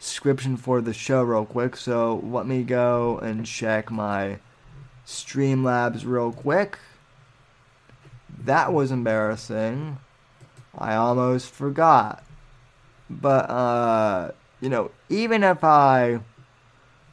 description 0.00 0.56
for 0.56 0.80
the 0.80 0.92
show 0.92 1.22
real 1.22 1.44
quick. 1.44 1.76
So 1.76 2.20
let 2.24 2.46
me 2.46 2.62
go 2.62 3.18
and 3.18 3.46
check 3.46 3.90
my 3.90 4.38
Streamlabs 5.06 6.04
real 6.04 6.32
quick. 6.32 6.78
That 8.44 8.72
was 8.72 8.90
embarrassing. 8.90 9.98
I 10.76 10.94
almost 10.94 11.50
forgot. 11.50 12.24
But, 13.08 13.48
uh, 13.48 14.32
you 14.60 14.68
know, 14.68 14.90
even 15.08 15.42
if 15.42 15.62
I 15.62 16.20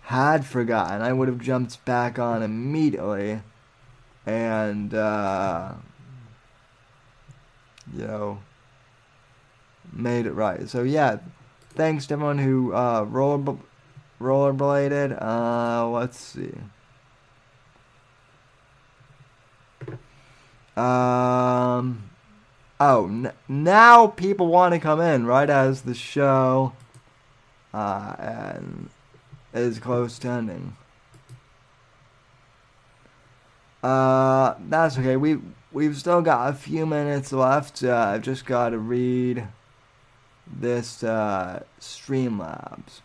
had 0.01 0.45
forgotten, 0.45 1.01
I 1.01 1.14
would 1.14 1.27
have 1.27 1.39
jumped 1.39 1.84
back 1.85 2.19
on 2.19 2.43
immediately 2.43 3.41
and, 4.26 4.93
uh, 4.93 5.73
you 7.95 8.05
know, 8.05 8.39
made 9.91 10.26
it 10.26 10.34
right. 10.34 10.68
So, 10.68 10.84
yeah, 10.84 11.18
thanks 11.76 12.08
to 12.08 12.14
everyone 12.14 12.38
who 12.40 12.74
uh, 12.74 13.04
roller 13.04 13.58
rollerbladed. 14.20 15.22
Uh, 15.22 15.88
let's 15.90 16.20
see. 16.20 16.54
Um. 20.76 22.10
Oh, 22.80 23.30
now 23.48 24.08
people 24.08 24.48
want 24.48 24.74
to 24.74 24.80
come 24.80 25.00
in 25.00 25.26
right 25.26 25.50
as 25.50 25.84
the 25.84 25.94
show 25.94 26.74
uh, 27.74 28.16
and 28.20 28.90
is 29.54 29.80
close 29.80 30.20
to 30.20 30.28
ending. 30.28 30.76
Uh, 33.82 34.56
that's 34.68 34.98
okay. 34.98 35.16
We 35.16 35.40
we've 35.72 35.98
still 35.98 36.22
got 36.22 36.50
a 36.50 36.54
few 36.54 36.86
minutes 36.86 37.32
left. 37.32 37.84
Uh, 37.84 37.95
I've 37.95 38.22
just 38.22 38.45
got 38.45 38.70
to 38.70 38.78
read 38.78 39.48
this 40.60 41.04
uh, 41.04 41.64
Streamlabs. 41.80 43.02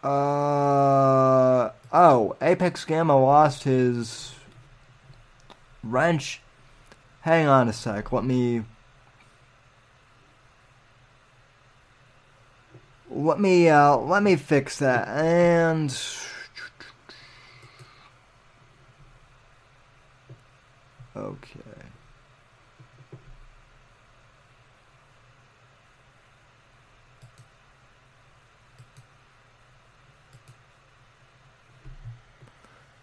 Uh 0.00 1.70
oh, 1.92 2.36
Apex 2.40 2.84
Gamma 2.84 3.18
lost 3.18 3.64
his 3.64 4.34
wrench. 5.82 6.40
Hang 7.22 7.46
on 7.46 7.68
a 7.68 7.72
sec. 7.72 8.12
Let 8.12 8.24
me 8.24 8.64
let 13.10 13.40
me 13.40 13.68
uh 13.68 13.96
let 13.96 14.22
me 14.22 14.36
fix 14.36 14.78
that 14.78 15.08
and 15.08 15.96
okay. 21.16 21.67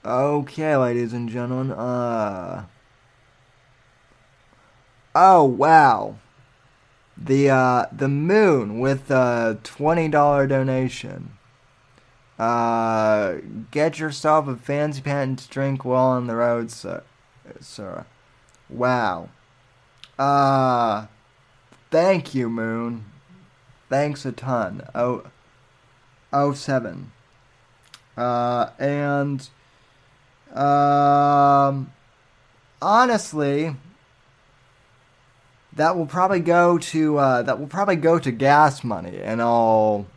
Okay, 0.06 0.78
ladies 0.78 1.14
and 1.14 1.28
gentlemen. 1.28 1.72
Uh. 1.72 2.66
Oh 5.16 5.44
wow. 5.44 6.18
The 7.18 7.50
uh 7.50 7.86
the 7.92 8.08
moon 8.08 8.80
with 8.80 9.10
a 9.10 9.58
twenty 9.64 10.08
dollar 10.08 10.46
donation. 10.46 11.32
Uh, 12.38 13.38
get 13.72 13.98
yourself 13.98 14.48
a 14.48 14.56
fancy 14.56 15.02
pants 15.02 15.48
drink 15.48 15.86
while 15.86 16.08
on 16.08 16.28
the 16.28 16.36
road, 16.36 16.70
sir. 16.70 17.02
Sir. 17.60 18.06
Wow. 18.70 19.30
Uh, 20.20 21.08
thank 21.92 22.36
you, 22.36 22.50
Moon. 22.50 23.06
Thanks 23.90 24.26
a 24.26 24.32
ton. 24.32 24.86
Oh, 24.94 25.24
oh 26.34 26.54
seven. 26.54 27.12
Uh, 28.18 28.70
and 28.78 29.48
um, 30.56 31.92
honestly, 32.82 33.76
that 35.74 35.98
will 35.98 36.06
probably 36.06 36.40
go 36.40 36.78
to 36.78 37.18
uh, 37.18 37.42
that 37.44 37.60
will 37.60 37.68
probably 37.68 37.98
go 37.98 38.18
to 38.20 38.32
gas 38.32 38.84
money 38.84 39.18
in 39.18 39.42
all 39.42 40.08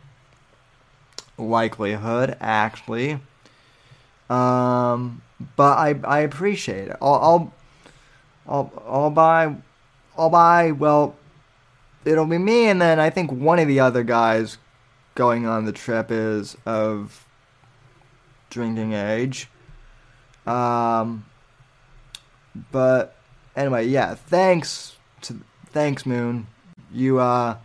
likelihood, 1.37 2.37
actually. 2.39 3.19
Um, 4.29 5.21
but 5.55 5.77
I 5.77 5.99
I 6.03 6.19
appreciate 6.19 6.87
it. 6.89 6.97
I'll 7.01 7.13
I'll 7.15 7.53
I'll, 8.47 8.83
I'll 8.87 9.09
buy 9.09 9.55
I'll 10.17 10.29
buy 10.29 10.71
well. 10.71 11.15
It'll 12.05 12.25
be 12.25 12.37
me, 12.37 12.67
and 12.67 12.81
then 12.81 12.99
I 12.99 13.09
think 13.09 13.31
one 13.31 13.59
of 13.59 13.67
the 13.67 13.81
other 13.81 14.03
guys 14.03 14.57
going 15.15 15.45
on 15.45 15.65
the 15.65 15.73
trip 15.73 16.09
is 16.09 16.55
of 16.65 17.25
drinking 18.49 18.93
age. 18.93 19.49
Um, 20.45 21.25
but 22.71 23.15
anyway, 23.55 23.87
yeah. 23.87 24.15
Thanks 24.15 24.95
to 25.21 25.39
thanks 25.67 26.05
Moon. 26.05 26.47
You 26.91 27.19
uh, 27.19 27.57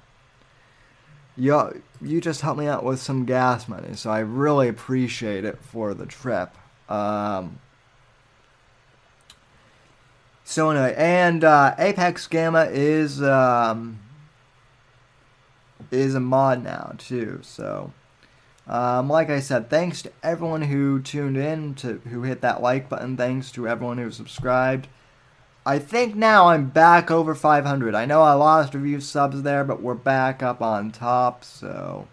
you 1.37 1.83
you 2.01 2.21
just 2.21 2.43
helped 2.43 2.59
me 2.59 2.67
out 2.67 2.85
with 2.85 3.01
some 3.01 3.25
gas 3.25 3.69
money, 3.69 3.95
so 3.95 4.11
I 4.11 4.21
really 4.21 4.69
appreciate 4.69 5.45
it 5.45 5.59
for 5.63 5.95
the 5.95 6.07
trip. 6.07 6.57
Um. 6.89 7.59
So 10.47 10.69
anyway, 10.71 10.95
and 10.97 11.43
uh, 11.43 11.75
Apex 11.79 12.27
Gamma 12.27 12.69
is 12.71 13.23
um, 13.23 13.99
is 15.91 16.15
a 16.15 16.21
mod 16.21 16.63
now 16.63 16.95
too. 16.99 17.41
So 17.43 17.93
um, 18.67 19.09
like 19.09 19.31
I 19.31 19.41
said, 19.41 19.69
thanks 19.69 20.03
to 20.03 20.13
everyone 20.23 20.63
who 20.63 21.01
tuned 21.01 21.37
in, 21.37 21.75
to 21.77 22.01
who 22.11 22.23
hit 22.23 22.41
that 22.41 22.63
like 22.63 22.89
button. 22.89 23.17
Thanks 23.17 23.53
to 23.53 23.69
everyone 23.69 23.99
who 23.99 24.11
subscribed. 24.11 24.89
I 25.67 25.79
think 25.79 26.15
now 26.15 26.49
I'm 26.49 26.69
back 26.69 27.11
over 27.11 27.35
500. 27.35 27.95
I 27.95 28.05
know 28.05 28.23
I 28.23 28.35
lost 28.35 28.75
a 28.75 28.81
few 28.81 29.01
subs 29.01 29.43
there, 29.43 29.65
but 29.65 29.83
we're 29.83 29.95
back 29.95 30.43
up 30.43 30.61
on 30.61 30.91
top. 30.91 31.45
So, 31.45 32.07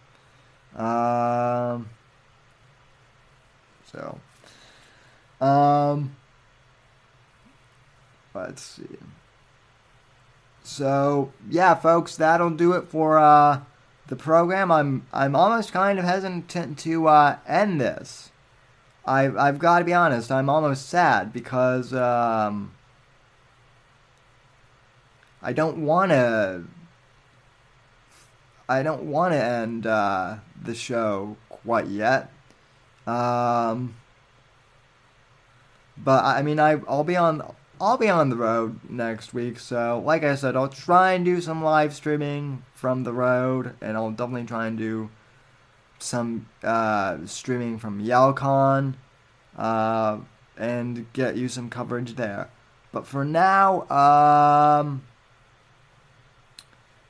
um, 0.75 1.89
so, 3.91 4.19
um, 5.45 6.15
let's 8.33 8.61
see. 8.61 8.97
So 10.63 11.31
yeah, 11.49 11.75
folks, 11.75 12.15
that'll 12.15 12.51
do 12.51 12.73
it 12.73 12.87
for 12.87 13.17
uh 13.17 13.61
the 14.11 14.15
program. 14.17 14.73
I'm 14.73 15.07
I'm 15.13 15.37
almost 15.37 15.71
kind 15.71 15.97
of 15.97 16.03
hesitant 16.03 16.77
to 16.79 17.07
uh, 17.07 17.37
end 17.47 17.79
this. 17.79 18.29
I've 19.05 19.37
I've 19.37 19.57
got 19.57 19.79
to 19.79 19.85
be 19.85 19.93
honest. 19.93 20.29
I'm 20.33 20.49
almost 20.49 20.89
sad 20.89 21.31
because 21.31 21.93
um, 21.93 22.73
I 25.41 25.53
don't 25.53 25.85
want 25.85 26.11
to. 26.11 26.65
I 28.67 28.83
don't 28.83 29.03
want 29.03 29.33
to 29.33 29.41
end 29.41 29.87
uh, 29.87 30.35
the 30.61 30.75
show 30.75 31.37
quite 31.47 31.87
yet. 31.87 32.33
Um, 33.07 33.95
but 35.97 36.25
I 36.25 36.41
mean, 36.41 36.59
I 36.59 36.81
I'll 36.85 37.05
be 37.05 37.15
on 37.15 37.41
I'll 37.81 37.97
be 37.97 38.09
on 38.09 38.29
the 38.29 38.35
road 38.35 38.79
next 38.87 39.33
week. 39.33 39.57
So, 39.57 40.03
like 40.05 40.23
I 40.23 40.35
said, 40.35 40.55
I'll 40.55 40.69
try 40.69 41.13
and 41.13 41.25
do 41.25 41.41
some 41.41 41.63
live 41.63 41.95
streaming 41.95 42.63
from 42.75 43.03
the 43.05 43.11
road, 43.11 43.73
and 43.81 43.97
I'll 43.97 44.11
definitely 44.11 44.45
try 44.45 44.67
and 44.67 44.77
do 44.77 45.09
some 45.97 46.47
uh, 46.61 47.17
streaming 47.25 47.79
from 47.79 47.99
YALCON 47.99 48.93
uh, 49.57 50.19
and 50.57 51.11
get 51.13 51.37
you 51.37 51.47
some 51.47 51.71
coverage 51.71 52.17
there. 52.17 52.51
But 52.91 53.07
for 53.07 53.25
now, 53.25 53.89
um, 53.89 55.01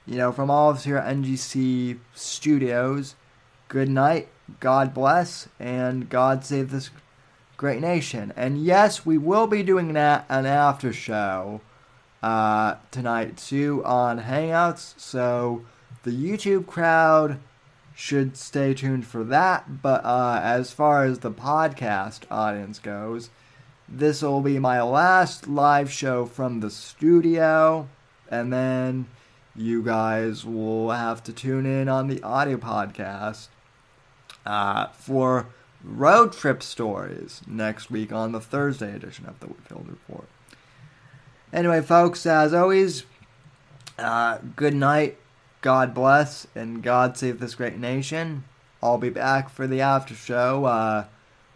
you 0.06 0.16
know, 0.16 0.32
from 0.32 0.50
all 0.50 0.70
of 0.70 0.78
us 0.78 0.86
here 0.86 0.96
at 0.96 1.14
NGC 1.18 2.00
Studios, 2.16 3.16
good 3.68 3.90
night, 3.90 4.30
God 4.62 4.94
bless, 4.94 5.50
and 5.60 6.08
God 6.08 6.46
save 6.46 6.72
this 6.72 6.92
great 7.62 7.80
nation. 7.80 8.34
And 8.36 8.58
yes, 8.58 9.06
we 9.06 9.20
will 9.20 9.46
be 9.46 9.62
doing 9.62 9.94
that 9.94 10.26
an 10.30 10.48
after 10.48 10.92
show 10.92 11.62
uh, 12.24 12.74
tonight 12.90 13.38
too 13.38 13.86
on 13.86 14.22
Hangouts. 14.22 15.00
So 15.00 15.64
the 16.02 16.10
YouTube 16.10 16.66
crowd 16.66 17.40
should 17.94 18.36
stay 18.36 18.74
tuned 18.74 19.06
for 19.06 19.24
that. 19.26 19.84
But 19.84 20.04
uh, 20.04 20.40
as 20.42 20.72
far 20.72 21.06
as 21.06 21.20
the 21.20 21.30
podcast 21.30 22.24
audience 22.32 22.80
goes, 22.80 23.30
this 23.88 24.24
will 24.24 24.42
be 24.42 24.58
my 24.58 24.82
last 24.82 25.48
live 25.48 25.92
show 25.92 26.26
from 26.26 26.62
the 26.62 26.72
studio, 26.72 27.88
and 28.32 28.52
then 28.52 29.06
you 29.56 29.84
guys 29.84 30.44
will 30.44 30.90
have 30.90 31.22
to 31.26 31.34
tune 31.34 31.68
in 31.68 31.88
on 31.88 32.08
the 32.08 32.24
audio 32.24 32.58
podcast 32.58 33.50
uh, 34.48 34.88
for 34.88 35.46
road 35.84 36.34
trip 36.34 36.62
stories 36.62 37.42
next 37.48 37.90
week 37.90 38.12
on 38.12 38.32
the 38.32 38.42
Thursday 38.42 38.96
edition 38.96 39.26
of 39.26 39.40
the 39.40 39.48
Whitfield 39.48 39.88
Report. 39.88 40.28
Anyway, 41.54 41.82
folks, 41.82 42.26
as 42.26 42.54
always, 42.54 43.04
uh, 43.98 44.38
good 44.56 44.74
night, 44.74 45.18
God 45.62 45.94
bless, 45.94 46.48
and 46.56 46.82
God 46.82 47.18
save 47.18 47.40
this 47.40 47.56
great 47.56 47.78
nation. 47.78 48.44
I'll 48.82 48.98
be 48.98 49.10
back 49.10 49.50
for 49.50 49.68
the 49.68 49.82
after 49.82 50.16
show, 50.16 50.66
uh, 50.66 51.06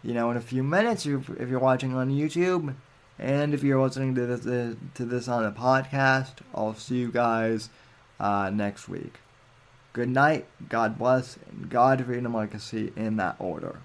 you 0.02 0.14
know, 0.14 0.30
in 0.30 0.36
a 0.36 0.42
few 0.42 0.62
minutes 0.62 1.06
if, 1.06 1.28
you're 1.28 1.58
watching 1.58 1.94
on 1.94 2.10
YouTube. 2.10 2.74
And 3.18 3.54
if 3.54 3.62
you're 3.62 3.80
listening 3.82 4.14
to 4.14 4.26
this, 4.26 4.46
uh, 4.46 4.74
to 4.94 5.04
this 5.04 5.26
on 5.26 5.44
a 5.44 5.50
podcast, 5.50 6.34
I'll 6.54 6.74
see 6.74 6.98
you 6.98 7.10
guys 7.10 7.70
uh, 8.20 8.50
next 8.50 8.88
week. 8.88 9.14
Good 9.94 10.10
night, 10.10 10.44
God 10.68 10.98
bless, 10.98 11.38
and 11.48 11.70
God, 11.70 12.04
freedom, 12.04 12.34
legacy 12.34 12.92
in 12.96 13.16
that 13.16 13.36
order. 13.38 13.78